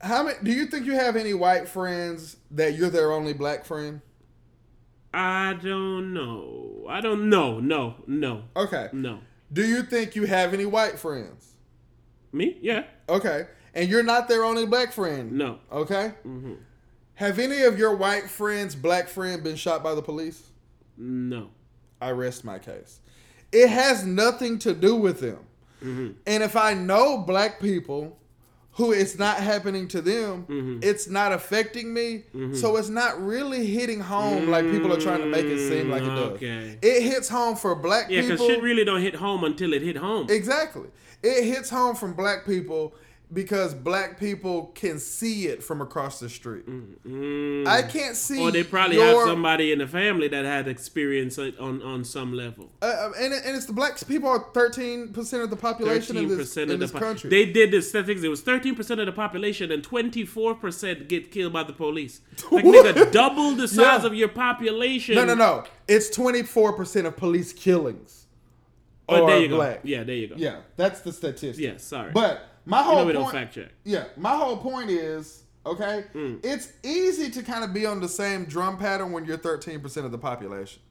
How 0.00 0.22
many? 0.22 0.38
Do 0.42 0.52
you 0.52 0.66
think 0.66 0.86
you 0.86 0.94
have 0.94 1.16
any 1.16 1.34
white 1.34 1.68
friends 1.68 2.36
that 2.50 2.74
you're 2.74 2.90
their 2.90 3.12
only 3.12 3.32
black 3.32 3.64
friend? 3.64 4.00
I 5.12 5.54
don't 5.62 6.12
know. 6.12 6.86
I 6.88 7.00
don't 7.00 7.28
know. 7.28 7.60
No. 7.60 7.96
No. 8.06 8.44
Okay. 8.56 8.88
No. 8.92 9.20
Do 9.52 9.66
you 9.66 9.82
think 9.82 10.14
you 10.14 10.26
have 10.26 10.52
any 10.52 10.66
white 10.66 10.98
friends? 10.98 11.54
Me? 12.32 12.58
Yeah. 12.60 12.84
Okay. 13.08 13.46
And 13.74 13.88
you're 13.88 14.02
not 14.02 14.28
their 14.28 14.44
only 14.44 14.66
black 14.66 14.92
friend? 14.92 15.32
No. 15.32 15.58
Okay. 15.72 16.12
Mm-hmm. 16.26 16.54
Have 17.14 17.38
any 17.38 17.62
of 17.62 17.78
your 17.78 17.96
white 17.96 18.30
friends, 18.30 18.74
black 18.74 19.08
friend, 19.08 19.42
been 19.42 19.56
shot 19.56 19.82
by 19.82 19.94
the 19.94 20.02
police? 20.02 20.50
No. 20.96 21.50
I 22.00 22.10
rest 22.10 22.44
my 22.44 22.58
case. 22.58 23.00
It 23.50 23.68
has 23.68 24.04
nothing 24.04 24.58
to 24.60 24.74
do 24.74 24.94
with 24.94 25.20
them. 25.20 25.38
Mm-hmm. 25.82 26.08
And 26.26 26.42
if 26.42 26.56
I 26.56 26.74
know 26.74 27.18
black 27.18 27.60
people 27.60 28.18
who 28.72 28.92
it's 28.92 29.18
not 29.18 29.38
happening 29.38 29.88
to 29.88 30.00
them, 30.00 30.44
Mm-hmm. 30.48 30.78
it's 30.82 31.08
not 31.08 31.32
affecting 31.32 31.92
me. 31.92 32.24
So 32.54 32.76
it's 32.76 32.88
not 32.88 33.20
really 33.20 33.66
hitting 33.66 33.98
home 34.00 34.48
like 34.48 34.70
people 34.70 34.92
are 34.92 35.00
trying 35.00 35.20
to 35.20 35.26
make 35.26 35.44
it 35.46 35.68
seem 35.68 35.90
like 35.90 36.02
it 36.02 36.06
does. 36.06 36.32
Okay. 36.34 36.78
It 36.80 37.02
hits 37.02 37.28
home 37.28 37.56
for 37.56 37.74
black 37.74 38.08
people. 38.08 38.22
Yeah, 38.24 38.30
because 38.30 38.46
shit 38.46 38.62
really 38.62 38.84
don't 38.84 39.00
hit 39.02 39.16
home 39.16 39.42
until 39.44 39.72
it 39.72 39.82
hit 39.82 39.96
home. 39.96 40.26
Exactly. 40.30 40.88
It 41.24 41.44
hits 41.44 41.70
home 41.70 41.96
from 41.96 42.12
black 42.14 42.46
people 42.46 42.94
because 43.32 43.74
black 43.74 44.18
people 44.18 44.66
can 44.74 44.98
see 44.98 45.48
it 45.48 45.62
from 45.62 45.82
across 45.82 46.18
the 46.18 46.28
street. 46.30 46.66
Mm, 46.66 46.96
mm. 47.06 47.66
I 47.66 47.82
can't 47.82 48.16
see. 48.16 48.40
Or 48.40 48.50
they 48.50 48.64
probably 48.64 48.96
your- 48.96 49.06
have 49.06 49.28
somebody 49.28 49.70
in 49.70 49.78
the 49.78 49.86
family 49.86 50.28
that 50.28 50.44
had 50.44 50.66
experience 50.66 51.36
it 51.36 51.58
on 51.58 51.82
on 51.82 52.04
some 52.04 52.32
level. 52.32 52.70
Uh, 52.80 52.86
uh 52.86 53.12
and, 53.18 53.34
and 53.34 53.56
it's 53.56 53.66
the 53.66 53.72
black 53.72 53.98
people 54.06 54.28
are 54.28 54.46
thirteen 54.54 55.12
percent 55.12 55.42
of 55.42 55.50
the 55.50 55.56
population 55.56 56.16
in 56.16 56.28
this, 56.28 56.56
in 56.56 56.64
of 56.64 56.68
the 56.70 56.76
this 56.78 56.90
po- 56.90 57.00
country. 57.00 57.28
They 57.30 57.46
did 57.46 57.70
the 57.70 57.82
statistics. 57.82 58.22
It 58.22 58.28
was 58.28 58.40
thirteen 58.40 58.74
percent 58.74 59.00
of 59.00 59.06
the 59.06 59.12
population, 59.12 59.70
and 59.70 59.84
twenty 59.84 60.24
four 60.24 60.54
percent 60.54 61.08
get 61.08 61.30
killed 61.30 61.52
by 61.52 61.64
the 61.64 61.74
police. 61.74 62.20
Like 62.50 62.64
nigga, 62.64 63.12
double 63.12 63.52
the 63.52 63.68
size 63.68 64.02
Yeah. 64.02 64.06
of 64.06 64.14
your 64.14 64.28
population. 64.28 65.16
no, 65.16 65.24
no, 65.24 65.34
no. 65.34 65.64
It's 65.86 66.08
twenty 66.08 66.42
four 66.42 66.72
percent 66.72 67.06
of 67.06 67.16
police 67.16 67.52
killings. 67.52 68.26
Oh, 69.10 69.14
but 69.14 69.22
are 69.22 69.26
there 69.30 69.40
you 69.40 69.48
go. 69.48 69.56
black. 69.56 69.80
Yeah, 69.84 70.04
there 70.04 70.16
you 70.16 70.28
go. 70.28 70.34
Yeah, 70.36 70.60
that's 70.76 71.00
the 71.00 71.12
statistic. 71.12 71.64
Yeah, 71.64 71.78
sorry. 71.78 72.12
But 72.12 72.42
my 72.68 72.78
you 72.78 72.84
whole 72.84 72.94
know 72.96 73.04
we 73.06 73.12
point, 73.12 73.24
don't 73.24 73.32
fact 73.32 73.54
check. 73.54 73.70
Yeah, 73.84 74.04
my 74.16 74.36
whole 74.36 74.56
point 74.56 74.90
is 74.90 75.42
okay. 75.66 76.04
Mm. 76.14 76.44
It's 76.44 76.72
easy 76.82 77.30
to 77.30 77.42
kind 77.42 77.64
of 77.64 77.72
be 77.74 77.84
on 77.86 78.00
the 78.00 78.08
same 78.08 78.44
drum 78.44 78.76
pattern 78.78 79.12
when 79.12 79.24
you're 79.24 79.36
13 79.38 79.80
percent 79.80 80.06
of 80.06 80.12
the 80.12 80.18
population. 80.18 80.82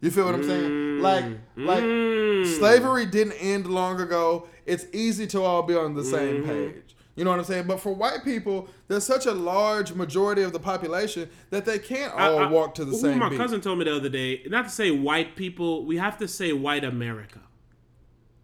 You 0.00 0.10
feel 0.10 0.26
what 0.26 0.34
I'm 0.34 0.44
saying? 0.44 1.00
Like, 1.00 1.24
like 1.56 1.82
Mm. 1.82 2.58
slavery 2.58 3.06
didn't 3.06 3.32
end 3.34 3.66
long 3.66 4.00
ago. 4.00 4.46
It's 4.66 4.84
easy 4.92 5.26
to 5.28 5.42
all 5.42 5.62
be 5.62 5.74
on 5.74 5.94
the 5.94 6.04
same 6.04 6.42
Mm-hmm. 6.42 6.48
page. 6.50 6.96
You 7.16 7.24
know 7.24 7.30
what 7.30 7.38
I'm 7.38 7.46
saying? 7.46 7.66
But 7.66 7.80
for 7.80 7.94
white 7.94 8.22
people, 8.24 8.68
there's 8.88 9.06
such 9.06 9.24
a 9.24 9.32
large 9.32 9.94
majority 9.94 10.42
of 10.42 10.52
the 10.52 10.60
population 10.60 11.30
that 11.48 11.64
they 11.64 11.78
can't 11.78 12.12
all 12.12 12.38
I- 12.40 12.42
I- 12.44 12.50
walk 12.50 12.74
to 12.74 12.84
the 12.84 12.92
same 12.94 13.18
My 13.20 13.30
beat. 13.30 13.38
cousin 13.38 13.62
told 13.62 13.78
me 13.78 13.86
the 13.86 13.96
other 13.96 14.10
day, 14.10 14.42
not 14.48 14.64
to 14.64 14.70
say 14.70 14.90
white 14.90 15.34
people, 15.34 15.86
we 15.86 15.96
have 15.96 16.18
to 16.18 16.28
say 16.28 16.52
white 16.52 16.84
America. 16.84 17.40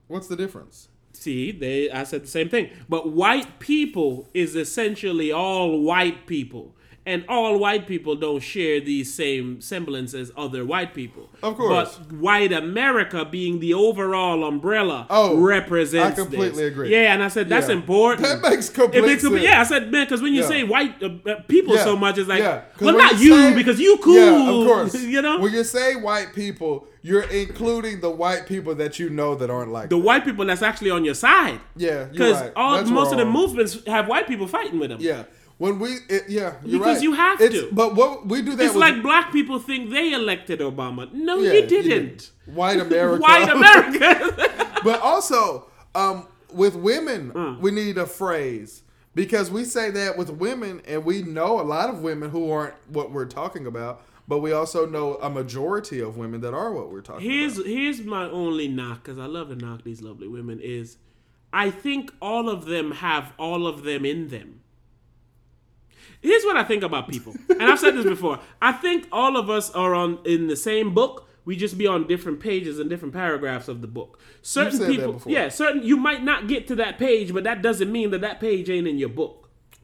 What's 0.08 0.26
the 0.26 0.36
difference? 0.36 0.88
See, 1.22 1.52
they 1.52 1.88
I 1.88 2.02
said 2.02 2.24
the 2.24 2.26
same 2.26 2.48
thing. 2.48 2.70
But 2.88 3.12
white 3.12 3.60
people 3.60 4.28
is 4.34 4.56
essentially 4.56 5.30
all 5.30 5.80
white 5.80 6.26
people. 6.26 6.74
And 7.04 7.24
all 7.28 7.58
white 7.58 7.88
people 7.88 8.14
don't 8.14 8.38
share 8.38 8.78
these 8.80 9.12
same 9.12 9.60
semblance 9.60 10.14
as 10.14 10.30
other 10.36 10.64
white 10.64 10.94
people. 10.94 11.28
Of 11.42 11.56
course. 11.56 11.98
But 11.98 12.12
white 12.12 12.52
America 12.52 13.24
being 13.24 13.58
the 13.58 13.74
overall 13.74 14.44
umbrella 14.44 15.08
Oh, 15.10 15.36
represents 15.40 16.16
I 16.16 16.22
completely 16.22 16.62
this. 16.62 16.72
agree. 16.72 16.90
Yeah, 16.92 17.12
and 17.12 17.20
I 17.20 17.26
said 17.26 17.48
that's 17.48 17.66
Yeah. 17.68 17.74
important. 17.74 18.22
That 18.28 18.48
makes 18.48 18.68
complete 18.68 19.00
it 19.02 19.06
makes 19.06 19.22
sense. 19.22 19.42
Yeah, 19.42 19.60
I 19.60 19.64
said, 19.64 19.90
man, 19.90 20.04
because 20.04 20.22
when 20.22 20.32
you 20.32 20.42
Yeah. 20.42 20.48
say 20.48 20.62
white 20.62 21.02
uh, 21.02 21.08
uh, 21.28 21.34
people 21.48 21.74
Yeah, 21.74 21.82
so 21.84 21.96
much, 21.96 22.18
it's 22.18 22.28
like, 22.28 22.40
well, 22.80 22.96
not 22.96 23.18
you, 23.18 23.34
say- 23.34 23.54
because 23.56 23.80
you 23.80 23.98
cool. 24.00 24.14
Yeah, 24.14 24.50
of 24.50 24.66
course. 24.66 25.02
you 25.02 25.22
know? 25.22 25.40
when 25.40 25.52
you 25.52 25.64
say 25.64 25.96
white 25.96 26.32
people, 26.36 26.86
you're 27.02 27.22
including 27.22 28.00
the 28.00 28.10
white 28.10 28.46
people 28.46 28.76
that 28.76 29.00
you 29.00 29.10
know 29.10 29.34
that 29.34 29.50
aren't 29.50 29.72
like. 29.72 29.88
the 29.90 29.98
white 29.98 30.24
people 30.24 30.44
that's 30.46 30.62
actually 30.62 30.90
on 30.90 31.04
your 31.04 31.14
side. 31.14 31.58
yeah, 31.76 32.04
Because 32.04 32.40
right. 32.40 32.52
all 32.54 32.76
That's 32.76 32.90
most 32.90 33.10
of 33.10 33.18
the 33.18 33.24
movements 33.24 33.78
have 33.88 34.06
white 34.06 34.28
people 34.28 34.46
fighting 34.46 34.78
with 34.78 34.90
them. 34.90 34.98
Yeah, 35.00 35.24
when 35.62 35.78
we, 35.78 35.90
it, 36.08 36.24
yeah, 36.28 36.54
you're 36.64 36.80
Because 36.80 36.96
right. 36.96 37.02
you 37.04 37.12
have 37.12 37.40
It's- 37.40 37.60
to. 37.60 37.68
But 37.72 37.94
what 37.94 38.26
we 38.26 38.42
do 38.42 38.56
that 38.56 38.64
It's 38.64 38.74
like 38.74 39.00
black 39.00 39.30
people 39.30 39.60
think 39.60 39.90
they 39.90 40.12
elected 40.12 40.58
Obama. 40.58 41.12
No, 41.12 41.38
yeah, 41.38 41.52
you 41.52 41.66
didn't. 41.68 42.32
White 42.46 42.80
America. 42.86 43.22
White 43.22 43.48
America. 43.48 44.80
but 44.84 45.00
also, 45.00 45.68
um, 45.94 46.26
with 46.52 46.74
women, 46.74 47.30
Mm. 47.32 47.60
we 47.60 47.70
need 47.70 47.96
a 47.96 48.06
phrase 48.06 48.82
because 49.14 49.52
we 49.52 49.62
say 49.64 49.90
that 49.92 50.18
with 50.18 50.30
women, 50.30 50.82
and 50.86 51.04
we 51.04 51.22
know 51.22 51.60
a 51.60 51.66
lot 51.76 51.88
of 51.90 52.00
women 52.02 52.30
who 52.30 52.50
aren't 52.50 52.74
what 52.88 53.12
we're 53.12 53.26
talking 53.26 53.64
about. 53.66 54.02
But 54.26 54.38
we 54.38 54.50
also 54.52 54.86
know 54.86 55.14
a 55.16 55.28
majority 55.30 56.00
of 56.00 56.16
women 56.16 56.40
that 56.40 56.54
are 56.54 56.72
what 56.72 56.90
we're 56.90 57.02
talking 57.02 57.28
here's 57.30 57.56
about. 57.58 57.66
here's 57.68 58.00
my 58.02 58.24
only 58.30 58.66
knock, 58.68 59.04
because 59.04 59.18
I 59.18 59.26
love 59.26 59.48
to 59.50 59.56
knock 59.56 59.84
these 59.84 60.00
lovely 60.02 60.26
women. 60.28 60.58
Is 60.60 60.96
I 61.52 61.70
think 61.70 62.12
all 62.20 62.48
of 62.48 62.64
them 62.64 62.90
have 62.92 63.32
all 63.38 63.66
of 63.68 63.82
them 63.84 64.04
in 64.04 64.28
them. 64.28 64.60
Here's 66.20 66.44
what 66.44 66.56
I 66.56 66.64
think 66.64 66.82
about 66.82 67.08
people, 67.08 67.34
and 67.48 67.62
I've 67.62 67.78
said 67.80 67.94
this 67.96 68.04
before. 68.06 68.38
I 68.60 68.72
think 68.72 69.06
all 69.12 69.36
of 69.36 69.50
us 69.50 69.70
are 69.70 69.94
on 69.94 70.18
in 70.24 70.46
the 70.46 70.56
same 70.56 70.94
book. 70.94 71.28
We 71.44 71.56
just 71.56 71.76
be 71.76 71.88
on 71.88 72.06
different 72.06 72.38
pages 72.38 72.78
and 72.78 72.88
different 72.88 73.12
paragraphs 73.12 73.66
of 73.66 73.80
the 73.80 73.88
book. 73.88 74.20
Certain 74.42 74.86
people, 74.86 75.20
yeah, 75.26 75.48
certain 75.48 75.82
you 75.82 75.96
might 75.96 76.22
not 76.22 76.46
get 76.46 76.68
to 76.68 76.76
that 76.76 76.98
page, 76.98 77.34
but 77.34 77.42
that 77.44 77.62
doesn't 77.62 77.90
mean 77.90 78.10
that 78.12 78.20
that 78.20 78.38
page 78.38 78.70
ain't 78.70 78.86
in 78.86 78.96
your 78.98 79.08
book. 79.08 79.38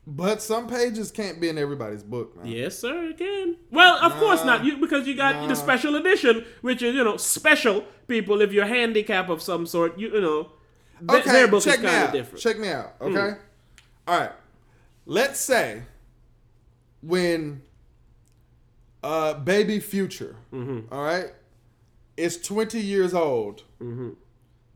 But 0.07 0.41
some 0.41 0.69
pages 0.69 1.11
can't 1.11 1.39
be 1.41 1.49
in 1.51 1.59
everybody's 1.59 2.03
book, 2.05 2.37
man. 2.37 2.47
Yes, 2.47 2.79
sir, 2.79 3.09
it 3.11 3.19
can. 3.19 3.57
Well, 3.71 3.99
of 4.03 4.13
course 4.15 4.43
not. 4.45 4.65
You 4.65 4.79
because 4.79 5.07
you 5.09 5.17
got 5.17 5.35
Nah. 5.35 5.47
the 5.49 5.55
special 5.57 5.97
edition, 5.97 6.47
which 6.63 6.81
is 6.81 6.95
you 6.95 7.03
know 7.05 7.17
special 7.17 7.85
people. 8.07 8.41
If 8.41 8.53
you're 8.53 8.65
handicap 8.67 9.29
of 9.29 9.43
some 9.43 9.67
sort, 9.67 9.99
you, 9.99 10.09
you 10.15 10.21
know, 10.21 10.53
th- 11.07 11.21
Okay, 11.23 11.33
their 11.33 11.49
book 11.49 11.63
check 11.63 11.81
is 11.81 11.85
kind 11.85 12.05
of 12.07 12.13
different. 12.13 12.41
Check 12.41 12.59
me 12.59 12.69
out. 12.69 12.95
Hmm. 13.01 13.17
Okay. 13.17 13.37
All 14.07 14.19
right. 14.21 14.33
Let's 15.05 15.41
say 15.41 15.83
when 17.03 17.63
uh 19.03 19.35
baby 19.35 19.79
future, 19.81 20.37
all 20.53 21.03
right, 21.03 21.33
is 22.17 22.37
twenty 22.41 22.81
years 22.81 23.15
old. 23.15 23.63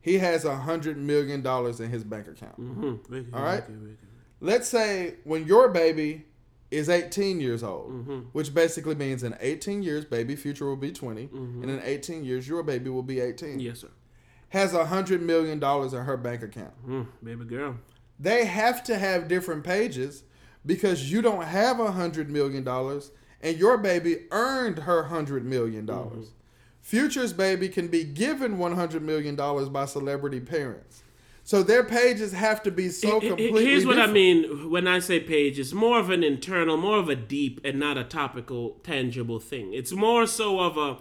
He 0.01 0.19
has 0.19 0.45
a 0.45 0.57
hundred 0.57 0.97
million 0.97 1.43
dollars 1.43 1.81
in 1.81 1.91
his 1.91 2.03
bank 2.05 2.27
account. 2.29 2.61
Mhm. 2.61 3.33
All 3.35 3.43
right. 3.43 3.65
Let's 4.41 4.69
say 4.69 5.15
when 5.25 5.47
your 5.47 5.69
baby 5.69 6.25
is 6.73 6.89
18 6.89 7.39
years 7.41 7.63
old, 7.63 7.93
which 8.33 8.53
basically 8.55 8.95
means 8.95 9.23
in 9.23 9.37
18 9.41 9.83
years, 9.83 10.05
baby 10.07 10.35
future 10.35 10.65
will 10.67 10.75
be 10.77 10.91
20, 10.91 11.29
and 11.33 11.71
in 11.71 11.81
18 11.85 12.25
years, 12.25 12.49
your 12.49 12.63
baby 12.63 12.89
will 12.91 13.03
be 13.03 13.21
18. 13.21 13.61
Yes, 13.61 13.81
sir. 13.81 13.91
Has 14.49 14.73
a 14.75 14.87
hundred 14.87 15.21
million 15.23 15.59
dollars 15.61 15.93
in 15.95 16.03
her 16.05 16.17
bank 16.17 16.43
account. 16.43 16.73
Mm, 16.89 17.07
baby 17.23 17.45
girl. 17.45 17.77
they 18.19 18.45
have 18.47 18.83
to 18.85 18.99
have 18.99 19.27
different 19.29 19.65
pages 19.65 20.25
because 20.65 21.11
you 21.11 21.23
don't 21.23 21.45
have 21.45 21.81
a 21.81 21.93
hundred 21.93 22.31
million 22.31 22.65
dollars 22.65 23.11
and 23.41 23.59
your 23.59 23.79
baby 23.79 24.27
earned 24.31 24.81
her 24.81 25.05
hundred 25.05 25.45
million 25.45 25.85
dollars. 25.85 26.29
Mm-hmm. 26.29 26.37
Future's 26.81 27.33
baby 27.33 27.69
can 27.69 27.89
be 27.89 28.05
given 28.05 28.59
one 28.59 28.75
hundred 28.75 29.03
million 29.03 29.37
dollars 29.37 29.69
by 29.69 29.85
celebrity 29.85 30.41
parents. 30.41 31.03
So 31.45 31.63
their 31.63 31.83
pages 31.83 32.33
have 32.33 32.63
to 32.63 32.71
be 32.71 32.89
so 32.89 33.21
completely. 33.21 33.65
Here's 33.65 33.85
what 33.85 33.99
I 33.99 34.07
mean 34.07 34.71
when 34.71 34.87
I 34.87 35.01
say 35.01 35.19
page. 35.19 35.59
It's 35.59 35.73
more 35.73 35.99
of 35.99 36.11
an 36.11 36.23
internal, 36.23 36.77
more 36.77 36.99
of 36.99 37.09
a 37.09 37.17
deep, 37.17 37.61
and 37.65 37.81
not 37.81 37.99
a 37.99 38.05
topical, 38.05 38.79
tangible 38.85 39.41
thing. 39.41 39.75
It's 39.75 39.93
more 39.93 40.27
so 40.27 40.61
of 40.61 40.77
a. 40.77 40.99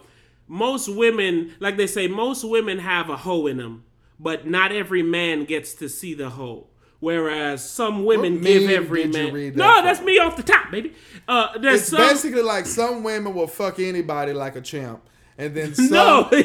Most 0.48 0.88
women, 0.88 1.54
like 1.60 1.76
they 1.76 1.86
say, 1.86 2.08
most 2.08 2.44
women 2.44 2.80
have 2.80 3.08
a 3.08 3.16
hoe 3.16 3.46
in 3.46 3.56
them, 3.56 3.84
but 4.18 4.46
not 4.46 4.72
every 4.72 5.02
man 5.02 5.44
gets 5.44 5.72
to 5.74 5.88
see 5.88 6.12
the 6.12 6.30
hoe. 6.30 6.66
Whereas 7.02 7.68
some 7.68 8.04
women 8.04 8.34
What 8.34 8.42
give 8.44 8.70
every 8.70 9.06
man. 9.08 9.32
that 9.34 9.56
no, 9.56 9.74
from? 9.74 9.84
that's 9.84 10.00
me 10.02 10.20
off 10.20 10.36
the 10.36 10.44
top, 10.44 10.70
baby. 10.70 10.94
Uh, 11.26 11.58
there's 11.58 11.80
It's 11.80 11.90
some. 11.90 11.98
basically 11.98 12.42
like 12.42 12.64
some 12.64 13.02
women 13.02 13.34
will 13.34 13.48
fuck 13.48 13.80
anybody 13.80 14.32
like 14.32 14.54
a 14.54 14.60
champ, 14.60 15.02
and 15.36 15.52
then 15.52 15.74
some. 15.74 15.90
no. 15.90 16.28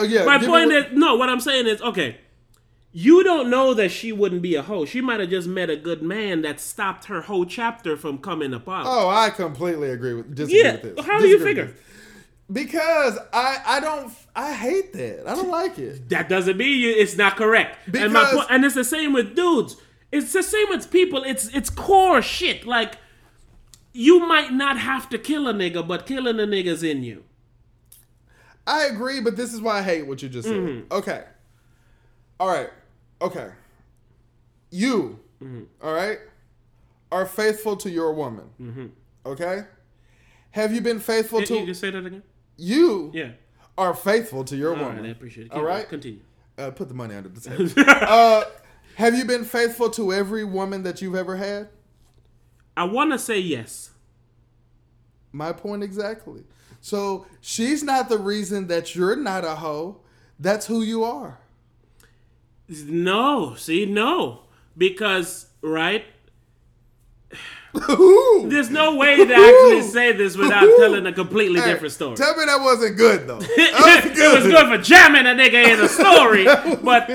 Oh, 0.00 0.02
yeah, 0.04 0.24
My 0.24 0.38
me 0.38 0.46
point 0.48 0.72
is 0.72 0.86
no. 0.92 1.14
What 1.16 1.28
I'm 1.28 1.40
saying 1.40 1.66
is 1.68 1.80
okay. 1.82 2.18
You 2.92 3.22
don't 3.22 3.50
know 3.50 3.74
that 3.74 3.90
she 3.90 4.10
wouldn't 4.12 4.42
be 4.42 4.54
a 4.56 4.62
hoe. 4.62 4.84
She 4.84 5.00
might 5.00 5.20
have 5.20 5.28
just 5.30 5.46
met 5.46 5.70
a 5.70 5.76
good 5.76 6.02
man 6.02 6.42
that 6.42 6.58
stopped 6.58 7.04
her 7.04 7.20
whole 7.22 7.44
chapter 7.44 7.96
from 7.96 8.18
coming 8.18 8.52
apart. 8.54 8.86
Oh, 8.88 9.08
I 9.08 9.30
completely 9.30 9.90
agree 9.90 10.14
with 10.14 10.34
disagree 10.34 10.60
Yeah, 10.62 10.72
with 10.82 10.96
this. 10.96 11.06
how 11.06 11.18
do 11.20 11.28
you 11.28 11.38
figure? 11.38 11.74
Because 12.50 13.18
I 13.32 13.58
I 13.66 13.80
don't 13.80 14.12
I 14.34 14.54
hate 14.54 14.92
that. 14.94 15.28
I 15.28 15.34
don't 15.34 15.50
like 15.50 15.78
it. 15.78 16.08
That 16.08 16.28
doesn't 16.28 16.56
mean 16.56 16.80
you, 16.80 16.90
it's 16.90 17.16
not 17.16 17.36
correct. 17.36 17.76
and 17.94 18.12
my 18.12 18.20
Because- 18.24 18.34
point, 18.34 18.46
and 18.50 18.64
it's 18.64 18.74
the 18.74 18.84
same 18.84 19.12
with 19.12 19.34
dudes. 19.36 19.76
It's 20.10 20.32
the 20.32 20.42
same 20.42 20.66
with 20.70 20.90
people. 20.90 21.22
It's 21.24 21.48
it's 21.48 21.68
core 21.68 22.22
shit. 22.22 22.66
Like 22.66 22.94
you 23.92 24.20
might 24.26 24.52
not 24.52 24.78
have 24.78 25.08
to 25.10 25.18
kill 25.18 25.46
a 25.48 25.52
nigga, 25.52 25.86
but 25.86 26.06
killing 26.06 26.38
a 26.40 26.44
nigga's 26.44 26.82
in 26.82 27.02
you. 27.02 27.24
I 28.66 28.84
agree, 28.84 29.20
but 29.20 29.36
this 29.36 29.52
is 29.52 29.60
why 29.60 29.78
I 29.78 29.82
hate 29.82 30.06
what 30.06 30.22
you 30.22 30.28
just 30.28 30.48
said. 30.48 30.56
Mm-hmm. 30.56 30.92
Okay. 30.92 31.24
All 32.40 32.48
right. 32.48 32.70
Okay. 33.20 33.50
You, 34.70 35.18
Mm-hmm. 35.42 35.62
all 35.82 35.92
right, 35.94 36.18
are 37.12 37.24
faithful 37.24 37.76
to 37.76 37.88
your 37.90 38.12
woman. 38.12 38.92
Okay? 39.24 39.62
Have 40.50 40.72
you 40.74 40.80
been 40.80 40.98
faithful 41.00 41.40
you 41.40 41.46
to 41.46 41.66
just 41.66 41.80
say 41.80 41.90
that 41.90 42.04
again? 42.04 42.22
You 42.58 43.10
Yeah. 43.14 43.30
are 43.78 43.94
faithful 43.94 44.44
to 44.44 44.56
your 44.56 44.74
All 44.76 44.80
woman. 44.84 44.98
right, 44.98 45.06
I 45.06 45.10
appreciate 45.12 45.46
it. 45.46 45.52
All 45.52 45.60
Keep- 45.60 45.66
right? 45.68 45.88
continue. 45.88 46.20
Uh, 46.58 46.70
put 46.72 46.88
the 46.88 46.94
money 46.94 47.14
under 47.14 47.28
the 47.30 47.40
table. 47.40 47.70
uh, 47.88 48.44
have 48.96 49.14
you 49.14 49.24
been 49.24 49.44
faithful 49.44 49.88
to 49.90 50.12
every 50.12 50.42
woman 50.44 50.82
that 50.82 51.00
you've 51.00 51.14
ever 51.14 51.36
had? 51.36 51.68
I 52.76 52.84
want 52.84 53.12
to 53.12 53.18
say 53.18 53.38
yes. 53.38 53.90
My 55.32 55.52
point 55.52 55.82
exactly. 55.84 56.42
So 56.80 57.26
she's 57.40 57.82
not 57.84 58.08
the 58.08 58.18
reason 58.18 58.66
that 58.68 58.94
you're 58.96 59.16
not 59.16 59.44
a 59.44 59.56
hoe. 59.56 60.00
That's 60.38 60.66
who 60.66 60.82
you 60.82 61.04
are. 61.04 61.38
No, 62.68 63.54
see, 63.54 63.86
no, 63.86 64.42
because 64.76 65.46
right. 65.62 66.04
There's 68.48 68.70
no 68.70 68.96
way 68.96 69.16
to 69.16 69.34
actually 69.34 69.82
say 69.82 70.12
this 70.12 70.36
without 70.36 70.64
telling 70.78 71.06
a 71.06 71.12
completely 71.12 71.60
Hey, 71.60 71.72
different 71.72 71.92
story. 71.94 72.16
Tell 72.16 72.36
me 72.36 72.44
that 72.44 72.60
wasn't 72.60 72.96
good 72.96 73.26
though. 73.26 73.38
That 73.78 74.04
it 74.06 74.34
was 74.34 74.44
good 74.44 74.66
for 74.68 74.82
jamming 74.82 75.26
a 75.26 75.34
nigga 75.34 75.72
in 75.72 75.80
a 75.80 75.88
story, 76.00 76.44
but 76.82 77.06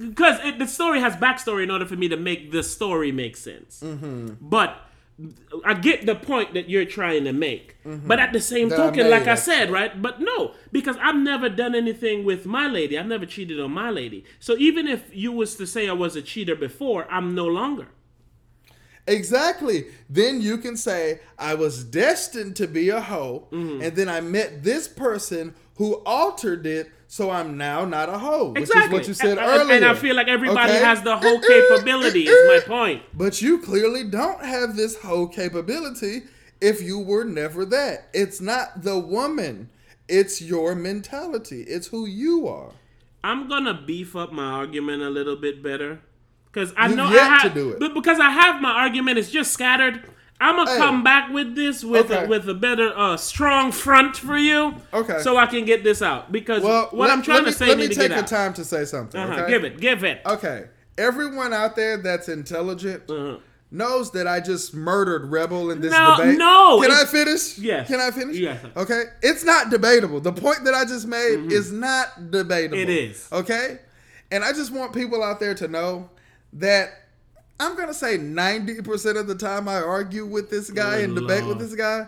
because 0.00 0.38
the 0.58 0.66
story 0.66 1.00
has 1.00 1.16
backstory 1.16 1.64
in 1.64 1.70
order 1.70 1.86
for 1.86 1.96
me 1.96 2.08
to 2.08 2.16
make 2.16 2.52
the 2.52 2.62
story 2.62 3.12
make 3.12 3.36
sense. 3.36 3.80
Mm-hmm. 3.84 4.34
But 4.40 4.76
I 5.64 5.74
get 5.74 6.06
the 6.06 6.14
point 6.14 6.54
that 6.54 6.70
you're 6.70 6.84
trying 6.84 7.24
to 7.24 7.32
make. 7.32 7.76
But 7.84 8.20
at 8.20 8.32
the 8.32 8.40
same 8.40 8.68
Mm-hmm. 8.68 8.76
That 8.76 8.76
token, 8.88 9.04
made, 9.04 9.10
like 9.10 9.26
I 9.26 9.34
said, 9.34 9.70
right? 9.70 10.00
But 10.00 10.20
no, 10.20 10.52
because 10.72 10.96
I've 11.00 11.16
never 11.16 11.48
done 11.48 11.74
anything 11.74 12.24
with 12.24 12.44
my 12.44 12.66
lady. 12.68 12.98
I've 12.98 13.06
never 13.06 13.24
cheated 13.24 13.58
on 13.60 13.72
my 13.72 13.90
lady. 13.90 14.24
So 14.38 14.56
even 14.58 14.86
if 14.86 15.04
you 15.14 15.32
was 15.32 15.56
to 15.56 15.66
say 15.66 15.88
I 15.88 15.92
was 15.92 16.14
a 16.14 16.22
cheater 16.22 16.54
before, 16.54 17.10
I'm 17.10 17.34
no 17.34 17.46
longer. 17.46 17.88
Exactly. 19.08 19.86
Then 20.08 20.40
you 20.40 20.58
can 20.58 20.76
say, 20.76 21.20
I 21.38 21.54
was 21.54 21.82
destined 21.84 22.56
to 22.56 22.66
be 22.68 22.88
a 22.90 23.00
hoe, 23.00 23.48
Mm-hmm. 23.50 23.82
and 23.82 23.96
then 23.96 24.08
I 24.08 24.20
met 24.20 24.62
this 24.62 24.86
person 24.88 25.54
who 25.76 25.94
altered 26.06 26.66
it, 26.66 26.90
so 27.06 27.30
I'm 27.30 27.56
now 27.56 27.84
not 27.84 28.08
a 28.08 28.18
hoe. 28.18 28.50
Which 28.50 28.62
Exactly. 28.62 28.84
is 28.86 28.92
what 28.92 29.08
you 29.08 29.14
said 29.14 29.38
and, 29.38 29.46
earlier. 29.46 29.76
And 29.76 29.84
I 29.84 29.94
feel 29.94 30.14
like 30.16 30.28
everybody 30.28 30.72
Okay? 30.72 30.82
has 30.84 31.02
the 31.02 31.16
whole 31.16 31.40
capability, 31.40 32.26
is 32.28 32.48
my 32.48 32.60
point. 32.66 33.02
But 33.14 33.40
you 33.40 33.58
clearly 33.60 34.04
don't 34.04 34.44
have 34.44 34.76
this 34.76 34.96
hoe 34.96 35.26
capability 35.28 36.22
if 36.60 36.82
you 36.82 36.98
were 36.98 37.24
never 37.24 37.64
that. 37.66 38.08
It's 38.12 38.40
not 38.40 38.82
the 38.82 38.98
woman, 38.98 39.70
it's 40.08 40.42
your 40.42 40.74
mentality, 40.74 41.62
it's 41.62 41.86
who 41.88 42.06
you 42.06 42.46
are. 42.48 42.72
I'm 43.24 43.48
gonna 43.48 43.74
beef 43.86 44.14
up 44.16 44.32
my 44.32 44.44
argument 44.50 45.02
a 45.02 45.10
little 45.10 45.36
bit 45.36 45.62
better 45.62 46.00
because 46.58 46.74
I 46.76 46.88
You've 46.88 46.96
know 46.96 47.04
I 47.06 47.12
have, 47.12 47.42
to 47.42 47.50
do 47.50 47.70
it. 47.70 47.78
but 47.80 47.94
because 47.94 48.18
I 48.18 48.30
have 48.30 48.60
my 48.60 48.70
argument, 48.70 49.18
it's 49.18 49.30
just 49.30 49.52
scattered. 49.52 50.02
I'm 50.40 50.56
gonna 50.56 50.70
Hey. 50.70 50.78
come 50.78 51.02
back 51.02 51.32
with 51.32 51.54
this 51.56 51.82
with 51.84 52.10
Okay. 52.10 52.24
a, 52.24 52.28
with 52.28 52.48
a 52.48 52.54
better 52.54 52.92
uh, 52.96 53.16
strong 53.16 53.72
front 53.72 54.16
for 54.16 54.36
you, 54.36 54.74
Okay. 54.94 55.18
so 55.20 55.36
I 55.36 55.46
can 55.46 55.64
get 55.64 55.82
this 55.84 56.00
out 56.02 56.30
because 56.30 56.62
Well, 56.62 56.88
what 56.92 57.08
let, 57.08 57.10
I'm 57.10 57.22
trying 57.22 57.44
me, 57.44 57.50
to 57.50 57.56
say 57.56 57.66
let 57.68 57.78
me 57.78 57.88
to 57.88 57.94
take 57.94 58.08
get 58.08 58.14
the 58.14 58.22
out. 58.22 58.26
time 58.26 58.54
to 58.54 58.64
say 58.64 58.84
something. 58.84 59.20
Uh-huh. 59.20 59.32
Okay? 59.42 59.50
Give 59.50 59.64
it, 59.64 59.80
give 59.80 60.04
it. 60.04 60.20
Okay. 60.26 60.66
Everyone 60.96 61.52
out 61.52 61.74
there 61.76 61.96
that's 61.96 62.28
intelligent 62.28 63.02
Uh-huh. 63.08 63.38
knows 63.72 64.12
that 64.12 64.26
I 64.28 64.38
just 64.40 64.74
murdered 64.74 65.30
Rebel 65.30 65.70
in 65.72 65.80
this 65.80 65.90
No, 65.92 66.16
debate. 66.16 66.38
no, 66.38 66.80
Can 66.82 66.90
I 66.92 67.04
finish? 67.04 67.58
Yes. 67.58 67.88
Can 67.88 67.98
I 68.00 68.10
finish? 68.12 68.36
Yes. 68.36 68.64
Okay. 68.76 69.04
It's 69.22 69.44
not 69.44 69.70
debatable. 69.70 70.20
The 70.20 70.32
point 70.32 70.64
that 70.64 70.74
I 70.74 70.84
just 70.84 71.06
made 71.08 71.50
is 71.52 71.72
not 71.72 72.30
debatable. 72.30 72.76
Mm-hmm. 72.78 72.90
It 72.90 73.10
is. 73.10 73.28
Okay. 73.32 73.78
And 74.30 74.44
I 74.44 74.52
just 74.52 74.70
want 74.72 74.92
people 74.92 75.22
out 75.24 75.40
there 75.40 75.54
to 75.54 75.66
know 75.68 76.10
that 76.54 76.90
I'm 77.60 77.76
gonna 77.76 77.94
say 77.94 78.16
90% 78.18 79.16
of 79.18 79.26
the 79.26 79.34
time 79.34 79.68
I 79.68 79.76
argue 79.82 80.24
with 80.26 80.48
this 80.50 80.70
guy 80.70 81.00
Oh, 81.00 81.04
and 81.04 81.14
debate 81.14 81.44
with 81.44 81.58
this 81.58 81.74
guy. 81.74 82.06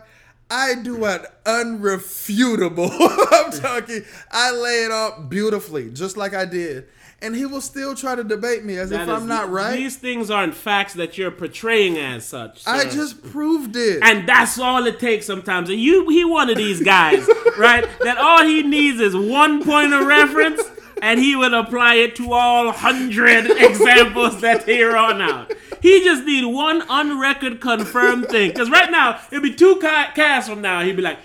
I 0.53 0.75
do 0.75 1.05
an 1.05 1.27
unrefutable. 1.45 2.91
I'm 3.33 3.51
talking. 3.53 4.03
I 4.31 4.51
lay 4.53 4.85
it 4.85 4.91
out 4.91 5.29
beautifully, 5.31 5.91
just 5.91 6.17
like 6.17 6.35
I 6.35 6.45
did, 6.45 6.87
and 7.23 7.37
he 7.37 7.47
will 7.47 7.61
still 7.61 7.95
try 7.95 8.15
to 8.15 8.25
debate 8.25 8.65
me 8.65 8.77
as 8.77 8.91
That 8.91 9.03
if 9.03 9.09
is- 9.09 9.23
I'm 9.23 9.29
not 9.29 9.51
right. 9.51 9.77
These 9.77 9.97
things 9.97 10.31
aren't 10.31 10.55
facts 10.55 10.95
that 10.95 11.17
you're 11.19 11.31
portraying 11.31 11.99
as 11.99 12.27
such. 12.27 12.67
I 12.67 12.85
just 12.89 13.23
proved 13.31 13.77
it. 13.77 14.03
And 14.03 14.29
that's 14.29 14.59
all 14.59 14.85
it 14.87 14.99
takes 14.99 15.27
sometimes. 15.27 15.69
And 15.71 15.79
you, 15.81 16.09
he 16.09 16.25
one 16.25 16.51
of 16.51 16.57
these 16.57 16.83
guys, 16.83 17.29
right? 17.59 17.87
That 18.01 18.19
all 18.19 18.45
he 18.45 18.63
needs 18.63 19.01
is 19.01 19.15
one 19.15 19.63
point 19.65 19.93
of 19.93 20.07
reference, 20.07 20.63
and 21.03 21.21
he 21.21 21.37
would 21.37 21.55
apply 21.55 21.95
it 21.97 22.17
to 22.17 22.33
all 22.33 22.73
hundred 22.73 23.51
examples 23.51 24.41
that 24.41 24.65
here 24.65 24.97
on 24.97 25.21
out. 25.21 25.53
He 25.83 26.03
just 26.05 26.25
need 26.25 26.45
one 26.45 26.83
on 26.83 27.19
record 27.19 27.61
confirmed 27.61 28.29
thing. 28.29 28.51
Because 28.51 28.71
right 28.71 28.91
now 28.91 29.21
it'd 29.31 29.43
be 29.43 29.55
two 29.55 29.77
ca- 29.77 30.13
casts 30.15 30.49
from 30.49 30.61
now. 30.61 30.83
He'd 30.83 30.97
be 30.97 31.03
like. 31.03 31.19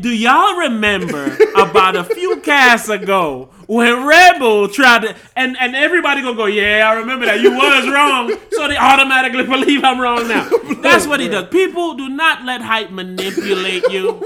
Do 0.00 0.08
y'all 0.08 0.56
remember 0.56 1.36
about 1.54 1.96
a 1.96 2.04
few 2.04 2.40
casts 2.40 2.88
ago 2.88 3.50
when 3.66 4.06
Rebel 4.06 4.68
tried 4.68 5.02
to 5.02 5.16
and 5.34 5.56
and 5.58 5.74
everybody 5.74 6.22
gonna 6.22 6.36
go, 6.36 6.46
yeah, 6.46 6.88
I 6.88 6.94
remember 6.94 7.26
that 7.26 7.40
you 7.40 7.52
was 7.52 7.88
wrong, 7.92 8.32
so 8.52 8.68
they 8.68 8.76
automatically 8.76 9.44
believe 9.46 9.84
I'm 9.84 10.00
wrong 10.00 10.28
now. 10.28 10.48
That's 10.82 11.06
what 11.06 11.20
he 11.20 11.28
does. 11.28 11.48
People 11.48 11.94
do 11.94 12.08
not 12.08 12.44
let 12.44 12.62
hype 12.62 12.90
manipulate 12.90 13.84
you. 13.90 14.20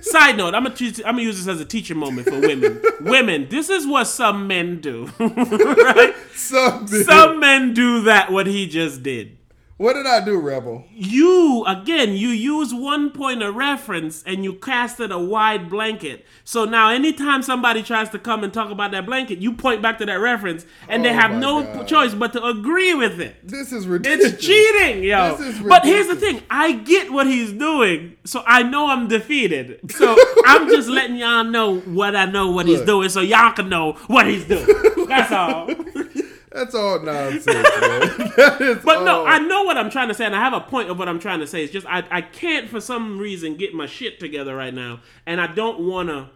Side 0.00 0.36
note, 0.36 0.54
I'm 0.54 0.64
gonna 0.64 0.74
teach, 0.74 0.98
I'm 1.00 1.12
gonna 1.14 1.22
use 1.22 1.38
this 1.38 1.48
as 1.48 1.60
a 1.60 1.64
teaching 1.64 1.98
moment 1.98 2.28
for 2.28 2.40
women. 2.40 2.80
women, 3.00 3.48
this 3.48 3.68
is 3.68 3.86
what 3.86 4.04
some 4.04 4.46
men 4.46 4.80
do. 4.80 5.10
right? 5.18 6.14
Something. 6.34 7.02
Some 7.02 7.40
men 7.40 7.74
do 7.74 8.02
that 8.02 8.30
what 8.32 8.46
he 8.46 8.66
just 8.66 9.02
did. 9.02 9.37
What 9.78 9.94
did 9.94 10.06
I 10.06 10.24
do, 10.24 10.38
Rebel? 10.38 10.84
You 10.92 11.64
again, 11.66 12.12
you 12.14 12.28
use 12.28 12.74
one 12.74 13.10
point 13.10 13.42
of 13.42 13.54
reference 13.54 14.22
and 14.24 14.44
you 14.44 14.54
casted 14.54 15.10
a 15.12 15.18
wide 15.18 15.70
blanket. 15.70 16.26
So 16.44 16.64
now, 16.64 16.90
anytime 16.90 17.42
somebody 17.42 17.82
tries 17.82 18.10
to 18.10 18.18
come 18.18 18.42
and 18.44 18.52
talk 18.52 18.70
about 18.70 18.90
that 18.90 19.06
blanket, 19.06 19.38
you 19.38 19.52
point 19.54 19.80
back 19.80 19.98
to 19.98 20.06
that 20.06 20.14
reference, 20.20 20.66
and 20.88 21.04
they 21.04 21.10
Oh 21.10 21.14
have 21.14 21.30
no 21.32 21.62
God. 21.62 21.86
choice 21.88 22.12
but 22.14 22.32
to 22.34 22.44
agree 22.44 22.92
with 22.94 23.20
it. 23.20 23.36
This 23.46 23.72
is 23.72 23.86
ridiculous. 23.86 24.34
It's 24.34 24.44
cheating, 24.44 25.04
yo. 25.04 25.36
This 25.36 25.56
is 25.56 25.60
But 25.60 25.84
here's 25.84 26.08
the 26.08 26.16
thing: 26.16 26.42
I 26.50 26.72
get 26.72 27.12
what 27.12 27.26
he's 27.26 27.52
doing, 27.52 28.16
so 28.24 28.42
I 28.46 28.62
know 28.64 28.88
I'm 28.88 29.08
defeated. 29.08 29.90
So 29.92 30.16
I'm 30.46 30.68
just 30.68 30.88
letting 30.88 31.16
y'all 31.16 31.44
know 31.44 31.78
what 31.80 32.16
I 32.16 32.24
know 32.24 32.50
what 32.50 32.66
he's 32.66 32.80
doing, 32.82 33.08
so 33.10 33.20
y'all 33.20 33.52
can 33.52 33.68
know 33.68 33.92
what 34.08 34.26
he's 34.26 34.44
doing. 34.44 34.66
That's 35.06 35.32
all. 35.32 35.70
That's 36.52 36.74
all 36.74 37.00
nonsense, 37.00 37.46
man. 37.46 38.32
that 38.36 38.58
is 38.60 38.84
But 38.84 39.04
no, 39.04 39.26
I 39.26 39.38
know 39.38 39.64
what 39.64 39.76
I'm 39.76 39.90
trying 39.90 40.08
to 40.08 40.14
say, 40.14 40.24
and 40.24 40.34
I 40.34 40.40
have 40.40 40.54
a 40.54 40.60
point 40.60 40.90
of 40.90 40.98
what 40.98 41.08
I'm 41.08 41.18
trying 41.18 41.40
to 41.40 41.46
say. 41.46 41.62
It's 41.62 41.72
just 41.72 41.86
I, 41.86 42.04
I 42.10 42.22
can't 42.22 42.68
for 42.68 42.80
some 42.80 43.18
reason 43.18 43.56
get 43.56 43.74
my 43.74 43.86
shit 43.86 44.18
together 44.18 44.56
right 44.56 44.72
now, 44.72 45.00
and 45.26 45.40
I 45.40 45.46
don't 45.46 45.80
want 45.80 46.08
to, 46.08 46.28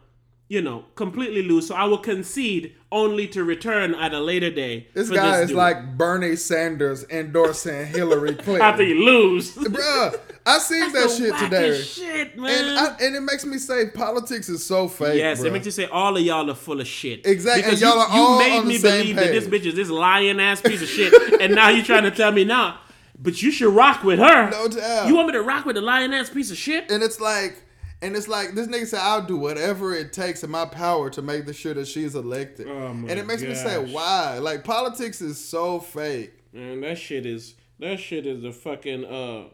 you 0.52 0.60
know, 0.60 0.84
completely 0.96 1.42
lose. 1.42 1.66
So 1.66 1.74
I 1.74 1.84
will 1.84 1.96
concede 1.96 2.74
only 2.90 3.26
to 3.28 3.42
return 3.42 3.94
at 3.94 4.12
a 4.12 4.20
later 4.20 4.50
day. 4.50 4.86
This 4.92 5.08
guy 5.08 5.40
is 5.40 5.48
dude. 5.48 5.56
like 5.56 5.96
Bernie 5.96 6.36
Sanders 6.36 7.06
endorsing 7.08 7.86
Hillary 7.86 8.34
Clinton. 8.44 8.60
after 8.60 8.82
you 8.82 9.02
lose. 9.02 9.54
Bruh, 9.56 10.20
I 10.44 10.58
seen 10.58 10.80
that 10.80 10.92
That's 10.92 11.18
the 11.18 11.24
shit 11.24 11.38
today. 11.38 11.80
Shit, 11.80 12.38
man. 12.38 12.68
And, 12.68 12.78
I, 12.78 12.96
and 13.00 13.16
it 13.16 13.22
makes 13.22 13.46
me 13.46 13.56
say 13.56 13.88
politics 13.88 14.50
is 14.50 14.62
so 14.62 14.88
fake. 14.88 15.16
Yes, 15.16 15.40
bruh. 15.40 15.46
it 15.46 15.52
makes 15.54 15.64
you 15.64 15.72
say 15.72 15.86
all 15.86 16.18
of 16.18 16.22
y'all 16.22 16.50
are 16.50 16.54
full 16.54 16.82
of 16.82 16.86
shit. 16.86 17.24
Exactly, 17.24 17.62
Because 17.62 17.80
y'all 17.80 17.94
you, 17.94 18.00
are 18.02 18.14
you 18.14 18.22
all 18.22 18.38
made 18.38 18.58
on 18.58 18.64
the 18.66 18.68
me 18.68 18.76
same 18.76 19.00
believe 19.00 19.16
that 19.16 19.32
this 19.32 19.46
bitch 19.46 19.64
is 19.64 19.74
this 19.74 19.88
lying 19.88 20.38
ass 20.38 20.60
piece 20.60 20.82
of 20.82 20.88
shit, 20.88 21.14
and 21.40 21.54
now 21.54 21.70
you're 21.70 21.82
trying 21.82 22.02
to 22.04 22.10
tell 22.10 22.30
me 22.30 22.44
now, 22.44 22.78
but 23.18 23.40
you 23.40 23.50
should 23.50 23.72
rock 23.74 24.04
with 24.04 24.18
her. 24.18 24.50
No 24.50 24.68
doubt. 24.68 25.08
You 25.08 25.16
want 25.16 25.28
me 25.28 25.32
to 25.32 25.42
rock 25.42 25.64
with 25.64 25.76
the 25.76 25.82
lying 25.82 26.12
ass 26.12 26.28
piece 26.28 26.50
of 26.50 26.58
shit? 26.58 26.90
and 26.90 27.02
it's 27.02 27.20
like, 27.22 27.62
and 28.02 28.14
it's 28.16 28.28
like 28.28 28.54
this 28.54 28.66
nigga 28.66 28.86
said, 28.86 29.00
"I'll 29.00 29.22
do 29.24 29.36
whatever 29.36 29.94
it 29.94 30.12
takes 30.12 30.42
in 30.44 30.50
my 30.50 30.64
power 30.66 31.08
to 31.10 31.22
make 31.22 31.46
the 31.46 31.52
sure 31.54 31.72
that 31.74 31.86
she's 31.88 32.14
elected." 32.14 32.66
Oh 32.68 32.88
and 32.88 33.10
it 33.10 33.26
makes 33.26 33.42
me 33.42 33.54
say, 33.54 33.78
"Why? 33.78 34.38
Like 34.38 34.64
politics 34.64 35.20
is 35.22 35.42
so 35.42 35.78
fake." 35.80 36.32
Man, 36.52 36.80
that 36.82 36.98
shit 36.98 37.24
is 37.24 37.54
that 37.78 37.98
shit 38.00 38.26
is 38.26 38.42
the 38.42 38.52
fucking 38.52 39.04
uh 39.04 39.44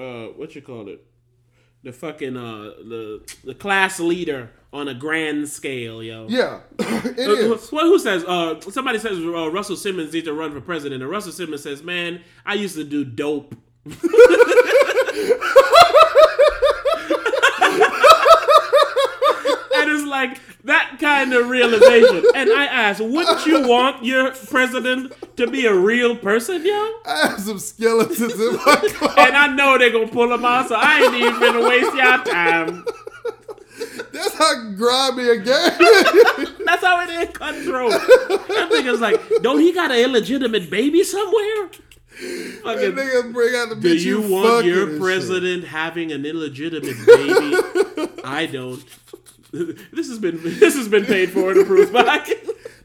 uh 0.00 0.26
what 0.36 0.54
you 0.54 0.62
call 0.62 0.88
it? 0.88 1.04
The 1.82 1.92
fucking 1.92 2.36
uh 2.36 2.62
the 2.88 3.28
the 3.44 3.54
class 3.54 3.98
leader 4.00 4.50
on 4.72 4.86
a 4.88 4.94
grand 4.94 5.48
scale, 5.48 6.02
yo. 6.02 6.26
Yeah, 6.28 6.60
it 6.78 6.86
Uh, 7.18 7.24
who- 7.36 7.54
is. 7.54 7.70
What, 7.72 7.84
who 7.84 7.98
says? 7.98 8.22
Uh, 8.24 8.60
somebody 8.60 8.98
says 9.00 9.18
uh, 9.18 9.50
Russell 9.50 9.76
Simmons 9.76 10.12
needs 10.12 10.26
to 10.26 10.32
run 10.32 10.52
for 10.52 10.60
president, 10.60 11.02
and 11.02 11.10
Russell 11.10 11.32
Simmons 11.32 11.62
says, 11.62 11.82
"Man, 11.82 12.20
I 12.46 12.54
used 12.54 12.76
to 12.76 12.84
do 12.84 13.04
dope." 13.04 13.54
and 19.74 19.90
it's 19.90 20.06
like 20.06 20.38
that 20.64 20.98
kind 21.00 21.32
of 21.32 21.48
realization. 21.48 22.24
And 22.34 22.52
I 22.52 22.66
ask, 22.66 23.00
wouldn't 23.00 23.46
you 23.46 23.66
want 23.66 24.04
your 24.04 24.32
president 24.32 25.12
to 25.36 25.46
be 25.46 25.66
a 25.66 25.74
real 25.74 26.16
person, 26.16 26.64
yo? 26.64 26.72
I 27.06 27.28
have 27.30 27.40
some 27.40 27.58
skeletons 27.58 28.34
in 28.34 28.56
my 28.56 28.60
closet. 28.92 29.18
And 29.18 29.36
I 29.36 29.46
know 29.54 29.78
they're 29.78 29.90
gonna 29.90 30.08
pull 30.08 30.28
them 30.28 30.44
out, 30.44 30.68
so 30.68 30.74
I 30.76 31.02
ain't 31.02 31.14
even 31.14 31.40
gonna 31.40 31.68
waste 31.68 31.94
y'all 31.94 32.22
time. 32.24 32.84
That's 34.12 34.34
how 34.34 34.72
grimy 34.76 35.28
a 35.28 35.36
game. 35.36 35.46
That's 36.66 36.84
how 36.84 37.00
it 37.02 37.10
is 37.10 37.30
cutthroat. 37.34 37.92
That 37.92 38.68
nigga's 38.72 39.00
like, 39.00 39.20
don't 39.40 39.60
he 39.60 39.72
got 39.72 39.90
an 39.90 39.98
illegitimate 39.98 40.68
baby 40.70 41.02
somewhere? 41.04 41.70
Fucking, 42.20 42.92
nigga 42.92 43.32
bring 43.32 43.54
out 43.56 43.70
the 43.70 43.76
do 43.76 43.94
bitch 43.94 44.00
you 44.00 44.22
you 44.22 44.30
want 44.32 44.66
your 44.66 44.82
and 44.84 44.92
shit. 44.92 45.00
president 45.00 45.64
having 45.64 46.12
an 46.12 46.24
illegitimate 46.26 46.96
baby? 47.06 48.10
I 48.24 48.46
don't. 48.46 48.82
This 49.52 50.08
has 50.08 50.20
been 50.20 50.38
this 50.44 50.76
has 50.76 50.86
been 50.88 51.04
paid 51.04 51.30
for 51.30 51.50
and 51.50 51.60
approved 51.62 51.92
by. 51.92 52.24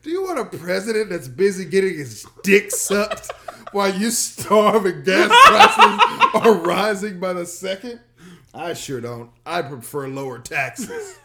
Do 0.01 0.09
you 0.09 0.23
want 0.23 0.39
a 0.39 0.57
president 0.57 1.11
that's 1.11 1.27
busy 1.27 1.63
getting 1.63 1.95
his 1.95 2.25
dick 2.41 2.71
sucked 2.71 3.31
while 3.71 3.93
you 3.93 4.09
starve 4.09 4.88
and 4.88 5.05
gas 5.05 5.29
prices 5.45 6.43
are 6.43 6.53
rising 6.55 7.19
by 7.19 7.33
the 7.33 7.45
second? 7.45 7.99
I 8.51 8.73
sure 8.73 8.99
don't. 8.99 9.29
I 9.45 9.61
prefer 9.61 10.07
lower 10.07 10.39
taxes. 10.39 11.19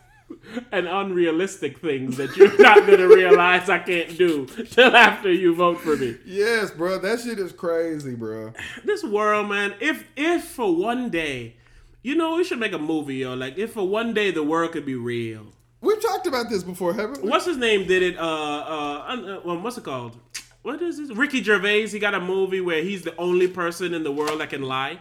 And 0.73 0.87
unrealistic 0.87 1.79
things 1.79 2.17
that 2.17 2.37
you're 2.37 2.61
not 2.61 2.87
gonna 2.87 3.09
realize 3.09 3.69
I 3.69 3.79
can't 3.79 4.17
do 4.17 4.47
till 4.47 4.95
after 4.95 5.33
you 5.33 5.55
vote 5.55 5.81
for 5.81 5.97
me. 5.97 6.17
Yes, 6.25 6.71
bro. 6.71 6.99
That 6.99 7.21
shit 7.21 7.39
is 7.39 7.53
crazy, 7.53 8.15
bro. 8.15 8.53
This 8.85 9.05
world, 9.05 9.49
man. 9.49 9.75
If 9.81 10.09
if 10.17 10.45
for 10.45 10.75
one 10.75 11.11
day, 11.11 11.57
you 12.03 12.15
know, 12.15 12.37
we 12.37 12.45
should 12.45 12.59
make 12.59 12.73
a 12.73 12.79
movie, 12.79 13.17
yo. 13.17 13.35
Like 13.35 13.59
if 13.59 13.73
for 13.73 13.87
one 13.87 14.15
day 14.15 14.31
the 14.31 14.43
world 14.43 14.73
could 14.73 14.87
be 14.87 14.95
real. 14.95 15.47
We've 15.81 16.01
talked 16.01 16.27
about 16.27 16.51
this 16.51 16.63
before, 16.63 16.93
haven't 16.93 17.23
we? 17.23 17.31
What's 17.31 17.47
his 17.47 17.57
name 17.57 17.87
did 17.87 18.03
it? 18.03 18.19
Uh, 18.19 18.23
uh, 18.23 19.05
uh 19.09 19.41
well, 19.45 19.61
what's 19.61 19.79
it 19.79 19.85
called? 19.85 20.17
What 20.63 20.83
is 20.83 20.99
this? 20.99 21.17
Ricky 21.17 21.43
Gervais. 21.43 21.89
He 21.89 21.99
got 21.99 22.15
a 22.15 22.21
movie 22.21 22.61
where 22.61 22.83
he's 22.83 23.03
the 23.03 23.17
only 23.17 23.49
person 23.49 23.95
in 23.95 24.03
the 24.03 24.13
world 24.13 24.41
that 24.41 24.51
can 24.51 24.63
lie. 24.63 24.99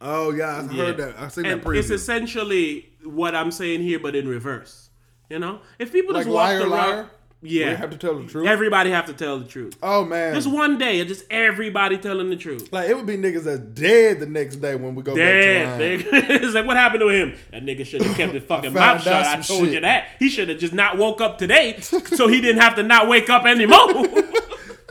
Oh 0.00 0.30
yeah, 0.32 0.58
I 0.70 0.74
heard 0.74 0.96
that. 0.96 1.14
I 1.18 1.28
seen 1.28 1.46
and 1.46 1.62
that 1.62 1.70
it's 1.72 1.90
essentially 1.90 2.88
what 3.04 3.34
I'm 3.34 3.50
saying 3.50 3.82
here, 3.82 3.98
but 3.98 4.14
in 4.16 4.26
reverse. 4.28 4.88
You 5.28 5.38
know, 5.38 5.60
if 5.78 5.92
people 5.92 6.14
Like 6.14 6.24
just 6.24 6.34
walked 6.34 6.48
liar, 6.54 6.60
around, 6.60 6.70
liar. 6.70 7.10
yeah, 7.42 7.70
We 7.70 7.76
have 7.76 7.90
to 7.90 7.96
tell 7.98 8.18
the 8.18 8.26
truth. 8.26 8.48
everybody 8.48 8.90
have 8.90 9.06
to 9.06 9.12
tell 9.12 9.38
the 9.38 9.44
truth. 9.46 9.76
oh 9.82 10.04
man, 10.04 10.34
Just 10.34 10.50
one 10.50 10.76
day, 10.76 11.04
just 11.04 11.24
everybody 11.30 11.98
telling 11.98 12.30
the 12.30 12.36
truth. 12.36 12.68
like 12.72 12.88
it 12.90 12.96
would 12.96 13.06
be 13.06 13.16
niggas 13.16 13.44
that's 13.44 13.60
dead 13.60 14.18
the 14.20 14.26
next 14.26 14.56
day 14.56 14.74
when 14.74 14.94
we 14.96 15.02
go 15.04 15.14
Damn, 15.14 15.78
back 15.78 15.78
to 15.78 16.10
nigga. 16.10 16.30
it's 16.42 16.54
like 16.54 16.66
what 16.66 16.76
happened 16.76 17.00
to 17.00 17.08
him? 17.10 17.34
That 17.52 17.64
nigga 17.64 17.86
should 17.86 18.02
have 18.02 18.16
kept 18.16 18.32
his 18.32 18.42
fucking 18.42 18.72
mouth 18.72 19.02
shut. 19.02 19.24
I 19.26 19.34
told 19.40 19.66
shit. 19.66 19.74
you 19.74 19.80
that. 19.82 20.08
He 20.18 20.28
should 20.28 20.48
have 20.48 20.58
just 20.58 20.72
not 20.74 20.98
woke 20.98 21.20
up 21.20 21.38
today, 21.38 21.78
so 21.80 22.26
he 22.26 22.40
didn't 22.40 22.60
have 22.62 22.74
to 22.76 22.82
not 22.82 23.06
wake 23.06 23.30
up 23.30 23.44
anymore. 23.44 24.04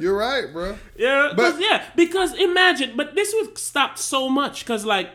You're 0.02 0.18
right, 0.18 0.52
bro. 0.52 0.78
Yeah, 0.98 1.34
But- 1.36 1.60
yeah, 1.60 1.84
because 1.96 2.34
imagine, 2.36 2.94
but 2.96 3.16
this 3.16 3.34
would 3.36 3.58
stop 3.58 3.98
so 3.98 4.30
much 4.30 4.62
because 4.66 4.86
like 4.86 5.10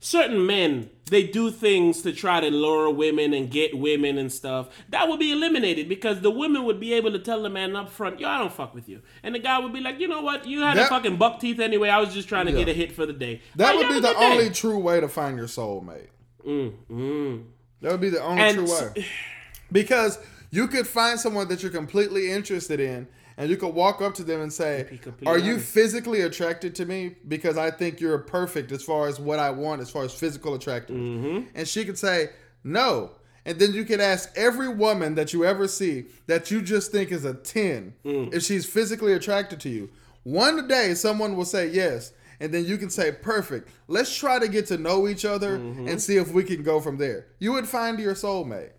certain 0.00 0.44
men 0.46 0.90
they 1.10 1.22
do 1.22 1.50
things 1.50 2.00
to 2.02 2.12
try 2.12 2.40
to 2.40 2.50
lure 2.50 2.88
women 2.90 3.34
and 3.34 3.50
get 3.50 3.76
women 3.78 4.16
and 4.16 4.32
stuff. 4.32 4.68
That 4.88 5.06
would 5.08 5.20
be 5.20 5.30
eliminated 5.32 5.86
because 5.86 6.20
the 6.22 6.30
women 6.30 6.64
would 6.64 6.80
be 6.80 6.94
able 6.94 7.12
to 7.12 7.18
tell 7.18 7.42
the 7.42 7.50
man 7.50 7.76
up 7.76 7.90
front, 7.90 8.20
"Yo, 8.20 8.26
I 8.28 8.38
don't 8.38 8.52
fuck 8.52 8.74
with 8.74 8.88
you," 8.88 9.02
and 9.22 9.34
the 9.34 9.38
guy 9.38 9.58
would 9.58 9.72
be 9.74 9.80
like, 9.80 10.00
"You 10.00 10.08
know 10.08 10.22
what? 10.22 10.46
You 10.46 10.60
had 10.62 10.78
a 10.78 10.86
fucking 10.86 11.16
buck 11.16 11.40
teeth 11.40 11.60
anyway. 11.60 11.90
I 11.90 12.00
was 12.00 12.14
just 12.14 12.26
trying 12.28 12.46
to 12.46 12.52
Yeah. 12.52 12.58
get 12.60 12.68
a 12.68 12.72
hit 12.72 12.92
for 12.92 13.04
the 13.04 13.12
day." 13.12 13.42
That 13.56 13.74
Like, 13.76 13.78
would 13.86 13.88
be 13.88 14.00
the 14.00 14.08
good 14.08 14.16
day. 14.18 14.24
only 14.32 14.50
true 14.50 14.78
way 14.78 14.98
to 15.00 15.08
find 15.08 15.36
your 15.36 15.46
soulmate. 15.46 16.08
Mm-hmm. 16.46 17.36
That 17.82 17.92
would 17.92 18.00
be 18.00 18.08
the 18.10 18.22
only 18.22 18.42
And 18.42 18.56
true 18.66 18.72
way. 18.94 19.06
Because 19.70 20.18
you 20.50 20.68
could 20.68 20.86
find 20.86 21.18
someone 21.20 21.48
that 21.48 21.62
you're 21.62 21.72
completely 21.72 22.30
interested 22.30 22.80
in, 22.80 23.08
and 23.36 23.50
you 23.50 23.56
could 23.56 23.74
walk 23.74 24.00
up 24.00 24.14
to 24.14 24.24
them 24.24 24.40
and 24.40 24.52
say, 24.52 25.00
"Are 25.26 25.38
you 25.38 25.52
honest. 25.54 25.68
physically 25.72 26.20
attracted 26.22 26.74
to 26.76 26.86
me? 26.86 27.16
Because 27.26 27.56
I 27.58 27.70
think 27.70 28.00
you're 28.00 28.18
perfect 28.18 28.70
as 28.72 28.82
far 28.82 29.08
as 29.08 29.18
what 29.18 29.38
I 29.38 29.50
want, 29.50 29.80
as 29.82 29.90
far 29.90 30.04
as 30.04 30.12
physical 30.14 30.54
attractiveness." 30.54 31.24
Mm-hmm. 31.26 31.48
And 31.56 31.66
she 31.68 31.84
could 31.84 31.98
say, 31.98 32.30
"No." 32.62 33.12
And 33.46 33.58
then 33.58 33.74
you 33.74 33.84
could 33.84 34.00
ask 34.00 34.30
every 34.36 34.68
woman 34.68 35.16
that 35.16 35.34
you 35.34 35.44
ever 35.44 35.68
see 35.68 36.06
that 36.28 36.50
you 36.50 36.62
just 36.62 36.90
think 36.92 37.12
is 37.12 37.26
a 37.26 37.34
10 37.34 37.92
Mm. 38.04 38.32
if 38.32 38.42
she's 38.42 38.64
physically 38.64 39.12
attracted 39.12 39.60
to 39.60 39.68
you. 39.68 39.90
One 40.22 40.66
day 40.66 40.94
someone 40.94 41.36
will 41.36 41.44
say 41.44 41.68
yes, 41.68 42.12
and 42.40 42.54
then 42.54 42.64
you 42.64 42.78
can 42.78 42.88
say, 42.88 43.12
Perfect. 43.12 43.68
Let's 43.86 44.16
try 44.16 44.38
to 44.38 44.48
get 44.48 44.66
to 44.68 44.78
know 44.78 45.06
each 45.08 45.26
other 45.26 45.58
Mm-hmm. 45.58 45.88
and 45.88 46.00
see 46.00 46.16
if 46.16 46.32
we 46.32 46.42
can 46.42 46.62
go 46.62 46.80
from 46.80 46.96
there. 46.96 47.26
You 47.38 47.52
would 47.52 47.68
find 47.68 47.98
your 47.98 48.14
soulmate. 48.14 48.70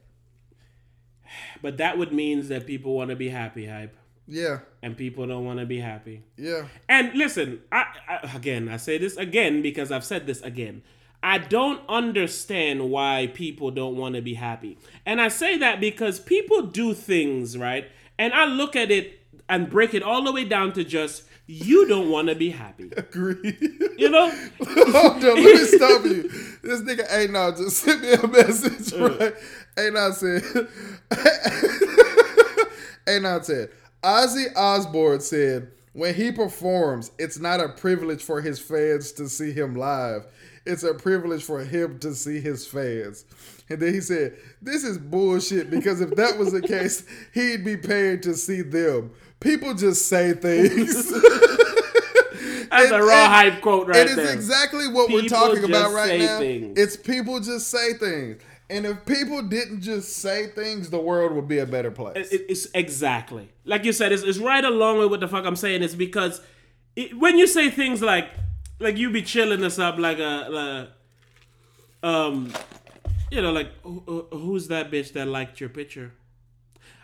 But 1.62 1.78
that 1.78 1.98
would 2.00 2.12
means 2.12 2.48
that 2.50 2.66
people 2.66 2.96
want 2.96 3.10
to 3.12 3.16
be 3.16 3.30
happy, 3.30 3.68
hype, 3.68 3.96
Yeah, 4.28 4.60
and 4.82 4.98
people 4.98 5.28
don't 5.28 5.46
want 5.46 5.60
to 5.60 5.66
be 5.66 5.80
happy. 5.80 6.24
yeah. 6.38 6.66
And 6.90 7.14
listen, 7.14 7.62
I, 7.72 7.86
I 8.08 8.36
again, 8.36 8.70
I 8.70 8.78
say 8.78 8.98
this 8.98 9.18
again 9.18 9.62
because 9.62 9.92
I've 9.92 10.06
said 10.06 10.26
this 10.28 10.42
again. 10.42 10.82
I 11.22 11.40
don't 11.40 11.82
understand 11.90 12.92
why 12.92 13.32
people 13.34 13.72
don't 13.72 13.98
want 13.98 14.14
to 14.14 14.22
be 14.22 14.36
happy. 14.36 14.78
And 15.08 15.20
I 15.20 15.30
say 15.30 15.58
that 15.58 15.80
because 15.80 16.20
people 16.20 16.62
do 16.62 16.94
things, 16.94 17.58
right? 17.58 17.88
And 18.20 18.32
I 18.32 18.46
look 18.46 18.76
at 18.76 18.92
it 18.92 19.22
and 19.50 19.70
break 19.70 19.96
it 19.96 20.04
all 20.04 20.24
the 20.24 20.32
way 20.32 20.46
down 20.46 20.74
to 20.74 20.84
just 20.84 21.24
you 21.48 21.88
don't 21.88 22.10
want 22.10 22.28
to 22.30 22.36
be 22.36 22.50
happy. 22.50 22.92
Agree. 22.98 23.58
You 23.98 24.10
know? 24.10 24.30
Hold 24.64 25.24
on, 25.24 25.24
let 25.24 25.38
me 25.38 25.58
stop 25.66 26.04
you. 26.06 26.24
This 26.64 26.82
nigga 26.82 27.06
ain't 27.12 27.32
now 27.32 27.52
just 27.52 27.78
sent 27.78 28.02
me 28.02 28.14
a 28.14 28.28
message, 28.28 28.94
uh. 28.94 29.10
right? 29.10 29.34
Ain't 29.78 29.94
now 29.94 30.12
said, 30.12 30.44
ain't 33.08 33.24
now 33.24 33.42
said, 33.42 33.70
Ozzy 34.06 34.46
Osbourne 34.56 35.20
said, 35.20 35.72
when 35.94 36.14
he 36.14 36.32
performs, 36.32 37.12
it's 37.18 37.40
not 37.40 37.60
a 37.60 37.70
privilege 37.70 38.22
for 38.24 38.40
his 38.42 38.60
fans 38.60 39.12
to 39.14 39.28
see 39.28 39.52
him 39.52 39.76
live. 39.76 40.26
It's 40.66 40.84
a 40.84 40.94
privilege 40.94 41.44
for 41.44 41.64
him 41.64 42.00
to 42.00 42.14
see 42.14 42.40
his 42.40 42.68
fans. 42.68 43.26
And 43.70 43.80
then 43.80 43.94
he 43.94 44.02
said, 44.02 44.36
This 44.62 44.84
is 44.84 44.98
bullshit 44.98 45.70
because 45.72 46.02
if 46.02 46.12
that 46.18 46.38
was 46.38 46.52
the 46.52 46.62
case, 46.62 47.04
he'd 47.34 47.64
be 47.66 47.78
paid 47.78 48.22
to 48.24 48.36
see 48.36 48.62
them. 48.62 49.12
People 49.40 49.74
just 49.74 50.08
say 50.08 50.34
things. 50.34 51.12
That's 52.70 52.92
a 52.92 52.96
And- 52.96 53.06
raw 53.06 53.24
and 53.26 53.34
hype 53.52 53.62
quote 53.62 53.88
right 53.88 53.94
there. 53.94 54.04
it 54.06 54.10
is 54.10 54.16
there. 54.18 54.34
exactly 54.34 54.88
what 54.88 55.10
we're 55.10 55.24
talking 55.30 55.64
about 55.64 55.94
right 55.94 56.20
now. 56.20 56.40
things. 56.40 56.78
It's 56.78 56.98
people 56.98 57.40
just 57.40 57.70
say 57.70 57.94
things. 57.94 58.42
And 58.70 58.86
if 58.86 59.06
people 59.06 59.42
didn't 59.44 59.82
just 59.82 60.18
say 60.18 60.48
things, 60.48 60.90
the 60.90 61.00
world 61.00 61.34
would 61.34 61.48
be 61.48 61.60
a 61.60 61.66
better 61.68 61.92
place. 61.92 62.32
It- 62.32 62.46
it's 62.50 62.68
exactly 62.74 63.50
like 63.64 63.84
you 63.86 63.94
said. 63.94 64.12
It's, 64.12 64.24
it's 64.24 64.40
right 64.40 64.64
along 64.64 65.00
with 65.00 65.10
what 65.12 65.20
the 65.20 65.28
fuck 65.28 65.46
I'm 65.46 65.56
saying. 65.56 65.84
It's 65.84 65.96
because 65.96 66.42
it, 66.96 67.18
when 67.18 67.38
you 67.38 67.46
say 67.48 67.70
things 67.70 68.02
like 68.02 68.30
like 68.80 68.98
you 68.98 69.10
be 69.12 69.22
chilling 69.22 69.64
us 69.64 69.78
up 69.80 69.98
like 69.98 70.20
a, 70.20 70.48
like, 70.50 70.90
um 72.04 72.52
you 73.32 73.42
know 73.42 73.52
like 73.52 73.70
who- 73.84 74.28
who's 74.32 74.68
that 74.70 74.92
bitch 74.92 75.14
that 75.14 75.28
liked 75.28 75.60
your 75.60 75.70
picture? 75.70 76.12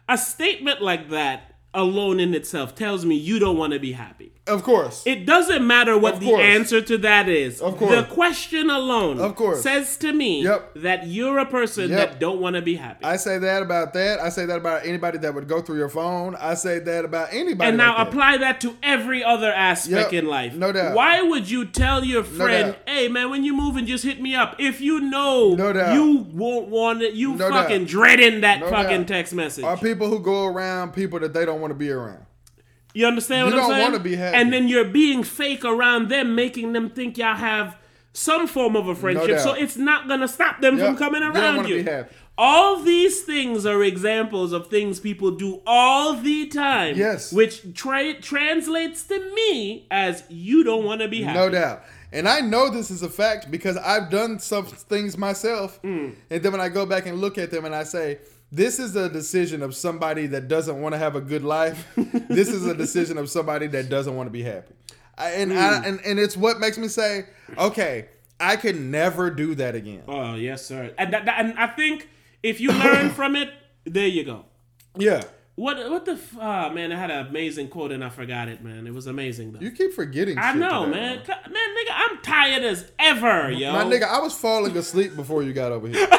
A 0.09 0.17
statement 0.17 0.81
like 0.81 1.09
that 1.09 1.55
alone 1.73 2.19
in 2.19 2.33
itself 2.33 2.75
tells 2.75 3.05
me 3.05 3.15
you 3.15 3.39
don't 3.39 3.57
want 3.57 3.71
to 3.73 3.79
be 3.79 3.93
happy. 3.93 4.33
Of 4.51 4.63
course. 4.63 5.03
It 5.05 5.25
doesn't 5.25 5.65
matter 5.65 5.97
what 5.97 6.19
the 6.19 6.33
answer 6.33 6.81
to 6.81 6.97
that 6.99 7.27
is. 7.29 7.61
Of 7.61 7.77
course. 7.77 7.95
The 7.95 8.03
question 8.03 8.69
alone 8.69 9.19
Of 9.19 9.35
course. 9.35 9.61
says 9.61 9.97
to 9.97 10.11
me 10.13 10.43
Yep. 10.43 10.71
that 10.75 11.07
you're 11.07 11.39
a 11.39 11.45
person 11.45 11.89
Yep. 11.89 11.97
that 12.11 12.19
don't 12.19 12.39
want 12.39 12.55
to 12.55 12.61
be 12.61 12.75
happy. 12.75 13.03
I 13.03 13.15
say 13.17 13.37
that 13.39 13.61
about 13.63 13.93
that. 13.93 14.19
I 14.19 14.29
say 14.29 14.45
that 14.45 14.57
about 14.57 14.85
anybody 14.85 15.17
that 15.19 15.33
would 15.33 15.47
go 15.47 15.61
through 15.61 15.77
your 15.77 15.89
phone. 15.89 16.35
I 16.39 16.53
say 16.55 16.79
that 16.79 17.05
about 17.05 17.29
anybody. 17.31 17.69
and 17.69 17.77
now 17.77 17.97
like 17.97 18.07
apply 18.09 18.37
that 18.37 18.61
to 18.61 18.75
every 18.83 19.23
other 19.23 19.51
aspect 19.51 20.11
Yep, 20.13 20.23
in 20.23 20.29
life. 20.29 20.53
no 20.55 20.71
doubt. 20.71 20.95
Why 20.95 21.21
would 21.21 21.49
you 21.49 21.65
tell 21.65 22.03
your 22.03 22.23
friend, 22.23 22.73
doubt. 22.73 22.77
"Hey 22.87 23.07
man, 23.07 23.29
when 23.29 23.43
you 23.43 23.53
moving, 23.53 23.85
just 23.85 24.03
hit 24.03 24.21
me 24.21 24.35
up"? 24.35 24.55
If 24.59 24.81
you 24.81 24.99
know 25.01 25.55
No 25.55 25.71
doubt. 25.73 25.93
you 25.95 26.27
won't 26.33 26.67
want 26.67 27.01
it, 27.01 27.13
you 27.13 27.35
No 27.35 27.49
fucking 27.49 27.79
doubt. 27.85 27.87
dreading 27.87 28.41
that 28.41 28.59
No 28.59 28.69
fucking 28.69 29.01
doubt. 29.01 29.07
text 29.07 29.33
message. 29.33 29.63
Are 29.63 29.77
people 29.77 30.07
who 30.07 30.19
go 30.19 30.45
around 30.45 30.93
people 30.93 31.19
that 31.19 31.33
they 31.33 31.45
don't 31.45 31.61
want 31.61 31.71
to 31.71 31.75
be 31.77 31.89
around. 31.91 32.19
You 32.93 33.05
understand 33.07 33.45
what 33.47 33.53
You 33.55 33.59
I'm 33.61 33.67
don't 33.69 33.77
saying? 33.77 33.91
wanna 33.91 34.03
be 34.03 34.15
happy. 34.15 34.35
And 34.37 34.51
then 34.53 34.67
you're 34.67 34.85
being 34.85 35.23
fake 35.23 35.63
around 35.65 36.09
them, 36.09 36.35
making 36.35 36.73
them 36.73 36.89
think 36.89 37.17
y'all 37.17 37.35
have 37.35 37.77
some 38.13 38.45
form 38.47 38.75
of 38.75 38.87
a 38.87 38.95
friendship. 38.95 39.39
so 39.39 39.53
doubt. 39.53 39.61
it's 39.61 39.77
not 39.77 40.07
gonna 40.07 40.27
stop 40.27 40.59
them 40.61 40.77
Yep. 40.77 40.85
from 40.87 40.97
coming 40.97 41.21
You 41.21 41.31
don't 41.33 41.37
around 41.43 41.67
you. 41.69 41.83
be 41.83 41.89
happy. 41.89 42.13
All 42.37 42.77
these 42.81 43.21
things 43.21 43.65
are 43.65 43.83
examples 43.83 44.51
of 44.51 44.67
things 44.67 44.99
people 44.99 45.31
do 45.31 45.61
all 45.65 46.13
the 46.13 46.47
time. 46.47 46.97
Yes. 46.97 47.31
Which 47.31 47.61
tra- 47.75 48.19
translates 48.19 49.03
to 49.03 49.19
me 49.35 49.85
as 49.91 50.23
you 50.29 50.63
don't 50.63 50.83
want 50.83 51.01
to 51.01 51.07
be 51.07 51.21
happy. 51.21 51.37
No 51.37 51.49
doubt. 51.49 51.83
And 52.11 52.27
I 52.27 52.41
know 52.41 52.69
this 52.69 52.89
is 52.89 53.03
a 53.03 53.09
fact 53.09 53.51
because 53.51 53.77
I've 53.77 54.09
done 54.09 54.39
some 54.39 54.65
things 54.65 55.17
myself. 55.17 55.79
Mm. 55.83 56.15
And 56.29 56.41
then 56.43 56.51
when 56.51 56.59
I 56.61 56.67
go 56.69 56.85
back 56.85 57.05
and 57.05 57.21
look 57.21 57.37
at 57.37 57.51
them 57.51 57.63
and 57.63 57.75
I 57.75 57.83
say, 57.83 58.17
this 58.51 58.79
is 58.79 58.95
a 58.95 59.07
decision 59.09 59.61
of 59.63 59.75
somebody 59.75 60.27
that 60.27 60.47
doesn't 60.47 60.81
want 60.81 60.93
to 60.93 60.99
have 60.99 61.15
a 61.15 61.21
good 61.21 61.43
life. 61.43 61.87
this 61.95 62.49
is 62.49 62.65
a 62.65 62.73
decision 62.75 63.17
of 63.17 63.29
somebody 63.29 63.67
that 63.67 63.89
doesn't 63.89 64.15
want 64.15 64.27
to 64.27 64.31
be 64.31 64.43
happy. 64.43 64.73
I, 65.17 65.29
and, 65.31 65.51
Mm. 65.51 65.57
I, 65.57 65.85
and 65.87 65.99
and 66.05 66.19
it's 66.19 66.35
what 66.35 66.59
makes 66.59 66.77
me 66.77 66.87
say, 66.87 67.25
okay, 67.57 68.07
I 68.39 68.55
can 68.55 68.91
never 68.91 69.29
do 69.29 69.55
that 69.55 69.75
again. 69.75 70.03
Oh 70.07 70.35
yes, 70.35 70.65
sir. 70.65 70.93
And 70.97 71.13
that, 71.13 71.25
that- 71.25 71.39
and 71.45 71.57
I 71.59 71.67
think 71.67 72.09
if 72.43 72.59
you 72.59 72.71
learn 72.71 73.09
from 73.19 73.35
it, 73.35 73.49
there 73.85 74.07
you 74.07 74.23
go. 74.23 74.45
Yeah. 74.97 75.23
What 75.55 75.77
what 75.91 76.05
the 76.05 76.13
f- 76.13 76.35
ah 76.39 76.69
man? 76.69 76.91
I 76.91 76.95
had 76.97 77.11
an 77.11 77.27
amazing 77.27 77.67
quote 77.67 77.91
and 77.91 78.03
I 78.03 78.09
forgot 78.09 78.47
it, 78.47 78.63
man. 78.63 78.87
It 78.87 78.93
was 78.93 79.05
amazing 79.07 79.51
though. 79.51 79.59
You 79.59 79.71
keep 79.71 79.93
forgetting 79.93 80.37
I 80.37 80.51
shit 80.53 80.61
know, 80.61 80.85
today, 80.85 80.99
man. 80.99 81.25
C- 81.25 81.31
Man, 81.51 81.69
nigga, 81.77 81.93
I'm 81.93 82.17
tired 82.23 82.63
as 82.63 82.89
ever, 82.97 83.51
yo. 83.51 83.71
My 83.73 83.83
nigga, 83.83 84.03
I 84.03 84.19
was 84.21 84.33
falling 84.33 84.75
asleep 84.77 85.15
before 85.15 85.43
you 85.43 85.53
got 85.53 85.71
over 85.71 85.87
here. 85.87 86.07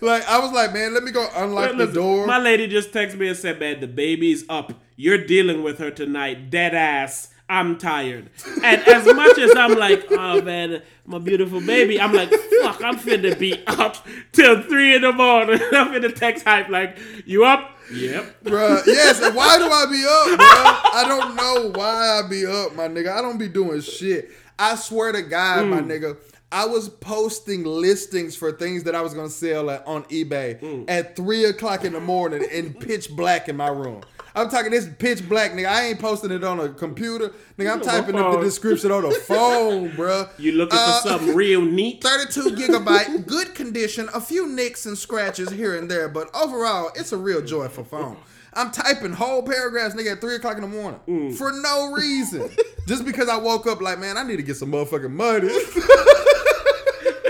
like 0.00 0.26
I 0.28 0.38
was 0.38 0.52
like, 0.52 0.72
man, 0.72 0.94
let 0.94 1.02
me 1.02 1.10
go 1.10 1.28
unlock 1.34 1.70
the 1.72 1.76
Listen, 1.76 1.94
door. 1.94 2.26
My 2.26 2.38
lady 2.38 2.66
just 2.68 2.92
texted 2.92 3.16
me 3.18 3.28
and 3.28 3.36
said, 3.36 3.58
"Man, 3.60 3.80
the 3.80 3.86
baby's 3.86 4.44
up. 4.48 4.72
You're 4.96 5.24
dealing 5.24 5.62
with 5.62 5.78
her 5.78 5.90
tonight. 5.90 6.50
Dead 6.50 6.74
ass. 6.74 7.32
I'm 7.50 7.78
tired." 7.78 8.30
And 8.62 8.82
as 8.86 9.06
much 9.06 9.38
as 9.38 9.54
I'm 9.56 9.74
like, 9.78 10.06
"Oh 10.10 10.42
man, 10.42 10.82
my 11.06 11.18
beautiful 11.18 11.60
baby," 11.60 12.00
I'm 12.00 12.12
like, 12.12 12.30
"Fuck, 12.30 12.82
I'm 12.82 12.96
finna 12.98 13.38
be 13.38 13.62
up 13.66 13.96
till 14.32 14.62
three 14.62 14.94
in 14.96 15.02
the 15.02 15.12
morning." 15.12 15.60
I'm 15.72 15.88
finna 15.92 16.14
text 16.14 16.44
hype 16.44 16.68
like, 16.68 16.98
"You 17.26 17.44
up?" 17.44 17.70
Yep. 17.90 18.44
Bruh, 18.44 18.82
yes. 18.86 19.22
and 19.22 19.34
Why 19.34 19.56
do 19.56 19.64
I 19.64 19.86
be 19.86 20.04
up, 20.04 20.38
bruh? 20.38 20.94
I 20.94 21.04
don't 21.08 21.34
know 21.36 21.70
why 21.78 22.20
I 22.22 22.28
be 22.28 22.44
up, 22.44 22.74
my 22.74 22.86
nigga. 22.86 23.10
I 23.10 23.22
don't 23.22 23.38
be 23.38 23.48
doing 23.48 23.80
shit. 23.80 24.30
I 24.58 24.74
swear 24.74 25.12
to 25.12 25.22
God, 25.22 25.66
my 25.68 25.78
Hmm. 25.80 25.90
nigga, 25.90 26.16
I 26.50 26.64
was 26.64 26.88
posting 26.88 27.64
listings 27.64 28.34
for 28.34 28.52
things 28.52 28.84
that 28.84 28.94
I 28.94 29.02
was 29.02 29.12
gonna 29.12 29.28
sell 29.28 29.68
at, 29.70 29.86
on 29.86 30.04
eBay 30.04 30.60
Mm. 30.60 30.84
at 30.88 31.14
three 31.14 31.44
o'clock 31.44 31.84
in 31.84 31.92
the 31.92 32.00
morning 32.00 32.42
in 32.50 32.72
pitch 32.74 33.10
black 33.14 33.48
in 33.48 33.56
my 33.56 33.68
room. 33.68 34.02
I'm 34.34 34.48
talking 34.48 34.70
this 34.70 34.88
pitch 34.98 35.28
black, 35.28 35.52
nigga. 35.52 35.66
I 35.68 35.86
ain't 35.88 35.98
posting 35.98 36.30
it 36.30 36.44
on 36.44 36.60
a 36.60 36.68
computer, 36.68 37.32
nigga. 37.58 37.72
I'm 37.72 37.80
typing 37.80 38.14
up 38.16 38.32
the 38.32 38.40
description 38.40 38.92
on 38.92 39.02
the 39.02 39.10
phone, 39.26 39.90
bruh. 39.90 40.28
You 40.38 40.52
looking 40.52 40.78
Uh, 40.78 41.00
for 41.02 41.08
something 41.08 41.34
real 41.34 41.60
neat? 41.60 42.02
32 42.02 42.50
gigabyte, 42.56 43.26
good 43.26 43.54
condition, 43.54 44.08
a 44.14 44.20
few 44.20 44.46
nicks 44.46 44.86
and 44.86 44.96
scratches 44.96 45.50
here 45.50 45.76
and 45.76 45.90
there, 45.90 46.08
but 46.08 46.30
overall, 46.34 46.90
it's 46.94 47.12
a 47.12 47.16
real 47.16 47.42
joyful 47.42 47.84
phone. 47.84 48.16
I'm 48.54 48.70
typing 48.70 49.12
whole 49.12 49.42
paragraphs, 49.42 49.94
nigga, 49.94 50.12
at 50.12 50.20
3 50.20 50.36
o'clock 50.36 50.54
in 50.56 50.62
the 50.62 50.68
morning 50.68 51.00
Mm. 51.08 51.34
for 51.36 51.52
no 51.52 51.92
reason. 51.92 52.48
Just 52.86 53.04
because 53.04 53.28
I 53.28 53.36
woke 53.36 53.66
up 53.66 53.82
like, 53.82 53.98
man, 53.98 54.16
I 54.16 54.22
need 54.22 54.36
to 54.36 54.42
get 54.42 54.56
some 54.56 54.72
motherfucking 54.72 55.10
money. 55.10 55.48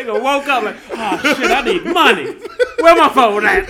Nigga 0.09 0.23
woke 0.23 0.49
up 0.49 0.65
like, 0.65 0.77
oh 0.93 1.35
shit, 1.35 1.51
I 1.51 1.63
need 1.63 1.85
money. 1.85 2.33
Where 2.81 2.97
my 2.97 3.09
phone 3.11 3.45
at? 3.45 3.69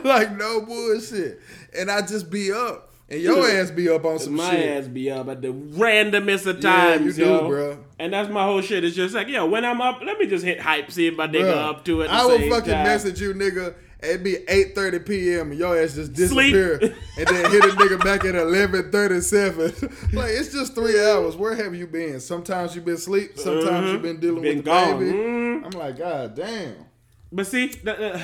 like, 0.04 0.36
no 0.36 0.60
bullshit. 0.62 1.40
And 1.76 1.90
I 1.90 2.02
just 2.02 2.30
be 2.30 2.52
up. 2.52 2.88
And 3.08 3.20
your 3.20 3.44
ass 3.48 3.72
be 3.72 3.88
up 3.88 4.04
on 4.04 4.20
some 4.20 4.34
my 4.36 4.50
shit. 4.50 4.58
My 4.70 4.76
ass 4.76 4.86
be 4.86 5.10
up 5.10 5.28
at 5.28 5.42
the 5.42 5.48
randomest 5.48 6.46
of 6.46 6.62
Yeah, 6.62 6.70
times, 6.70 7.18
you 7.18 7.24
do, 7.24 7.28
yo. 7.28 7.78
And 7.98 8.12
that's 8.12 8.30
my 8.30 8.44
whole 8.44 8.60
shit. 8.60 8.84
It's 8.84 8.94
just 8.94 9.14
like, 9.16 9.26
yo, 9.26 9.46
when 9.46 9.64
I'm 9.64 9.80
up, 9.80 10.00
let 10.04 10.16
me 10.18 10.26
just 10.26 10.44
hit 10.44 10.60
hype, 10.60 10.92
see 10.92 11.08
if 11.08 11.16
my 11.16 11.26
nigga 11.26 11.52
Bruh, 11.52 11.70
up 11.70 11.84
to 11.86 12.02
it. 12.02 12.10
I 12.10 12.24
will 12.24 12.38
fucking 12.48 12.72
time. 12.72 12.84
message 12.84 13.20
you, 13.20 13.34
nigga. 13.34 13.74
It'd 14.02 14.24
be 14.24 14.36
8.30 14.48 15.06
p.m. 15.06 15.50
and 15.50 15.58
your 15.58 15.76
ass 15.78 15.94
just 15.94 16.12
disappear. 16.14 16.78
Sleep. 16.78 16.94
and 17.18 17.26
then 17.28 17.50
hit 17.50 17.64
a 17.64 17.68
nigga 17.68 18.02
back 18.02 18.24
at 18.24 18.34
11.37. 18.34 20.12
like, 20.14 20.30
it's 20.30 20.52
just 20.52 20.74
three 20.74 20.98
hours. 21.00 21.36
Where 21.36 21.54
have 21.54 21.74
you 21.74 21.86
been? 21.86 22.20
Sometimes 22.20 22.74
you've 22.74 22.84
been 22.84 22.94
asleep. 22.94 23.38
Sometimes 23.38 23.92
you've 23.92 24.02
been 24.02 24.20
dealing 24.20 24.42
Been 24.42 24.56
with 24.58 24.64
the 24.64 24.70
gone. 24.70 24.98
baby. 24.98 25.12
Mm. 25.18 25.64
I'm 25.66 25.78
like, 25.78 25.98
God 25.98 26.34
damn. 26.34 26.76
But 27.32 27.46
see, 27.46 27.66
the, 27.68 28.14
uh, 28.14 28.20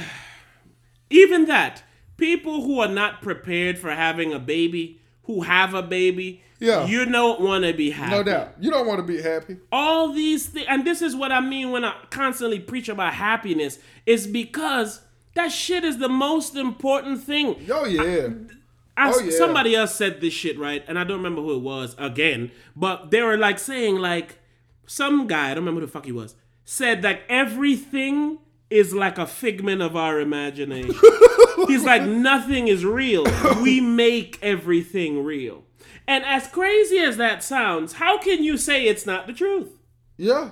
even 1.10 1.46
that, 1.46 1.82
people 2.16 2.62
who 2.64 2.80
are 2.80 2.88
not 2.88 3.22
prepared 3.22 3.78
for 3.78 3.90
having 3.90 4.32
a 4.32 4.38
baby, 4.38 5.00
who 5.24 5.42
have 5.42 5.74
a 5.74 5.82
baby, 5.82 6.42
Yeah. 6.58 6.86
you 6.86 7.04
don't 7.04 7.40
want 7.40 7.64
to 7.64 7.72
be 7.74 7.90
happy. 7.90 8.12
No 8.16 8.22
doubt. 8.22 8.54
You 8.60 8.70
don't 8.70 8.86
want 8.86 9.00
to 9.00 9.06
be 9.06 9.20
happy. 9.20 9.58
all 9.70 10.12
these 10.12 10.46
things, 10.46 10.66
and 10.68 10.84
this 10.86 11.02
is 11.02 11.14
what 11.14 11.32
I 11.32 11.40
mean 11.40 11.70
when 11.70 11.84
I 11.84 11.94
constantly 12.10 12.60
preach 12.60 12.88
about 12.88 13.14
happiness, 13.14 13.78
is 14.06 14.26
because 14.26 15.02
that 15.36 15.52
shit 15.52 15.84
is 15.84 15.98
the 15.98 16.08
most 16.08 16.56
important 16.56 17.22
thing. 17.22 17.56
Yo, 17.60 17.84
yeah. 17.84 18.28
I, 18.96 19.12
Oh, 19.14 19.20
yeah. 19.20 19.36
Somebody 19.36 19.74
else 19.74 19.94
said 19.94 20.20
this 20.20 20.32
shit, 20.32 20.58
right? 20.58 20.82
And 20.88 20.98
I 20.98 21.04
don't 21.04 21.18
remember 21.18 21.42
who 21.42 21.54
it 21.54 21.62
was 21.62 21.94
again, 21.98 22.50
but 22.74 23.10
they 23.10 23.22
were 23.22 23.36
like 23.36 23.58
saying, 23.58 23.96
like, 23.96 24.38
some 24.86 25.26
guy, 25.26 25.50
I 25.50 25.54
don't 25.54 25.64
remember 25.64 25.80
who 25.80 25.86
the 25.86 25.92
fuck 25.92 26.06
he 26.06 26.12
was, 26.12 26.34
said 26.64 27.02
that 27.02 27.20
everything 27.28 28.38
is 28.70 28.94
like 28.94 29.18
a 29.18 29.26
figment 29.26 29.82
of 29.82 29.96
our 29.96 30.18
imagination. 30.18 30.94
He's 31.68 31.84
like, 31.84 32.02
nothing 32.02 32.68
is 32.68 32.84
real. 32.84 33.24
We 33.62 33.80
make 33.80 34.38
everything 34.42 35.24
real. 35.24 35.64
And 36.08 36.24
as 36.24 36.46
crazy 36.48 36.98
as 36.98 37.16
that 37.16 37.42
sounds, 37.42 37.94
how 37.94 38.18
can 38.18 38.42
you 38.42 38.56
say 38.56 38.86
it's 38.86 39.06
not 39.06 39.26
the 39.26 39.32
truth? 39.32 39.70
Yeah. 40.16 40.50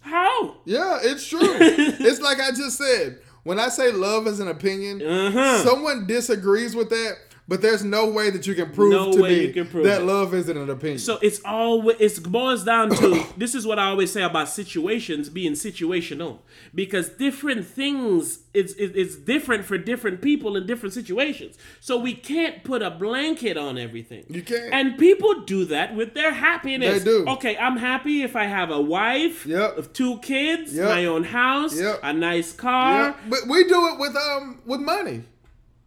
How? 0.00 0.58
Yeah, 0.64 0.98
it's 1.02 1.26
true. 1.26 1.40
it's 1.42 2.20
like 2.20 2.40
I 2.40 2.50
just 2.50 2.78
said. 2.78 3.20
When 3.44 3.58
I 3.58 3.68
say 3.68 3.90
love 3.92 4.26
is 4.26 4.40
an 4.40 4.48
opinion, 4.48 5.00
Uh-huh. 5.02 5.62
someone 5.64 6.06
disagrees 6.06 6.74
with 6.74 6.90
that, 6.90 7.16
but 7.48 7.62
there's 7.62 7.82
no 7.82 8.10
way 8.10 8.28
that 8.30 8.46
you 8.46 8.54
can 8.54 8.70
prove 8.70 8.92
No 8.92 9.10
to 9.12 9.22
me 9.22 9.50
prove 9.64 9.84
that 9.84 10.02
it. 10.02 10.04
love 10.04 10.34
isn't 10.34 10.56
an 10.56 10.68
opinion. 10.70 10.98
So 10.98 11.18
it's 11.22 11.40
all 11.44 11.88
it 11.88 12.22
boils 12.22 12.62
down 12.62 12.90
to 12.96 13.24
this 13.36 13.54
is 13.54 13.66
what 13.66 13.78
I 13.78 13.86
always 13.86 14.12
say 14.12 14.22
about 14.22 14.48
situations 14.50 15.28
being 15.30 15.52
situational 15.52 16.38
because 16.74 17.08
different 17.08 17.66
things 17.66 18.40
it's 18.54 18.74
it- 18.74 18.96
it's 18.96 19.16
different 19.16 19.64
for 19.64 19.78
different 19.78 20.20
people 20.20 20.56
in 20.56 20.66
different 20.66 20.92
situations. 20.94 21.56
So 21.80 21.96
we 21.96 22.12
can't 22.14 22.62
put 22.64 22.82
a 22.82 22.90
blanket 22.90 23.56
on 23.56 23.78
everything. 23.78 24.24
You 24.28 24.42
can't. 24.42 24.72
And 24.72 24.98
people 24.98 25.40
do 25.42 25.64
that 25.66 25.94
with 25.96 26.14
their 26.14 26.32
happiness. 26.32 27.02
They 27.02 27.10
do. 27.10 27.24
Okay, 27.28 27.56
I'm 27.56 27.76
happy 27.78 28.22
if 28.22 28.36
I 28.36 28.44
have 28.44 28.70
a 28.70 28.80
wife, 28.80 29.46
Yep. 29.46 29.78
of 29.78 29.92
two 29.92 30.18
kids, 30.18 30.74
Yep. 30.74 30.88
my 30.88 31.06
own 31.06 31.24
house, 31.24 31.78
Yep. 31.80 32.00
a 32.02 32.12
nice 32.12 32.52
car. 32.52 32.92
yeah, 33.00 33.14
but 33.28 33.46
we 33.48 33.64
do 33.64 33.88
it 33.88 33.98
with 33.98 34.14
um 34.16 34.58
with 34.66 34.80
money. 34.80 35.22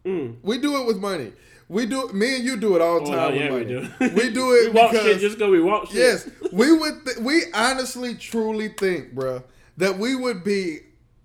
Mm. 0.04 0.36
We 0.42 0.58
do 0.58 0.80
it 0.80 0.86
with 0.86 0.98
money. 0.98 1.32
We 1.72 1.86
do. 1.86 2.08
Me 2.12 2.36
and 2.36 2.44
you 2.44 2.56
do 2.58 2.76
it 2.76 2.82
all 2.82 3.02
the 3.02 3.10
Oh, 3.12 3.14
time. 3.30 3.34
yeah, 3.34 3.50
we 3.52 3.64
do. 3.64 3.88
We 4.14 4.30
do 4.30 4.52
it 4.56 4.72
we 4.74 4.78
want 4.80 4.92
because 4.92 5.06
shit 5.06 5.20
just 5.20 5.38
because 5.38 5.50
we 5.50 5.60
want 5.60 5.88
shit. 5.88 5.96
yes, 5.96 6.28
we 6.52 6.70
would. 6.76 7.04
Th- 7.06 7.16
we 7.18 7.44
honestly, 7.54 8.14
truly 8.14 8.68
think, 8.68 9.14
bruh, 9.14 9.42
that 9.78 9.98
we 9.98 10.14
would 10.14 10.44
be 10.44 10.80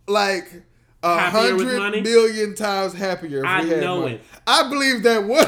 like 0.07 0.63
a 1.03 1.19
hundred 1.19 2.01
million 2.03 2.55
times 2.55 2.93
happier 2.93 3.39
if 3.39 3.45
I 3.45 3.63
we 3.63 3.69
had 3.71 3.81
know 3.81 4.01
money. 4.01 4.13
it. 4.15 4.21
I 4.47 4.69
believe 4.69 5.03
that 5.03 5.23
one. 5.25 5.43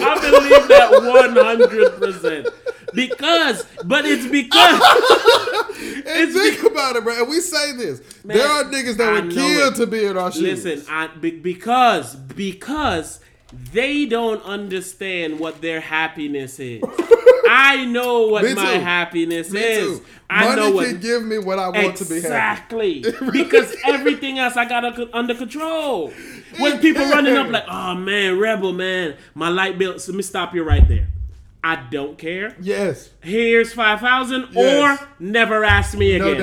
I 0.00 0.18
believe 0.20 0.68
that 0.68 0.90
one 0.90 1.36
hundred 1.44 1.98
percent. 1.98 2.48
Because, 2.94 3.64
but 3.84 4.04
it's 4.06 4.26
because 4.26 4.80
and 6.06 6.32
think 6.32 6.62
about 6.64 6.96
it, 6.96 7.04
bro. 7.04 7.18
And 7.20 7.28
we 7.28 7.40
say 7.40 7.72
this. 7.72 8.00
there 8.24 8.46
are 8.48 8.64
niggas 8.64 8.96
that 8.96 9.08
I 9.08 9.12
would 9.14 9.26
know 9.26 9.34
kill 9.34 9.68
it. 9.68 9.74
to 9.76 9.86
be 9.86 10.04
in 10.04 10.16
our 10.16 10.32
shoes. 10.32 10.64
listen, 10.64 10.84
I, 10.88 11.08
because 11.08 12.14
because 12.16 13.20
they 13.72 14.06
don't 14.06 14.42
understand 14.44 15.38
what 15.38 15.60
their 15.60 15.80
happiness 15.80 16.58
is. 16.60 16.82
I 17.50 17.86
know 17.86 18.26
what 18.28 18.44
Me 18.44 18.52
my 18.54 18.74
too. 18.74 18.80
happiness 18.80 19.50
Me 19.50 19.60
is. 19.60 19.98
too. 20.00 20.04
I 20.28 20.44
Money 20.44 20.60
know 20.60 20.70
what 20.72 20.86
can 20.88 21.00
give 21.00 21.24
me 21.24 21.38
what 21.38 21.58
I 21.58 21.70
want 21.70 21.96
to 21.96 22.04
be 22.04 22.16
happy. 22.20 23.00
exactly 23.00 23.04
because 23.32 23.74
everything 23.86 24.38
else 24.38 24.56
I 24.56 24.66
got 24.66 24.84
under 25.14 25.34
control. 25.34 26.12
When 26.58 26.78
people 26.80 27.04
running 27.08 27.36
up 27.36 27.48
like, 27.50 27.64
"Oh 27.68 27.94
man, 27.94 28.38
rebel 28.38 28.72
man, 28.74 29.16
my 29.34 29.48
light 29.48 29.78
bill." 29.78 29.98
So 29.98 30.12
let 30.12 30.16
me 30.18 30.22
stop 30.22 30.54
you 30.54 30.62
right 30.62 30.86
there. 30.86 31.08
I 31.64 31.76
don't 31.90 32.16
care. 32.16 32.56
Yes. 32.60 33.10
Here's 33.20 33.72
five 33.72 34.00
thousand, 34.00 34.48
Yes. 34.52 35.00
or 35.00 35.08
never 35.18 35.64
ask 35.64 35.96
me 35.96 36.16
No 36.18 36.28
again. 36.28 36.40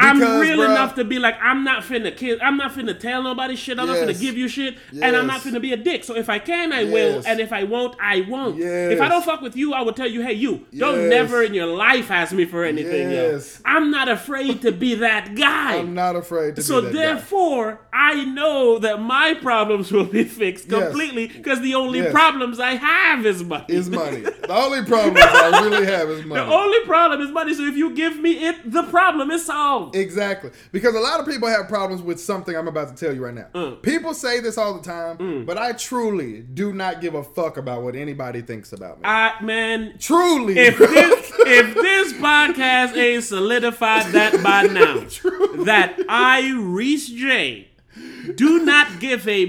Doubt. 0.00 0.16
I'm 0.16 0.40
real 0.40 0.58
bruh- 0.58 0.70
enough 0.70 0.94
to 0.96 1.04
be 1.04 1.18
like, 1.18 1.36
I'm 1.42 1.64
not 1.64 1.82
finna 1.82 2.16
kill. 2.16 2.38
I'm 2.42 2.56
not 2.56 2.72
finna 2.72 2.98
tell 2.98 3.22
nobody 3.22 3.56
shit. 3.56 3.78
I'm 3.78 3.86
not 3.86 3.96
Yes. 3.96 4.08
finna 4.08 4.20
give 4.20 4.36
you 4.36 4.48
shit, 4.48 4.76
and 4.92 5.16
I'm 5.16 5.26
not 5.26 5.44
Yes. 5.44 5.54
finna 5.54 5.60
be 5.60 5.72
a 5.72 5.76
dick. 5.76 6.04
So 6.04 6.16
if 6.16 6.28
I 6.28 6.38
can, 6.38 6.72
I 6.72 6.84
will, 6.84 7.22
and 7.26 7.40
if 7.40 7.52
I 7.52 7.64
won't, 7.64 7.96
I 8.00 8.26
won't. 8.28 8.56
Yes. 8.56 8.92
If 8.92 9.00
I 9.00 9.08
don't 9.08 9.24
fuck 9.24 9.40
with 9.40 9.56
you, 9.56 9.72
I 9.74 9.82
will 9.82 9.92
tell 9.92 10.08
you, 10.08 10.22
hey, 10.22 10.32
you 10.34 10.66
don't 10.76 11.00
Yes. 11.00 11.10
never 11.10 11.42
in 11.42 11.54
your 11.54 11.66
life 11.66 12.10
ask 12.10 12.32
me 12.32 12.44
for 12.44 12.64
anything. 12.64 13.10
Yes. 13.10 13.60
Yo. 13.64 13.72
I'm 13.72 13.90
not 13.90 14.08
afraid 14.08 14.62
to 14.62 14.72
be 14.72 14.94
that 14.96 15.34
guy. 15.34 15.76
I'm 15.78 15.94
not 15.94 16.16
afraid 16.16 16.56
to 16.56 16.62
So 16.62 16.80
be 16.80 16.86
that 16.88 16.92
guy. 16.92 16.98
So 16.98 17.06
therefore, 17.06 17.80
I 17.92 18.24
know 18.24 18.78
that 18.78 19.00
my 19.00 19.34
problems 19.34 19.90
will 19.92 20.04
be 20.04 20.24
fixed 20.24 20.68
completely 20.68 21.26
because 21.28 21.60
the 21.60 21.74
only 21.74 21.98
Yes. 22.00 22.12
problems 22.12 22.60
I 22.60 22.74
have 22.76 23.26
is 23.26 23.42
money. 23.44 23.64
is 23.68 23.90
money. 23.90 24.24
The 24.48 24.54
only 24.54 24.82
problem 24.82 25.14
I 25.18 25.60
really 25.62 25.84
have 25.84 26.08
is 26.08 26.24
money. 26.24 26.40
The 26.42 26.50
only 26.50 26.80
problem 26.86 27.20
is 27.20 27.30
money. 27.30 27.52
So 27.52 27.64
if 27.64 27.76
you 27.76 27.90
give 27.94 28.18
me 28.18 28.46
it, 28.48 28.70
the 28.70 28.82
problem 28.84 29.30
is 29.30 29.44
solved. 29.44 29.87
Exactly. 29.94 30.50
Because 30.72 30.94
a 30.94 31.00
lot 31.00 31.20
of 31.20 31.26
people 31.26 31.48
have 31.48 31.68
problems 31.68 32.02
with 32.02 32.20
something 32.20 32.56
I'm 32.56 32.68
about 32.68 32.88
to 32.88 32.94
tell 32.94 33.14
you 33.14 33.24
right 33.24 33.34
now. 33.34 33.46
Mm. 33.54 33.82
People 33.82 34.14
say 34.14 34.40
this 34.40 34.58
all 34.58 34.74
the 34.74 34.82
time, 34.82 35.44
but 35.44 35.58
I 35.58 35.72
truly 35.72 36.40
do 36.42 36.72
not 36.72 37.00
give 37.00 37.14
a 37.14 37.22
fuck 37.22 37.56
about 37.56 37.82
what 37.82 37.94
anybody 37.94 38.42
thinks 38.42 38.72
about 38.72 38.98
me. 38.98 39.02
I 39.04 39.40
man, 39.42 39.94
truly. 39.98 40.58
if 40.58 40.78
this 40.78 41.32
if 41.40 41.74
this 41.74 42.12
podcast 42.14 42.96
ain't 42.96 43.24
solidified 43.24 44.12
that 44.12 44.42
by 44.42 44.62
now, 44.72 45.00
that 45.64 45.98
I 46.08 46.52
Reese 46.58 47.08
J 47.08 47.68
do 48.34 48.64
not 48.64 49.00
give 49.00 49.26
a 49.26 49.46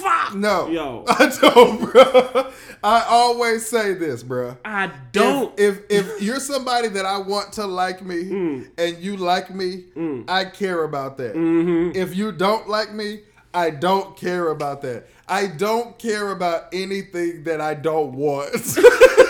motherfuck. 0.00 0.34
no. 0.34 0.68
yo, 0.68 1.04
I 1.08 1.28
don't, 1.40 1.90
bro. 1.92 2.50
I 2.82 3.04
always 3.08 3.66
say 3.66 3.94
this, 3.94 4.22
bro. 4.22 4.56
I 4.64 4.90
don't. 5.12 5.58
If, 5.58 5.80
if 5.90 6.08
if 6.10 6.22
you're 6.22 6.40
somebody 6.40 6.88
that 6.88 7.04
I 7.06 7.18
want 7.18 7.52
to 7.54 7.66
like 7.66 8.02
me 8.04 8.24
Mm. 8.24 8.68
and 8.78 8.98
you 8.98 9.16
like 9.16 9.54
me, 9.54 9.84
I 10.28 10.44
care 10.46 10.84
about 10.84 11.16
that. 11.18 11.34
Mm-hmm. 11.34 11.96
If 11.96 12.16
you 12.16 12.32
don't 12.32 12.68
like 12.68 12.92
me, 12.92 13.20
I 13.52 13.70
don't 13.70 14.16
care 14.16 14.48
about 14.50 14.82
that. 14.82 15.06
I 15.28 15.46
don't 15.48 15.98
care 15.98 16.30
about 16.30 16.68
anything 16.72 17.44
that 17.44 17.60
I 17.60 17.74
don't 17.74 18.12
want. 18.14 18.54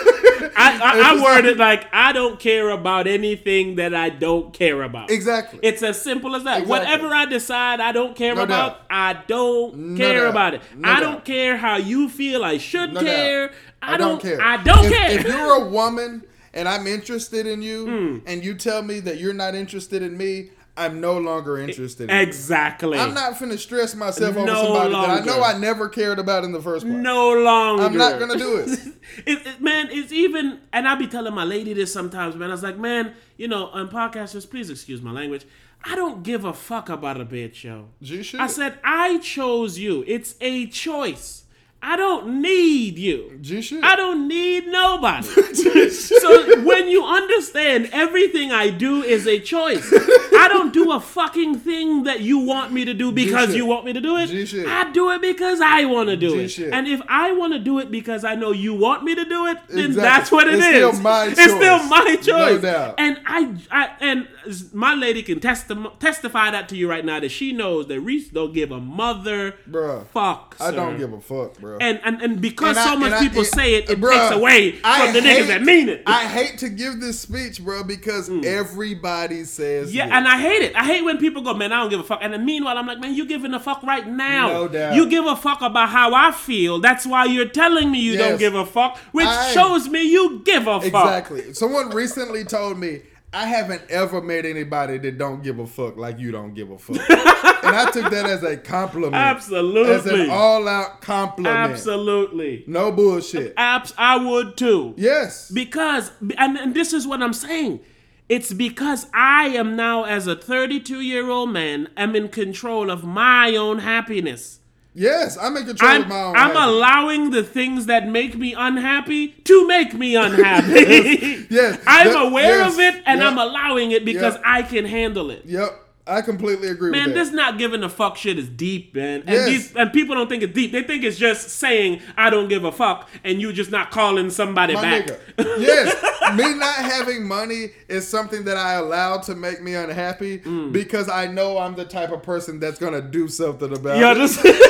I, 0.55 0.79
I, 0.79 1.11
I 1.11 1.13
word 1.23 1.45
like- 1.45 1.53
it 1.53 1.57
like 1.57 1.87
I 1.93 2.11
don't 2.11 2.39
care 2.39 2.69
about 2.69 3.07
anything 3.07 3.75
that 3.75 3.93
I 3.93 4.09
don't 4.09 4.53
care 4.53 4.81
about. 4.83 5.09
exactly. 5.11 5.59
It's 5.63 5.83
as 5.83 6.01
simple 6.01 6.35
as 6.35 6.43
that. 6.43 6.61
Exactly. 6.63 6.69
Whatever 6.69 7.07
I 7.13 7.25
decide 7.25 7.79
I 7.79 7.91
don't 7.91 8.15
care 8.15 8.35
No 8.35 8.43
about, 8.43 8.79
doubt. 8.79 8.85
I 8.89 9.13
don't 9.27 9.75
No 9.77 9.97
care 9.97 10.21
doubt. 10.23 10.29
about 10.29 10.53
it. 10.55 10.61
No 10.75 10.89
I 10.89 10.93
doubt. 10.99 10.99
don't 11.11 11.25
care 11.25 11.57
how 11.57 11.77
you 11.77 12.09
feel 12.09 12.43
I 12.43 12.57
should 12.57 12.95
care. 12.95 13.51
I, 13.81 13.93
I 13.93 13.97
don't 13.97 14.21
care. 14.21 14.41
I 14.41 14.57
don't 14.63 14.85
if, 14.85 14.91
care. 14.93 15.19
If 15.19 15.27
you're 15.27 15.65
a 15.65 15.69
woman 15.69 16.23
and 16.53 16.67
I'm 16.67 16.85
interested 16.87 17.47
in 17.47 17.61
you 17.61 17.85
Hmm. 17.85 18.17
and 18.27 18.43
you 18.43 18.53
tell 18.55 18.81
me 18.83 18.99
that 19.01 19.17
you're 19.19 19.33
not 19.33 19.55
interested 19.55 20.01
in 20.01 20.17
me, 20.17 20.49
I'm 20.77 21.01
no 21.01 21.17
longer 21.17 21.57
interested. 21.57 22.09
in 22.09 22.15
it. 22.15 22.21
Exactly. 22.21 22.97
I'm 22.97 23.13
not 23.13 23.33
finna 23.33 23.57
stress 23.59 23.93
myself 23.93 24.37
over 24.37 24.45
No 24.45 24.63
somebody 24.63 24.93
that 24.93 25.21
I 25.21 25.25
know. 25.25 25.43
I 25.43 25.57
never 25.57 25.89
cared 25.89 26.17
about 26.17 26.43
in 26.43 26.51
the 26.53 26.61
first 26.61 26.85
place. 26.85 26.95
no 26.97 27.33
longer. 27.33 27.83
I'm 27.83 27.97
not 27.97 28.19
gonna 28.19 28.37
do 28.37 28.57
it. 28.57 28.69
it, 29.25 29.45
it- 29.47 29.61
man, 29.61 29.89
it's 29.91 30.11
even, 30.11 30.59
and 30.71 30.87
I 30.87 30.95
be 30.95 31.07
telling 31.07 31.33
my 31.33 31.43
lady 31.43 31.73
this 31.73 31.91
sometimes, 31.91 32.35
man. 32.35 32.49
I 32.49 32.53
was 32.53 32.63
like, 32.63 32.77
man, 32.77 33.13
you 33.37 33.47
know, 33.47 33.67
on 33.67 33.89
podcasters, 33.89 34.49
please 34.49 34.69
excuse 34.69 35.01
my 35.01 35.11
language. 35.11 35.45
I 35.83 35.95
don't 35.95 36.23
give 36.23 36.45
a 36.45 36.53
fuck 36.53 36.89
about 36.89 37.19
a 37.19 37.25
bitch, 37.25 37.63
yo. 37.63 37.89
G 38.01 38.21
shit. 38.23 38.39
I 38.39 38.47
said, 38.47 38.77
I 38.83 39.17
chose 39.17 39.77
you. 39.79 40.03
It's 40.07 40.35
a 40.39 40.67
choice. 40.67 41.40
I 41.83 41.95
don't 41.95 42.41
need 42.43 42.99
you. 42.99 43.39
G 43.41 43.59
shit. 43.61 43.83
I 43.83 43.95
don't 43.95 44.27
need 44.27 44.67
nobody. 44.67 45.27
so 45.89 46.61
when 46.63 46.87
you 46.87 47.03
understand 47.03 47.89
everything 47.91 48.51
I 48.51 48.69
do 48.69 49.01
is 49.01 49.25
a 49.25 49.39
choice, 49.39 49.91
I 49.91 50.47
don't 50.47 50.71
do 50.73 50.91
a 50.91 50.99
fucking 50.99 51.55
thing 51.59 52.03
that 52.03 52.19
you 52.21 52.37
want 52.37 52.71
me 52.71 52.85
to 52.85 52.93
do 52.93 53.11
because 53.11 53.47
G-shit. 53.47 53.55
you 53.57 53.65
want 53.65 53.85
me 53.85 53.93
to 53.93 54.01
do 54.01 54.15
it. 54.17 54.27
G-shit. 54.27 54.67
I 54.67 54.91
do 54.91 55.09
it 55.11 55.21
because 55.21 55.59
I 55.59 55.85
want 55.85 56.09
to 56.09 56.15
do 56.17 56.29
G-shit. 56.41 56.67
it. 56.67 56.73
And 56.73 56.87
if 56.87 57.01
I 57.09 57.31
want 57.31 57.53
to 57.53 57.59
do 57.59 57.79
it 57.79 57.89
because 57.89 58.23
I 58.23 58.35
know 58.35 58.51
you 58.51 58.75
want 58.75 59.03
me 59.03 59.15
to 59.15 59.25
do 59.25 59.47
it, 59.47 59.57
then 59.67 59.85
Exactly. 59.85 60.01
that's 60.03 60.31
what 60.31 60.47
it 60.47 60.59
is. 60.59 60.65
It's 60.65 60.75
still 60.97 61.01
my 61.01 61.25
It's 61.27 61.41
still 61.41 61.79
choice. 61.79 61.89
my 61.89 62.15
choice. 62.15 62.27
No 62.27 62.59
doubt. 62.61 62.95
And 62.99 63.19
I, 63.25 63.55
I 63.71 63.89
and 64.01 64.27
my 64.71 64.93
lady 64.93 65.23
can 65.23 65.39
testi- 65.39 65.97
testify 65.99 66.51
that 66.51 66.69
to 66.69 66.77
you 66.77 66.87
right 66.89 67.03
now 67.03 67.19
that 67.19 67.29
she 67.29 67.53
knows 67.53 67.87
that 67.87 67.99
Reese 68.01 68.29
don't 68.29 68.53
give 68.53 68.71
a 68.71 68.79
mother 68.79 69.55
Bruh. 69.69 70.05
fuck. 70.07 70.55
I 70.59 70.69
don't 70.71 70.97
give 70.99 71.11
a 71.13 71.19
fuck, 71.21 71.57
bro. 71.59 71.70
And 71.79 71.99
and, 72.03 72.21
and 72.21 72.41
because 72.41 72.69
And 72.77 72.79
I- 72.79 72.83
so 72.85 72.95
much 72.97 73.05
and 73.11 73.15
I- 73.15 73.27
people 73.27 73.43
say 73.45 73.75
it, 73.75 73.89
it 73.89 74.01
bruh, 74.01 74.11
takes 74.11 74.35
away 74.35 74.71
from 74.73 74.81
I 74.83 75.11
the 75.11 75.19
niggas 75.19 75.47
that 75.47 75.61
mean 75.61 75.89
it. 75.89 76.03
I 76.05 76.25
hate 76.27 76.57
to 76.59 76.69
give 76.69 76.99
this 76.99 77.19
speech, 77.19 77.63
bro, 77.63 77.83
because 77.83 78.29
everybody 78.71 79.43
says 79.43 79.91
Mm. 79.91 79.93
yeah, 79.95 80.05
this. 80.05 80.13
and 80.15 80.27
I 80.27 80.37
hate 80.39 80.61
it. 80.63 80.75
I 80.75 80.83
hate 80.85 81.03
when 81.03 81.17
people 81.17 81.41
go, 81.41 81.53
man, 81.53 81.71
I 81.71 81.81
don't 81.81 81.89
give 81.89 81.99
a 81.99 82.03
fuck. 82.03 82.19
And 82.21 82.33
then 82.33 82.45
meanwhile, 82.45 82.77
I'm 82.77 82.87
like, 82.87 82.99
man, 82.99 83.13
you 83.15 83.25
giving 83.25 83.53
a 83.53 83.59
fuck 83.59 83.83
right 83.83 84.07
now. 84.07 84.47
No 84.49 84.67
doubt. 84.67 84.95
You 84.95 85.07
give 85.09 85.25
a 85.25 85.35
fuck 85.35 85.61
about 85.61 85.89
how 85.89 86.13
I 86.13 86.31
feel. 86.31 86.79
That's 86.79 87.05
why 87.05 87.25
you're 87.25 87.47
telling 87.49 87.91
me 87.91 87.99
you 87.99 88.17
don't 88.17 88.37
give 88.39 88.55
a 88.55 88.65
fuck, 88.65 88.97
which 89.11 89.27
I- 89.27 89.51
shows 89.53 89.87
me 89.87 90.01
you 90.03 90.41
give 90.45 90.67
a 90.67 90.81
fuck. 90.81 90.85
Exactly. 90.85 91.53
Someone 91.53 91.89
recently 91.89 92.43
told 92.43 92.79
me 92.79 93.01
I 93.33 93.45
haven't 93.45 93.83
ever 93.89 94.21
met 94.21 94.45
anybody 94.45 94.97
that 94.97 95.17
don't 95.17 95.41
give 95.41 95.59
a 95.59 95.65
fuck 95.65 95.95
like 95.95 96.19
you 96.19 96.31
don't 96.31 96.53
give 96.53 96.69
a 96.69 96.77
fuck, 96.77 96.97
and 97.09 97.75
I 97.75 97.89
took 97.89 98.11
that 98.11 98.25
as 98.25 98.43
a 98.43 98.57
compliment. 98.57 99.15
Absolutely. 99.15 99.93
As 99.93 100.05
an 100.05 100.29
all-out 100.29 101.01
compliment. 101.01 101.55
Absolutely. 101.55 102.65
No 102.67 102.91
bullshit. 102.91 103.53
Abs- 103.55 103.93
I 103.97 104.17
would 104.17 104.57
too. 104.57 104.95
Yes. 104.97 105.49
Because, 105.49 106.11
and, 106.37 106.57
and 106.57 106.75
this 106.75 106.91
is 106.91 107.07
what 107.07 107.21
I'm 107.23 107.33
saying. 107.33 107.79
It's 108.27 108.53
because 108.53 109.07
I 109.13 109.47
am 109.47 109.75
now, 109.75 110.03
as 110.05 110.25
a 110.27 110.37
32 110.37 111.01
year 111.01 111.29
old 111.29 111.51
man, 111.51 111.89
am 111.97 112.15
in 112.15 112.29
control 112.29 112.89
of 112.89 113.03
my 113.03 113.55
own 113.57 113.79
happiness. 113.79 114.60
Yes. 114.93 115.37
I'm 115.37 115.55
in 115.57 115.65
control 115.65 115.89
I'm, 115.89 116.01
of 116.01 116.07
my 116.09 116.21
own. 116.21 116.35
I'm 116.35 116.41
happiness. 116.49 116.63
allowing 116.67 117.29
the 117.31 117.43
things 117.43 117.85
that 117.85 118.07
make 118.07 118.35
me 118.37 118.53
unhappy 118.57 119.29
to 119.29 119.67
make 119.67 119.93
me 119.93 120.15
unhappy. 120.15 121.47
Yes. 121.49 121.81
I'm 121.87 122.07
That- 122.07 122.25
aware 122.27 122.59
yes. 122.59 122.73
of 122.73 122.79
it 122.79 123.03
and 123.05 123.19
Yep. 123.21 123.31
I'm 123.31 123.37
allowing 123.37 123.91
it 123.91 124.05
because 124.05 124.35
Yep. 124.35 124.43
I 124.45 124.61
can 124.63 124.85
handle 124.85 125.29
it. 125.31 125.43
Yep. 125.45 125.80
I 126.07 126.21
completely 126.21 126.67
agree 126.69 126.91
Man, 126.91 127.05
with 127.07 127.15
that. 127.15 127.23
this 127.25 127.31
not 127.33 127.57
giving 127.59 127.83
a 127.83 127.89
fuck 127.89 128.17
shit 128.17 128.39
is 128.39 128.49
deep, 128.49 128.95
man. 128.95 129.21
And 129.21 129.29
Yes. 129.29 129.45
these 129.47 129.75
and 129.75 129.93
people 129.93 130.15
don't 130.15 130.27
think 130.27 130.41
it's 130.43 130.53
deep. 130.53 130.71
They 130.71 130.81
think 130.83 131.03
it's 131.03 131.17
just 131.17 131.49
saying 131.49 132.01
I 132.17 132.29
don't 132.31 132.47
give 132.47 132.63
a 132.63 132.71
fuck 132.71 133.07
and 133.23 133.39
you 133.39 133.53
just 133.53 133.69
not 133.71 133.91
calling 133.91 134.29
somebody 134.31 134.73
My 134.73 134.81
back. 134.81 135.05
nigga. 135.07 135.19
Yes. 135.59 135.95
me 136.35 136.53
not 136.55 136.75
having 136.75 137.27
money 137.27 137.67
is 137.87 138.07
something 138.07 138.43
that 138.45 138.57
I 138.57 138.73
allow 138.73 139.17
to 139.19 139.35
make 139.35 139.61
me 139.61 139.75
unhappy 139.75 140.39
Mm. 140.39 140.71
because 140.71 141.07
I 141.07 141.27
know 141.27 141.57
I'm 141.59 141.75
the 141.75 141.85
type 141.85 142.11
of 142.11 142.23
person 142.23 142.59
that's 142.59 142.79
gonna 142.79 143.01
do 143.01 143.27
something 143.27 143.71
about 143.75 143.97
You 143.97 144.05
it. 144.05 144.09
understand? 144.09 144.55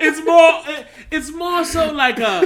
it's 0.00 0.24
more 0.24 0.84
it's 1.10 1.30
more 1.32 1.64
so 1.64 1.92
like 1.92 2.18
a 2.18 2.40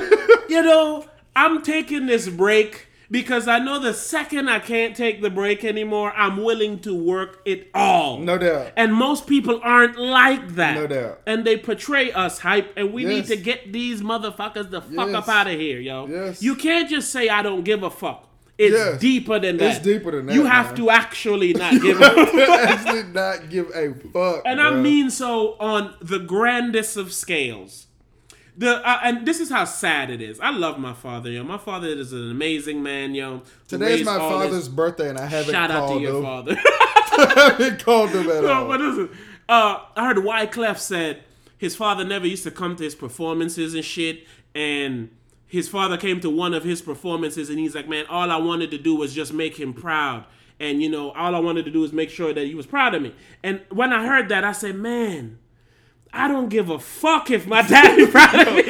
you 0.49 0.63
know, 0.63 1.07
I'm 1.35 1.63
taking 1.63 2.07
this 2.07 2.29
break 2.29 2.87
because 3.15 3.47
I 3.47 3.61
know 3.61 3.79
the 3.79 3.95
second 3.95 4.49
I 4.49 4.59
can't 4.59 4.97
take 4.97 5.23
the 5.23 5.31
break 5.31 5.65
anymore, 5.65 6.13
I'm 6.17 6.37
willing 6.43 6.81
to 6.81 6.93
work 6.95 7.41
it 7.45 7.71
all. 7.73 8.19
No 8.19 8.37
doubt. 8.39 8.73
And 8.77 8.93
most 8.93 9.27
people 9.29 9.61
aren't 9.63 9.97
like 9.97 10.57
that. 10.57 10.75
No 10.75 10.87
doubt. 10.89 11.21
And 11.25 11.45
they 11.45 11.57
portray 11.57 12.11
us 12.13 12.41
hype, 12.41 12.73
and 12.77 12.93
we 12.93 13.05
need 13.05 13.27
to 13.27 13.37
get 13.37 13.73
these 13.73 14.03
motherfuckers 14.03 14.71
the 14.71 14.81
fuck 14.83 15.09
Yes. 15.09 15.15
up 15.15 15.29
out 15.29 15.47
of 15.47 15.59
here, 15.59 15.79
yo. 15.79 16.07
Yes. 16.09 16.43
You 16.43 16.57
can't 16.57 16.91
just 16.91 17.13
say 17.13 17.29
I 17.29 17.43
don't 17.43 17.63
give 17.63 17.83
a 17.85 17.91
fuck. 17.91 18.29
It's 18.59 18.75
Yes. 18.77 19.01
deeper 19.01 19.39
than 19.39 19.57
that. 19.59 19.77
It's 19.77 19.85
deeper 19.85 20.11
than 20.13 20.27
that, 20.27 20.35
You 20.35 20.45
have 20.47 20.67
man. 20.67 20.77
to 20.77 20.91
actually 20.91 21.53
not 21.63 21.81
give 21.81 22.01
a 22.01 22.27
fuck. 22.27 22.35
actually 22.51 23.03
not 23.05 23.49
give 23.49 23.71
a 23.75 23.95
fuck. 24.13 24.43
And 24.45 24.61
I 24.61 24.71
mean 24.75 25.11
so 25.11 25.57
on 25.61 25.95
the 26.01 26.19
grandest 26.19 26.97
of 26.97 27.13
scales. 27.13 27.87
The 28.57 28.77
uh, 28.89 29.01
and 29.03 29.27
this 29.27 29.41
is 29.41 29.51
how 29.51 29.65
sad 29.65 30.11
it 30.11 30.21
is. 30.23 30.39
I 30.41 30.51
love 30.51 30.79
my 30.79 30.93
father, 30.93 31.31
yo. 31.31 31.43
My 31.43 31.59
father 31.59 31.89
is 31.89 32.13
an 32.13 32.31
amazing 32.31 32.83
man, 32.83 33.15
yo. 33.15 33.43
Today's 33.67 34.05
my 34.07 34.19
father's 34.19 34.55
his- 34.55 34.69
birthday, 34.69 35.09
and 35.09 35.19
I 35.19 35.27
haven't 35.27 35.53
Shout 35.53 35.71
out 35.71 35.89
to 35.95 36.01
your 36.01 36.17
him. 36.19 36.23
father. 36.23 36.57
I 37.17 37.35
haven't 37.59 37.85
called 37.85 38.11
him 38.11 38.29
at 38.31 38.43
No, 38.43 38.53
all. 38.53 38.69
what 38.69 38.81
is 38.81 38.99
it? 38.99 39.11
Uh, 39.49 39.81
I 39.97 40.07
heard 40.07 40.17
Wyclef 40.19 40.79
said 40.79 41.23
his 41.59 41.75
father 41.77 42.05
never 42.05 42.27
used 42.27 42.45
to 42.45 42.51
come 42.51 42.77
to 42.77 42.83
his 42.85 42.95
performances 42.95 43.75
and 43.75 43.85
shit, 43.85 44.27
and 44.55 45.11
his 45.47 45.69
father 45.69 45.97
came 45.97 46.21
to 46.21 46.31
one 46.31 46.55
of 46.55 46.63
his 46.65 46.81
performances, 46.83 47.51
and 47.51 47.59
he's 47.59 47.75
like, 47.75 47.89
"Man, 47.89 48.07
all 48.09 48.31
I 48.31 48.37
wanted 48.37 48.71
to 48.73 48.79
do 48.79 48.95
was 48.95 49.15
just 49.15 49.33
make 49.33 49.57
him 49.59 49.73
proud." 49.75 50.25
And 50.61 50.81
you 50.81 50.89
know, 50.89 51.11
all 51.13 51.35
I 51.35 51.41
wanted 51.41 51.65
to 51.65 51.71
do 51.73 51.81
was 51.81 51.93
make 51.93 52.11
sure 52.11 52.33
that 52.33 52.47
he 52.47 52.55
was 52.55 52.67
proud 52.67 52.95
of 52.95 53.03
me. 53.03 53.13
And 53.43 53.61
when 53.71 53.93
I 53.93 54.07
heard 54.07 54.29
that, 54.29 54.45
I 54.45 54.53
said, 54.53 54.77
"Man, 54.77 55.39
I 56.15 56.29
don't 56.29 56.49
give 56.49 56.71
a 56.71 56.79
fuck 56.79 57.31
if 57.31 57.47
my 57.47 57.63
daddy 57.63 58.07
proud 58.07 58.49
of 58.49 58.55
me." 58.55 58.63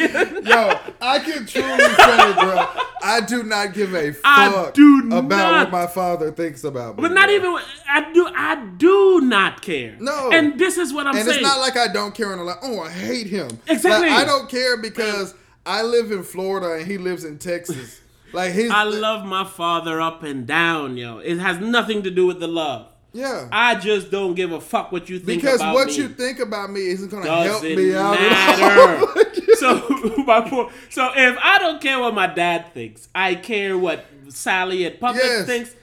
Yo, 0.49 0.79
I 1.01 1.19
can 1.19 1.47
truly 1.47 1.79
say, 1.79 2.33
bro, 2.35 2.67
I 3.03 3.21
do 3.27 3.43
not 3.43 3.75
give 3.75 3.95
a 3.95 4.13
fuck 4.13 4.23
I 4.25 4.71
do 4.73 5.09
about 5.13 5.29
not. 5.29 5.53
what 5.65 5.71
my 5.73 5.87
father 5.87 6.33
thinks 6.33 6.65
about 6.65 6.97
me. 6.97 7.03
But 7.03 7.13
not 7.13 7.27
bro. 7.27 7.35
even 7.35 7.59
I 7.89 8.13
do. 8.13 8.27
I 8.35 8.65
do 8.77 9.21
not 9.23 9.63
care. 9.63 9.97
No. 10.01 10.31
and 10.33 10.59
this 10.59 10.79
is 10.79 10.93
what 10.93 11.07
I'm 11.07 11.15
And 11.17 11.25
saying. 11.25 11.39
it's 11.41 11.47
not 11.47 11.61
like 11.61 11.77
I 11.77 11.89
don't 11.93 12.15
care 12.15 12.33
and 12.33 12.41
I'm 12.41 12.47
like, 12.47 12.59
oh, 12.63 12.81
I 12.81 12.91
hate 12.91 13.27
him. 13.27 13.49
Exactly. 13.69 14.09
Like, 14.09 14.19
I 14.19 14.25
don't 14.25 14.49
care 14.49 14.77
because 14.77 15.35
I 15.67 15.83
live 15.83 16.11
in 16.13 16.23
Florida 16.23 16.75
and 16.75 16.87
he 16.87 16.99
lives 16.99 17.25
in 17.25 17.39
Texas. 17.39 18.01
Like 18.33 18.53
his, 18.53 18.71
I 18.71 18.83
love 18.83 19.25
my 19.25 19.45
father 19.45 20.01
up 20.01 20.23
and 20.25 20.45
down, 20.47 20.97
yo. 20.97 21.19
It 21.19 21.39
has 21.39 21.61
nothing 21.61 22.03
to 22.03 22.11
do 22.11 22.27
with 22.27 22.41
the 22.41 22.49
love. 22.49 22.89
Yeah. 23.15 23.49
I 23.51 23.77
just 23.77 24.11
don't 24.11 24.35
give 24.35 24.53
a 24.53 24.61
fuck 24.61 24.93
what 24.93 25.09
you 25.09 25.19
think 25.19 25.41
because 25.41 25.61
what 25.61 25.87
me. 25.87 25.97
you 25.97 26.09
think 26.09 26.41
about 26.41 26.71
me 26.71 26.87
isn't 26.89 27.11
gonna 27.11 27.27
help 27.45 27.63
me 27.63 27.95
out 27.95 28.17
at 28.19 28.31
matter. 28.31 29.07
all. 29.07 29.15
so 29.55 30.23
my 30.27 30.41
poor, 30.47 30.71
so 30.91 31.11
if 31.17 31.39
I 31.43 31.59
don't 31.59 31.81
care 31.81 31.99
what 32.01 32.13
my 32.15 32.27
dad 32.27 32.73
thinks, 32.75 33.09
I 33.15 33.37
care 33.37 33.79
what 33.79 34.05
Sally 34.29 34.85
at 34.85 35.01
Publix 35.01 35.15
Yes. 35.23 35.47
thinks. 35.47 35.75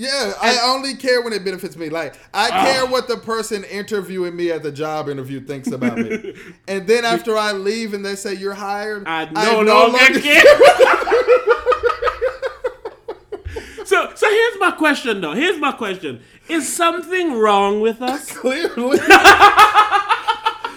Yeah, 0.00 0.32
I 0.40 0.60
only 0.72 0.94
care 0.94 1.22
when 1.22 1.32
it 1.32 1.44
benefits 1.44 1.76
me. 1.76 1.88
Like 1.90 2.14
I 2.32 2.48
Ah. 2.52 2.64
care 2.64 2.86
what 2.86 3.08
the 3.08 3.16
person 3.16 3.64
interviewing 3.64 4.36
me 4.36 4.52
at 4.52 4.62
the 4.62 4.70
job 4.70 5.08
interview 5.08 5.40
thinks 5.40 5.72
about 5.72 5.98
me. 5.98 6.34
and 6.68 6.86
then 6.86 7.04
after 7.04 7.36
I 7.36 7.50
leave 7.50 7.94
and 7.94 8.06
they 8.06 8.14
say 8.14 8.34
you're 8.34 8.54
hired, 8.54 9.02
I 9.08 9.24
no, 9.24 9.60
longer 9.62 10.20
care. 10.20 10.44
So, 13.88 14.12
so 14.14 14.28
here's 14.30 14.58
my 14.60 14.70
question, 14.72 15.20
though. 15.20 15.32
Here's 15.32 15.58
my 15.58 15.72
question: 15.72 16.20
Is 16.48 16.70
something 16.72 17.34
wrong 17.38 17.80
with 17.80 18.02
us? 18.02 18.30
Clearly. 18.36 18.98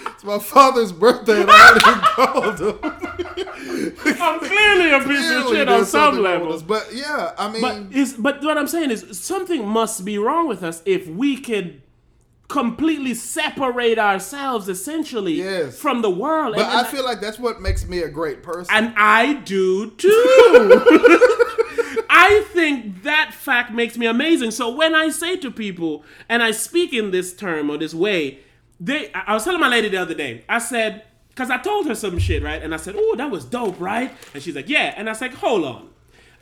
it's 0.06 0.24
my 0.24 0.38
father's 0.38 0.92
birthday 0.92 1.40
and 1.42 1.50
I 1.50 1.68
already 1.68 2.00
called 2.16 2.60
him. 2.60 2.78
I'm 4.20 4.38
clearly 4.40 4.90
a 4.92 5.00
piece 5.00 5.30
of 5.30 5.48
shit 5.48 5.68
on 5.68 5.84
some 5.84 6.14
something 6.14 6.22
wrong 6.24 6.40
with 6.40 6.50
level. 6.50 6.52
us. 6.54 6.62
But 6.62 6.88
yeah, 6.94 7.32
I 7.38 7.50
mean, 7.50 7.60
But 7.60 7.92
is 7.96 8.14
but 8.14 8.42
what 8.42 8.56
I'm 8.58 8.68
saying 8.68 8.90
is 8.90 9.18
something 9.18 9.66
must 9.66 10.04
be 10.04 10.18
wrong 10.18 10.48
with 10.48 10.62
us 10.62 10.82
if 10.86 11.06
we 11.08 11.36
could 11.38 11.82
completely 12.48 13.14
separate 13.14 13.98
ourselves 13.98 14.68
essentially 14.68 15.34
Yes. 15.34 15.78
from 15.78 16.02
the 16.02 16.10
world. 16.10 16.54
but 16.56 16.64
and, 16.66 16.70
I 16.72 16.80
and- 16.80 16.88
feel 16.88 17.04
like 17.04 17.20
that's 17.20 17.38
what 17.38 17.60
makes 17.62 17.86
me 17.86 18.00
a 18.00 18.08
great 18.08 18.42
person. 18.42 18.74
and 18.74 18.92
I 18.96 19.34
do 19.34 19.90
too. 19.92 20.08
I 22.14 22.42
think 22.52 23.04
that 23.04 23.32
fact 23.32 23.72
makes 23.72 23.96
me 23.96 24.04
amazing. 24.04 24.50
So 24.50 24.68
when 24.68 24.94
I 24.94 25.08
say 25.08 25.38
to 25.38 25.50
people, 25.50 26.04
and 26.28 26.42
I 26.42 26.50
speak 26.50 26.92
in 26.92 27.10
this 27.10 27.34
term 27.34 27.70
or 27.70 27.78
this 27.78 27.94
way, 27.94 28.40
they 28.78 29.10
I 29.14 29.32
was 29.32 29.44
telling 29.44 29.60
my 29.60 29.68
lady 29.68 29.88
the 29.88 29.96
other 29.96 30.12
day, 30.12 30.44
I 30.46 30.58
said, 30.58 31.04
because 31.30 31.48
I 31.48 31.56
told 31.56 31.86
her 31.86 31.94
some 31.94 32.18
shit, 32.18 32.42
right? 32.42 32.62
And 32.62 32.74
I 32.74 32.76
said, 32.76 32.96
Oh, 32.98 33.14
that 33.16 33.30
was 33.30 33.46
dope, 33.46 33.80
right? 33.80 34.12
And 34.34 34.42
she's 34.42 34.54
like, 34.54 34.68
Yeah. 34.68 34.92
And 34.94 35.08
I 35.08 35.12
was 35.12 35.22
like, 35.22 35.32
hold 35.32 35.64
on. 35.64 35.88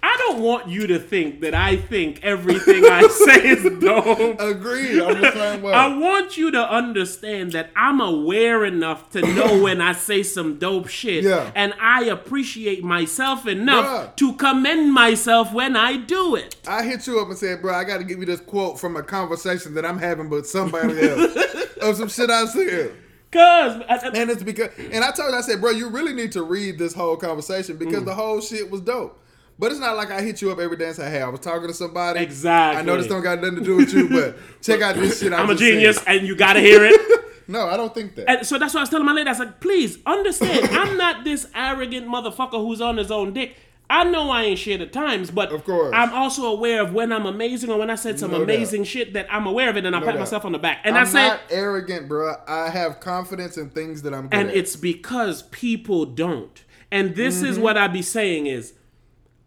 I 0.03 0.17
don't 0.19 0.41
want 0.43 0.69
you 0.69 0.87
to 0.89 0.99
think 0.99 1.41
that 1.43 1.55
I 1.55 1.77
think 1.77 2.21
everything 2.23 2.85
I 2.87 3.07
say 3.09 3.49
is 3.49 3.63
dope. 3.81 4.41
Agreed. 4.41 5.01
I'm 5.03 5.21
the 5.21 5.33
same 5.33 5.63
way. 5.63 5.73
I 5.73 5.97
want 5.97 6.37
you 6.37 6.51
to 6.53 6.71
understand 6.73 7.53
that 7.53 7.71
I'm 7.77 8.01
aware 8.01 8.65
enough 8.65 9.11
to 9.11 9.21
know 9.23 9.63
when 9.63 9.81
I 9.81 9.93
say 9.93 10.23
some 10.23 10.59
dope 10.59 10.89
shit. 10.89 11.25
Yeah. 11.25 11.51
And 11.55 11.75
I 11.81 12.05
appreciate 12.05 12.83
myself 12.83 13.47
enough 13.47 13.87
Bruh. 13.87 14.17
to 14.17 14.33
commend 14.35 14.93
myself 14.93 15.53
when 15.53 15.77
I 15.77 15.97
do 15.97 16.35
it. 16.35 16.57
I 16.67 16.83
hit 16.85 17.07
you 17.07 17.21
up 17.21 17.29
and 17.29 17.37
said, 17.39 17.61
bro, 17.61 17.75
I 17.75 17.85
got 17.85 17.99
to 17.99 18.05
give 18.05 18.19
you 18.21 18.27
this 18.27 18.41
quote 18.41 18.79
from 18.81 18.97
a 18.97 19.03
conversation 19.03 19.75
that 19.75 19.85
I'm 19.85 19.99
having 19.99 20.29
with 20.31 20.49
somebody 20.49 21.01
else 21.09 21.37
of 21.83 21.97
some 21.97 22.09
shit 22.09 22.31
I 22.31 22.47
said. 22.47 22.95
Cause 23.33 23.83
I- 23.89 24.01
I- 24.07 24.11
And 24.15 24.31
it's 24.31 24.43
because, 24.43 24.71
and 24.79 25.05
I 25.05 25.13
told 25.13 25.33
her, 25.33 25.39
I 25.39 25.43
said, 25.43 25.61
bro, 25.61 25.71
you 25.71 25.89
really 25.89 26.13
need 26.15 26.33
to 26.33 26.43
read 26.43 26.79
this 26.79 26.95
whole 26.95 27.17
conversation 27.17 27.77
Mm. 27.77 27.81
because 27.81 28.05
the 28.05 28.15
whole 28.15 28.41
shit 28.41 28.71
was 28.71 28.81
dope. 28.81 29.19
But 29.61 29.71
it's 29.73 29.81
not 29.81 29.97
like 29.97 30.11
I 30.11 30.23
hit 30.23 30.41
you 30.43 30.51
up 30.51 30.59
every 30.59 30.77
day 30.79 30.87
and 30.87 30.97
say, 30.97 31.11
hey, 31.11 31.21
I 31.21 31.29
was 31.29 31.41
talking 31.41 31.69
to 31.69 31.75
somebody. 31.75 32.21
Exactly. 32.21 32.81
I 32.81 32.83
know 32.83 32.97
this 32.97 33.07
don't 33.07 33.23
got 33.23 33.41
nothing 33.41 33.57
to 33.57 33.61
do 33.65 33.77
with 33.77 33.93
you, 33.93 34.09
but 34.09 34.37
check 34.63 34.81
out 34.81 34.97
this 34.97 35.21
shit. 35.21 35.33
I 35.35 35.39
I'm 35.39 35.51
a 35.51 35.53
said." 35.53 35.59
genius 35.59 36.03
and 36.07 36.27
you 36.27 36.35
gotta 36.35 36.61
hear 36.61 36.85
it. 36.85 37.01
No, 37.49 37.67
I 37.67 37.77
don't 37.77 37.93
think 37.93 38.15
that. 38.15 38.31
And 38.31 38.47
so 38.47 38.59
that's 38.59 38.75
why 38.75 38.79
I 38.79 38.83
was 38.85 38.91
telling 38.91 39.05
my 39.07 39.13
lady, 39.13 39.27
I 39.29 39.33
was 39.33 39.41
like, 39.41 39.59
please 39.61 39.99
understand, 40.07 40.69
I'm 40.71 40.97
not 40.97 41.25
this 41.25 41.49
arrogant 41.53 42.07
motherfucker 42.07 42.53
who's 42.65 42.81
on 42.81 42.97
his 42.97 43.11
own 43.11 43.33
dick. 43.33 43.57
I 43.91 44.05
know 44.05 44.31
I 44.31 44.45
ain't 44.45 44.59
shit 44.61 44.81
at 44.81 44.93
times, 44.93 45.33
but 45.33 45.51
Of 45.51 45.65
course. 45.65 45.93
I'm 45.93 46.13
also 46.13 46.45
aware 46.47 46.81
of 46.81 46.93
when 46.95 47.13
I'm 47.13 47.27
amazing 47.27 47.69
or 47.71 47.77
when 47.81 47.91
I 47.91 47.97
said 47.97 48.21
some 48.21 48.31
No 48.31 48.39
doubt. 48.39 48.45
amazing 48.45 48.85
shit 48.85 49.15
that 49.15 49.27
I'm 49.29 49.49
aware 49.49 49.69
of 49.69 49.77
it 49.77 49.85
and 49.85 49.97
I 49.97 49.99
pat 49.99 50.11
doubt. 50.11 50.21
myself 50.21 50.45
on 50.45 50.53
the 50.53 50.61
back. 50.61 50.79
And 50.85 50.97
I'm 50.97 51.03
I 51.03 51.11
said, 51.11 51.27
not 51.29 51.41
arrogant, 51.51 52.07
bro. 52.07 52.37
I 52.47 52.71
have 52.71 53.01
confidence 53.01 53.57
in 53.59 53.71
things 53.71 54.03
that 54.03 54.15
I'm 54.15 54.29
good 54.29 54.39
and 54.39 54.49
at. 54.51 54.57
it's 54.57 54.77
because 54.77 55.43
people 55.51 56.07
don't. 56.07 56.63
And 56.93 57.17
this 57.17 57.39
Mm-hmm. 57.39 57.47
is 57.47 57.59
what 57.59 57.77
I 57.77 57.89
be 57.89 58.03
saying 58.03 58.47
is, 58.47 58.75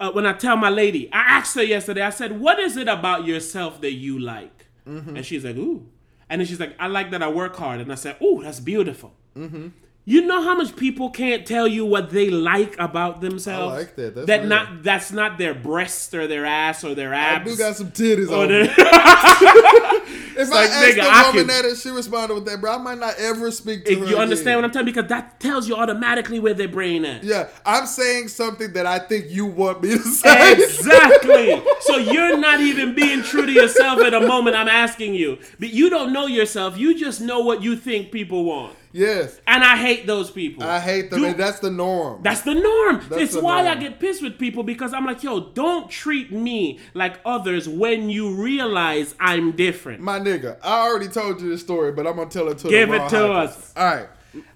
uh, 0.04 0.12
when 0.12 0.26
I 0.26 0.34
tell 0.34 0.58
my 0.58 0.70
lady, 0.70 1.12
I 1.14 1.22
asked 1.38 1.56
her 1.56 1.64
yesterday, 1.64 2.02
I 2.02 2.10
said, 2.10 2.40
what 2.40 2.60
is 2.60 2.76
it 2.76 2.90
about 2.90 3.26
yourself 3.26 3.80
that 3.82 3.94
you 3.94 4.20
like? 4.20 4.68
Mm-hmm. 4.86 5.16
And 5.16 5.26
she's 5.26 5.46
like, 5.46 5.56
ooh. 5.56 5.88
And 6.30 6.42
then 6.42 6.48
she's 6.48 6.60
like, 6.60 6.76
I 6.78 6.88
like 6.88 7.12
that 7.12 7.24
I 7.24 7.30
work 7.30 7.56
hard. 7.56 7.80
And 7.80 7.90
I 7.90 7.96
said, 7.96 8.18
ooh, 8.22 8.42
that's 8.44 8.60
beautiful. 8.60 9.14
Mm-hmm. 9.38 9.70
You 10.06 10.26
know 10.26 10.44
how 10.44 10.56
much 10.56 10.76
people 10.76 11.10
can't 11.10 11.46
tell 11.46 11.66
you 11.66 11.86
what 11.86 12.10
they 12.10 12.30
like 12.30 12.78
about 12.78 13.22
themselves? 13.22 13.74
I 13.74 13.78
like 13.78 13.96
that. 13.96 14.16
That's 14.16 14.28
that 14.28 14.40
real. 14.42 14.50
not 14.50 14.84
that's 14.84 15.14
not 15.14 15.38
their 15.38 15.54
breast 15.54 16.14
or 16.14 16.28
their 16.28 16.46
ass 16.46 16.84
or 16.84 16.94
their 16.94 17.14
I 17.14 17.36
abs. 17.36 17.50
do 17.50 17.58
got 17.58 17.78
some 17.78 17.92
titties 17.92 18.30
or 18.30 18.44
on. 18.44 18.50
their-. 18.50 18.68
If 20.44 20.53
like, 20.53 20.70
I 20.70 20.74
asked 20.74 20.98
nigga, 20.98 21.03
a 21.03 21.10
I 21.10 21.28
woman 21.30 21.48
that 21.48 21.65
and 21.65 21.78
she 21.78 21.90
responded 21.90 22.34
with 22.36 22.45
that, 22.45 22.61
bro, 22.61 22.74
I 22.74 22.78
might 22.78 22.98
not 22.99 23.15
ever 23.18 23.52
speak 23.52 23.86
to 23.86 23.99
her. 23.99 24.06
you 24.06 24.18
understand 24.18 24.48
again. 24.49 24.57
what 24.57 24.65
I'm 24.65 24.72
telling? 24.72 24.86
Because 24.86 25.07
that 25.10 25.40
tells 25.40 25.68
you 25.68 25.76
automatically 25.76 26.40
where 26.40 26.53
their 26.53 26.68
brain 26.68 27.06
is. 27.06 27.26
Yeah, 27.26 27.48
I'm 27.65 27.86
saying 27.86 28.30
something 28.30 28.74
that 28.74 28.86
I 28.86 28.99
think 28.99 29.26
you 29.30 29.45
want 29.45 29.84
me 29.84 29.91
to 29.91 29.99
say. 29.99 30.53
Exactly. 30.53 31.61
so 31.82 31.98
you're 31.98 32.38
not 32.38 32.60
even 32.61 32.95
being 32.95 33.24
true 33.24 33.45
to 33.45 33.52
yourself 33.52 33.99
at 33.99 34.14
a 34.14 34.22
moment 34.22 34.56
I'm 34.56 34.68
asking 34.68 35.14
you. 35.15 35.40
But 35.60 35.70
you 35.70 35.90
don't 35.90 36.14
know 36.14 36.28
yourself. 36.28 36.78
You 36.78 36.98
just 36.98 37.22
know 37.22 37.40
what 37.41 37.61
you 37.61 37.76
think 37.76 38.11
people 38.11 38.45
want. 38.45 38.76
Yes, 38.94 39.41
And 39.48 39.64
I 39.64 39.76
hate 39.76 40.07
those 40.07 40.32
people. 40.32 40.64
I 40.64 40.80
hate 40.80 41.10
them, 41.10 41.24
and 41.26 41.38
that's 41.38 41.60
the 41.60 41.70
norm. 41.72 42.22
that's 42.24 42.41
the 42.41 42.53
norm. 42.53 43.02
That's 43.10 43.22
it's 43.24 43.34
the 43.34 43.41
why 43.41 43.68
I 43.68 43.76
get 43.76 43.99
pissed 43.99 44.22
with 44.22 44.40
people 44.40 44.64
because 44.64 44.94
I'm 44.94 45.06
like, 45.06 45.22
yo, 45.24 45.49
don't 45.52 45.90
treat 45.90 46.32
me 46.32 46.80
like 46.94 47.20
others 47.26 47.68
when 47.68 48.10
you 48.10 48.36
realize 48.36 49.15
I'm 49.20 49.52
different. 49.53 49.99
My 50.02 50.20
nigga, 50.20 50.57
I 50.64 50.80
already 50.88 51.07
told 51.10 51.41
you 51.41 51.49
this 51.49 51.61
story, 51.61 51.91
but 51.91 52.07
I'm 52.07 52.15
gonna 52.15 52.30
tell 52.30 52.48
it 52.49 52.60
to 52.60 52.70
Give 52.70 52.90
the 52.90 53.03
it 53.06 53.10
to 53.10 53.32
us. 53.34 53.74
All 53.76 53.86
right, 53.86 54.07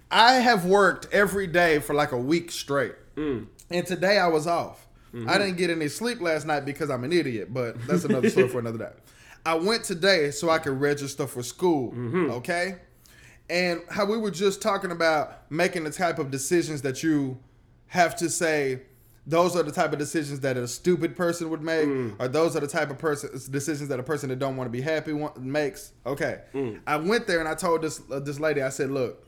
I 0.09 0.33
have 0.35 0.65
worked 0.65 1.13
every 1.13 1.47
day 1.47 1.79
for 1.79 1.93
like 1.93 2.11
a 2.13 2.17
week 2.17 2.51
straight, 2.51 2.95
Mm. 3.17 3.47
and 3.71 3.85
today 3.85 4.17
I 4.19 4.27
was 4.27 4.47
off. 4.47 4.87
Mm-hmm. 5.13 5.29
I 5.29 5.37
didn't 5.37 5.57
get 5.57 5.69
any 5.69 5.87
sleep 5.87 6.21
last 6.21 6.45
night 6.45 6.65
because 6.65 6.89
I'm 6.89 7.03
an 7.03 7.11
idiot, 7.13 7.53
but 7.53 7.75
that's 7.87 8.03
another 8.05 8.29
story 8.29 8.47
for 8.53 8.59
another 8.59 8.77
day. 8.77 8.91
I 9.45 9.55
went 9.55 9.85
today 9.85 10.31
so 10.31 10.49
I 10.49 10.59
could 10.59 10.79
register 10.79 11.25
for 11.25 11.41
school. 11.41 11.91
Mm-hmm. 11.93 12.31
Okay, 12.31 12.75
and 13.49 13.81
how 13.89 14.05
we 14.05 14.17
were 14.17 14.31
just 14.31 14.61
talking 14.61 14.91
about 14.91 15.49
making 15.51 15.83
the 15.83 15.91
type 15.91 16.19
of 16.19 16.31
decisions 16.31 16.81
that 16.81 17.03
you 17.03 17.37
have 17.87 18.15
to 18.17 18.29
say 18.29 18.81
those 19.25 19.57
are 19.57 19.63
the 19.63 19.71
type 19.71 19.91
of 19.91 19.99
decisions 19.99 20.39
that 20.39 20.55
a 20.55 20.67
stupid 20.67 21.15
person 21.15 21.49
would 21.49 21.61
make 21.61 21.85
mm. 21.85 22.15
or 22.17 22.29
those 22.29 22.55
are 22.55 22.61
the 22.61 22.67
type 22.67 22.89
of 22.89 22.97
person 22.97 23.29
decisions 23.51 23.89
that 23.89 23.99
a 23.99 24.03
person 24.03 24.29
that 24.29 24.39
don't 24.39 24.55
want 24.55 24.67
to 24.67 24.71
be 24.71 24.81
happy 24.81 25.13
makes. 25.37 25.91
Okay. 26.05 26.41
Mm. 26.53 26.79
I 26.87 26.97
went 26.97 27.27
there 27.27 27.39
and 27.39 27.47
i 27.47 27.53
told 27.53 27.81
this 27.81 28.01
uh, 28.11 28.19
this 28.19 28.39
lady 28.39 28.61
i 28.61 28.69
said 28.69 28.89
look 28.89 29.23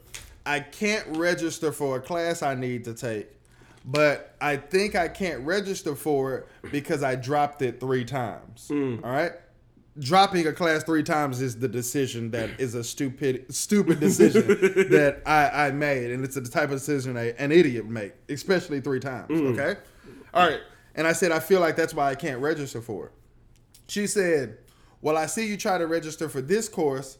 i 0.46 0.60
can't 0.60 1.06
register 1.18 1.72
for 1.72 1.98
a 1.98 2.02
class 2.02 2.42
i 2.42 2.56
need 2.56 2.86
to 2.86 2.94
take 2.94 3.28
but 3.86 4.36
i 4.40 4.56
think 4.56 4.96
i 4.96 5.08
can't 5.08 5.46
register 5.46 5.96
for 5.96 6.36
it 6.36 6.48
because 6.72 7.04
i 7.04 7.16
dropped 7.16 7.62
it 7.62 7.80
three 7.80 8.06
times. 8.06 8.70
Mm. 8.72 9.04
All 9.04 9.12
right 9.12 9.34
dropping 10.00 10.48
a 10.48 10.54
class 10.54 10.84
three 10.84 11.04
times 11.04 11.42
is 11.42 11.58
the 11.58 11.68
decision 11.68 12.32
that 12.32 12.60
is 12.60 12.76
a 12.76 12.84
stupid 12.84 13.54
stupid 13.54 14.00
decision 14.00 14.48
that 14.48 15.22
I, 15.26 15.68
I 15.68 15.72
made. 15.72 16.12
And 16.12 16.24
it's 16.24 16.36
the 16.36 16.42
type 16.42 16.66
of 16.66 16.78
decision 16.78 17.18
a, 17.18 17.34
an 17.38 17.52
idiot 17.52 17.86
make 17.86 18.14
especially 18.30 18.82
three 18.82 19.00
times 19.00 19.30
mm. 19.30 19.58
okay? 19.58 19.80
All 20.34 20.48
right. 20.48 20.62
And 20.96 21.08
i 21.08 21.14
said 21.14 21.32
i 21.32 21.40
feel 21.40 21.60
like 21.60 21.76
that's 21.76 21.94
why 21.94 22.10
i 22.10 22.16
can't 22.16 22.40
register 22.40 22.82
for 22.82 23.08
it. 23.08 23.12
She 23.88 24.08
said 24.08 24.58
well 25.02 25.18
i 25.18 25.26
see 25.26 25.48
you 25.48 25.58
try 25.58 25.78
to 25.78 25.88
register 25.88 26.30
for 26.30 26.42
this 26.42 26.70
course 26.70 27.18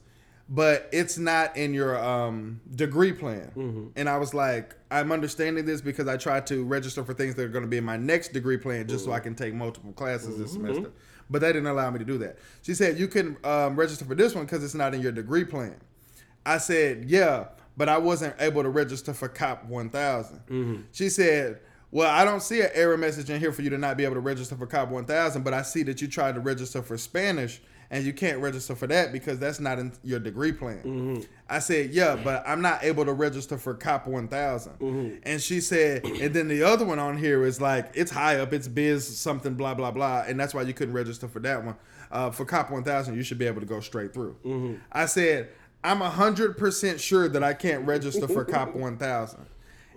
but 0.52 0.90
it's 0.92 1.20
not 1.20 1.56
in 1.56 1.76
your 1.76 2.04
um, 2.04 2.60
degree 2.74 3.14
plan. 3.14 3.52
Mm-hmm. 3.56 3.88
And 3.96 4.10
i 4.10 4.18
was 4.18 4.34
like 4.34 4.76
i'm 4.90 5.12
understanding 5.12 5.66
this 5.66 5.82
because 5.82 6.08
i 6.08 6.18
tried 6.18 6.48
to 6.48 6.64
register 6.64 7.04
for 7.04 7.14
things 7.14 7.36
that 7.36 7.44
are 7.44 7.50
going 7.50 7.66
to 7.66 7.70
be 7.70 7.78
in 7.78 7.86
my 7.86 7.98
next 7.98 8.34
degree 8.34 8.58
plan 8.58 8.88
just 8.88 9.06
so 9.06 9.12
i 9.12 9.20
mm. 9.20 9.24
can 9.24 9.36
take 9.36 9.54
multiple 9.54 9.92
classes 9.94 10.38
this 10.38 10.54
mm-hmm. 10.54 10.68
semester 10.68 10.92
but 11.30 11.42
they 11.42 11.54
didn't 11.54 11.68
allow 11.68 11.90
me 11.92 12.00
to 12.00 12.06
do 12.06 12.18
that. 12.20 12.38
She 12.62 12.74
said 12.74 12.98
you 13.00 13.08
can 13.08 13.38
um, 13.44 13.76
register 13.76 14.06
for 14.06 14.16
this 14.16 14.36
one 14.36 14.46
because 14.46 14.64
it's 14.64 14.76
not 14.76 14.94
in 14.94 15.02
your 15.02 15.12
degree 15.12 15.46
plan. 15.46 15.76
I 16.46 16.58
said 16.58 17.06
yeah 17.10 17.46
but 17.78 17.88
i 17.88 17.98
wasn't 17.98 18.36
able 18.40 18.62
to 18.62 18.70
register 18.70 19.14
for 19.14 19.30
cop 19.30 19.64
1000 19.66 20.42
she 20.92 21.08
said 21.10 21.60
well, 21.92 22.10
I 22.10 22.24
don't 22.24 22.42
see 22.44 22.62
an 22.62 22.70
error 22.74 22.98
message 22.98 23.32
in 23.32 23.40
here 23.40 23.52
for 23.52 23.64
you 23.64 23.72
to 23.72 23.78
not 23.78 23.98
be 23.98 24.04
able 24.06 24.14
to 24.14 24.20
register 24.20 24.56
for 24.56 24.68
COP 24.68 24.90
1000, 24.90 25.44
but 25.44 25.56
I 25.56 25.64
see 25.64 25.82
that 25.84 26.02
you 26.02 26.08
tried 26.08 26.36
to 26.36 26.40
register 26.40 26.84
for 26.84 26.98
Spanish 27.00 27.62
and 27.92 28.06
you 28.06 28.14
can't 28.14 28.40
register 28.40 28.76
for 28.76 28.88
that 28.88 29.12
because 29.12 29.40
that's 29.40 29.60
not 29.60 29.80
in 29.80 29.92
your 30.04 30.20
degree 30.20 30.52
plan. 30.52 30.78
Mm-hmm. 30.80 31.22
I 31.50 31.60
said, 31.60 31.90
yeah, 31.90 32.16
but 32.16 32.44
I'm 32.46 32.62
not 32.62 32.84
able 32.84 33.06
to 33.06 33.14
register 33.14 33.58
for 33.58 33.74
COP 33.74 34.08
1000. 34.08 34.74
Mm-hmm. 34.74 35.16
And 35.24 35.42
she 35.42 35.60
said, 35.60 36.06
and 36.06 36.34
then 36.34 36.48
the 36.48 36.64
other 36.64 36.86
one 36.86 37.00
on 37.00 37.18
here 37.18 37.44
is 37.46 37.60
like, 37.60 37.92
it's 37.96 38.12
high 38.12 38.38
up, 38.40 38.54
it's 38.54 38.68
biz 38.68 39.18
something, 39.18 39.56
blah, 39.56 39.74
blah, 39.74 39.92
blah. 39.92 40.24
And 40.28 40.40
that's 40.40 40.54
why 40.54 40.62
you 40.62 40.74
couldn't 40.74 40.94
register 40.94 41.28
for 41.28 41.40
that 41.40 41.64
one. 41.64 41.76
Uh, 42.12 42.32
for 42.32 42.46
COP 42.46 42.72
1000, 42.72 43.16
you 43.16 43.24
should 43.24 43.38
be 43.38 43.48
able 43.48 43.62
to 43.62 43.68
go 43.68 43.80
straight 43.80 44.14
through. 44.14 44.36
Mm-hmm. 44.46 44.76
I 44.92 45.06
said, 45.06 45.50
I'm 45.84 46.00
100% 46.00 47.00
sure 47.00 47.30
that 47.30 47.44
I 47.44 47.54
can't 47.54 47.86
register 47.88 48.28
for 48.28 48.46
COP 48.46 48.76
1000. 48.76 49.46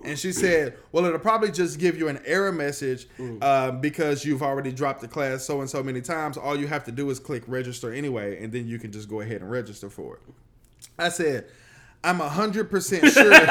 And 0.04 0.18
she 0.18 0.32
said, 0.32 0.76
"Well, 0.90 1.04
it'll 1.04 1.18
probably 1.18 1.50
just 1.52 1.78
give 1.78 1.96
you 1.98 2.08
an 2.08 2.20
error 2.24 2.52
message 2.52 3.06
uh, 3.40 3.70
because 3.72 4.24
you've 4.24 4.42
already 4.42 4.72
dropped 4.72 5.00
the 5.00 5.08
class 5.08 5.44
so 5.44 5.60
and 5.60 5.70
so 5.70 5.82
many 5.82 6.00
times. 6.00 6.36
All 6.36 6.56
you 6.58 6.66
have 6.66 6.84
to 6.84 6.92
do 6.92 7.08
is 7.10 7.18
click 7.18 7.44
register 7.46 7.92
anyway, 7.92 8.42
and 8.42 8.52
then 8.52 8.66
you 8.66 8.78
can 8.78 8.90
just 8.92 9.08
go 9.08 9.20
ahead 9.20 9.40
and 9.40 9.50
register 9.50 9.88
for 9.90 10.16
it." 10.16 10.22
I 10.98 11.08
said, 11.08 11.46
"I'm 12.02 12.18
hundred 12.18 12.70
percent 12.70 13.12
sure." 13.12 13.32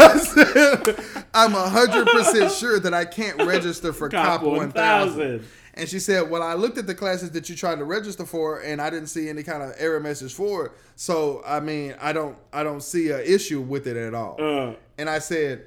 I 0.00 0.16
said, 0.18 1.24
"I'm 1.38 1.52
hundred 1.52 2.06
percent 2.08 2.52
sure 2.52 2.78
that 2.80 2.92
I 2.92 3.04
can't 3.04 3.42
register 3.44 3.92
for 3.92 4.08
Cop 4.10 4.40
COP 4.40 4.42
1000." 4.42 5.18
1000. 5.18 5.44
And 5.74 5.88
she 5.88 6.00
said, 6.00 6.28
"Well, 6.28 6.42
I 6.42 6.54
looked 6.54 6.76
at 6.76 6.86
the 6.88 6.94
classes 6.94 7.30
that 7.30 7.48
you 7.48 7.54
tried 7.54 7.78
to 7.78 7.84
register 7.84 8.26
for, 8.26 8.60
and 8.60 8.82
I 8.82 8.90
didn't 8.90 9.06
see 9.08 9.28
any 9.28 9.44
kind 9.44 9.62
of 9.62 9.74
error 9.78 10.00
message 10.00 10.34
for 10.34 10.66
it. 10.66 10.72
So, 10.96 11.40
I 11.46 11.60
mean, 11.60 11.94
I 12.00 12.12
don't, 12.12 12.36
I 12.52 12.64
don't 12.64 12.82
see 12.82 13.10
an 13.10 13.20
issue 13.20 13.60
with 13.60 13.86
it 13.86 13.96
at 13.96 14.12
all." 14.14 14.36
Uh. 14.40 14.74
And 14.98 15.08
I 15.08 15.20
said, 15.20 15.66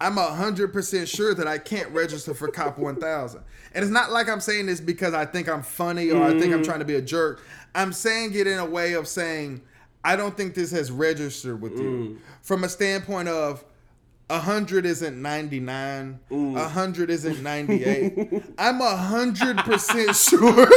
"I'm 0.00 0.16
hundred 0.16 0.72
percent 0.72 1.08
sure 1.08 1.34
that 1.34 1.46
I 1.46 1.58
can't 1.58 1.90
register 1.90 2.34
for 2.34 2.48
COP 2.48 2.78
1000." 2.80 3.40
And 3.74 3.84
it's 3.84 3.92
not 3.92 4.10
like 4.10 4.28
I'm 4.28 4.40
saying 4.40 4.66
this 4.66 4.80
because 4.80 5.14
I 5.14 5.24
think 5.24 5.48
I'm 5.48 5.62
funny 5.62 6.10
or 6.10 6.22
I 6.24 6.36
think 6.38 6.52
I'm 6.52 6.64
trying 6.64 6.80
to 6.80 6.84
be 6.84 6.96
a 6.96 7.02
jerk. 7.02 7.42
I'm 7.76 7.92
saying 7.92 8.34
it 8.34 8.48
in 8.48 8.58
a 8.58 8.66
way 8.66 8.94
of 8.94 9.06
saying 9.06 9.60
I 10.04 10.16
don't 10.16 10.36
think 10.36 10.54
this 10.54 10.72
has 10.72 10.90
registered 10.90 11.60
with 11.60 11.78
you 11.78 12.18
from 12.42 12.64
a 12.64 12.68
standpoint 12.68 13.28
of. 13.28 13.64
A 14.30 14.38
hundred 14.38 14.84
isn't 14.84 15.20
ninety 15.22 15.60
nine. 15.60 16.20
A 16.30 16.68
hundred 16.68 17.10
isn't 17.10 17.42
ninety 17.42 17.84
eight. 17.84 18.42
I'm 18.58 18.80
a 18.80 18.96
hundred 18.96 19.58
percent 19.58 20.14
sure 20.14 20.66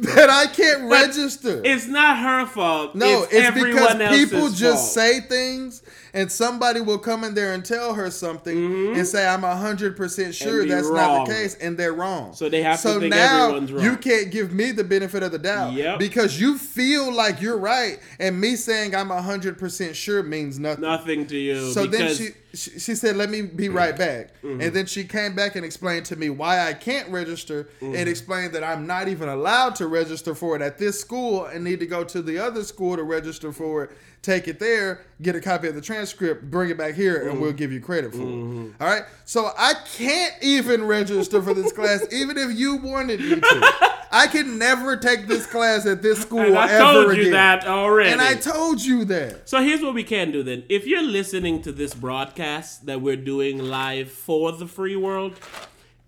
that 0.00 0.28
I 0.28 0.46
can't 0.46 0.90
register. 0.90 1.62
It's 1.64 1.86
not 1.86 2.18
her 2.18 2.46
fault. 2.46 2.94
no, 2.94 3.24
it's, 3.24 3.32
it's, 3.32 3.62
because 3.62 4.18
people 4.18 4.48
just 4.48 4.94
fault. 4.94 5.06
say 5.06 5.20
things 5.20 5.82
and 6.12 6.30
somebody 6.30 6.80
will 6.80 6.98
come 6.98 7.24
in 7.24 7.34
there 7.34 7.52
and 7.52 7.64
tell 7.64 7.94
her 7.94 8.10
something 8.10 8.94
and 8.96 9.06
say, 9.06 9.26
"I'm 9.26 9.42
hundred 9.42 9.96
percent 9.96 10.34
sure 10.34 10.60
Mm-hmm. 10.62 10.68
that's 10.70 10.90
not 10.90 11.26
the 11.26 11.32
case," 11.32 11.54
and 11.56 11.76
they're 11.76 11.92
wrong. 11.92 12.34
So 12.34 12.48
they 12.48 12.62
have 12.62 12.76
to 12.82 12.88
so 12.88 13.00
think 13.00 13.14
now 13.14 13.44
everyone's 13.46 13.72
wrong. 13.72 13.84
you 13.84 13.96
can't 13.96 14.30
give 14.30 14.52
me 14.52 14.72
the 14.72 14.84
benefit 14.84 15.22
of 15.22 15.32
the 15.32 15.38
doubt 15.38 15.72
Yep. 15.74 15.98
because 15.98 16.40
you 16.40 16.58
feel 16.58 17.12
like 17.12 17.40
you're 17.40 17.58
right, 17.58 17.98
and 18.18 18.40
me 18.40 18.56
saying 18.56 18.94
I'm 18.94 19.10
hundred 19.10 19.58
percent 19.58 19.94
sure 19.96 20.22
means 20.22 20.58
nothing. 20.58 20.82
Nothing 20.82 21.26
to 21.26 21.36
you. 21.36 21.70
So 21.72 21.86
then 21.86 22.14
she, 22.14 22.28
she 22.54 22.78
she 22.78 22.94
said, 22.94 23.16
"Let 23.16 23.30
me 23.30 23.42
be 23.42 23.68
right 23.68 23.96
back," 23.96 24.30
Mm-hmm. 24.42 24.60
and 24.60 24.74
then 24.74 24.86
she 24.86 25.04
came 25.04 25.34
back 25.34 25.56
and 25.56 25.64
explained 25.64 26.06
to 26.06 26.16
me 26.16 26.30
why 26.30 26.66
I 26.66 26.72
can't 26.72 27.08
register, 27.10 27.68
Mm-hmm. 27.80 27.94
and 27.94 28.08
explained 28.08 28.52
that 28.54 28.64
I'm 28.64 28.86
not 28.86 29.08
even 29.08 29.28
allowed 29.28 29.76
to 29.76 29.86
register 29.86 30.34
for 30.34 30.56
it 30.56 30.62
at 30.62 30.78
this 30.78 30.98
school, 31.00 31.44
and 31.46 31.62
need 31.64 31.80
to 31.80 31.86
go 31.86 32.04
to 32.04 32.22
the 32.22 32.38
other 32.38 32.64
school 32.64 32.96
to 32.96 33.02
register 33.04 33.52
for 33.52 33.84
it. 33.84 33.90
Take 34.22 34.48
it 34.48 34.58
there, 34.58 35.06
get 35.22 35.34
a 35.34 35.40
copy 35.40 35.66
of 35.68 35.74
the 35.74 35.80
transcript, 35.80 36.50
bring 36.50 36.68
it 36.68 36.76
back 36.76 36.94
here, 36.94 37.22
and 37.22 37.30
Mm-hmm. 37.32 37.40
we'll 37.40 37.52
give 37.54 37.72
you 37.72 37.80
credit 37.80 38.12
for 38.12 38.20
it. 38.20 38.74
All 38.80 38.86
right. 38.86 39.04
So 39.24 39.50
I 39.56 39.72
can't 39.96 40.34
even 40.42 40.84
register 40.84 41.40
for 41.40 41.54
this 41.54 41.72
class, 41.72 42.06
even 42.12 42.36
if 42.36 42.52
you 42.58 42.76
wanted 42.76 43.20
me 43.20 43.36
to. 43.40 43.70
I 44.12 44.26
can 44.26 44.58
never 44.58 44.96
take 44.96 45.26
this 45.28 45.46
class 45.46 45.86
at 45.86 46.02
this 46.02 46.20
school 46.20 46.40
and 46.40 46.58
I 46.58 46.68
ever 46.70 46.78
told 47.04 47.14
you 47.16 47.20
again. 47.22 47.32
that 47.32 47.64
already. 47.66 48.10
and 48.10 48.20
I 48.20 48.34
told 48.34 48.82
you 48.82 49.04
that. 49.06 49.48
So 49.48 49.62
here's 49.62 49.80
what 49.82 49.94
we 49.94 50.02
can 50.04 50.32
do 50.32 50.42
then. 50.42 50.64
If 50.68 50.84
you're 50.86 51.00
listening 51.02 51.62
to 51.62 51.72
this 51.72 51.94
broadcast 51.94 52.86
that 52.86 53.00
we're 53.00 53.14
doing 53.16 53.58
live 53.58 54.10
for 54.10 54.50
the 54.52 54.66
free 54.66 54.96
world, 54.96 55.38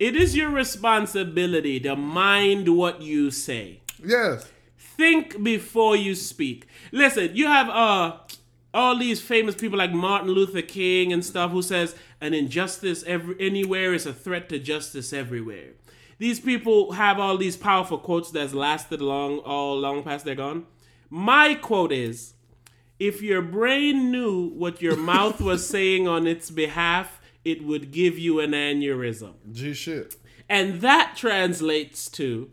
it 0.00 0.16
is 0.16 0.36
your 0.36 0.50
responsibility 0.50 1.78
to 1.80 1.94
mind 1.96 2.68
what 2.76 3.00
you 3.02 3.30
say. 3.30 3.80
Yes. 4.04 4.50
Think 5.02 5.42
before 5.42 5.96
you 5.96 6.14
speak. 6.14 6.68
Listen, 6.92 7.34
you 7.34 7.48
have 7.48 7.68
uh 7.68 8.18
all 8.72 8.96
these 8.96 9.20
famous 9.20 9.56
people 9.56 9.76
like 9.76 9.92
Martin 9.92 10.30
Luther 10.30 10.62
King 10.62 11.12
and 11.12 11.24
stuff 11.24 11.50
who 11.50 11.60
says 11.60 11.96
an 12.20 12.34
injustice 12.34 13.02
every, 13.02 13.34
anywhere 13.40 13.94
is 13.94 14.06
a 14.06 14.14
threat 14.14 14.48
to 14.50 14.60
justice 14.60 15.12
everywhere. 15.12 15.70
These 16.18 16.38
people 16.38 16.92
have 16.92 17.18
all 17.18 17.36
these 17.36 17.56
powerful 17.56 17.98
quotes 17.98 18.30
that's 18.30 18.54
lasted 18.54 19.00
long 19.00 19.40
all 19.40 19.76
long 19.76 20.04
past 20.04 20.24
they're 20.24 20.36
gone. 20.36 20.66
My 21.10 21.56
quote 21.56 21.90
is 21.90 22.34
if 23.00 23.20
your 23.22 23.42
brain 23.42 24.12
knew 24.12 24.50
what 24.50 24.80
your 24.80 24.96
mouth 25.12 25.40
was 25.40 25.68
saying 25.68 26.06
on 26.06 26.28
its 26.28 26.48
behalf, 26.48 27.20
it 27.44 27.64
would 27.64 27.90
give 27.90 28.20
you 28.20 28.38
an 28.38 28.52
aneurysm. 28.52 29.32
G 29.50 29.74
shit. 29.74 30.14
And 30.48 30.80
that 30.80 31.14
translates 31.16 32.08
to 32.10 32.52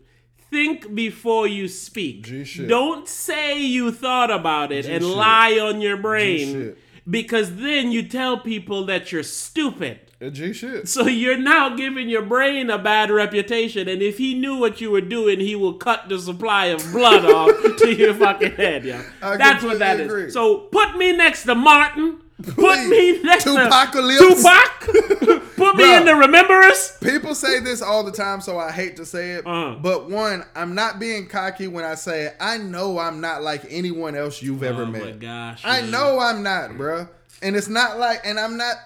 think 0.50 0.94
before 0.94 1.46
you 1.46 1.68
speak. 1.68 2.26
G 2.26 2.44
shit. 2.44 2.68
Don't 2.68 3.08
say 3.08 3.58
you 3.60 3.92
thought 3.92 4.30
about 4.30 4.72
it 4.72 4.86
and 4.86 5.02
shit. 5.04 5.16
lie 5.16 5.58
on 5.58 5.80
your 5.80 5.96
brain 5.96 6.52
shit. 6.52 6.78
because 7.08 7.56
then 7.56 7.92
you 7.92 8.06
tell 8.06 8.38
people 8.38 8.84
that 8.86 9.12
you're 9.12 9.22
stupid. 9.22 10.00
Uh, 10.22 10.28
G 10.28 10.52
shit. 10.52 10.86
So 10.88 11.06
you're 11.06 11.38
now 11.38 11.74
giving 11.74 12.10
your 12.10 12.22
brain 12.22 12.68
a 12.68 12.76
bad 12.78 13.10
reputation, 13.10 13.88
and 13.88 14.02
if 14.02 14.18
he 14.18 14.34
knew 14.34 14.56
what 14.56 14.80
you 14.80 14.90
were 14.90 15.00
doing, 15.00 15.40
he 15.40 15.56
will 15.56 15.74
cut 15.74 16.08
the 16.10 16.18
supply 16.18 16.66
of 16.66 16.82
blood 16.92 17.24
off 17.24 17.76
to 17.78 17.94
your 17.94 18.12
fucking 18.12 18.52
head. 18.52 18.84
I 19.22 19.36
That's 19.38 19.64
what 19.64 19.78
that 19.78 19.96
completely 19.96 20.24
is. 20.24 20.34
So 20.34 20.58
put 20.58 20.96
me 20.98 21.16
next 21.16 21.44
to 21.44 21.54
Martin. 21.54 22.18
Put 22.42 22.86
me 22.88 23.22
next 23.22 23.44
to 23.44 23.50
Tupac. 23.54 24.80
put 25.56 25.76
me 25.76 25.84
Bruh. 25.84 25.98
in 26.00 26.04
the 26.06 26.12
Rememberers. 26.12 27.00
People 27.02 27.34
say 27.34 27.60
this 27.60 27.82
all 27.82 28.02
the 28.04 28.12
time, 28.12 28.40
so 28.40 28.58
I 28.58 28.70
hate 28.72 28.96
to 28.96 29.04
say 29.06 29.32
it. 29.32 29.46
Uh. 29.46 29.76
But 29.80 30.08
one, 30.08 30.44
I'm 30.54 30.74
not 30.74 30.98
being 30.98 31.26
cocky 31.28 31.66
when 31.68 31.84
I 31.84 31.94
say 31.96 32.24
it. 32.26 32.36
I 32.40 32.58
know 32.58 32.98
I'm 32.98 33.20
not 33.20 33.42
like 33.42 33.62
anyone 33.68 34.14
else 34.16 34.42
you've 34.42 34.62
ever 34.62 34.82
Oh 34.82 34.86
met. 34.86 35.04
my 35.04 35.10
gosh. 35.12 35.62
I 35.64 35.82
man. 35.82 35.90
know 35.90 36.18
I'm 36.18 36.42
not, 36.42 36.70
bruh. 36.70 37.08
And 37.42 37.56
it's 37.56 37.68
not 37.68 37.98
like, 37.98 38.20
and 38.24 38.38
I'm 38.38 38.56
not. 38.56 38.76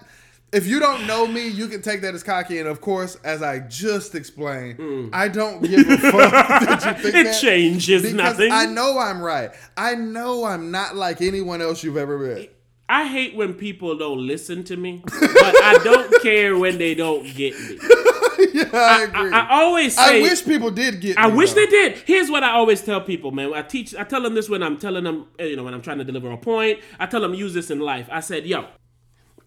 If 0.53 0.67
you 0.67 0.79
don't 0.79 1.05
know 1.05 1.27
me, 1.27 1.49
you 1.49 1.67
can 1.67 1.81
take 1.81 2.01
that 2.01 2.13
as 2.15 2.23
cocky. 2.23 2.59
And 2.59 2.69
of 2.69 2.79
course, 2.79 3.17
as 3.25 3.41
I 3.43 3.59
just 3.59 4.15
explained, 4.15 5.09
I 5.13 5.27
don't 5.27 5.61
give 5.61 5.81
a 5.89 5.97
fuck 5.97 6.11
that 6.31 6.85
you 7.03 7.11
think 7.11 7.15
Mm. 7.15 7.25
It 7.35 7.41
changes 7.41 8.01
because 8.03 8.15
nothing. 8.15 8.51
I 8.53 8.65
know 8.65 8.97
I'm 8.97 9.21
right. 9.21 9.51
I 9.75 9.95
know 9.95 10.45
I'm 10.45 10.71
not 10.71 10.95
like 10.95 11.21
anyone 11.21 11.61
else 11.61 11.83
you've 11.83 11.97
ever 11.97 12.17
met. 12.17 12.54
I 12.87 13.07
hate 13.07 13.35
when 13.35 13.55
people 13.55 13.97
don't 13.97 14.25
listen 14.27 14.63
to 14.65 14.77
me, 14.77 15.01
but 15.05 15.15
I 15.63 15.79
don't 15.83 16.13
care 16.21 16.55
when 16.57 16.77
they 16.77 16.93
don't 16.93 17.23
get 17.35 17.59
me. 17.59 17.77
yeah, 18.53 18.69
I 18.73 19.03
agree. 19.03 19.31
I, 19.31 19.39
I, 19.39 19.45
I 19.45 19.61
always 19.63 19.95
say, 19.95 20.19
I 20.19 20.21
wish 20.21 20.45
people 20.45 20.69
did 20.69 21.01
get. 21.01 21.17
I 21.17 21.29
me, 21.29 21.35
wish 21.37 21.53
though. 21.53 21.61
they 21.61 21.65
did. 21.65 21.97
Here's 22.05 22.29
what 22.29 22.43
I 22.43 22.51
always 22.51 22.83
tell 22.83 23.01
people, 23.01 23.31
man. 23.31 23.53
I 23.55 23.63
teach, 23.63 23.95
I 23.95 24.03
tell 24.03 24.21
them 24.21 24.35
this 24.35 24.49
when 24.49 24.61
I'm 24.61 24.77
telling 24.77 25.03
them, 25.03 25.27
eh, 25.39 25.45
you 25.45 25.55
know, 25.55 25.63
when 25.63 25.73
I'm 25.73 25.81
trying 25.81 25.97
to 25.97 26.03
deliver 26.03 26.29
a 26.29 26.37
point. 26.37 26.79
I 26.99 27.07
tell 27.07 27.21
them 27.21 27.33
use 27.33 27.55
this 27.55 27.71
in 27.71 27.79
life. 27.79 28.07
I 28.11 28.19
said, 28.19 28.45
yo, 28.45 28.67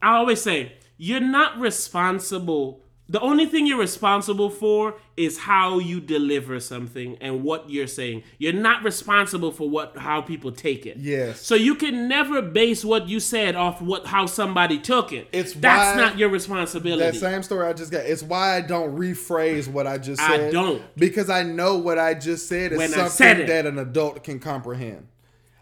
I 0.02 0.16
always 0.16 0.43
say, 0.43 0.73
you're 0.97 1.20
not 1.20 1.59
responsible. 1.60 2.82
The 3.10 3.20
only 3.20 3.47
thing 3.47 3.66
you're 3.66 3.78
responsible 3.78 4.51
for 4.51 4.97
is 5.16 5.39
how 5.39 5.78
you 5.78 5.98
deliver 6.01 6.60
something 6.60 7.16
and 7.22 7.43
what 7.43 7.70
you're 7.70 7.86
saying. 7.86 8.22
You're 8.36 8.52
not 8.52 8.85
responsible 8.85 9.51
for 9.51 9.68
what 9.68 9.97
how 9.97 10.20
people 10.20 10.52
take 10.52 10.85
it. 10.85 10.98
Yes. 10.98 11.40
So 11.40 11.55
you 11.55 11.74
can 11.74 12.06
never 12.06 12.43
base 12.43 12.85
what 12.85 13.09
you 13.09 13.18
said 13.18 13.56
off 13.56 13.80
what 13.80 14.06
how 14.06 14.26
somebody 14.26 14.78
took 14.78 15.12
it. 15.12 15.28
It's 15.32 15.55
that's 15.55 15.97
why- 15.97 16.02
not 16.02 16.18
your 16.18 16.28
responsibility. 16.28 17.18
That 17.18 17.18
same 17.18 17.43
story 17.43 17.66
I 17.66 17.72
just 17.72 17.90
got. 17.90 18.05
It's 18.05 18.22
why 18.22 18.56
I 18.56 18.60
don't 18.60 18.97
rephrase 18.97 19.68
what 19.68 19.86
I 19.86 19.97
just 19.97 20.20
said. 20.20 20.48
I 20.48 20.51
don't. 20.51 20.82
because 20.97 21.30
I 21.30 21.43
know 21.44 21.78
what 21.78 21.98
I 21.98 22.12
just 22.14 22.47
said 22.47 22.72
is 22.72 22.78
When 22.78 22.90
something 22.90 23.09
said 23.10 23.47
that 23.48 23.64
an 23.66 23.78
adult 23.78 24.22
can 24.22 24.39
comprehend. 24.39 25.06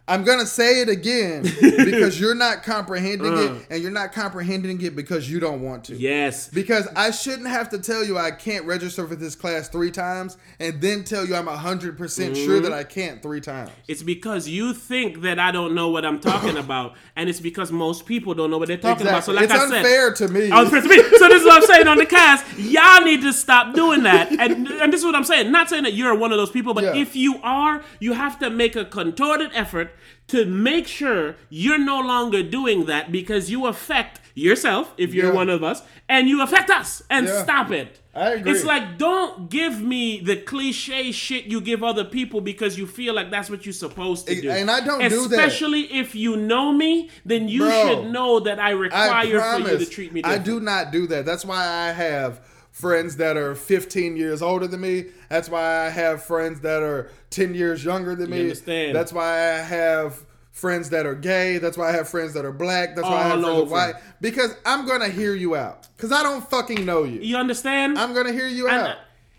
I'm 0.09 0.23
gonna 0.23 0.47
say 0.47 0.81
it 0.83 0.89
again 0.89 1.43
because 1.61 2.21
you're 2.21 2.35
not 2.37 2.63
comprehending 2.63 3.35
Uh. 3.35 3.37
it, 3.41 3.67
and 3.71 3.83
you're 3.83 3.91
not 3.91 4.13
comprehending 4.13 4.81
it 4.83 4.95
because 4.95 5.29
you 5.31 5.41
don't 5.41 5.61
want 5.63 5.85
to. 5.85 5.97
yes. 5.97 6.49
Because 6.49 6.87
I 6.95 7.11
shouldn't 7.11 7.49
have 7.49 7.71
to 7.71 7.79
tell 7.79 8.05
you 8.05 8.17
I 8.17 8.31
can't 8.31 8.65
register 8.67 9.07
for 9.09 9.17
this 9.17 9.35
class 9.35 9.69
three 9.69 9.91
times, 9.91 10.37
and 10.61 10.81
then 10.81 11.03
tell 11.03 11.27
you 11.27 11.35
I'm 11.35 11.47
hundred 11.49 11.99
percent 11.99 12.37
sure 12.37 12.57
Mm-hmm. 12.57 12.63
that 12.65 12.73
I 12.73 12.85
can't 12.85 13.21
three 13.23 13.41
times. 13.41 13.71
It's 13.89 14.03
because 14.05 14.49
you 14.49 14.73
think 14.75 15.23
that 15.23 15.39
I 15.41 15.51
don't 15.51 15.75
know 15.75 15.89
what 15.89 16.05
I'm 16.05 16.21
talking 16.21 16.57
about, 16.57 16.95
and 17.17 17.29
it's 17.29 17.41
because 17.41 17.73
most 17.73 18.07
people 18.07 18.33
don't 18.35 18.51
know 18.51 18.59
what 18.59 18.69
they're 18.69 18.77
talking 18.77 19.07
about. 19.09 19.25
So, 19.25 19.33
like 19.33 19.45
it's 19.45 19.53
I 19.53 19.57
said, 19.59 19.65
it's 19.69 19.77
unfair 19.79 20.13
to 20.15 20.29
me. 20.29 20.51
Oh, 20.53 20.63
it's 20.63 20.71
to 20.71 20.89
me. 20.89 20.97
So 21.19 21.29
this 21.29 21.41
is 21.43 21.47
what 21.47 21.63
I'm 21.63 21.67
saying 21.67 21.89
on 21.89 21.99
the 21.99 22.07
cast. 22.07 22.45
Y'all 22.59 23.01
need 23.03 23.23
to 23.23 23.33
stop 23.33 23.75
doing 23.75 24.05
that. 24.05 24.31
And 24.31 24.69
and 24.69 24.93
this 24.93 25.01
is 25.01 25.05
what 25.05 25.17
I'm 25.17 25.25
saying. 25.25 25.51
Not 25.51 25.69
saying 25.69 25.83
that 25.83 25.95
you're 25.95 26.15
one 26.15 26.31
of 26.31 26.39
those 26.39 26.51
people, 26.51 26.75
but 26.75 26.85
Yeah. 26.85 26.95
if 26.95 27.17
you 27.17 27.41
are, 27.43 27.83
you 27.99 28.13
have 28.13 28.39
to 28.39 28.51
make 28.51 28.77
a 28.77 28.85
contorted 28.85 29.51
effort 29.53 29.91
to 30.29 30.45
make 30.45 30.87
sure 30.87 31.37
you're 31.51 31.79
no 31.79 32.01
longer 32.01 32.43
doing 32.43 32.87
that 32.87 33.13
because 33.13 33.51
you 33.51 33.67
affect 33.67 34.21
yourself 34.35 34.93
if 34.99 35.15
you're 35.15 35.27
Yeah. 35.29 35.33
one 35.33 35.49
of 35.49 35.63
us, 35.63 35.83
and 36.09 36.29
you 36.29 36.43
affect 36.43 36.69
us. 36.71 37.03
And 37.09 37.27
Yeah. 37.27 37.43
stop 37.43 37.71
it. 37.71 38.01
I 38.15 38.31
agree. 38.31 38.51
It's 38.53 38.65
like 38.65 38.97
don't 38.99 39.51
give 39.51 39.81
me 39.83 40.21
the 40.21 40.37
cliche 40.37 41.13
shit 41.13 41.45
you 41.45 41.61
give 41.61 41.85
other 41.85 42.05
people 42.05 42.41
because 42.41 42.79
you 42.79 42.87
feel 42.87 43.15
like 43.15 43.31
that's 43.31 43.51
what 43.51 43.67
you're 43.67 43.73
supposed 43.75 44.27
to 44.27 44.41
do. 44.41 44.51
and 44.51 44.71
I 44.71 44.81
don't 44.81 45.01
do 45.09 45.29
that. 45.29 45.39
Especially 45.39 45.83
if 45.93 46.15
you 46.15 46.37
know 46.37 46.73
me, 46.73 47.11
then 47.27 47.49
you 47.49 47.61
Bro, 47.61 47.87
should 47.87 48.11
know 48.13 48.41
that 48.41 48.59
I 48.59 48.69
I 48.69 48.71
require 48.73 49.41
for 49.41 49.71
you 49.71 49.79
to 49.79 49.87
treat 49.87 50.13
me 50.13 50.23
I 50.25 50.39
do 50.39 50.61
not 50.61 50.93
do 50.93 51.07
that. 51.09 51.25
That's 51.27 51.45
why 51.45 51.63
I 51.63 51.93
have 51.93 52.41
friends 52.77 53.17
that 53.17 53.39
are 53.39 53.55
15 53.55 54.19
years 54.19 54.43
older 54.43 54.67
than 54.67 54.83
me. 54.83 55.07
That's 55.31 55.49
why 55.49 55.87
I 55.87 55.89
have 55.89 56.23
friends 56.23 56.61
that 56.61 56.83
are 56.83 57.11
10 57.31 57.55
years 57.55 57.83
younger 57.83 58.15
than 58.15 58.29
me. 58.29 58.41
understand. 58.41 58.95
That's 58.95 59.15
why 59.15 59.25
I 59.25 59.63
have 59.63 60.27
friends 60.51 60.91
that 60.91 61.07
are 61.07 61.15
gay. 61.15 61.57
That's 61.57 61.79
why 61.79 61.89
I 61.89 61.93
have 61.93 62.07
friends 62.07 62.35
that 62.35 62.45
are 62.45 62.53
black. 62.53 62.95
That's 62.95 63.09
why 63.09 63.15
I 63.15 63.23
have 63.29 63.41
friends 63.41 63.47
that 63.47 63.51
are 63.51 63.65
white. 63.65 63.95
Because 64.21 64.55
I'm 64.67 64.87
gonna 64.87 65.09
hear 65.09 65.35
you 65.35 65.57
out. 65.57 65.89
Because 65.97 66.13
I 66.13 66.23
don't 66.23 66.47
fucking 66.51 66.85
know 66.85 67.05
you. 67.05 67.19
You 67.19 67.39
understand? 67.39 67.99
I'm 67.99 68.13
gonna 68.13 68.33
hear 68.33 68.47
you 68.47 68.69
And 68.69 68.89
out. 68.89 68.97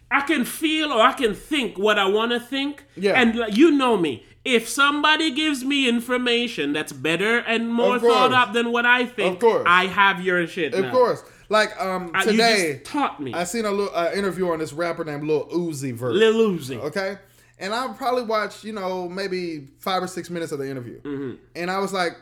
I 0.09 0.21
can 0.21 0.43
feel 0.43 0.91
or 0.91 1.01
I 1.01 1.13
can 1.13 1.35
think 1.35 1.77
what 1.77 1.99
I 1.99 2.07
want 2.07 2.31
to 2.31 2.39
think. 2.39 2.85
Yeah. 2.95 3.21
And 3.21 3.55
you 3.55 3.69
know 3.69 3.97
me. 3.97 4.25
If 4.45 4.67
somebody 4.67 5.29
gives 5.29 5.63
me 5.63 5.87
information 5.87 6.73
that's 6.73 6.91
better 6.93 7.37
and 7.37 7.71
more 7.71 7.99
thought 7.99 8.33
up 8.33 8.53
than 8.53 8.71
what 8.71 8.87
I 8.87 9.05
think, 9.05 9.35
Of 9.35 9.41
course. 9.41 9.63
I 9.67 9.85
have 9.85 10.23
your 10.23 10.47
shit. 10.47 10.73
Of 10.73 10.85
now. 10.85 10.91
course. 10.91 11.23
Like 11.49 11.79
um 11.81 12.11
today, 12.23 12.79
just 12.79 12.91
taught 12.91 13.21
me. 13.21 13.33
I 13.33 13.43
seen 13.45 13.65
a 13.65 13.71
little 13.71 13.95
uh, 13.95 14.11
interview 14.13 14.49
on 14.51 14.59
this 14.59 14.73
rapper 14.73 15.03
named 15.05 15.23
Lil 15.23 15.47
Uzi 15.47 15.93
Vert. 15.93 16.13
Lil 16.13 16.51
Uzi. 16.51 16.77
Okay. 16.77 17.17
And 17.59 17.73
I 17.73 17.87
probably 17.93 18.23
watched, 18.23 18.63
you 18.63 18.73
know, 18.73 19.09
maybe 19.09 19.67
five 19.79 20.03
or 20.03 20.07
six 20.07 20.29
minutes 20.29 20.51
of 20.51 20.59
the 20.59 20.69
interview. 20.69 21.01
Mm-hmm. 21.01 21.35
And 21.55 21.71
I 21.71 21.79
was 21.79 21.91
like, 21.91 22.13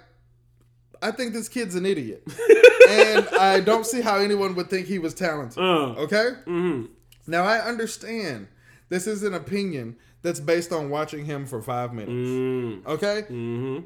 I 1.02 1.12
think 1.12 1.34
this 1.34 1.50
kid's 1.50 1.76
an 1.76 1.86
idiot. 1.86 2.24
and 2.90 3.28
I 3.38 3.60
don't 3.60 3.86
see 3.86 4.00
how 4.02 4.16
anyone 4.18 4.56
would 4.56 4.70
think 4.70 4.88
he 4.88 4.98
was 5.00 5.14
talented. 5.14 5.58
Uh, 5.62 5.94
Okay? 6.04 6.32
mhm. 6.48 6.88
Now 7.28 7.44
I 7.44 7.60
understand 7.60 8.48
this 8.90 9.08
is 9.08 9.24
an 9.24 9.34
opinion 9.34 9.98
that's 10.22 10.40
based 10.40 10.72
on 10.72 10.90
watching 10.90 11.26
him 11.26 11.46
for 11.46 11.62
five 11.62 11.94
minutes. 11.94 12.12
Mm, 12.12 12.86
Okay? 12.86 13.24
mhm. 13.30 13.84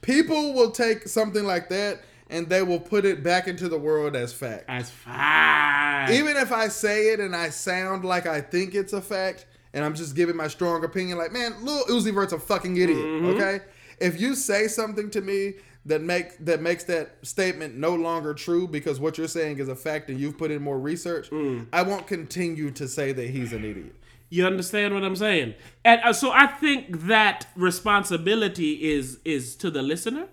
People 0.00 0.52
will 0.54 0.70
take 0.72 1.06
something 1.08 1.44
like 1.44 1.68
that 1.68 2.00
and 2.30 2.48
they 2.48 2.62
will 2.62 2.80
put 2.80 3.04
it 3.04 3.22
back 3.22 3.48
into 3.48 3.68
the 3.68 3.78
world 3.78 4.14
as 4.16 4.32
fact. 4.32 4.64
As 4.68 4.90
fact. 4.90 6.10
Even 6.12 6.36
if 6.36 6.52
I 6.52 6.68
say 6.68 7.12
it 7.12 7.20
and 7.20 7.34
I 7.34 7.50
sound 7.50 8.04
like 8.04 8.26
I 8.26 8.40
think 8.40 8.74
it's 8.74 8.92
a 8.92 9.00
fact, 9.02 9.46
and 9.74 9.84
I'm 9.84 9.94
just 9.94 10.14
giving 10.16 10.36
my 10.36 10.48
strong 10.48 10.84
opinion, 10.84 11.18
like, 11.18 11.32
man, 11.32 11.54
Lil 11.62 11.84
Uzi 11.86 12.12
Vert's 12.14 12.32
a 12.32 12.38
fucking 12.38 12.76
idiot, 12.76 12.98
Mm-hmm. 12.98 13.26
okay? 13.30 13.60
If 14.00 14.20
you 14.20 14.34
say 14.34 14.68
something 14.68 15.10
to 15.10 15.20
me 15.20 15.54
that 15.86 16.02
make 16.02 16.38
that 16.44 16.60
makes 16.60 16.84
that 16.84 17.16
statement 17.22 17.76
no 17.76 17.94
longer 17.94 18.34
true 18.34 18.68
because 18.68 19.00
what 19.00 19.16
you're 19.18 19.26
saying 19.28 19.58
is 19.58 19.68
a 19.68 19.74
fact 19.76 20.08
and 20.10 20.20
you've 20.20 20.36
put 20.38 20.50
in 20.50 20.62
more 20.62 20.78
research, 20.78 21.30
Mm. 21.30 21.66
I 21.72 21.82
won't 21.82 22.06
continue 22.06 22.70
to 22.72 22.86
say 22.88 23.12
that 23.12 23.28
he's 23.30 23.52
an 23.52 23.64
idiot. 23.64 23.94
You 24.30 24.46
understand 24.46 24.92
what 24.94 25.02
I'm 25.04 25.16
saying? 25.16 25.54
And 25.84 26.00
uh, 26.02 26.12
so 26.12 26.30
I 26.30 26.46
think 26.46 27.06
that 27.06 27.46
responsibility 27.56 28.90
is 28.92 29.18
is 29.24 29.56
to 29.56 29.70
the 29.70 29.82
listener 29.82 30.28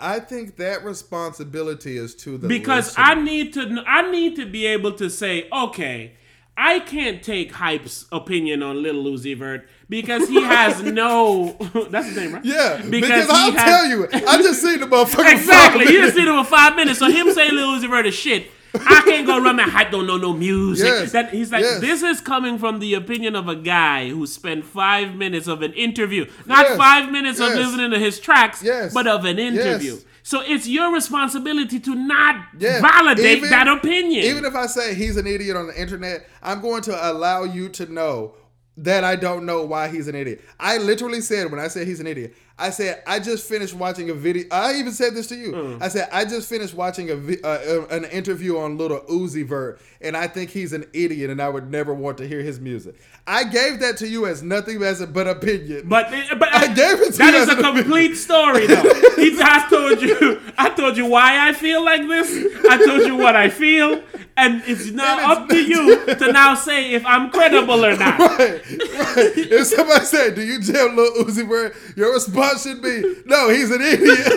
I 0.00 0.18
think 0.20 0.56
that 0.56 0.84
responsibility 0.84 1.96
is 1.96 2.14
to 2.16 2.38
the 2.38 2.48
because 2.48 2.86
listener. 2.96 3.04
I 3.04 3.14
need 3.14 3.52
to 3.54 3.84
I 3.86 4.10
need 4.10 4.36
to 4.36 4.46
be 4.46 4.66
able 4.66 4.92
to 4.92 5.08
say, 5.10 5.48
okay, 5.52 6.12
I 6.56 6.80
can't 6.80 7.22
take 7.22 7.52
Hype's 7.52 8.06
opinion 8.12 8.62
on 8.62 8.82
Little 8.82 9.04
Uzi 9.04 9.36
Vert 9.36 9.66
because 9.88 10.28
he 10.28 10.42
has 10.42 10.82
no. 10.82 11.56
that's 11.90 12.06
his 12.08 12.16
name, 12.16 12.34
right? 12.34 12.44
yeah, 12.44 12.76
because, 12.82 12.90
because 13.10 13.30
I'll 13.30 13.52
has- 13.52 13.62
tell 13.64 13.86
you, 13.86 14.08
I 14.12 14.42
just 14.42 14.60
seen 14.62 14.80
the 14.80 14.86
motherfucker. 14.86 15.32
Exactly. 15.32 15.84
You 15.86 16.02
just 16.02 16.16
seen 16.16 16.26
him 16.28 16.36
for 16.44 16.50
five 16.50 16.76
minutes. 16.76 16.98
So 16.98 17.10
him 17.10 17.32
saying 17.32 17.54
Lil 17.54 17.78
Uzi 17.80 17.88
Vert 17.88 18.06
is 18.06 18.14
shit. 18.14 18.50
I 18.74 19.02
can't 19.04 19.26
go 19.26 19.40
run 19.42 19.56
my 19.56 19.62
hype. 19.64 19.90
Don't 19.90 20.06
know 20.06 20.16
no 20.16 20.32
music. 20.32 20.86
Yes. 20.86 21.12
That 21.12 21.30
he's 21.30 21.50
like, 21.50 21.62
Yes. 21.62 21.80
this 21.80 22.02
is 22.02 22.20
coming 22.20 22.58
from 22.58 22.78
the 22.78 22.94
opinion 22.94 23.34
of 23.36 23.48
a 23.48 23.56
guy 23.56 24.08
who 24.10 24.26
spent 24.26 24.64
five 24.64 25.14
minutes 25.16 25.46
of 25.48 25.62
an 25.62 25.72
interview, 25.74 26.26
not 26.46 26.66
Yes. 26.66 26.76
five 26.76 27.10
minutes 27.10 27.40
of 27.40 27.54
listening 27.54 27.90
to 27.90 27.98
his 27.98 28.20
tracks, 28.20 28.64
but 28.94 29.06
of 29.06 29.24
an 29.24 29.38
interview. 29.38 29.98
So 30.22 30.42
it's 30.46 30.68
your 30.68 30.92
responsibility 30.92 31.80
to 31.80 31.94
not 31.94 32.36
validate 32.54 33.38
even- 33.38 33.50
that 33.50 33.66
opinion. 33.66 34.24
Even 34.24 34.44
if 34.44 34.54
I 34.54 34.66
say 34.66 34.94
he's 34.94 35.16
an 35.16 35.26
idiot 35.26 35.56
on 35.56 35.66
the 35.68 35.80
internet, 35.80 36.28
I'm 36.42 36.60
going 36.60 36.82
to 36.82 37.10
allow 37.10 37.44
you 37.44 37.68
to 37.70 37.90
know 37.92 38.34
that 38.76 39.02
I 39.04 39.16
don't 39.16 39.44
know 39.44 39.64
why 39.64 39.88
he's 39.88 40.08
an 40.08 40.14
idiot. 40.14 40.40
I 40.58 40.78
literally 40.78 41.20
said 41.20 41.50
when 41.50 41.60
I 41.60 41.68
said 41.68 41.86
he's 41.86 42.00
an 42.00 42.06
idiot, 42.06 42.34
I 42.60 42.70
said 42.70 43.02
I 43.06 43.18
just 43.18 43.48
finished 43.48 43.74
watching 43.74 44.10
a 44.10 44.14
video. 44.14 44.44
I 44.50 44.74
even 44.74 44.92
said 44.92 45.14
this 45.14 45.26
to 45.28 45.36
you. 45.36 45.52
Mm. 45.52 45.82
I 45.82 45.88
said 45.88 46.08
I 46.12 46.24
just 46.24 46.48
finished 46.48 46.74
watching 46.74 47.10
a 47.10 47.16
vi- 47.16 47.40
uh, 47.42 47.46
uh, 47.48 47.86
an 47.90 48.04
interview 48.04 48.58
on 48.58 48.76
Little 48.76 49.00
Uzi 49.00 49.44
Vert, 49.44 49.80
and 50.00 50.16
I 50.16 50.28
think 50.28 50.50
he's 50.50 50.72
an 50.72 50.84
idiot, 50.92 51.30
and 51.30 51.40
I 51.40 51.48
would 51.48 51.70
never 51.70 51.94
want 51.94 52.18
to 52.18 52.28
hear 52.28 52.42
his 52.42 52.60
music. 52.60 52.96
I 53.26 53.44
gave 53.44 53.80
that 53.80 53.96
to 53.98 54.08
you 54.08 54.26
as 54.26 54.42
nothing 54.42 54.82
as 54.82 55.00
a, 55.00 55.06
but 55.06 55.26
opinion. 55.28 55.88
But 55.88 56.10
but 56.38 56.52
I 56.52 56.66
gave 56.66 57.00
it 57.00 57.12
to 57.12 57.18
that 57.18 57.34
you 57.34 57.40
is 57.40 57.48
a 57.48 57.56
complete 57.56 58.14
story 58.16 58.66
though. 58.66 58.82
He, 59.16 59.38
I 59.40 59.66
told 59.68 60.02
you 60.02 60.40
I 60.58 60.70
told 60.70 60.96
you 60.96 61.06
why 61.06 61.48
I 61.48 61.52
feel 61.52 61.84
like 61.84 62.02
this. 62.02 62.64
I 62.68 62.76
told 62.78 63.02
you 63.02 63.16
what 63.16 63.36
I 63.36 63.50
feel, 63.50 64.02
and 64.36 64.62
it's 64.66 64.90
now 64.90 65.18
And 65.18 65.20
it's 65.20 65.40
up 65.40 65.48
to 65.50 65.62
you 65.62 66.14
to 66.16 66.32
now 66.40 66.54
say 66.54 66.94
if 66.94 67.04
I'm 67.04 67.30
credible 67.30 67.84
or 67.84 67.96
not. 67.96 68.18
Right, 68.18 68.38
right. 68.38 69.32
If 69.36 69.66
somebody 69.66 70.04
said, 70.06 70.34
"Do 70.34 70.42
you 70.42 70.60
jail 70.60 70.92
Lil 70.92 71.24
Uzi 71.24 71.46
Vert?" 71.46 71.76
Your 71.96 72.12
response 72.14 72.62
should 72.62 72.82
be, 72.82 73.02
"No, 73.26 73.50
he's 73.50 73.70
an 73.70 73.82
idiot." 73.82 74.18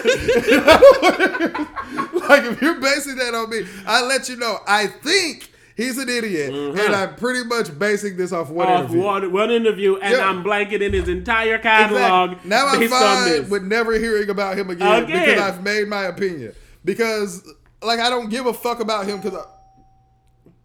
like 2.29 2.43
if 2.43 2.61
you're 2.61 2.79
basing 2.81 3.15
that 3.15 3.33
on 3.33 3.49
me, 3.49 3.65
I 3.85 4.03
let 4.03 4.29
you 4.29 4.35
know. 4.35 4.59
I 4.67 4.87
think 4.87 5.49
he's 5.75 5.97
an 5.97 6.09
idiot, 6.09 6.53
and 6.53 6.95
I'm 6.95 7.15
pretty 7.15 7.43
much 7.47 7.77
basing 7.77 8.17
this 8.17 8.31
off 8.31 8.49
one 8.49 8.67
Off 8.67 8.79
interview. 8.85 9.01
one, 9.01 9.31
one 9.31 9.51
interview, 9.51 9.95
and 9.97 10.17
Yeah. 10.17 10.29
I'm 10.29 10.43
blanketing 10.43 10.93
his 10.93 11.07
entire 11.07 11.57
catalog 11.59 12.31
Exactly. 12.43 12.49
Now 12.49 12.67
I'm 12.67 12.87
fine 12.89 13.49
with 13.49 13.63
never 13.63 13.93
hearing 13.97 14.29
about 14.29 14.57
him 14.57 14.69
again, 14.69 15.03
Again. 15.03 15.25
because 15.25 15.41
I've 15.41 15.63
made 15.63 15.87
my 15.87 16.03
opinion. 16.03 16.53
Because 16.85 17.47
like 17.81 17.99
I 17.99 18.09
don't 18.09 18.29
give 18.29 18.45
a 18.45 18.53
fuck 18.53 18.79
about 18.79 19.05
him 19.05 19.19
because 19.21 19.45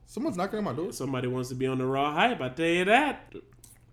someone's 0.06 0.36
knocking 0.36 0.58
on 0.58 0.64
my 0.64 0.72
door. 0.72 0.92
Somebody 0.92 1.28
wants 1.28 1.48
to 1.50 1.54
be 1.54 1.66
on 1.66 1.78
the 1.78 1.86
raw 1.86 2.12
hype. 2.12 2.40
I 2.40 2.48
tell 2.48 2.66
you 2.66 2.84
that. 2.86 3.32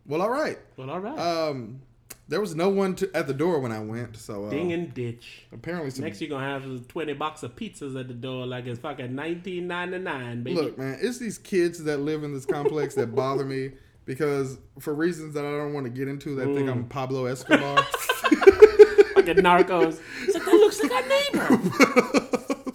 Well, 0.07 0.21
all 0.21 0.29
right. 0.29 0.57
Well, 0.77 0.89
all 0.89 0.99
right. 0.99 1.17
Um, 1.17 1.81
there 2.27 2.41
was 2.41 2.55
no 2.55 2.69
one 2.69 2.95
to, 2.95 3.15
at 3.15 3.27
the 3.27 3.33
door 3.33 3.59
when 3.59 3.71
I 3.71 3.79
went, 3.79 4.17
so 4.17 4.45
uh, 4.45 4.49
Ding 4.49 4.73
and 4.73 4.93
ditch. 4.93 5.45
apparently 5.53 5.91
some 5.91 6.05
Next, 6.05 6.21
you're 6.21 6.29
gonna 6.29 6.45
have 6.45 6.87
20 6.87 7.13
box 7.13 7.43
of 7.43 7.55
pizzas 7.55 7.99
at 7.99 8.07
the 8.07 8.13
door 8.13 8.45
like 8.45 8.65
it's 8.65 8.79
fucking 8.79 9.15
1999, 9.15 10.43
baby. 10.43 10.55
Look, 10.55 10.77
man, 10.77 10.97
it's 11.01 11.19
these 11.19 11.37
kids 11.37 11.83
that 11.83 11.97
live 11.99 12.23
in 12.23 12.33
this 12.33 12.45
complex 12.45 12.95
that 12.95 13.15
bother 13.15 13.45
me 13.45 13.71
because 14.05 14.57
for 14.79 14.93
reasons 14.93 15.33
that 15.33 15.45
I 15.45 15.51
don't 15.51 15.73
want 15.73 15.85
to 15.85 15.91
get 15.91 16.07
into, 16.07 16.35
they 16.35 16.45
think 16.53 16.69
I'm 16.69 16.85
Pablo 16.85 17.25
Escobar. 17.25 17.83
fucking 19.25 19.43
narcos. 19.43 19.99
It's 20.23 20.35
like, 20.35 20.45
that 20.45 20.53
looks 20.53 20.81
like 20.81 20.91
our 20.91 21.07
neighbor. 21.07 22.71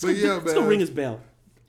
but 0.00 0.16
yeah, 0.16 0.34
Let's 0.34 0.54
go 0.54 0.66
ring 0.66 0.80
his 0.80 0.90
bell. 0.90 1.20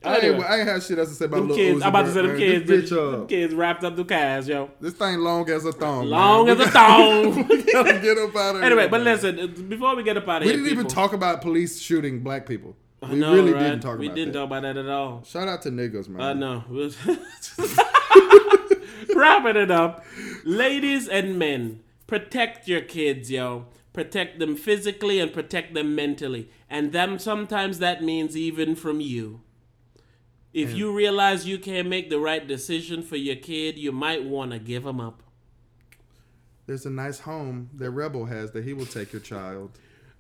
I, 0.02 0.18
ain't. 0.20 0.44
I 0.44 0.60
ain't 0.60 0.68
have 0.70 0.84
shit 0.84 0.98
else 0.98 1.10
to 1.10 1.16
say 1.16 1.26
about 1.26 1.38
Them 1.38 1.48
little 1.50 1.58
kids, 1.64 1.80
Uzi 1.80 1.84
I'm 1.84 1.90
about 1.90 2.06
to 2.06 2.12
say 2.14 2.22
them 2.22 2.28
man. 2.28 2.38
kids, 2.38 2.68
This 2.70 2.90
them, 2.90 2.98
bitch, 3.00 3.08
uh, 3.08 3.12
them 3.18 3.28
kids 3.28 3.54
wrapped 3.54 3.84
up 3.84 3.96
the 3.98 4.06
cars, 4.06 4.48
yo. 4.48 4.70
this 4.80 4.94
thing 4.94 5.20
long 5.20 5.50
as 5.50 5.66
a 5.66 5.74
thong. 5.74 6.06
Long 6.08 6.46
man. 6.46 6.60
as 6.62 6.68
a 6.68 6.72
thong. 6.72 7.48
Get 8.02 8.18
up 8.18 8.34
out 8.36 8.56
of 8.56 8.64
anyway, 8.64 8.82
here. 8.84 8.90
but 8.90 9.04
man. 9.04 9.06
listen, 9.06 9.40
uh, 9.40 9.48
before 9.68 9.96
we 9.98 10.04
get 10.04 10.16
up 10.16 10.26
out 10.28 10.42
of 10.42 10.46
we 10.46 10.54
here, 10.54 10.62
we 10.62 10.70
didn't 10.70 10.80
even 10.80 10.88
talk 10.88 11.12
about 11.14 11.42
police 11.42 11.80
shooting 11.82 12.22
black 12.22 12.46
people. 12.46 12.78
We 13.02 13.16
know, 13.16 13.34
really 13.34 13.52
right? 13.54 13.60
didn't 13.64 13.80
talk 13.82 13.98
We 14.00 14.06
about 14.08 14.16
didn't 14.16 14.34
that. 14.34 14.40
talk 14.40 14.48
about 14.48 14.62
that 14.64 14.78
at 14.78 14.90
all. 14.90 15.24
Shout 15.24 15.48
out 15.50 15.62
to 15.64 15.70
niggas, 15.70 16.08
man. 16.10 16.22
I 16.22 16.34
know. 16.34 16.64
Wrapping 19.16 19.56
it 19.62 19.72
up. 19.72 20.06
Ladies 20.46 21.08
and 21.08 21.38
men, 21.40 21.82
protect 22.08 22.68
your 22.68 22.82
kids, 22.82 23.32
yo. 23.32 23.66
Protect 23.94 24.40
them 24.40 24.56
physically 24.56 25.20
and 25.20 25.34
protect 25.34 25.74
them 25.74 25.96
mentally. 25.96 26.50
And 26.70 26.92
them 26.94 27.20
sometimes 27.20 27.80
that 27.80 28.04
means 28.04 28.38
even 28.38 28.76
from 28.76 29.02
you. 29.02 29.42
If 30.54 30.74
you 30.74 30.92
realize 30.92 31.48
you 31.48 31.60
can't 31.60 31.88
make 31.88 32.10
the 32.10 32.20
right 32.20 32.46
decision 32.46 33.04
for 33.04 33.16
your 33.16 33.36
kid, 33.36 33.78
you 33.78 33.92
might 33.92 34.24
want 34.24 34.52
to 34.52 34.60
give 34.60 34.86
him 34.86 35.00
up. 35.00 35.22
There's 36.66 36.86
a 36.86 36.90
nice 36.90 37.20
home 37.20 37.70
that 37.76 37.92
Rebel 37.92 38.26
has 38.26 38.52
that 38.52 38.64
he 38.64 38.74
will 38.74 38.86
take 38.86 39.14
your 39.14 39.22
child. 39.22 39.72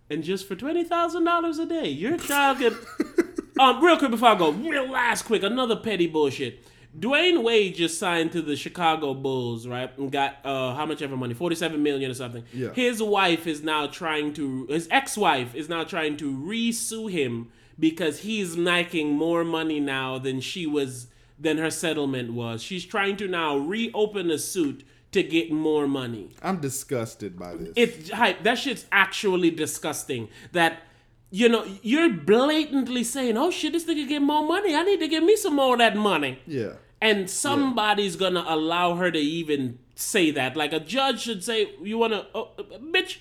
And 0.10 0.24
just 0.24 0.48
for 0.48 0.56
twenty 0.56 0.84
thousand 0.84 1.24
dollars 1.24 1.60
a 1.60 1.66
day, 1.66 1.88
your 1.90 2.18
child 2.18 2.60
can. 2.60 2.76
um, 3.60 3.84
real 3.84 3.98
quick 3.98 4.12
before 4.12 4.30
I 4.30 4.36
go, 4.36 4.52
real 4.52 4.90
last 4.90 5.24
quick, 5.24 5.44
another 5.44 5.76
petty 5.76 6.08
bullshit. 6.08 6.64
Dwyane 6.98 7.44
Wade 7.44 7.76
just 7.76 8.00
signed 8.00 8.32
to 8.32 8.42
the 8.42 8.56
Chicago 8.56 9.14
Bulls, 9.14 9.68
right? 9.68 9.96
And 10.00 10.12
got 10.12 10.38
uh 10.44 10.74
how 10.74 10.88
much 10.88 11.04
ever 11.04 11.16
money, 11.16 11.36
forty 11.36 11.56
seven 11.56 11.84
million 11.84 12.10
or 12.10 12.16
something. 12.16 12.44
Yeah. 12.52 12.74
His 12.74 13.02
wife 13.02 13.46
is 13.46 13.62
now 13.62 13.86
trying 13.86 14.34
to, 14.34 14.66
his 14.68 14.88
ex 14.90 15.16
wife 15.18 15.54
is 15.54 15.70
now 15.70 15.84
trying 15.84 16.18
to 16.18 16.32
re-sue 16.32 17.08
him 17.08 17.52
because 17.80 18.20
he's 18.20 18.58
making 18.58 19.14
more 19.14 19.44
money 19.44 19.80
now 19.80 20.20
than 20.20 20.42
she 20.42 20.66
was 20.68 21.08
than 21.40 21.58
her 21.58 21.72
settlement 21.72 22.34
was. 22.34 22.62
She's 22.62 22.86
trying 22.86 23.16
to 23.18 23.28
now 23.28 23.58
reopen 23.58 24.30
a 24.30 24.38
suit 24.38 24.84
to 25.12 25.24
get 25.24 25.52
more 25.52 25.88
money. 25.88 26.32
I'm 26.42 26.60
disgusted 26.60 27.40
by 27.40 27.56
this. 27.56 27.74
It's 27.76 28.12
hype. 28.12 28.44
That 28.44 28.56
shit's 28.56 28.86
actually 28.92 29.52
disgusting. 29.52 30.28
That 30.52 30.84
you 31.32 31.48
know 31.48 31.66
you're 31.82 32.12
blatantly 32.12 33.04
saying, 33.04 33.38
"Oh 33.38 33.52
shit, 33.52 33.74
this 33.74 33.86
nigga 33.86 34.08
get 34.08 34.22
more 34.22 34.46
money. 34.46 34.76
I 34.76 34.84
need 34.84 35.00
to 35.00 35.08
give 35.08 35.24
me 35.24 35.36
some 35.36 35.56
more 35.56 35.74
of 35.74 35.80
that 35.80 35.96
money." 35.96 36.40
yeah. 36.46 36.74
And 37.02 37.30
somebody's 37.30 38.18
gonna 38.18 38.44
allow 38.46 38.96
her 38.96 39.10
to 39.10 39.18
even 39.20 39.80
say 39.96 40.32
that. 40.32 40.58
Like 40.58 40.74
a 40.74 40.82
judge 40.82 41.22
should 41.22 41.46
say, 41.46 41.70
"You 41.82 41.98
wanna, 41.98 42.28
oh, 42.36 42.50
bitch." 42.58 43.20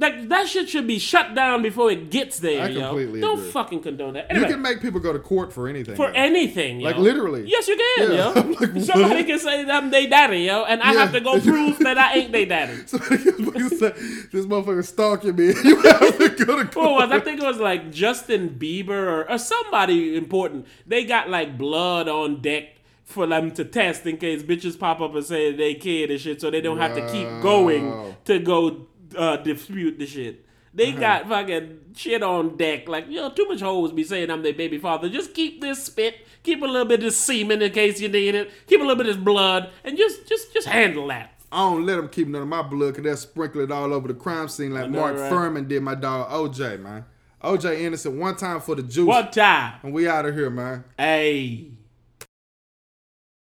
Like 0.00 0.30
that 0.30 0.48
shit 0.48 0.70
should 0.70 0.86
be 0.86 0.98
shut 0.98 1.34
down 1.34 1.60
before 1.60 1.90
it 1.90 2.10
gets 2.10 2.38
there, 2.38 2.62
I 2.64 2.68
yo. 2.68 2.80
completely 2.88 3.20
Don't 3.20 3.38
agree. 3.38 3.50
fucking 3.50 3.80
condone 3.82 4.14
that. 4.14 4.34
You 4.34 4.46
can 4.46 4.62
make 4.62 4.80
people 4.80 4.98
go 4.98 5.12
to 5.12 5.18
court 5.18 5.52
for 5.52 5.68
anything. 5.68 5.94
for 5.94 6.06
though. 6.06 6.14
anything, 6.14 6.80
yo. 6.80 6.86
Like, 6.88 6.96
literally. 6.96 7.44
Yes, 7.46 7.68
you 7.68 7.76
can, 7.76 8.12
Yeah. 8.12 8.32
yo. 8.34 8.42
Like? 8.60 8.82
Somebody 8.82 9.24
can 9.24 9.38
say 9.38 9.68
I'm 9.70 9.90
they 9.90 10.06
daddy, 10.06 10.38
yo, 10.38 10.64
and 10.64 10.82
I 10.82 10.94
Yeah. 10.94 11.00
have 11.00 11.12
to 11.12 11.20
go 11.20 11.38
prove 11.50 11.78
that 11.80 11.98
I 11.98 12.14
ain't 12.14 12.32
they 12.32 12.46
daddy. 12.46 12.80
Somebody 12.86 13.24
can 13.24 13.68
say, 13.70 13.90
this 14.32 14.46
motherfucker 14.46 14.84
stalking 14.86 15.36
me. 15.36 15.52
You 15.64 15.76
have 15.82 16.16
to 16.16 16.44
go 16.46 16.56
to 16.56 16.62
oh, 16.62 16.72
court. 16.72 17.10
was? 17.10 17.10
I 17.12 17.20
think 17.20 17.38
it 17.40 17.44
was 17.46 17.58
like 17.58 17.92
Justin 17.92 18.56
Bieber 18.58 18.88
or, 18.90 19.30
or 19.30 19.36
somebody 19.36 20.16
important. 20.16 20.66
They 20.86 21.04
got 21.04 21.28
like 21.28 21.58
blood 21.58 22.08
on 22.08 22.40
deck 22.40 22.76
for 23.04 23.26
them 23.26 23.50
to 23.50 23.64
test 23.64 24.06
in 24.06 24.16
case 24.16 24.42
bitches 24.42 24.78
pop 24.78 25.00
up 25.00 25.14
and 25.14 25.24
say 25.26 25.52
they 25.52 25.74
kid 25.74 26.10
and 26.10 26.20
shit, 26.20 26.40
so 26.40 26.50
they 26.50 26.60
don't 26.62 26.78
have 26.78 26.94
to 26.94 27.02
keep 27.12 27.28
going 27.42 28.14
to 28.24 28.38
go 28.38 28.86
uh, 29.16 29.36
dispute 29.36 29.98
the 29.98 30.06
shit. 30.06 30.46
They 30.72 30.92
got 30.92 31.28
fucking 31.28 31.80
shit 31.96 32.22
on 32.22 32.56
deck. 32.56 32.88
Like, 32.88 33.08
you 33.08 33.16
know, 33.16 33.30
too 33.30 33.46
much 33.48 33.60
hoes 33.60 33.90
be 33.92 34.04
saying 34.04 34.30
I'm 34.30 34.42
their 34.42 34.52
baby 34.52 34.78
father. 34.78 35.08
Just 35.08 35.34
keep 35.34 35.60
this 35.60 35.84
spit, 35.84 36.26
keep 36.44 36.62
a 36.62 36.66
little 36.66 36.86
bit 36.86 37.02
of 37.02 37.12
semen 37.12 37.60
in 37.60 37.72
case 37.72 38.00
you 38.00 38.08
need 38.08 38.36
it, 38.36 38.52
keep 38.68 38.78
a 38.80 38.84
little 38.84 39.02
bit 39.02 39.08
of 39.08 39.24
blood, 39.24 39.70
and 39.82 39.96
just 39.96 40.28
just 40.28 40.52
just 40.52 40.68
handle 40.68 41.08
that. 41.08 41.34
I 41.52 41.58
don't 41.58 41.84
let 41.84 41.96
them 41.96 42.08
keep 42.08 42.28
none 42.28 42.42
of 42.42 42.48
my 42.48 42.62
blood 42.62 42.94
because 42.94 43.02
they'll 43.02 43.16
sprinkle 43.16 43.60
it 43.62 43.72
all 43.72 43.92
over 43.92 44.06
the 44.06 44.14
crime 44.14 44.48
scene 44.48 44.72
like 44.72 44.88
Mark 44.88 45.16
right? 45.16 45.32
Fuhrman 45.32 45.66
did 45.66 45.82
my 45.82 45.96
dog 45.96 46.30
OJ, 46.30 46.80
man. 46.80 47.04
OJ 47.42 47.80
innocent 47.80 48.16
one 48.16 48.36
time 48.36 48.60
for 48.60 48.76
the 48.76 48.82
juice. 48.82 49.06
One 49.06 49.30
time. 49.30 49.80
And 49.82 49.92
we 49.92 50.06
out 50.06 50.26
of 50.26 50.34
here, 50.36 50.50
man. 50.50 50.84
Hey. 50.96 51.72